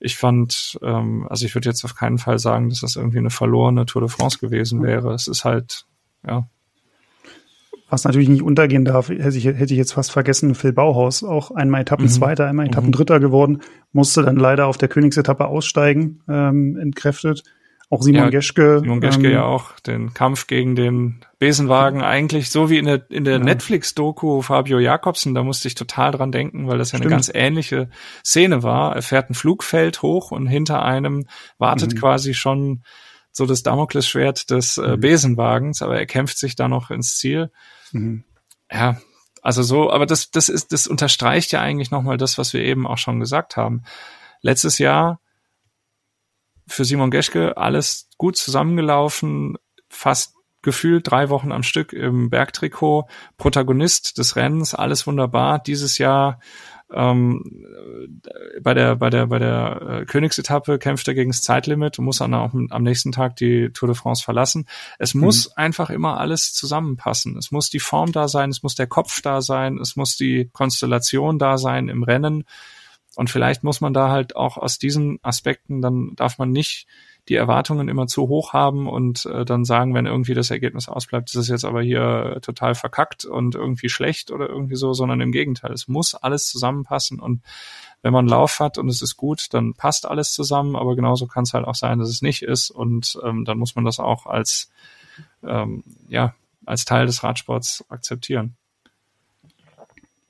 ich 0.00 0.16
fand, 0.16 0.78
ähm, 0.82 1.28
also 1.30 1.46
ich 1.46 1.54
würde 1.54 1.68
jetzt 1.68 1.84
auf 1.84 1.94
keinen 1.94 2.18
Fall 2.18 2.40
sagen, 2.40 2.70
dass 2.70 2.80
das 2.80 2.96
irgendwie 2.96 3.18
eine 3.18 3.30
verlorene 3.30 3.86
Tour 3.86 4.02
de 4.02 4.10
France 4.10 4.38
gewesen 4.38 4.82
wäre. 4.82 5.14
Es 5.14 5.28
ist 5.28 5.44
halt, 5.44 5.86
ja, 6.26 6.48
was 7.92 8.04
natürlich 8.04 8.30
nicht 8.30 8.42
untergehen 8.42 8.86
darf, 8.86 9.10
hätte 9.10 9.36
ich, 9.36 9.44
hätte 9.44 9.64
ich 9.64 9.78
jetzt 9.78 9.92
fast 9.92 10.12
vergessen, 10.12 10.54
Phil 10.54 10.72
Bauhaus, 10.72 11.22
auch 11.22 11.50
einmal 11.50 11.82
Etappenzweiter, 11.82 12.44
mhm. 12.44 12.50
einmal 12.50 12.66
Etappendritter 12.66 13.18
mhm. 13.18 13.22
geworden, 13.22 13.60
musste 13.92 14.22
dann 14.22 14.36
leider 14.36 14.66
auf 14.66 14.78
der 14.78 14.88
Königsetappe 14.88 15.46
aussteigen, 15.46 16.22
ähm, 16.26 16.78
entkräftet. 16.78 17.44
Auch 17.90 18.00
Simon 18.00 18.22
ja, 18.22 18.30
Geschke. 18.30 18.80
Simon 18.80 19.02
Geschke 19.02 19.26
ähm, 19.26 19.32
ja 19.34 19.44
auch 19.44 19.78
den 19.80 20.14
Kampf 20.14 20.46
gegen 20.46 20.74
den 20.74 21.26
Besenwagen 21.38 22.00
eigentlich 22.00 22.50
so 22.50 22.70
wie 22.70 22.78
in 22.78 22.86
der, 22.86 23.10
in 23.10 23.24
der 23.24 23.34
ja. 23.34 23.44
Netflix-Doku 23.44 24.40
Fabio 24.40 24.78
Jakobsen, 24.78 25.34
da 25.34 25.42
musste 25.42 25.68
ich 25.68 25.74
total 25.74 26.12
dran 26.12 26.32
denken, 26.32 26.68
weil 26.68 26.78
das 26.78 26.92
ja 26.92 26.96
Stimmt. 26.96 27.12
eine 27.12 27.16
ganz 27.16 27.30
ähnliche 27.34 27.90
Szene 28.24 28.62
war. 28.62 28.96
Er 28.96 29.02
fährt 29.02 29.28
ein 29.28 29.34
Flugfeld 29.34 30.00
hoch 30.00 30.30
und 30.30 30.46
hinter 30.46 30.82
einem 30.82 31.26
wartet 31.58 31.92
mhm. 31.92 31.98
quasi 31.98 32.32
schon 32.32 32.82
so 33.32 33.44
das 33.44 33.62
Damoklesschwert 33.62 34.48
des 34.50 34.78
äh, 34.78 34.96
mhm. 34.96 35.00
Besenwagens, 35.00 35.82
aber 35.82 35.98
er 35.98 36.06
kämpft 36.06 36.38
sich 36.38 36.56
da 36.56 36.68
noch 36.68 36.90
ins 36.90 37.18
Ziel. 37.18 37.50
Mhm. 37.92 38.24
Ja, 38.70 39.00
also 39.42 39.62
so, 39.62 39.90
aber 39.90 40.06
das, 40.06 40.30
das 40.30 40.48
ist, 40.48 40.72
das 40.72 40.86
unterstreicht 40.86 41.52
ja 41.52 41.60
eigentlich 41.60 41.90
nochmal 41.90 42.16
das, 42.16 42.38
was 42.38 42.52
wir 42.52 42.62
eben 42.62 42.86
auch 42.86 42.98
schon 42.98 43.20
gesagt 43.20 43.56
haben. 43.56 43.82
Letztes 44.40 44.78
Jahr 44.78 45.20
für 46.66 46.84
Simon 46.84 47.10
Geschke 47.10 47.56
alles 47.56 48.08
gut 48.18 48.36
zusammengelaufen, 48.36 49.58
fast 49.88 50.34
gefühlt 50.62 51.10
drei 51.10 51.28
Wochen 51.28 51.50
am 51.50 51.64
Stück 51.64 51.92
im 51.92 52.30
Bergtrikot, 52.30 53.08
Protagonist 53.36 54.16
des 54.18 54.36
Rennens, 54.36 54.74
alles 54.74 55.06
wunderbar. 55.06 55.58
Dieses 55.58 55.98
Jahr 55.98 56.38
ähm, 56.94 57.64
bei 58.62 58.74
der 58.74 58.96
bei 58.96 59.10
der 59.10 59.26
bei 59.26 59.38
der 59.38 59.82
äh, 60.02 60.04
Königsetappe 60.04 60.78
kämpft 60.78 61.08
er 61.08 61.14
gegen 61.14 61.30
das 61.30 61.42
Zeitlimit 61.42 61.98
und 61.98 62.04
muss 62.04 62.18
dann 62.18 62.34
auch 62.34 62.52
am 62.52 62.82
nächsten 62.82 63.12
Tag 63.12 63.36
die 63.36 63.70
Tour 63.72 63.88
de 63.88 63.96
France 63.96 64.22
verlassen. 64.22 64.66
Es 64.98 65.14
mhm. 65.14 65.22
muss 65.22 65.56
einfach 65.56 65.90
immer 65.90 66.18
alles 66.18 66.52
zusammenpassen. 66.52 67.36
Es 67.36 67.50
muss 67.50 67.70
die 67.70 67.80
Form 67.80 68.12
da 68.12 68.28
sein, 68.28 68.50
es 68.50 68.62
muss 68.62 68.74
der 68.74 68.86
Kopf 68.86 69.22
da 69.22 69.42
sein, 69.42 69.78
es 69.78 69.96
muss 69.96 70.16
die 70.16 70.50
Konstellation 70.52 71.38
da 71.38 71.58
sein 71.58 71.88
im 71.88 72.02
Rennen. 72.02 72.44
Und 73.14 73.28
vielleicht 73.28 73.62
muss 73.62 73.80
man 73.80 73.92
da 73.92 74.10
halt 74.10 74.36
auch 74.36 74.56
aus 74.56 74.78
diesen 74.78 75.18
Aspekten, 75.22 75.82
dann 75.82 76.12
darf 76.16 76.38
man 76.38 76.50
nicht 76.50 76.86
die 77.28 77.36
Erwartungen 77.36 77.88
immer 77.88 78.06
zu 78.06 78.28
hoch 78.28 78.52
haben 78.52 78.88
und 78.88 79.26
äh, 79.26 79.44
dann 79.44 79.64
sagen, 79.64 79.94
wenn 79.94 80.06
irgendwie 80.06 80.34
das 80.34 80.50
Ergebnis 80.50 80.88
ausbleibt, 80.88 81.30
ist 81.30 81.36
es 81.36 81.48
jetzt 81.48 81.64
aber 81.64 81.80
hier 81.80 82.38
total 82.42 82.74
verkackt 82.74 83.24
und 83.24 83.54
irgendwie 83.54 83.88
schlecht 83.88 84.32
oder 84.32 84.48
irgendwie 84.48 84.74
so, 84.74 84.92
sondern 84.92 85.20
im 85.20 85.30
Gegenteil. 85.30 85.72
Es 85.72 85.86
muss 85.86 86.14
alles 86.14 86.48
zusammenpassen 86.48 87.20
und 87.20 87.42
wenn 88.02 88.12
man 88.12 88.26
Lauf 88.26 88.58
hat 88.58 88.78
und 88.78 88.88
es 88.88 89.02
ist 89.02 89.16
gut, 89.16 89.46
dann 89.52 89.74
passt 89.74 90.06
alles 90.06 90.32
zusammen, 90.32 90.74
aber 90.74 90.96
genauso 90.96 91.28
kann 91.28 91.44
es 91.44 91.54
halt 91.54 91.66
auch 91.66 91.76
sein, 91.76 92.00
dass 92.00 92.08
es 92.08 92.22
nicht 92.22 92.42
ist 92.42 92.70
und 92.70 93.18
ähm, 93.24 93.44
dann 93.44 93.58
muss 93.58 93.76
man 93.76 93.84
das 93.84 94.00
auch 94.00 94.26
als 94.26 94.70
ähm, 95.44 95.84
ja 96.08 96.34
als 96.66 96.84
Teil 96.84 97.06
des 97.06 97.22
Radsports 97.22 97.84
akzeptieren 97.88 98.56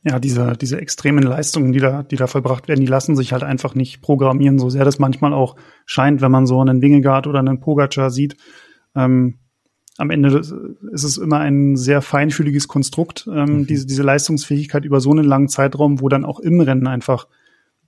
ja, 0.04 0.18
diese, 0.18 0.54
diese 0.60 0.80
extremen 0.80 1.22
Leistungen, 1.22 1.72
die 1.72 1.78
da, 1.78 2.02
die 2.02 2.16
da 2.16 2.26
vollbracht 2.26 2.66
werden, 2.66 2.80
die 2.80 2.86
lassen 2.86 3.14
sich 3.14 3.32
halt 3.32 3.44
einfach 3.44 3.74
nicht 3.74 4.02
programmieren, 4.02 4.58
so 4.58 4.68
sehr 4.68 4.84
das 4.84 4.98
manchmal 4.98 5.32
auch 5.32 5.56
scheint, 5.86 6.20
wenn 6.20 6.32
man 6.32 6.46
so 6.46 6.60
einen 6.60 6.82
Wingegaard 6.82 7.26
oder 7.28 7.38
einen 7.38 7.60
Pogacar 7.60 8.10
sieht. 8.10 8.36
Ähm, 8.96 9.38
am 9.98 10.10
Ende 10.10 10.38
ist 10.38 11.04
es 11.04 11.18
immer 11.18 11.38
ein 11.38 11.76
sehr 11.76 12.02
feinfühliges 12.02 12.66
Konstrukt, 12.66 13.28
ähm, 13.32 13.58
mhm. 13.60 13.66
diese, 13.66 13.86
diese 13.86 14.02
Leistungsfähigkeit 14.02 14.84
über 14.84 15.00
so 15.00 15.12
einen 15.12 15.24
langen 15.24 15.48
Zeitraum, 15.48 16.00
wo 16.00 16.08
dann 16.08 16.24
auch 16.24 16.40
im 16.40 16.60
Rennen 16.60 16.88
einfach, 16.88 17.28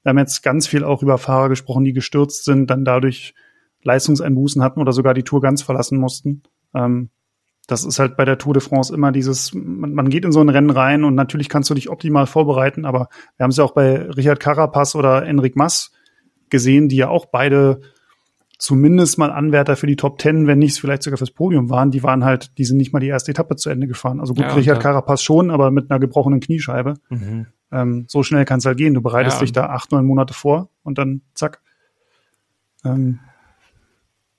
wir 0.02 0.10
haben 0.10 0.18
jetzt 0.18 0.42
ganz 0.42 0.68
viel 0.68 0.84
auch 0.84 1.02
über 1.02 1.18
Fahrer 1.18 1.48
gesprochen, 1.48 1.84
die 1.84 1.94
gestürzt 1.94 2.44
sind, 2.44 2.70
dann 2.70 2.84
dadurch 2.84 3.34
Leistungseinbußen 3.82 4.62
hatten 4.62 4.80
oder 4.80 4.92
sogar 4.92 5.14
die 5.14 5.24
Tour 5.24 5.40
ganz 5.40 5.62
verlassen 5.62 5.98
mussten. 5.98 6.42
Ähm, 6.74 7.10
das 7.66 7.84
ist 7.84 7.98
halt 7.98 8.16
bei 8.16 8.24
der 8.24 8.38
Tour 8.38 8.54
de 8.54 8.62
France 8.62 8.94
immer 8.94 9.10
dieses, 9.12 9.52
man, 9.54 9.94
man, 9.94 10.10
geht 10.10 10.24
in 10.24 10.32
so 10.32 10.40
ein 10.40 10.48
Rennen 10.48 10.70
rein 10.70 11.04
und 11.04 11.14
natürlich 11.14 11.48
kannst 11.48 11.70
du 11.70 11.74
dich 11.74 11.88
optimal 11.88 12.26
vorbereiten, 12.26 12.84
aber 12.84 13.08
wir 13.36 13.44
haben 13.44 13.50
es 13.50 13.56
ja 13.56 13.64
auch 13.64 13.72
bei 13.72 14.02
Richard 14.02 14.40
Carapaz 14.40 14.94
oder 14.94 15.24
Enric 15.24 15.56
Mas 15.56 15.92
gesehen, 16.50 16.88
die 16.88 16.96
ja 16.96 17.08
auch 17.08 17.26
beide 17.26 17.80
zumindest 18.58 19.18
mal 19.18 19.30
Anwärter 19.30 19.76
für 19.76 19.86
die 19.86 19.96
Top 19.96 20.18
Ten, 20.18 20.46
wenn 20.46 20.58
nicht 20.58 20.78
vielleicht 20.78 21.02
sogar 21.02 21.18
fürs 21.18 21.30
Podium 21.30 21.70
waren, 21.70 21.90
die 21.90 22.02
waren 22.02 22.24
halt, 22.24 22.56
die 22.58 22.64
sind 22.64 22.76
nicht 22.76 22.92
mal 22.92 23.00
die 23.00 23.08
erste 23.08 23.30
Etappe 23.32 23.56
zu 23.56 23.70
Ende 23.70 23.86
gefahren. 23.86 24.20
Also 24.20 24.34
gut, 24.34 24.44
ja, 24.44 24.54
Richard 24.54 24.80
Carapaz 24.80 25.22
schon, 25.22 25.50
aber 25.50 25.70
mit 25.70 25.90
einer 25.90 25.98
gebrochenen 25.98 26.40
Kniescheibe. 26.40 26.94
Mhm. 27.08 27.46
Ähm, 27.72 28.04
so 28.08 28.22
schnell 28.22 28.44
kann 28.44 28.58
es 28.58 28.66
halt 28.66 28.78
gehen. 28.78 28.94
Du 28.94 29.02
bereitest 29.02 29.38
ja, 29.38 29.40
dich 29.40 29.52
da 29.52 29.66
acht, 29.66 29.90
neun 29.90 30.06
Monate 30.06 30.34
vor 30.34 30.70
und 30.82 30.98
dann 30.98 31.22
zack. 31.34 31.60
Ähm, 32.84 33.18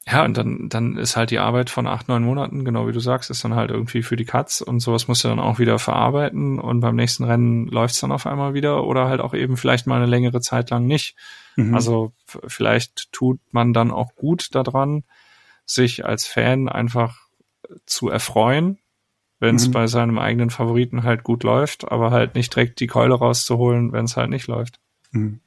ja, 0.08 0.24
und 0.24 0.38
dann, 0.38 0.70
dann 0.70 0.98
ist 0.98 1.16
halt 1.16 1.32
die 1.32 1.40
Arbeit 1.40 1.72
von 1.72 1.88
acht, 1.88 2.08
neun 2.08 2.24
Monaten, 2.24 2.64
genau 2.64 2.88
wie 2.88 2.92
du 2.92 3.00
sagst, 3.00 3.32
ist 3.32 3.44
dann 3.44 3.56
halt 3.56 3.72
irgendwie 3.72 4.04
für 4.04 4.16
die 4.16 4.26
Katz 4.26 4.62
und 4.62 4.80
sowas 4.80 5.08
musst 5.08 5.24
du 5.24 5.30
dann 5.30 5.40
auch 5.40 5.58
wieder 5.58 5.80
verarbeiten 5.80 6.60
und 6.60 6.80
beim 6.80 6.96
nächsten 6.96 7.24
Rennen 7.24 7.68
läuft's 7.68 8.02
dann 8.02 8.12
auf 8.12 8.28
einmal 8.28 8.54
wieder 8.54 8.84
oder 8.84 9.08
halt 9.08 9.20
auch 9.20 9.34
eben 9.34 9.58
vielleicht 9.58 9.88
mal 9.88 9.96
eine 9.96 10.06
längere 10.06 10.42
Zeit 10.42 10.70
lang 10.70 10.86
nicht. 10.86 11.16
Mhm. 11.56 11.74
Also 11.74 12.14
vielleicht 12.46 13.12
tut 13.14 13.40
man 13.52 13.74
dann 13.74 13.90
auch 13.90 14.14
gut 14.16 14.54
daran, 14.54 15.04
sich 15.66 16.06
als 16.06 16.28
Fan 16.28 16.70
einfach 16.70 17.18
zu 17.88 18.10
erfreuen, 18.10 18.78
wenn 19.40 19.56
es 19.56 19.70
mhm. 19.70 19.72
bei 19.72 19.88
seinem 19.88 20.20
eigenen 20.20 20.52
Favoriten 20.52 21.02
halt 21.02 21.24
gut 21.24 21.44
läuft, 21.44 21.92
aber 21.92 22.12
halt 22.12 22.36
nicht 22.36 22.56
direkt 22.56 22.80
die 22.80 22.88
Keule 22.88 23.16
rauszuholen, 23.16 23.92
wenn 23.92 24.06
es 24.06 24.18
halt 24.18 24.30
nicht 24.30 24.46
läuft. 24.46 24.80
Mhm. 25.12 25.40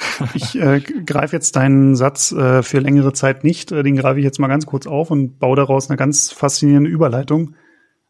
Ich 0.34 0.58
äh, 0.58 0.80
greife 0.80 1.36
jetzt 1.36 1.56
deinen 1.56 1.96
Satz 1.96 2.32
äh, 2.32 2.62
für 2.62 2.78
längere 2.78 3.12
Zeit 3.12 3.44
nicht. 3.44 3.72
Äh, 3.72 3.82
den 3.82 3.96
greife 3.96 4.18
ich 4.18 4.24
jetzt 4.24 4.38
mal 4.38 4.48
ganz 4.48 4.66
kurz 4.66 4.86
auf 4.86 5.10
und 5.10 5.38
baue 5.38 5.56
daraus 5.56 5.88
eine 5.88 5.96
ganz 5.96 6.30
faszinierende 6.30 6.90
Überleitung. 6.90 7.54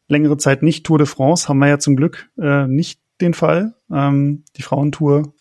Längere 0.09 0.37
Zeit 0.37 0.63
nicht 0.63 0.85
Tour 0.85 0.99
de 0.99 1.07
France 1.07 1.49
haben 1.49 1.59
wir 1.59 1.69
ja 1.69 1.79
zum 1.79 1.97
Glück 1.97 2.31
äh, 2.39 2.67
nicht 2.67 3.01
den 3.21 3.35
Fall. 3.35 3.75
Ähm, 3.93 4.45
die 4.57 4.63
Frauentour 4.63 5.35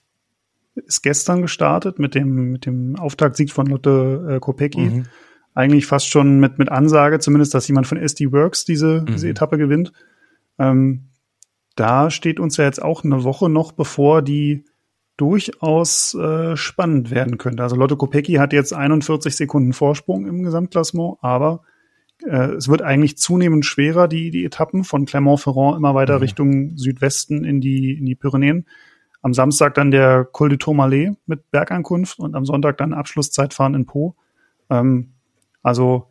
ist 0.75 1.01
gestern 1.01 1.41
gestartet 1.41 1.99
mit 1.99 2.15
dem, 2.15 2.51
mit 2.51 2.65
dem 2.65 2.95
Auftaktsieg 2.95 3.51
von 3.51 3.67
Lotte 3.67 4.35
äh, 4.35 4.39
Kopecki. 4.39 4.81
Mhm. 4.81 5.05
Eigentlich 5.53 5.87
fast 5.87 6.07
schon 6.07 6.39
mit, 6.39 6.57
mit 6.59 6.69
Ansage, 6.69 7.19
zumindest, 7.19 7.53
dass 7.53 7.67
jemand 7.67 7.87
von 7.87 7.97
SD 7.97 8.31
Works 8.31 8.65
diese, 8.65 9.01
mhm. 9.01 9.05
diese 9.07 9.29
Etappe 9.29 9.57
gewinnt. 9.57 9.91
Ähm, 10.57 11.09
da 11.75 12.11
steht 12.11 12.39
uns 12.39 12.57
ja 12.57 12.65
jetzt 12.65 12.81
auch 12.81 13.03
eine 13.03 13.23
Woche 13.23 13.49
noch 13.49 13.71
bevor, 13.71 14.21
die 14.21 14.65
durchaus 15.19 16.13
äh, 16.13 16.55
spannend 16.55 17.11
werden 17.11 17.37
könnte. 17.37 17.63
Also 17.63 17.75
Lotte 17.75 17.97
Kopecki 17.97 18.33
hat 18.33 18.53
jetzt 18.53 18.73
41 18.73 19.35
Sekunden 19.35 19.73
Vorsprung 19.73 20.27
im 20.27 20.43
Gesamtklassement, 20.43 21.17
aber 21.21 21.61
äh, 22.25 22.53
es 22.53 22.67
wird 22.67 22.81
eigentlich 22.81 23.17
zunehmend 23.17 23.65
schwerer, 23.65 24.07
die, 24.07 24.31
die 24.31 24.45
Etappen 24.45 24.83
von 24.83 25.05
Clermont-Ferrand 25.05 25.77
immer 25.77 25.95
weiter 25.95 26.15
mhm. 26.15 26.21
Richtung 26.21 26.77
Südwesten 26.77 27.43
in 27.43 27.61
die, 27.61 27.93
in 27.93 28.05
die 28.05 28.15
Pyrenäen. 28.15 28.65
Am 29.21 29.33
Samstag 29.33 29.73
dann 29.73 29.91
der 29.91 30.23
Col 30.23 30.49
de 30.49 30.57
Tourmalet 30.57 31.17
mit 31.25 31.51
Bergankunft 31.51 32.19
und 32.19 32.35
am 32.35 32.45
Sonntag 32.45 32.77
dann 32.77 32.93
Abschlusszeitfahren 32.93 33.75
in 33.75 33.85
Po. 33.85 34.15
Ähm, 34.69 35.13
also 35.61 36.08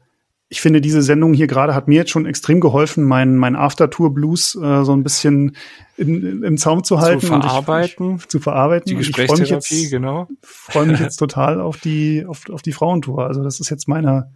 ich 0.51 0.63
finde, 0.63 0.81
diese 0.81 1.03
Sendung 1.03 1.35
hier 1.35 1.47
gerade 1.47 1.75
hat 1.75 1.89
mir 1.89 1.97
jetzt 1.97 2.11
schon 2.11 2.25
extrem 2.25 2.61
geholfen, 2.61 3.05
mein, 3.05 3.37
mein 3.37 3.55
After-Tour-Blues 3.55 4.55
äh, 4.55 4.85
so 4.85 4.93
ein 4.93 5.03
bisschen 5.03 5.57
in, 5.99 6.43
im 6.43 6.57
Zaum 6.57 6.85
zu 6.85 7.01
halten. 7.01 7.21
Zu 7.21 7.27
verarbeiten. 7.27 8.07
Und 8.07 8.21
ich, 8.23 8.29
zu 8.29 8.41
verarbeiten. 8.41 8.89
Die 8.89 8.97
Gesprächstherapie, 8.97 9.75
ich 9.75 9.81
jetzt, 9.83 9.91
genau. 9.91 10.27
freue 10.43 10.87
mich 10.87 11.01
jetzt 11.01 11.17
total 11.17 11.61
auf 11.61 11.77
die, 11.77 12.25
auf, 12.27 12.49
auf 12.49 12.63
die 12.63 12.73
Frauentour. 12.73 13.27
Also 13.27 13.43
das 13.43 13.61
ist 13.61 13.69
jetzt 13.69 13.89
meine 13.89 14.33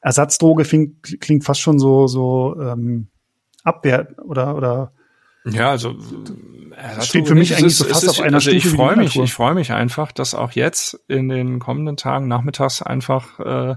Ersatzdroge, 0.00 0.64
klingt, 0.64 1.20
klingt 1.20 1.44
fast 1.44 1.60
schon 1.60 1.78
so, 1.78 2.06
so 2.06 2.56
ähm, 2.58 3.08
Abwehr 3.64 4.14
oder, 4.24 4.56
oder 4.56 4.92
ja, 5.46 5.70
also 5.70 5.94
das 6.96 7.06
steht 7.06 7.28
für 7.28 7.34
mich 7.34 7.52
eigentlich 7.52 7.66
ist, 7.66 7.78
so 7.78 7.84
fast 7.84 8.04
ist, 8.04 8.10
auf 8.10 8.20
einer 8.20 8.36
also 8.36 8.50
Stufe 8.50 8.68
Ich 8.68 8.74
freue 8.74 8.96
mich, 8.96 9.16
ich 9.16 9.34
freue 9.34 9.54
mich 9.54 9.72
einfach, 9.72 10.10
dass 10.10 10.34
auch 10.34 10.52
jetzt 10.52 10.98
in 11.06 11.28
den 11.28 11.58
kommenden 11.58 11.98
Tagen 11.98 12.28
nachmittags 12.28 12.80
einfach 12.80 13.38
äh, 13.40 13.76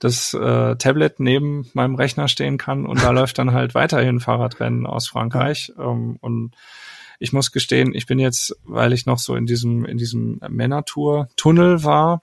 das 0.00 0.34
äh, 0.34 0.76
Tablet 0.76 1.20
neben 1.20 1.70
meinem 1.74 1.94
Rechner 1.94 2.26
stehen 2.26 2.58
kann 2.58 2.86
und 2.86 3.02
da 3.02 3.10
läuft 3.12 3.38
dann 3.38 3.52
halt 3.52 3.74
weiterhin 3.74 4.18
Fahrradrennen 4.18 4.86
aus 4.86 5.08
Frankreich 5.08 5.72
ähm, 5.78 6.16
und 6.20 6.56
ich 7.20 7.32
muss 7.32 7.52
gestehen, 7.52 7.94
ich 7.94 8.06
bin 8.06 8.18
jetzt, 8.18 8.56
weil 8.64 8.92
ich 8.92 9.06
noch 9.06 9.18
so 9.18 9.36
in 9.36 9.46
diesem 9.46 9.84
in 9.84 9.98
diesem 9.98 10.40
Männertour 10.48 11.28
Tunnel 11.36 11.84
war, 11.84 12.22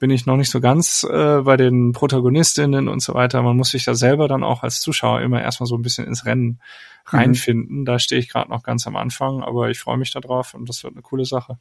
bin 0.00 0.10
ich 0.10 0.26
noch 0.26 0.36
nicht 0.36 0.50
so 0.50 0.60
ganz 0.60 1.06
äh, 1.08 1.42
bei 1.42 1.56
den 1.56 1.92
Protagonistinnen 1.92 2.88
und 2.88 3.00
so 3.00 3.14
weiter. 3.14 3.40
Man 3.40 3.56
muss 3.56 3.70
sich 3.70 3.84
da 3.84 3.94
selber 3.94 4.26
dann 4.26 4.42
auch 4.42 4.64
als 4.64 4.80
Zuschauer 4.80 5.20
immer 5.20 5.40
erstmal 5.40 5.68
so 5.68 5.76
ein 5.76 5.82
bisschen 5.82 6.08
ins 6.08 6.26
Rennen 6.26 6.44
mhm. 6.48 6.58
reinfinden. 7.06 7.78
Mhm. 7.78 7.84
Da 7.84 8.00
stehe 8.00 8.20
ich 8.20 8.28
gerade 8.28 8.50
noch 8.50 8.64
ganz 8.64 8.84
am 8.88 8.96
Anfang, 8.96 9.44
aber 9.44 9.70
ich 9.70 9.78
freue 9.78 9.98
mich 9.98 10.10
darauf 10.10 10.54
und 10.54 10.68
das 10.68 10.82
wird 10.82 10.94
eine 10.94 11.02
coole 11.02 11.24
Sache. 11.24 11.56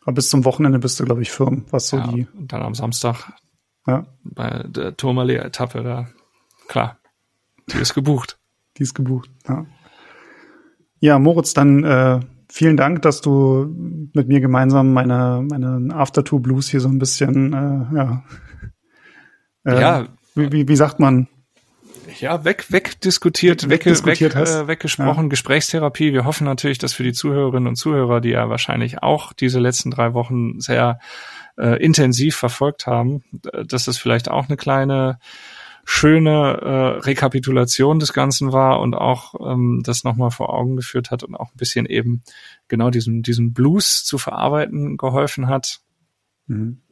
Aber 0.00 0.14
bis 0.14 0.30
zum 0.30 0.46
Wochenende 0.46 0.78
bist 0.78 0.98
du, 0.98 1.04
glaube 1.04 1.20
ich, 1.20 1.30
firm, 1.30 1.66
was 1.70 1.88
so 1.88 1.98
ja, 1.98 2.06
die. 2.06 2.26
Und 2.32 2.50
dann 2.50 2.62
am 2.62 2.74
Samstag 2.74 3.32
ja. 3.86 4.06
bei 4.22 4.64
der 4.68 4.96
Tourmalet-Etappe, 4.96 5.82
da, 5.82 6.08
klar, 6.68 6.98
die 7.70 7.78
ist 7.78 7.94
gebucht. 7.94 8.38
die 8.76 8.82
ist 8.82 8.94
gebucht, 8.94 9.30
ja. 9.48 9.66
Ja, 10.98 11.18
Moritz, 11.18 11.52
dann 11.52 11.84
äh, 11.84 12.20
vielen 12.50 12.76
Dank, 12.76 13.02
dass 13.02 13.20
du 13.20 13.66
mit 14.14 14.28
mir 14.28 14.40
gemeinsam 14.40 14.92
meine, 14.92 15.44
meine 15.48 15.94
Aftertour 15.94 16.40
Blues 16.40 16.68
hier 16.68 16.80
so 16.80 16.88
ein 16.88 16.98
bisschen, 16.98 17.52
äh, 17.52 17.96
ja. 17.96 18.24
Äh, 19.64 19.80
ja. 19.80 20.08
Wie, 20.34 20.52
wie, 20.52 20.68
wie 20.68 20.76
sagt 20.76 20.98
man? 21.00 21.28
ja, 22.20 22.44
weg, 22.44 22.66
wegdiskutiert, 22.70 23.64
weg, 23.64 23.84
wegdiskutiert 23.84 24.34
weg, 24.34 24.46
äh, 24.46 24.68
weggesprochen, 24.68 25.24
Ja. 25.24 25.28
Gesprächstherapie. 25.28 26.12
Wir 26.12 26.24
hoffen 26.24 26.44
natürlich, 26.44 26.78
dass 26.78 26.92
für 26.92 27.02
die 27.02 27.12
Zuhörerinnen 27.12 27.68
und 27.68 27.76
Zuhörer, 27.76 28.20
die 28.20 28.30
ja 28.30 28.48
wahrscheinlich 28.48 29.02
auch 29.02 29.32
diese 29.32 29.60
letzten 29.60 29.90
drei 29.90 30.14
Wochen 30.14 30.60
sehr 30.60 30.98
äh, 31.58 31.82
intensiv 31.82 32.36
verfolgt 32.36 32.86
haben, 32.86 33.22
äh, 33.52 33.64
dass 33.64 33.88
es 33.88 33.98
vielleicht 33.98 34.30
auch 34.30 34.48
eine 34.48 34.56
kleine 34.56 35.18
schöne 35.88 36.58
äh, 36.60 36.98
Rekapitulation 36.98 38.00
des 38.00 38.12
Ganzen 38.12 38.52
war 38.52 38.80
und 38.80 38.94
auch 38.94 39.34
ähm, 39.40 39.82
das 39.84 40.02
nochmal 40.02 40.32
vor 40.32 40.52
Augen 40.52 40.74
geführt 40.76 41.12
hat 41.12 41.22
und 41.22 41.36
auch 41.36 41.52
ein 41.52 41.56
bisschen 41.56 41.86
eben 41.86 42.22
genau 42.66 42.90
diesen, 42.90 43.22
diesen 43.22 43.52
Blues 43.52 44.04
zu 44.04 44.18
verarbeiten 44.18 44.96
geholfen 44.96 45.46
hat. 45.46 45.78
Mhm. 46.48 46.82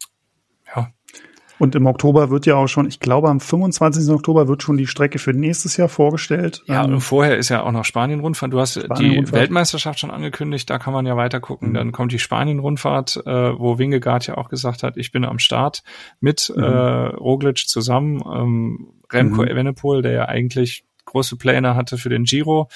Und 1.59 1.75
im 1.77 1.87
Oktober 1.87 2.31
wird 2.31 2.47
ja 2.47 2.57
auch 2.57 2.67
schon, 2.67 2.87
ich 2.89 2.99
glaube 2.99 3.29
am 3.29 3.39
25. 3.41 4.13
Oktober 4.13 4.49
wird 4.49 4.63
schon 4.63 4.77
die 4.77 4.87
Strecke 4.89 5.19
für 5.21 5.33
nächstes 5.33 5.77
Jahr 5.77 5.89
vorgestellt. 5.89 6.63
Ja, 6.67 6.85
Ähm, 6.85 6.95
und 6.95 7.01
vorher 7.01 7.37
ist 7.39 7.49
ja 7.49 7.63
auch 7.63 7.71
noch 7.71 7.85
Spanien-Rundfahrt. 7.85 8.53
Du 8.53 8.59
hast 8.59 8.75
die 8.77 8.81
Spanien-Rundfahrt. 8.81 9.41
Weltmeisterschaft 9.41 10.01
schon 10.01 10.11
angekündigt, 10.11 10.69
da 10.69 10.79
kann 10.79 10.93
man 10.93 11.07
ja 11.07 11.17
weiter 11.17 11.39
gucken. 11.41 11.71
Mhm. 11.71 11.75
Dann 11.75 11.93
kommt 11.93 12.11
die 12.13 12.19
Spanien-Rundfahrt, 12.19 13.23
äh, 13.25 13.59
wo 13.59 13.79
Wingegaard 13.79 14.27
ja 14.27 14.37
auch 14.37 14.49
gesagt 14.49 14.83
hat, 14.83 14.97
ich 14.97 15.13
bin 15.13 15.25
am 15.25 15.39
Start 15.39 15.83
mit 16.21 16.53
Mhm. 16.55 16.63
äh, 16.63 16.67
Roglic 16.67 17.59
zusammen. 17.69 18.21
Ähm, 18.35 18.89
Remco 19.13 19.43
Mhm. 19.43 19.49
Evenepoel, 19.49 20.03
der 20.03 20.13
ja 20.13 20.25
eigentlich 20.27 20.85
große 21.05 21.37
Pläne 21.37 21.77
hatte 21.77 21.99
für 21.99 22.09
den 22.09 22.25
Giro, 22.25 22.69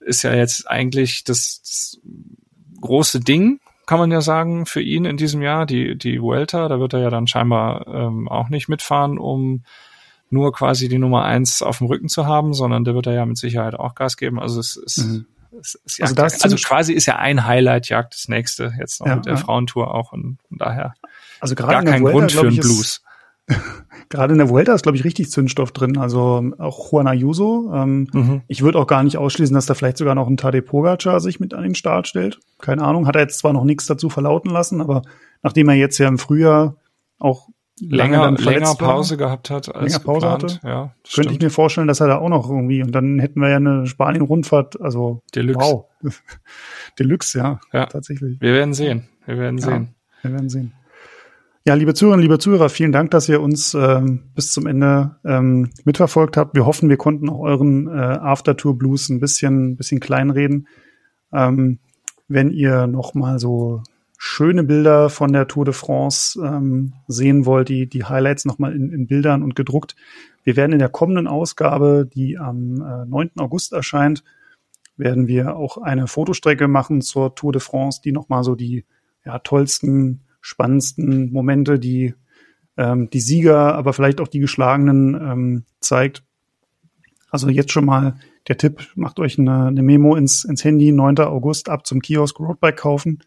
ist 0.00 0.22
ja 0.22 0.32
jetzt 0.34 0.66
eigentlich 0.70 1.24
das, 1.24 1.60
das 1.62 2.00
große 2.80 3.20
Ding, 3.20 3.60
kann 3.88 3.98
man 3.98 4.12
ja 4.12 4.20
sagen, 4.20 4.66
für 4.66 4.80
ihn 4.82 5.04
in 5.04 5.16
diesem 5.16 5.42
Jahr, 5.42 5.66
die, 5.66 5.96
die 5.98 6.22
Vuelta. 6.22 6.68
Da 6.68 6.78
wird 6.78 6.92
er 6.92 7.00
ja 7.00 7.10
dann 7.10 7.26
scheinbar 7.26 7.86
ähm, 7.88 8.28
auch 8.28 8.48
nicht 8.50 8.68
mitfahren, 8.68 9.18
um 9.18 9.64
nur 10.30 10.52
quasi 10.52 10.88
die 10.88 10.98
Nummer 10.98 11.24
eins 11.24 11.62
auf 11.62 11.78
dem 11.78 11.86
Rücken 11.86 12.08
zu 12.08 12.26
haben, 12.26 12.52
sondern 12.52 12.84
der 12.84 12.94
wird 12.94 13.06
da 13.06 13.12
ja 13.12 13.24
mit 13.24 13.38
Sicherheit 13.38 13.74
auch 13.74 13.94
Gas 13.94 14.16
geben. 14.18 14.38
Also 14.38 14.60
es 14.60 14.76
ist, 14.76 14.98
Mhm. 14.98 15.26
es 15.58 15.74
ist 15.74 16.02
Also 16.02 16.14
also, 16.14 16.22
jagt, 16.22 16.44
also 16.44 16.56
sind- 16.56 16.66
quasi 16.66 16.92
ist 16.92 17.06
ja 17.06 17.16
ein 17.16 17.46
Highlight 17.46 17.88
jagt 17.88 18.12
das 18.14 18.28
nächste 18.28 18.72
jetzt 18.78 19.00
noch 19.00 19.06
Ja, 19.08 19.16
mit 19.16 19.24
der 19.26 19.32
ja. 19.34 19.38
Frauentour 19.38 19.94
auch 19.94 20.12
und 20.12 20.36
von 20.48 20.58
daher 20.58 20.92
also 21.40 21.54
gerade 21.54 21.72
gar 21.72 21.82
kein 21.84 22.02
Vuelta, 22.02 22.18
Grund 22.18 22.32
für 22.32 22.40
einen 22.46 22.56
Blues. 22.58 23.02
Gerade 24.10 24.32
in 24.32 24.38
der 24.38 24.48
Vuelta 24.48 24.72
ist, 24.74 24.82
glaube 24.82 24.96
ich, 24.96 25.04
richtig 25.04 25.30
Zündstoff 25.30 25.70
drin. 25.72 25.98
Also 25.98 26.38
ähm, 26.38 26.54
auch 26.58 26.90
Juan 26.92 27.06
Ayuso. 27.06 27.70
Ähm, 27.74 28.08
Mhm. 28.12 28.42
Ich 28.46 28.62
würde 28.62 28.78
auch 28.78 28.86
gar 28.86 29.02
nicht 29.02 29.18
ausschließen, 29.18 29.54
dass 29.54 29.66
da 29.66 29.74
vielleicht 29.74 29.98
sogar 29.98 30.14
noch 30.14 30.26
ein 30.28 30.36
Tadej 30.38 30.62
Pogacar 30.62 31.20
sich 31.20 31.40
mit 31.40 31.52
an 31.54 31.62
den 31.62 31.74
Start 31.74 32.08
stellt. 32.08 32.38
Keine 32.58 32.82
Ahnung. 32.82 33.06
Hat 33.06 33.16
er 33.16 33.22
jetzt 33.22 33.38
zwar 33.38 33.52
noch 33.52 33.64
nichts 33.64 33.86
dazu 33.86 34.08
verlauten 34.08 34.50
lassen, 34.50 34.80
aber 34.80 35.02
nachdem 35.42 35.68
er 35.68 35.74
jetzt 35.74 35.98
ja 35.98 36.08
im 36.08 36.18
Frühjahr 36.18 36.76
auch 37.18 37.48
Länger, 37.80 38.24
länger 38.24 38.38
verletzt 38.38 38.80
war, 38.80 38.94
Pause 38.94 39.16
gehabt 39.16 39.50
hat 39.50 39.72
als 39.74 39.92
Länger 39.92 40.04
Pause 40.04 40.20
geplant. 40.26 40.42
hatte? 40.42 40.60
Ja, 40.66 40.80
könnte 40.82 40.94
ich 41.04 41.10
stimmt. 41.12 41.42
mir 41.42 41.50
vorstellen, 41.50 41.86
dass 41.86 42.00
er 42.00 42.08
da 42.08 42.18
auch 42.18 42.28
noch 42.28 42.50
irgendwie 42.50 42.82
und 42.82 42.90
dann 42.92 43.20
hätten 43.20 43.40
wir 43.40 43.50
ja 43.50 43.56
eine 43.56 43.86
Spanien-Rundfahrt. 43.86 44.80
Also 44.80 45.22
Deluxe. 45.34 45.60
wow, 45.64 45.84
Deluxe, 46.98 47.38
ja, 47.38 47.60
Ja. 47.72 47.86
tatsächlich. 47.86 48.40
Wir 48.40 48.52
werden 48.54 48.74
sehen. 48.74 49.06
Wir 49.26 49.38
werden 49.38 49.58
Ja. 49.58 49.64
sehen. 49.66 49.94
Wir 50.22 50.32
werden 50.32 50.48
sehen. 50.48 50.72
Ja, 51.68 51.74
liebe 51.74 51.92
Zuhörerinnen, 51.92 52.22
liebe 52.22 52.38
Zuhörer, 52.38 52.70
vielen 52.70 52.92
Dank, 52.92 53.10
dass 53.10 53.28
ihr 53.28 53.42
uns 53.42 53.74
ähm, 53.74 54.30
bis 54.34 54.52
zum 54.52 54.66
Ende 54.66 55.16
ähm, 55.22 55.68
mitverfolgt 55.84 56.38
habt. 56.38 56.56
Wir 56.56 56.64
hoffen, 56.64 56.88
wir 56.88 56.96
konnten 56.96 57.28
auch 57.28 57.40
euren 57.40 57.88
äh, 57.88 57.90
Aftertour 57.90 58.78
Blues 58.78 59.10
ein 59.10 59.20
bisschen, 59.20 59.76
bisschen 59.76 60.00
kleinreden. 60.00 60.66
Ähm, 61.30 61.78
wenn 62.26 62.52
ihr 62.52 62.86
noch 62.86 63.12
mal 63.12 63.38
so 63.38 63.82
schöne 64.16 64.64
Bilder 64.64 65.10
von 65.10 65.30
der 65.30 65.46
Tour 65.46 65.66
de 65.66 65.74
France 65.74 66.40
ähm, 66.42 66.94
sehen 67.06 67.44
wollt, 67.44 67.68
die, 67.68 67.86
die 67.86 68.04
Highlights 68.04 68.46
noch 68.46 68.58
mal 68.58 68.74
in, 68.74 68.90
in 68.90 69.06
Bildern 69.06 69.42
und 69.42 69.54
gedruckt. 69.54 69.94
Wir 70.44 70.56
werden 70.56 70.72
in 70.72 70.78
der 70.78 70.88
kommenden 70.88 71.26
Ausgabe, 71.26 72.08
die 72.10 72.38
am 72.38 72.80
äh, 72.80 73.04
9. 73.04 73.32
August 73.36 73.74
erscheint, 73.74 74.24
werden 74.96 75.28
wir 75.28 75.54
auch 75.54 75.76
eine 75.76 76.06
Fotostrecke 76.06 76.66
machen 76.66 77.02
zur 77.02 77.34
Tour 77.34 77.52
de 77.52 77.60
France, 77.60 78.00
die 78.02 78.12
noch 78.12 78.30
mal 78.30 78.42
so 78.42 78.54
die 78.54 78.86
ja, 79.26 79.38
tollsten, 79.40 80.22
spannendsten 80.48 81.30
Momente, 81.30 81.78
die 81.78 82.14
ähm, 82.76 83.10
die 83.10 83.20
Sieger, 83.20 83.74
aber 83.74 83.92
vielleicht 83.92 84.20
auch 84.20 84.28
die 84.28 84.38
Geschlagenen 84.40 85.14
ähm, 85.14 85.64
zeigt. 85.80 86.24
Also 87.30 87.48
jetzt 87.48 87.72
schon 87.72 87.84
mal 87.84 88.18
der 88.46 88.56
Tipp, 88.56 88.88
macht 88.94 89.20
euch 89.20 89.38
eine, 89.38 89.66
eine 89.66 89.82
Memo 89.82 90.16
ins, 90.16 90.44
ins 90.44 90.64
Handy, 90.64 90.92
9. 90.92 91.18
August 91.18 91.68
ab 91.68 91.86
zum 91.86 92.00
Kiosk 92.00 92.40
Roadbike 92.40 92.78
kaufen. 92.78 93.18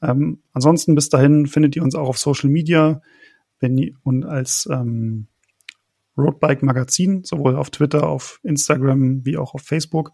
Ähm, 0.00 0.40
ansonsten 0.52 0.94
bis 0.94 1.08
dahin 1.08 1.46
findet 1.46 1.74
ihr 1.74 1.82
uns 1.82 1.94
auch 1.94 2.08
auf 2.08 2.18
Social 2.18 2.50
Media 2.50 3.02
wenn 3.62 3.96
und 4.02 4.24
als 4.24 4.68
ähm, 4.70 5.28
Roadbike 6.18 6.62
Magazin, 6.62 7.22
sowohl 7.24 7.56
auf 7.56 7.70
Twitter, 7.70 8.06
auf 8.08 8.40
Instagram 8.42 9.24
wie 9.24 9.38
auch 9.38 9.54
auf 9.54 9.62
Facebook. 9.62 10.12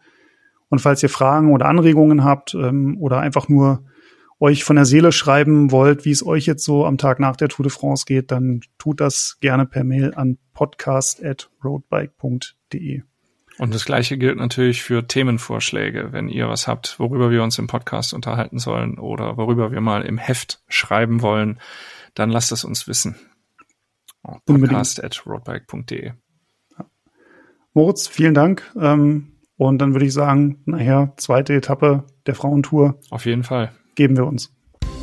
Und 0.68 0.80
falls 0.80 1.02
ihr 1.02 1.08
Fragen 1.08 1.52
oder 1.52 1.66
Anregungen 1.66 2.22
habt 2.22 2.54
ähm, 2.54 2.98
oder 3.00 3.18
einfach 3.18 3.48
nur 3.48 3.84
euch 4.40 4.64
von 4.64 4.76
der 4.76 4.84
Seele 4.84 5.12
schreiben 5.12 5.72
wollt, 5.72 6.04
wie 6.04 6.10
es 6.10 6.22
euch 6.24 6.46
jetzt 6.46 6.64
so 6.64 6.86
am 6.86 6.98
Tag 6.98 7.20
nach 7.20 7.36
der 7.36 7.48
Tour 7.48 7.62
de 7.64 7.72
France 7.72 8.04
geht, 8.06 8.30
dann 8.30 8.60
tut 8.78 9.00
das 9.00 9.38
gerne 9.40 9.66
per 9.66 9.82
Mail 9.84 10.14
an 10.14 10.38
podcast.roadbike.de. 10.54 13.02
Und 13.58 13.74
das 13.74 13.84
Gleiche 13.84 14.16
gilt 14.16 14.38
natürlich 14.38 14.82
für 14.84 15.08
Themenvorschläge. 15.08 16.12
Wenn 16.12 16.28
ihr 16.28 16.48
was 16.48 16.68
habt, 16.68 17.00
worüber 17.00 17.32
wir 17.32 17.42
uns 17.42 17.58
im 17.58 17.66
Podcast 17.66 18.14
unterhalten 18.14 18.60
sollen 18.60 18.98
oder 18.98 19.36
worüber 19.36 19.72
wir 19.72 19.80
mal 19.80 20.02
im 20.02 20.16
Heft 20.16 20.62
schreiben 20.68 21.22
wollen, 21.22 21.58
dann 22.14 22.30
lasst 22.30 22.52
es 22.52 22.62
uns 22.64 22.86
wissen. 22.86 23.16
Podcast.roadbike.de. 24.46 26.12
Moritz, 27.74 28.06
vielen 28.06 28.34
Dank. 28.34 28.62
Ähm, 28.78 29.32
und 29.56 29.78
dann 29.78 29.92
würde 29.92 30.06
ich 30.06 30.12
sagen, 30.12 30.62
nachher 30.64 31.14
zweite 31.16 31.54
Etappe 31.54 32.04
der 32.26 32.36
Frauentour 32.36 33.00
Auf 33.10 33.26
jeden 33.26 33.42
Fall. 33.42 33.72
Geben 33.98 34.16
wir 34.16 34.24
uns. 34.24 34.50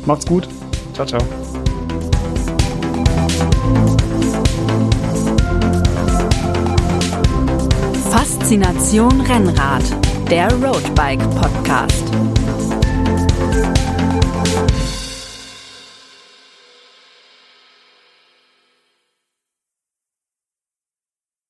Macht's 0.06 0.26
gut. 0.26 0.48
Ciao, 0.94 1.06
ciao. 1.06 1.20
Faszination 8.10 9.20
Rennrad, 9.20 9.84
der 10.30 10.50
Roadbike 10.54 11.22
Podcast. 11.38 12.04